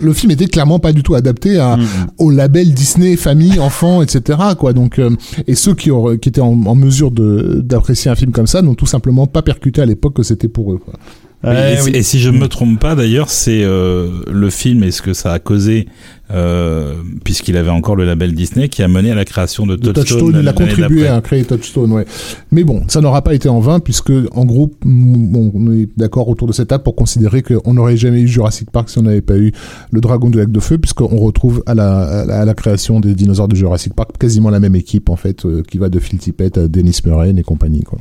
le 0.01 0.13
film 0.13 0.33
était 0.33 0.47
clairement 0.47 0.79
pas 0.79 0.93
du 0.93 1.03
tout 1.03 1.15
adapté 1.15 1.59
à, 1.59 1.77
Mm. 1.77 1.83
au 2.19 2.31
label 2.31 2.73
Disney, 2.73 3.17
famille, 3.17 3.59
enfants, 3.61 4.03
etc. 4.03 4.39
Quoi. 4.59 4.73
Donc, 4.73 4.99
euh, 4.99 5.11
et 5.47 5.55
ceux 5.55 5.75
qui, 5.75 5.91
auraient, 5.91 6.19
qui 6.19 6.29
étaient 6.29 6.41
en, 6.41 6.59
en 6.67 6.75
mesure 6.75 7.11
d'apprécier 7.11 8.11
un 8.11 8.15
film 8.15 8.33
comme 8.33 8.47
ça 8.47 8.63
n'ont 8.63 8.75
tout 8.75 8.87
simplement 8.87 9.27
pas 9.27 9.43
percuté 9.43 9.81
à 9.83 9.87
l'époque 9.87 10.15
que 10.15 10.23
c'était 10.23 10.49
pour 10.49 10.73
eux. 10.73 10.79
Quoi. 10.85 10.95
Ouais, 11.45 11.75
et, 11.75 11.83
oui. 11.83 11.91
et 11.95 12.03
si 12.03 12.19
je 12.19 12.31
me 12.31 12.49
trompe 12.49 12.81
pas, 12.81 12.95
d'ailleurs, 12.95 13.29
c'est 13.29 13.63
euh, 13.63 14.09
le 14.31 14.51
film 14.51 14.83
et 14.83 14.91
ce 14.91 15.03
que 15.03 15.13
ça 15.13 15.33
a 15.33 15.39
causé, 15.39 15.87
euh, 16.33 16.95
puisqu'il 17.25 17.57
avait 17.57 17.71
encore 17.71 17.95
le 17.95 18.05
label 18.05 18.35
Disney, 18.35 18.69
qui 18.69 18.83
a 18.83 18.89
mené 18.89 19.13
à 19.13 19.15
la 19.15 19.25
création 19.25 19.67
de 19.67 19.77
De 19.77 19.93
Touchstone. 19.93 20.19
Touchstone, 20.19 20.41
il 20.43 20.49
a 20.49 20.53
contribué 20.53 21.07
à 21.07 21.21
créer 21.21 21.45
Touchstone, 21.45 21.93
ouais. 21.93 22.05
Mais 22.51 22.65
bon, 22.65 22.83
ça 22.89 23.01
n'aura 23.01 23.23
pas 23.23 23.35
été 23.35 23.49
en 23.49 23.61
vain 23.61 23.81
puisque, 23.81 24.11
en 24.33 24.45
bon, 24.45 24.71
on 24.85 25.73
est 25.73 25.89
d'accord 25.97 26.29
autour 26.29 26.49
de 26.49 26.53
cette 26.53 26.69
table 26.69 26.83
pour 26.83 26.97
considérer 26.97 27.43
qu'on 27.43 27.75
n'aurait 27.75 27.99
jamais 27.99 28.23
eu 28.23 28.29
Jurassic 28.29 28.71
Park 28.71 28.89
si 28.89 28.99
on 28.99 29.03
n'avait 29.03 29.21
pas 29.21 29.37
eu 29.37 29.53
le 29.93 30.01
Dragon 30.01 30.31
du 30.31 30.39
lac 30.39 30.51
de 30.51 30.61
feu, 30.61 30.79
puisqu'on 30.79 31.19
retrouve 31.19 31.63
à 31.67 31.75
la, 31.75 32.23
à 32.23 32.25
la, 32.25 32.41
à 32.41 32.45
la 32.45 32.55
création 32.55 32.99
des 32.99 33.15
dinosaures 33.15 33.49
de 33.49 33.55
Jurassic 33.57 33.95
Park 33.95 34.17
quasiment 34.19 34.51
la 34.51 34.59
même 34.59 34.75
équipe 34.75 35.11
en 35.11 35.17
fait, 35.17 35.45
euh, 35.45 35.63
qui 35.63 35.79
va 35.79 35.91
de 35.91 36.01
Phil 36.01 36.19
Tippett 36.19 36.59
à 36.59 36.67
Dennis 36.67 37.01
Murray 37.05 37.35
et 37.37 37.43
compagnie, 37.43 37.83
quoi. 37.83 37.99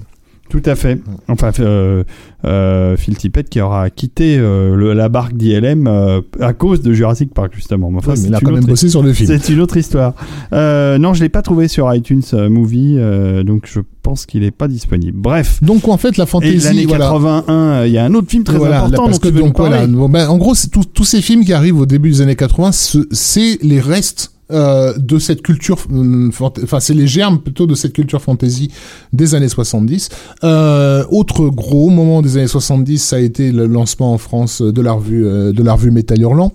Tout 0.50 0.62
à 0.66 0.76
fait. 0.76 1.02
Enfin, 1.28 1.50
euh, 1.60 2.04
euh, 2.46 2.96
Phil 2.98 3.18
Tippett 3.18 3.50
qui 3.50 3.60
aura 3.62 3.90
quitté 3.90 4.38
euh, 4.38 4.76
le- 4.76 4.94
la 4.94 5.10
barque 5.10 5.34
d'ILM 5.36 5.88
euh, 5.88 6.22
à 6.40 6.54
cause 6.54 6.82
de 6.82 6.94
Jurassic 6.94 7.34
Park 7.34 7.52
justement. 7.56 7.90
Mais 7.90 7.98
enfin, 7.98 8.12
Ouais, 8.14 8.20
mais 8.22 8.28
il 8.30 8.36
a 8.36 8.40
quand 8.40 8.52
même 8.52 8.64
bossé 8.64 8.88
sur 8.88 9.02
le 9.02 9.12
film. 9.12 9.28
C'est 9.42 9.52
une 9.52 9.60
autre 9.60 9.76
histoire. 9.76 10.14
Euh, 10.54 10.98
non, 11.00 11.14
je 11.16 11.24
l'ai 11.24 11.30
pas 11.30 11.42
trouvé 11.42 11.68
sur 11.68 11.92
iTunes 11.94 12.22
Movie, 12.50 12.98
donc 13.44 13.64
je 13.66 13.80
pense 14.04 14.28
qu'il 14.28 14.44
est 14.44 14.52
pas 14.52 14.68
disponible. 14.68 15.18
Bref. 15.20 15.58
Donc 15.64 15.88
en 15.88 15.98
fait, 15.98 16.16
la 16.18 16.28
fantaisie, 16.28 16.64
l'année 16.64 16.86
voilà. 16.86 17.06
81, 17.06 17.54
euh, 17.54 17.88
il 17.88 17.94
y 17.94 17.98
a 17.98 18.06
un 18.06 18.14
autre 18.14 18.30
film 18.30 18.44
très 18.44 18.58
Voilà, 18.58 18.76
là, 18.76 18.84
important 18.84 19.06
parce 19.06 19.20
que 19.20 19.30
donc 19.30 19.58
voilà, 19.58 19.88
ben, 19.88 20.28
en 20.30 20.38
gros, 20.38 20.54
tous 20.94 21.04
ces 21.06 21.22
films 21.22 21.44
qui 21.44 21.54
arrivent 21.54 21.80
au 21.80 21.88
début 21.88 22.12
des 22.12 22.22
années 22.22 22.36
80, 22.36 22.72
ce- 22.72 23.08
c'est 23.12 23.58
les 23.64 23.80
restes 23.80 24.32
euh, 24.52 24.94
de 24.98 25.18
cette 25.18 25.42
culture, 25.42 25.78
euh, 25.92 26.30
enfin 26.30 26.80
c'est 26.80 26.94
les 26.94 27.08
germes 27.08 27.40
plutôt 27.40 27.66
de 27.66 27.74
cette 27.74 27.94
culture 27.94 28.22
fantasy 28.22 28.72
des 29.12 29.34
années 29.34 29.50
70. 29.50 30.10
Euh, 30.44 31.04
autre 31.10 31.48
gros 31.48 31.90
moment 31.90 32.22
des 32.22 32.38
années 32.38 32.48
70, 32.48 33.00
ça 33.00 33.16
a 33.16 33.20
été 33.20 33.52
le 33.52 33.66
lancement 33.66 34.14
en 34.14 34.18
France 34.20 34.62
de 34.62 34.82
la 34.82 34.94
revue 34.94 35.26
euh, 35.26 35.52
de 35.52 35.64
la 35.64 35.74
revue 35.74 35.90
Métal 35.92 36.22
Hurlant. 36.22 36.52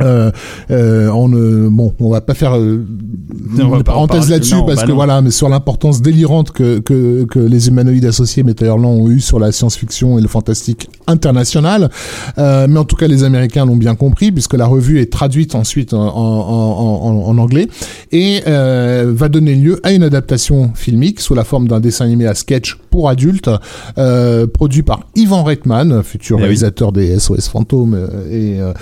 Euh, 0.00 0.30
euh, 0.72 1.08
on 1.10 1.28
ne, 1.28 1.68
bon, 1.68 1.94
on 2.00 2.10
va 2.10 2.20
pas 2.20 2.34
faire 2.34 2.56
euh, 2.56 2.84
Non, 3.56 3.76
une 3.76 3.84
parenthèse 3.84 4.28
là-dessus 4.28 4.56
parce 4.66 4.80
bah 4.80 4.82
que 4.82 4.88
non. 4.88 4.94
voilà, 4.96 5.22
mais 5.22 5.30
sur 5.30 5.48
l'importance 5.48 6.02
délirante 6.02 6.50
que, 6.50 6.80
que, 6.80 7.24
que 7.24 7.38
les 7.38 7.68
humanoïdes 7.68 8.04
associés 8.04 8.42
Métal 8.42 8.68
Hurlant 8.68 8.90
ont 8.90 9.08
eu 9.08 9.20
sur 9.20 9.38
la 9.38 9.52
science-fiction 9.52 10.18
et 10.18 10.22
le 10.22 10.26
fantastique 10.28 10.88
international. 11.06 11.90
Euh, 12.38 12.66
mais 12.68 12.78
en 12.80 12.84
tout 12.84 12.96
cas, 12.96 13.06
les 13.06 13.22
Américains 13.24 13.66
l'ont 13.66 13.76
bien 13.76 13.94
compris 13.94 14.32
puisque 14.32 14.54
la 14.54 14.66
revue 14.66 15.00
est 15.00 15.12
traduite 15.12 15.54
ensuite 15.54 15.94
en, 15.94 16.00
en, 16.02 16.10
en, 16.16 17.06
en- 17.06 17.28
en 17.28 17.38
anglais 17.38 17.68
et 18.12 18.40
euh, 18.48 19.12
va 19.14 19.28
donner 19.28 19.54
lieu 19.54 19.78
à 19.84 19.92
une 19.92 20.02
adaptation 20.02 20.72
filmique 20.74 21.20
sous 21.20 21.34
la 21.34 21.44
forme 21.44 21.68
d'un 21.68 21.80
dessin 21.80 22.04
animé 22.06 22.26
à 22.26 22.34
sketch 22.34 22.78
pour 22.94 23.08
adultes, 23.08 23.50
euh, 23.98 24.46
produit 24.46 24.84
par 24.84 25.00
Ivan 25.16 25.42
Reitman, 25.42 26.04
futur 26.04 26.36
Eh 26.36 26.38
oui. 26.38 26.42
réalisateur 26.44 26.92
des 26.92 27.18
SOS 27.18 27.48
Fantômes 27.48 27.94
euh, 27.94 28.06
et, 28.30 28.60
euh, 28.60 28.72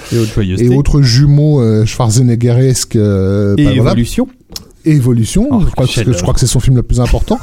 Et 0.58 0.68
autres 0.68 1.00
jumeaux 1.00 1.62
Schwarzeneggeresques. 1.86 2.96
euh, 2.96 3.54
Et 3.56 3.64
bah, 3.64 3.70
voilà. 3.76 3.92
Évolution. 4.84 5.48
Oh, 5.50 5.60
je, 5.64 5.70
crois 5.70 5.86
que, 5.86 5.92
chef-d'œuvre. 5.92 6.18
je 6.18 6.22
crois 6.22 6.34
que 6.34 6.40
c'est 6.40 6.46
son 6.46 6.60
film 6.60 6.76
le 6.76 6.82
plus 6.82 7.00
important, 7.00 7.38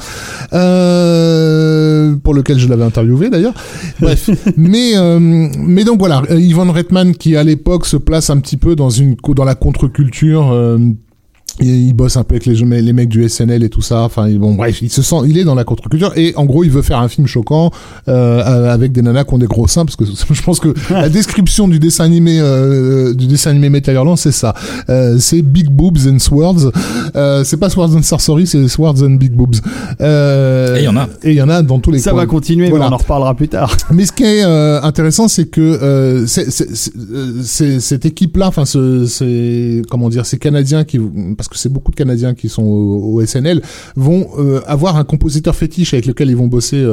euh, 0.99 2.15
pour 2.23 2.33
lequel 2.33 2.59
je 2.59 2.67
l'avais 2.67 2.83
interviewé 2.83 3.29
d'ailleurs. 3.29 3.53
Bref, 3.99 4.29
mais 4.57 4.91
euh, 4.95 5.19
mais 5.19 5.83
donc 5.85 5.99
voilà, 5.99 6.21
Ivan 6.31 6.71
Reitman 6.71 7.15
qui 7.15 7.35
à 7.35 7.43
l'époque 7.43 7.85
se 7.85 7.97
place 7.97 8.29
un 8.29 8.37
petit 8.39 8.57
peu 8.57 8.75
dans 8.75 8.89
une 8.89 9.15
dans 9.35 9.45
la 9.45 9.55
contre-culture. 9.55 10.51
euh, 10.51 10.77
il, 11.61 11.87
il 11.87 11.93
bosse 11.93 12.17
un 12.17 12.23
peu 12.23 12.35
avec 12.35 12.45
les, 12.45 12.55
les 12.81 12.93
mecs 12.93 13.09
du 13.09 13.27
SNL 13.27 13.63
et 13.63 13.69
tout 13.69 13.81
ça. 13.81 14.01
Enfin, 14.03 14.29
bon, 14.31 14.55
bref, 14.55 14.81
il 14.81 14.89
se 14.89 15.01
sent, 15.01 15.15
il 15.27 15.37
est 15.37 15.43
dans 15.43 15.55
la 15.55 15.63
contre-culture 15.63 16.11
et 16.15 16.33
en 16.35 16.45
gros, 16.45 16.63
il 16.63 16.69
veut 16.71 16.81
faire 16.81 16.99
un 16.99 17.07
film 17.07 17.27
choquant 17.27 17.71
euh, 18.07 18.73
avec 18.73 18.91
des 18.91 19.01
nanas 19.01 19.23
qui 19.25 19.33
ont 19.33 19.37
des 19.37 19.47
gros 19.47 19.67
seins 19.67 19.85
parce 19.85 19.95
que 19.95 20.05
je 20.33 20.41
pense 20.43 20.59
que 20.59 20.73
la 20.91 21.09
description 21.09 21.67
du 21.67 21.79
dessin 21.79 22.03
animé 22.05 22.39
euh, 22.39 23.13
du 23.13 23.27
dessin 23.27 23.51
animé 23.51 23.69
Metal 23.69 23.95
Hurlant, 23.95 24.15
c'est 24.15 24.31
ça. 24.31 24.53
Euh, 24.89 25.17
c'est 25.19 25.41
Big 25.41 25.69
Boobs 25.69 26.07
and 26.07 26.19
Swords. 26.19 26.71
Euh, 27.15 27.43
c'est 27.43 27.57
pas 27.57 27.69
Swords 27.69 27.95
and 27.95 28.03
Sorcery, 28.03 28.47
c'est 28.47 28.67
Swords 28.67 29.01
and 29.03 29.15
Big 29.15 29.31
Boobs. 29.33 29.55
Euh, 30.01 30.75
Et 30.77 30.79
il 30.81 30.85
y 30.85 30.87
en 30.87 30.97
a. 30.97 31.07
Et 31.23 31.31
il 31.31 31.35
y 31.35 31.41
en 31.41 31.49
a 31.49 31.61
dans 31.61 31.79
tous 31.79 31.91
les 31.91 31.99
Ça 31.99 32.11
coins. 32.11 32.21
va 32.21 32.25
continuer, 32.27 32.69
Voilà. 32.69 32.85
mais 32.85 32.91
on 32.91 32.95
en 32.95 32.97
reparlera 32.97 33.35
plus 33.35 33.47
tard. 33.49 33.75
Mais 33.91 34.05
ce 34.05 34.11
qui 34.11 34.23
est 34.23 34.43
euh, 34.43 34.81
intéressant, 34.81 35.27
c'est 35.27 35.45
que 35.45 35.59
euh, 35.61 36.25
c'est- 36.27 36.49
c'est- 36.51 36.73
c'est- 36.75 36.91
euh, 37.11 37.41
c'est- 37.43 37.79
cette 37.79 38.05
équipe-là, 38.05 38.47
enfin, 38.47 38.65
ce, 38.65 39.05
c'est 39.05 39.81
comment 39.89 40.09
dire, 40.09 40.25
ces 40.25 40.37
Canadiens 40.37 40.83
qui, 40.83 40.99
parce 41.37 41.48
que 41.49 41.57
c'est 41.57 41.71
beaucoup 41.71 41.91
de 41.91 41.95
Canadiens 41.95 42.33
qui 42.33 42.49
sont 42.49 42.63
au, 42.63 43.15
au 43.15 43.25
SNL, 43.25 43.61
vont 43.95 44.27
euh, 44.37 44.61
avoir 44.67 44.95
un 44.97 45.03
compositeur 45.03 45.55
fétiche 45.55 45.93
avec 45.93 46.05
lequel 46.05 46.29
ils 46.29 46.35
vont 46.35 46.47
bosser 46.47 46.77
euh, 46.77 46.87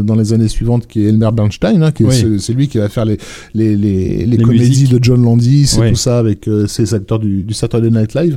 euh, 0.00 0.02
dans 0.02 0.14
les 0.14 0.32
années 0.32 0.48
suivantes, 0.48 0.86
qui 0.86 1.04
est 1.04 1.08
Elmer 1.08 1.30
Bernstein, 1.32 1.82
hein, 1.82 1.92
qui 1.92 2.04
Oui. 2.04 2.38
c'est 2.38 2.52
lui 2.52 2.68
qui 2.68 2.78
va 2.78 2.88
faire 2.88 3.04
les 3.04 3.18
les 3.54 3.76
les, 3.76 4.18
les 4.26 4.26
Les 4.26 4.36
comédies 4.38 4.68
musiques. 4.68 4.90
de 4.92 4.98
John 5.02 5.22
Landis 5.22 5.74
et 5.76 5.80
Oui. 5.80 5.88
tout 5.90 5.96
ça 5.96 6.18
avec 6.18 6.48
ces 6.66 6.94
acteurs 6.94 7.18
du, 7.18 7.42
du 7.42 7.54
Saturday 7.54 7.90
Night 7.90 8.14
Live. 8.14 8.36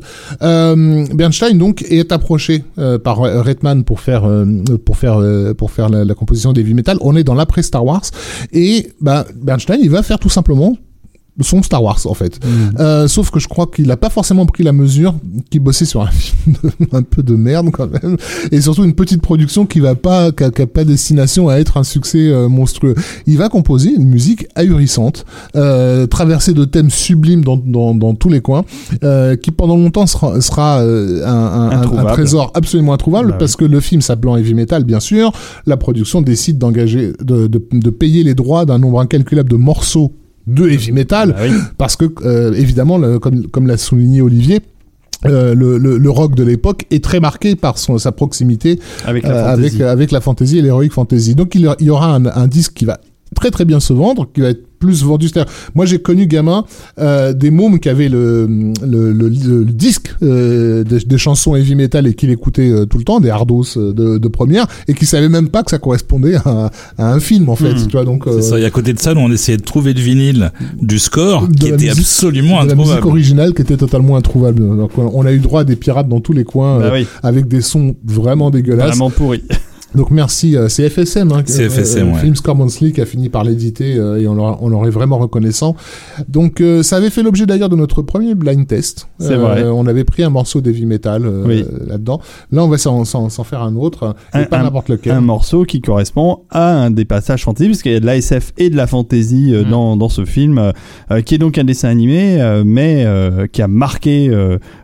Bernstein 1.13 1.57
donc 1.57 1.83
est 1.89 2.11
approché 2.11 2.63
par 3.03 3.17
Redman 3.17 3.83
pour 3.83 3.99
faire 3.99 4.23
pour 4.85 4.97
faire 4.97 5.19
pour 5.57 5.71
faire 5.71 5.89
la, 5.89 6.05
la 6.05 6.13
composition 6.13 6.53
des 6.53 6.61
heavy 6.61 6.73
metal. 6.73 6.97
On 7.01 7.15
est 7.15 7.23
dans 7.23 7.35
l'après 7.35 7.61
Star 7.63 7.85
Wars 7.85 8.03
et 8.51 8.91
bah 9.01 9.25
Bernstein 9.41 9.79
il 9.81 9.89
va 9.89 10.03
faire 10.03 10.19
tout 10.19 10.29
simplement 10.29 10.77
son 11.41 11.64
Star 11.64 11.81
Wars 11.84 11.99
en 12.05 12.14
fait. 12.14 12.39
Euh, 12.80 13.07
sauf 13.07 13.31
que 13.31 13.39
je 13.39 13.47
crois 13.47 13.65
qu'il 13.68 13.88
n'a 13.88 13.97
pas 13.97 14.10
forcément 14.10 14.45
pris 14.45 14.64
la 14.64 14.72
mesure 14.72 15.15
qu'il 15.49 15.61
bossait 15.61 15.85
sur 15.85 16.01
un 16.01 16.07
film 16.11 16.55
de- 16.64 16.88
un 16.95 17.01
peu 17.01 17.23
de 17.23 17.35
merde 17.35 17.69
quand 17.72 17.89
même 17.91 18.18
et 18.51 18.61
surtout 18.61 18.84
une 18.84 18.93
petite 18.93 19.22
production 19.22 19.65
qui 19.65 19.80
va 19.80 19.95
pas 19.95 20.31
qui 20.31 20.43
a, 20.43 20.51
qui 20.51 20.61
a 20.61 20.68
pas 20.68 20.84
destination 20.84 21.49
à 21.49 21.55
être 21.55 21.77
un 21.77 21.84
succès 21.84 22.30
euh, 22.30 22.47
monstrueux. 22.49 22.93
Il 23.26 23.38
va 23.38 23.49
composer 23.49 23.91
une 23.95 24.05
musique 24.07 24.45
ahurissante, 24.55 25.26
euh, 25.55 26.05
traversée 26.07 26.53
de 26.53 26.65
thèmes 26.65 26.89
sublimes 26.91 27.43
dans, 27.43 27.57
dans, 27.57 27.95
dans 27.95 28.14
tous 28.14 28.30
les 28.30 28.41
coins, 28.41 28.64
euh, 29.03 29.35
qui 29.35 29.51
pendant 29.51 29.76
longtemps 29.76 30.05
sera, 30.07 30.39
sera 30.41 30.81
euh, 30.81 31.26
un, 31.26 31.72
un- 31.72 31.97
un- 31.97 32.14
trésor 32.14 32.51
absolument 32.53 32.93
introuvable 32.93 33.30
Bah 33.30 33.34
oui. 33.34 33.39
parce 33.39 33.55
que 33.55 33.65
le 33.65 33.80
film 33.80 34.01
s'appelant 34.01 34.38
Heavy 34.38 34.53
Metal 34.53 34.84
bien 34.84 34.99
sûr, 34.99 35.31
la 35.65 35.77
production 35.77 36.22
décide 36.22 36.57
d'engager 36.60 37.14
de, 37.23 37.47
de, 37.47 37.61
de 37.72 37.89
payer 37.89 38.23
les 38.23 38.35
droits 38.35 38.65
d'un 38.65 38.77
nombre 38.77 38.99
incalculable 38.99 39.49
de 39.49 39.55
morceaux 39.55 40.11
de 40.48 40.68
heavy 40.70 40.91
metal 40.91 41.30
Bah 41.32 41.38
oui. 41.49 41.56
parce 41.78 41.95
que 41.95 42.06
euh, 42.26 42.53
évidemment 42.53 42.98
le- 42.98 43.20
comme 43.20 43.48
comme 43.48 43.68
l'a 43.68 43.78
souligné 43.78 44.22
Olivier 44.22 44.60
euh, 45.26 45.56
le, 45.56 45.78
le, 45.78 45.98
le 45.98 46.10
rock 46.10 46.36
de 46.36 46.44
l'époque 46.44 46.86
est 46.91 47.02
très 47.02 47.22
marqué 47.22 47.56
par 47.56 47.78
son, 47.78 47.98
sa 47.98 48.11
proximité 48.11 48.80
Avec 49.06 49.24
la 49.24 49.30
euh, 49.30 49.56
fantasy. 49.56 49.76
avec 49.76 49.82
avec 49.82 50.11
la 50.11 50.20
fantasy 50.22 50.57
et 50.57 50.61
l'heroic 50.61 50.90
fantasy. 50.90 51.34
Donc 51.36 51.56
il 51.56 51.61
y, 51.61 51.68
a- 51.68 51.78
il 51.80 51.86
y 51.88 51.90
aura 51.90 52.14
un, 52.14 52.26
un 52.26 52.48
disque 52.48 52.74
qui 52.74 52.84
va 52.84 52.99
très 53.34 53.51
très 53.51 53.65
bien 53.65 53.80
se 53.80 53.93
vendre, 53.93 54.27
qui 54.34 54.41
va 54.41 54.49
être 54.49 54.64
plus 54.80 55.03
vendu. 55.03 55.30
C'est-à-dire, 55.30 55.51
moi 55.76 55.85
j'ai 55.85 55.99
connu 55.99 56.27
gamin 56.27 56.65
euh, 56.99 57.31
des 57.31 57.51
mômes 57.51 57.80
qui 57.80 57.88
avaient 57.88 58.10
le 58.10 58.47
le, 58.85 59.14
le, 59.14 59.30
le 59.30 59.64
disque 59.65 60.14
euh, 60.22 60.84
des, 60.84 60.99
des 60.99 61.18
chansons 61.18 61.55
heavy 61.55 61.76
metal 61.76 62.05
et 62.05 62.14
qui 62.15 62.27
l'écoutaient 62.27 62.69
euh, 62.69 62.85
tout 62.85 62.97
le 62.97 63.05
temps, 63.05 63.22
des 63.22 63.30
hardos 63.30 63.64
euh, 63.77 63.93
de, 63.93 64.18
de 64.18 64.27
première, 64.27 64.68
et 64.89 64.93
qui 64.93 65.05
savaient 65.05 65.30
même 65.30 65.47
pas 65.47 65.64
que 65.64 65.72
ça 65.72 65.77
correspondait 65.77 66.35
à, 66.43 66.69
à 66.97 67.14
un 67.14 67.19
film 67.22 67.47
en 67.49 67.55
fait. 67.55 67.73
Hmm. 67.73 67.88
Tu 67.88 67.91
vois 67.93 68.03
donc. 68.03 68.27
euh, 68.27 68.41
C'est 68.41 68.49
ça. 68.49 68.60
Et 68.60 68.65
à 68.65 68.69
côté 68.72 68.91
de 68.93 68.99
ça, 68.99 69.14
nous 69.14 69.22
on 69.22 69.31
essayait 69.31 69.57
de 69.57 69.64
trouver 69.64 69.93
le 69.93 70.01
vinyle 70.01 70.51
du 70.81 70.99
score 70.99 71.47
De 71.47 71.53
qui 71.55 71.68
était 71.68 71.77
musique- 71.88 71.99
absolument 71.99 72.64
de 72.64 72.69
la 72.69 72.76
musique 72.76 72.91
introuvable. 72.91 73.07
originale 73.07 73.53
qui 73.53 73.61
était 73.61 73.77
totalement 73.77 74.18
introuvable. 74.18 74.60
Donc 74.77 74.91
on 74.97 75.26
a 75.26 75.31
eu 75.31 75.39
droit 75.39 75.61
à 75.61 75.64
des 75.64 75.77
pirates 75.77 76.10
dans 76.10 76.19
tous 76.19 76.34
les 76.34 76.43
coins 76.43 76.80
Bah 76.80 76.85
euh, 76.88 76.91
oui, 76.93 77.07
avec 77.23 77.47
des 77.47 77.61
sons 77.61 77.95
vraiment 78.05 78.51
dégueulasses. 78.51 78.89
vraiment 78.89 79.10
pourri. 79.10 79.41
Donc 79.95 80.10
merci, 80.11 80.56
euh, 80.57 80.68
c'est 80.70 80.90
FSM, 80.90 81.32
hein, 81.32 81.44
C'est 81.45 81.65
euh, 81.65 81.70
FSM, 81.70 82.10
euh, 82.10 82.14
ouais. 82.14 82.20
Films 82.20 82.36
Score 82.36 82.56
Monthly 82.56 82.94
qui 82.94 83.02
a 83.02 83.06
fini 83.06 83.30
par 83.30 83.44
l'éditer 83.44 83.95
euh, 83.98 84.20
et 84.20 84.28
on 84.28 84.34
leur, 84.36 84.61
on 84.64 84.70
leur 84.70 84.86
est 84.88 84.90
vraiment 84.90 85.18
reconnaissant. 85.20 85.76
Donc 86.28 86.61
euh, 86.61 86.82
ça 86.84 86.98
avait 86.98 87.10
fait 87.11 87.22
l'objet 87.24 87.45
d'ailleurs 87.45 87.70
de 87.70 87.76
notre 87.76 88.02
premier 88.02 88.34
blind 88.34 88.65
test. 88.68 89.07
Euh, 89.22 89.28
C'est 89.28 89.36
vrai. 89.36 89.64
On 89.65 89.86
avait 89.86 90.03
pris 90.03 90.24
un 90.24 90.30
morceau 90.30 90.61
d'heavy 90.61 90.86
metal 90.86 91.26
euh, 91.26 91.44
Oui. 91.45 91.65
là-dedans. 91.88 92.20
Là 92.52 92.64
on 92.64 92.68
va 92.70 92.78
s'en, 92.78 93.06
s'en, 93.06 93.30
s'en 93.30 93.44
faire 93.44 93.61
un 93.61 93.76
autre, 93.76 94.15
et 94.34 94.40
Un- 94.40 94.44
pas 94.45 94.60
un- 94.60 94.64
n'importe 94.64 94.90
lequel. 94.90 95.14
un 95.14 95.22
morceau 95.22 95.64
qui 95.64 95.80
correspond 95.82 96.40
à 96.49 96.74
un 96.74 96.90
des 96.91 97.06
passages 97.06 97.44
fantasy, 97.44 97.65
puisqu'il 97.68 97.91
y 97.91 97.95
a 97.95 97.99
de 97.99 98.06
la 98.06 98.18
SF 98.18 98.53
et 98.57 98.70
de 98.70 98.76
la 98.76 98.88
fantasy 98.88 99.53
euh, 99.53 99.64
Mm. 99.64 99.70
dans, 99.70 99.95
dans 99.98 100.10
ce 100.10 100.26
film, 100.26 100.72
qui 101.26 101.36
est 101.36 101.38
donc 101.38 101.57
un 101.57 101.64
dessin 101.64 101.90
animé, 101.90 102.41
euh, 102.41 102.64
mais 102.65 103.03
euh, 103.06 103.45
qui 103.45 103.61
a 103.61 103.68
marqué 103.68 104.30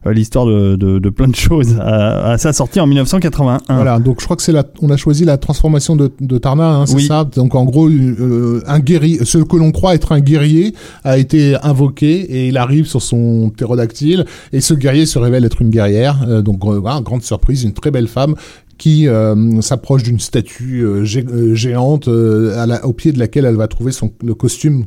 l'histoire 0.06 0.46
de, 0.46 0.76
de, 0.76 1.00
de 1.00 1.10
plein 1.10 1.28
de 1.28 1.36
choses 1.36 1.78
à, 1.80 2.32
à 2.32 2.38
sa 2.38 2.54
sortie 2.54 2.80
en 2.80 2.86
1981. 2.88 3.60
Voilà, 3.70 4.00
donc 4.00 4.20
je 4.20 4.26
crois 4.26 4.36
que 4.38 4.44
c'est 4.44 4.52
la, 4.52 4.64
on 4.82 4.90
a 4.90 4.98
choisi 5.00 5.26
la 5.26 5.38
transformation 5.38 5.96
de, 5.96 6.12
de 6.20 6.38
Tarna, 6.38 6.70
hein, 6.76 6.86
c'est 6.86 6.96
Oui. 6.96 7.06
ça. 7.08 7.24
Donc 7.36 7.56
en 7.56 7.66
gros, 7.66 7.90
euh, 7.90 8.62
un 8.68 8.80
guerrier, 8.80 9.26
ce 9.26 9.40
que 9.40 9.58
l'on 9.58 9.72
croit 9.72 9.96
être 9.96 10.12
un 10.12 10.20
guerrier, 10.20 10.76
a 11.04 11.18
été 11.18 11.56
invoqué 11.64 12.20
et 12.22 12.48
il 12.50 12.58
arrive 12.58 12.86
sur 12.86 13.02
son 13.02 13.50
ptérodactyle 13.50 14.26
et 14.54 14.62
ce 14.62 14.74
guerrier 14.76 15.06
se 15.08 15.18
révèle 15.18 15.46
être 15.46 15.62
une 15.62 15.70
guerrière. 15.72 16.24
Euh, 16.28 16.42
donc 16.42 16.64
euh, 16.66 16.78
voilà, 16.80 17.02
grande 17.02 17.24
surprise, 17.24 17.64
une 17.64 17.74
très 17.74 17.90
belle 17.92 18.08
femme 18.08 18.36
qui 18.78 19.10
euh, 19.10 19.60
s'approche 19.60 20.04
d'une 20.04 20.22
statue 20.22 20.86
euh, 20.86 21.04
gé- 21.04 21.54
géante 21.54 22.08
euh, 22.08 22.58
à 22.58 22.66
la- 22.66 22.86
au 22.86 22.94
pied 22.94 23.12
de 23.12 23.20
laquelle 23.20 23.44
elle 23.44 23.58
va 23.58 23.68
trouver 23.68 23.92
son, 23.92 24.10
le 24.24 24.34
costume 24.34 24.86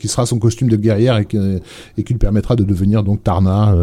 qui 0.00 0.08
sera 0.08 0.24
son 0.24 0.38
costume 0.38 0.68
de 0.70 0.76
guerrière 0.76 1.18
et, 1.18 1.26
que- 1.26 1.60
et 1.98 2.02
qui 2.02 2.14
lui 2.14 2.18
permettra 2.18 2.56
de 2.56 2.64
devenir 2.64 3.02
donc 3.02 3.22
Tarna, 3.22 3.74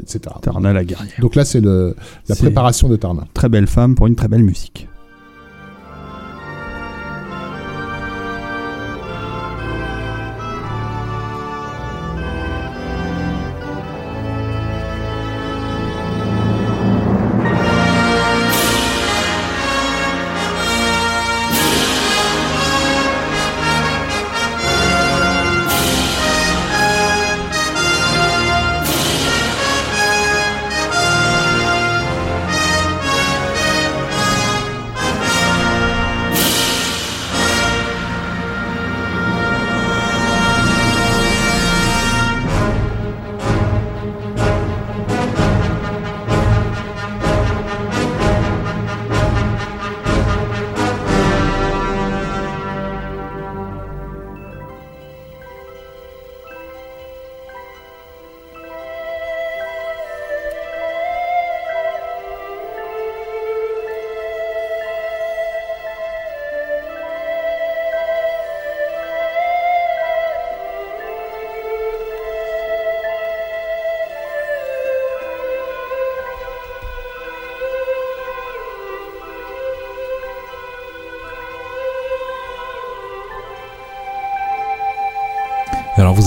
etc. 0.00 0.20
Tarna 0.40 0.72
la 0.72 0.82
guerrière. 0.84 1.12
Donc 1.20 1.34
là, 1.34 1.44
c'est 1.44 1.60
la 1.60 1.92
préparation 2.38 2.88
de 2.88 2.96
Tarna. 2.96 3.24
Très 3.34 3.50
belle 3.50 3.66
femme 3.66 3.94
pour 3.94 4.06
une 4.06 4.14
très 4.14 4.28
belle 4.28 4.44
musique. 4.44 4.88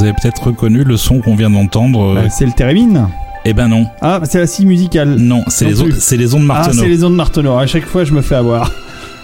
Avez 0.05 0.13
peut-être 0.13 0.43
reconnu 0.47 0.83
le 0.83 0.95
son 0.97 1.19
qu'on 1.19 1.35
vient 1.35 1.49
d'entendre. 1.49 2.01
euh, 2.03 2.17
Euh, 2.17 2.27
c'est 2.29 2.45
le 2.45 2.51
Térémine 2.53 3.07
Eh 3.45 3.53
ben 3.53 3.67
non, 3.67 3.85
Ah, 4.01 4.21
c'est 4.23 4.39
la 4.39 4.47
scie 4.47 4.65
musicale. 4.65 5.15
non, 5.17 5.43
c'est 5.47 5.65
les, 5.65 5.75
c'est 5.99 6.17
les 6.17 6.33
ondes 6.33 6.43
Ah, 6.45 6.53
Martenot. 6.53 6.81
c'est 6.83 6.87
les 6.89 7.03
ondes 7.03 7.15
Martenot. 7.15 7.57
À 7.57 7.67
chaque 7.67 7.85
fois, 7.85 8.03
je 8.05 8.13
me 8.13 8.21
fais 8.21 8.35
avoir. 8.35 8.71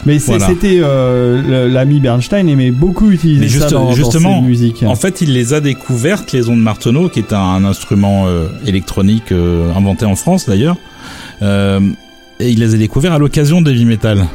Mais 0.06 0.18
Voilà. 0.18 0.48
c'était 0.48 0.80
euh, 0.82 1.68
l'ami 1.70 2.00
Bernstein 2.00 2.48
aimait 2.50 2.72
beaucoup 2.72 3.12
utiliser 3.12 3.42
Mais 3.42 3.48
ça 3.50 3.54
juste- 3.60 3.70
dans, 3.72 3.86
dans 3.86 3.92
justement, 3.94 4.42
ses 4.42 4.48
musiques. 4.48 4.84
En 4.88 4.96
fait, 4.96 5.22
il 5.22 5.32
les 5.34 5.54
a 5.54 5.60
découvertes, 5.62 6.32
les 6.32 6.50
ondes 6.50 6.60
Martenot, 6.62 7.10
qui 7.10 7.20
est 7.20 7.34
un, 7.34 7.40
un 7.40 7.64
instrument 7.66 8.26
euh, 8.28 8.48
électronique 8.66 9.32
euh, 9.32 9.72
inventé 9.76 10.06
en 10.06 10.16
France 10.16 10.48
d'ailleurs. 10.48 10.78
Et 12.40 12.50
il 12.50 12.60
les 12.60 12.74
a 12.74 12.78
découverts 12.78 13.14
à 13.14 13.20
l'occasion 13.20 13.62
d'heavy 13.62 13.86
metal. 13.86 14.26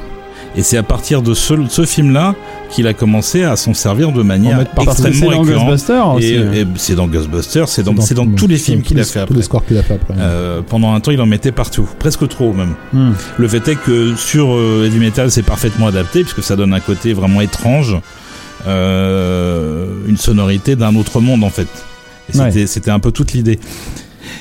Et 0.57 0.63
c'est 0.63 0.79
à 0.79 0.83
partir 0.83 1.23
de 1.23 1.35
ce, 1.35 1.55
ce 1.69 1.85
film-là 1.85 2.35
qu'il 2.71 2.87
a 2.87 2.95
commencé 2.95 3.45
à 3.45 3.57
s'en 3.57 3.75
servir 3.75 4.13
de 4.13 4.23
manière 4.23 4.61
extrêmement 4.61 5.31
dans 5.31 5.41
récurrente. 5.43 5.91
Et 6.21 6.67
c'est 6.77 6.95
dans 6.95 7.07
Ghostbusters, 7.07 7.69
c'est 7.69 7.83
dans, 7.83 8.01
c'est 8.01 8.15
dans 8.15 8.27
tous 8.27 8.47
les 8.47 8.57
films 8.57 8.83
qu'il 8.83 8.99
a 8.99 9.05
fait 9.05 9.27
Tous 9.27 9.35
les 9.35 9.43
scores 9.43 9.65
qu'il 9.65 9.77
a 9.77 9.83
fait 9.83 9.95
après. 9.95 10.15
Euh, 10.19 10.63
pendant 10.67 10.95
un 10.95 11.01
temps, 11.01 11.11
il 11.11 11.21
en 11.21 11.27
mettait 11.27 11.53
partout, 11.53 11.89
presque 11.99 12.27
trop 12.29 12.53
même. 12.53 12.75
Hmm. 12.93 13.13
Le 13.37 13.49
fait 13.49 13.69
est 13.69 13.77
que 13.77 14.15
sur 14.17 14.55
euh, 14.55 14.87
Heavy 14.87 14.99
Metal, 14.99 15.31
c'est 15.31 15.43
parfaitement 15.43 15.87
adapté 15.89 16.23
puisque 16.23 16.43
ça 16.43 16.57
donne 16.57 16.73
un 16.73 16.81
côté 16.81 17.13
vraiment 17.13 17.41
étrange, 17.41 17.97
euh, 18.67 19.89
une 20.09 20.17
sonorité 20.17 20.75
d'un 20.75 20.95
autre 20.97 21.21
monde 21.21 21.45
en 21.45 21.51
fait. 21.51 21.69
C'était, 22.33 22.67
c'était 22.67 22.91
un 22.91 22.99
peu 22.99 23.13
toute 23.13 23.33
l'idée. 23.35 23.61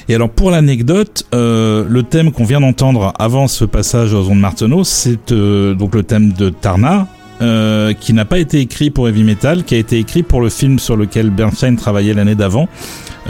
Et 0.08 0.16
alors 0.16 0.30
pour 0.30 0.52
l'anecdote, 0.52 1.26
euh, 1.34 1.84
le 1.88 2.04
thème 2.04 2.32
qu'on 2.32 2.44
vient 2.46 2.62
d'entendre 2.62 3.14
avant 3.18 3.48
ce 3.48 3.66
passage 3.66 4.14
aux 4.14 4.30
ondes 4.30 4.40
Marteneau, 4.40 4.84
c'est 4.84 5.32
euh, 5.32 5.74
donc 5.74 5.96
le 5.96 6.04
thème 6.04 6.32
de 6.34 6.50
Tarna. 6.50 7.08
euh, 7.42 7.92
qui 7.94 8.14
n'a 8.14 8.24
pas 8.24 8.40
été 8.40 8.60
écrit 8.62 8.92
pour 8.92 9.10
Heavy 9.10 9.24
Metal, 9.24 9.64
qui 9.66 9.76
a 9.76 9.78
été 9.78 9.98
écrit 10.00 10.24
pour 10.24 10.40
le 10.40 10.48
film 10.50 10.80
sur 10.80 10.96
lequel 10.96 11.30
Bernstein 11.32 11.76
travaillait 11.76 12.14
l'année 12.14 12.36
d'avant, 12.36 12.70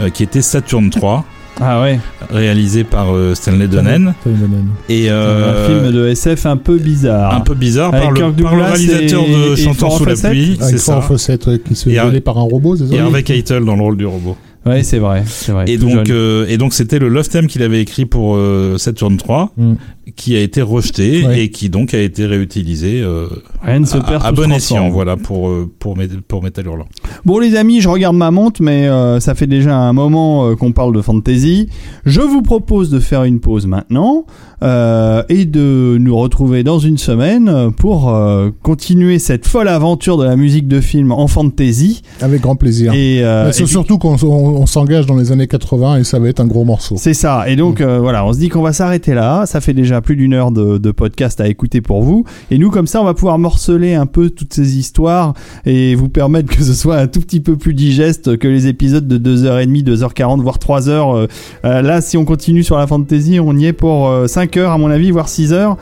euh, 0.00 0.10
qui 0.10 0.22
était 0.22 0.42
Saturn 0.42 0.90
3, 0.90 1.24
Ah 1.60 1.80
ouais, 1.80 1.98
réalisé 2.30 2.84
par 2.84 3.06
euh, 3.14 3.34
Stanley 3.34 3.66
Donen. 3.66 4.12
Stanley 4.20 4.36
Donen. 4.38 4.66
Et 4.90 5.08
un 5.08 5.12
euh, 5.14 5.66
film 5.82 5.90
de 5.92 6.06
SF 6.08 6.44
un 6.46 6.56
peu 6.58 6.76
bizarre. 6.76 7.34
un 7.34 7.40
peu 7.40 7.54
bizarre 7.54 7.90
par 7.92 8.10
le, 8.12 8.20
par 8.44 8.54
le 8.54 8.62
réalisateur 8.62 9.22
et- 9.26 9.50
de 9.50 9.56
Chantant 9.56 9.90
sous 9.90 10.04
la 10.04 10.14
pluie, 10.14 10.58
c'est 10.60 10.76
ça. 10.78 11.00
Fawcett, 11.00 11.44
ouais, 11.46 11.58
qui 11.58 11.74
se 11.74 11.88
Et 11.88 11.92
violer 11.92 12.20
par 12.20 12.36
un 12.38 12.42
robot, 12.42 12.76
c'est 12.76 12.86
ça 12.86 12.94
Et 12.94 13.00
Harvey 13.00 13.22
Keitel 13.22 13.64
dans 13.64 13.74
le 13.74 13.82
rôle 13.82 13.96
du 13.96 14.04
robot. 14.06 14.36
Ouais, 14.66 14.82
c'est 14.82 14.98
vrai. 14.98 15.22
Et 15.66 15.78
donc, 15.78 16.10
euh, 16.10 16.46
et 16.48 16.58
donc 16.58 16.74
c'était 16.74 16.98
le 16.98 17.08
love 17.08 17.28
theme 17.28 17.46
qu'il 17.46 17.62
avait 17.62 17.80
écrit 17.80 18.04
pour 18.06 18.34
euh, 18.36 18.76
Saturn 18.78 19.16
3, 19.16 19.52
Mm. 19.56 19.74
qui 20.16 20.36
a 20.36 20.40
été 20.40 20.60
rejeté 20.62 21.24
Ouais. 21.26 21.42
et 21.44 21.50
qui 21.50 21.68
donc 21.68 21.94
a 21.94 22.00
été 22.00 22.26
réutilisé 22.26 23.00
euh, 23.02 23.28
Rien 23.62 23.80
ne 23.80 23.86
se 23.86 23.98
perd. 23.98 24.24
à, 24.24 24.32
bon 24.32 24.50
escient, 24.52 24.88
voilà, 24.90 25.16
pour 25.16 25.48
euh, 25.48 25.70
pour 25.78 25.96
pour 26.28 26.42
Metal 26.42 26.64
Hurlant. 26.66 26.86
Bon 27.24 27.38
les 27.38 27.54
amis, 27.56 27.80
je 27.80 27.88
regarde 27.88 28.16
ma 28.16 28.30
montre, 28.30 28.60
mais 28.62 28.88
euh, 28.88 29.20
ça 29.20 29.34
fait 29.34 29.46
déjà 29.46 29.76
un 29.76 29.92
moment 29.92 30.48
euh, 30.48 30.54
qu'on 30.56 30.72
parle 30.72 30.94
de 30.94 31.00
fantasy. 31.02 31.68
Je 32.04 32.20
vous 32.20 32.42
propose 32.42 32.90
de 32.90 32.98
faire 33.00 33.24
une 33.24 33.40
pause 33.40 33.66
maintenant 33.66 34.26
euh, 34.62 35.22
et 35.28 35.44
de 35.44 35.96
nous 36.00 36.16
retrouver 36.16 36.62
dans 36.64 36.78
une 36.78 36.98
semaine 36.98 37.70
pour 37.76 38.08
euh, 38.14 38.50
continuer 38.62 39.18
cette 39.18 39.46
folle 39.46 39.68
aventure 39.68 40.16
de 40.16 40.24
la 40.24 40.36
musique 40.36 40.66
de 40.68 40.80
film 40.80 41.12
en 41.12 41.26
fantasy. 41.26 42.02
Avec 42.20 42.40
grand 42.42 42.56
plaisir. 42.56 42.92
Et, 42.94 43.22
euh, 43.22 43.46
Mais 43.46 43.52
c'est 43.52 43.64
et- 43.64 43.66
surtout 43.66 43.98
qu'on 43.98 44.16
on, 44.56 44.66
s'engage 44.66 45.06
dans 45.06 45.16
les 45.16 45.32
années 45.32 45.46
80 45.46 45.98
et 45.98 46.04
ça 46.04 46.18
va 46.18 46.28
être 46.28 46.40
un 46.40 46.46
gros 46.46 46.64
morceau. 46.64 46.96
C'est 46.98 47.14
ça. 47.14 47.48
Et 47.48 47.56
donc 47.56 47.80
euh, 47.80 47.98
voilà, 47.98 48.24
on 48.24 48.32
se 48.32 48.38
dit 48.38 48.48
qu'on 48.48 48.62
va 48.62 48.72
s'arrêter 48.72 49.14
là. 49.14 49.46
Ça 49.46 49.60
fait 49.60 49.74
déjà 49.74 50.00
plus 50.00 50.16
d'une 50.16 50.34
heure 50.34 50.50
de, 50.50 50.78
de 50.78 50.90
podcast 50.90 51.40
à 51.40 51.48
écouter 51.48 51.80
pour 51.80 52.02
vous. 52.02 52.24
Et 52.50 52.58
nous, 52.58 52.70
comme 52.70 52.86
ça, 52.86 53.00
on 53.00 53.04
va 53.04 53.14
pouvoir 53.14 53.38
morceler 53.38 53.94
un 53.94 54.06
peu 54.06 54.30
toutes 54.30 54.54
ces 54.54 54.78
histoires 54.78 55.34
et 55.64 55.94
vous 55.94 56.08
permettre 56.08 56.54
que 56.54 56.62
ce 56.62 56.74
soit 56.74 56.96
un 56.96 57.06
tout 57.06 57.20
petit 57.20 57.40
peu 57.40 57.56
plus 57.56 57.74
digeste 57.74 58.36
que 58.38 58.48
les 58.48 58.66
épisodes 58.66 59.06
de 59.06 59.18
2h30, 59.18 59.84
2h40, 59.84 60.40
voire 60.40 60.58
3h. 60.58 60.90
Euh, 60.90 61.26
euh, 61.64 61.82
là, 61.82 62.00
si 62.00 62.16
on 62.16 62.24
continue 62.24 62.62
sur 62.62 62.78
la 62.78 62.86
fantasy, 62.86 63.38
on 63.40 63.56
y 63.56 63.66
est 63.66 63.72
pour 63.72 64.08
euh, 64.08 64.26
5 64.26 64.56
heures 64.56 64.72
à 64.72 64.78
mon 64.78 64.90
avis, 64.90 65.10
voire 65.10 65.28
6 65.28 65.52
heures. 65.52 65.76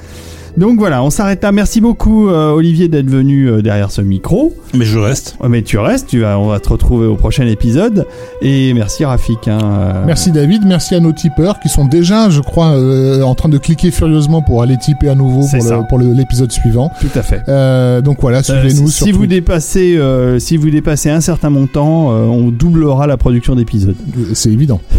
Donc 0.56 0.78
voilà, 0.78 1.02
on 1.02 1.10
s'arrête 1.10 1.42
là. 1.42 1.50
Merci 1.50 1.80
beaucoup 1.80 2.28
euh, 2.28 2.50
Olivier 2.52 2.86
d'être 2.86 3.10
venu 3.10 3.48
euh, 3.48 3.60
derrière 3.60 3.90
ce 3.90 4.00
micro. 4.00 4.54
Mais 4.72 4.84
je 4.84 4.98
reste. 5.00 5.36
Ouais, 5.40 5.48
Mais 5.48 5.62
tu 5.62 5.78
restes, 5.78 6.06
tu 6.08 6.20
vas, 6.20 6.38
on 6.38 6.46
va 6.46 6.60
te 6.60 6.68
retrouver 6.68 7.06
au 7.08 7.16
prochain 7.16 7.44
épisode. 7.46 8.06
Et 8.40 8.72
merci 8.72 9.04
Rafik. 9.04 9.48
hein, 9.48 9.58
euh, 9.62 10.02
Merci 10.06 10.30
David, 10.30 10.62
merci 10.64 10.94
à 10.94 11.00
nos 11.00 11.12
tipeurs 11.12 11.58
qui 11.58 11.68
sont 11.68 11.84
déjà, 11.86 12.30
je 12.30 12.40
crois, 12.40 12.68
euh, 12.70 13.22
en 13.22 13.34
train 13.34 13.48
de 13.48 13.58
cliquer 13.58 13.90
furieusement 13.90 14.42
pour 14.42 14.62
aller 14.62 14.76
tiper 14.78 15.08
à 15.08 15.16
nouveau 15.16 15.44
pour 15.88 15.98
l'épisode 15.98 16.52
suivant. 16.52 16.90
Tout 17.00 17.18
à 17.18 17.22
fait. 17.22 17.40
Euh, 17.48 18.00
donc 18.00 18.18
voilà, 18.20 18.38
Euh, 18.38 18.42
suivez-nous 18.42 18.88
si 18.88 19.10
vous 19.10 19.26
dépassez, 19.26 19.96
euh, 19.96 20.38
si 20.38 20.56
vous 20.56 20.70
dépassez 20.70 21.10
un 21.10 21.20
certain 21.20 21.50
montant, 21.50 22.12
euh, 22.12 22.26
on 22.26 22.50
doublera 22.52 23.08
la 23.08 23.16
production 23.16 23.56
d'épisodes. 23.56 23.96
C'est 24.34 24.50
évident. 24.52 24.80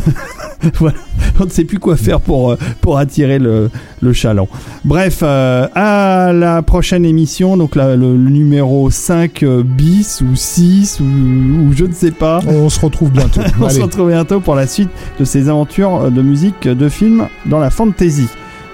On 1.40 1.46
ne 1.46 1.50
sait 1.50 1.66
plus 1.66 1.80
quoi 1.80 1.96
faire 1.98 2.22
pour 2.22 2.56
pour 2.82 2.98
attirer 2.98 3.40
le, 3.40 3.70
le 4.02 4.14
chaland. 4.14 4.48
Bref, 4.86 5.20
euh, 5.22 5.45
à 5.76 6.32
la 6.34 6.62
prochaine 6.62 7.06
émission, 7.06 7.58
donc 7.58 7.76
la- 7.76 7.96
le, 7.96 8.16
le 8.18 8.30
numéro 8.30 8.90
5 8.90 9.44
euh, 9.44 9.64
bis 9.64 10.22
ou 10.22 10.36
6 10.36 11.00
ou, 11.00 11.04
ou 11.04 11.74
je 11.74 11.86
ne 11.86 11.94
sais 11.94 12.12
pas. 12.12 12.40
On 12.48 12.70
se 12.70 12.80
retrouve 12.80 13.12
bientôt. 13.12 13.42
On 13.62 13.70
se 13.70 13.82
retrouve 13.82 14.10
bientôt 14.10 14.40
pour 14.40 14.56
la 14.56 14.68
suite 14.68 14.90
de 15.20 15.26
ces 15.26 15.50
aventures 15.50 16.12
de 16.12 16.22
musique 16.22 16.68
de 16.68 16.90
film 16.90 17.28
dans 17.46 17.60
la 17.60 17.70
fantasy. 17.70 18.28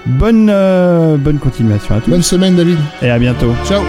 Bonne 0.06 0.48
euh, 0.50 1.16
bonne 1.16 1.38
continuation 1.38 1.94
à 1.94 2.00
tous 2.00 2.10
Bonne 2.10 2.22
semaine 2.22 2.56
David. 2.56 2.78
et 3.02 3.10
à 3.10 3.18
bientôt. 3.18 3.52
Ciao. 3.64 3.82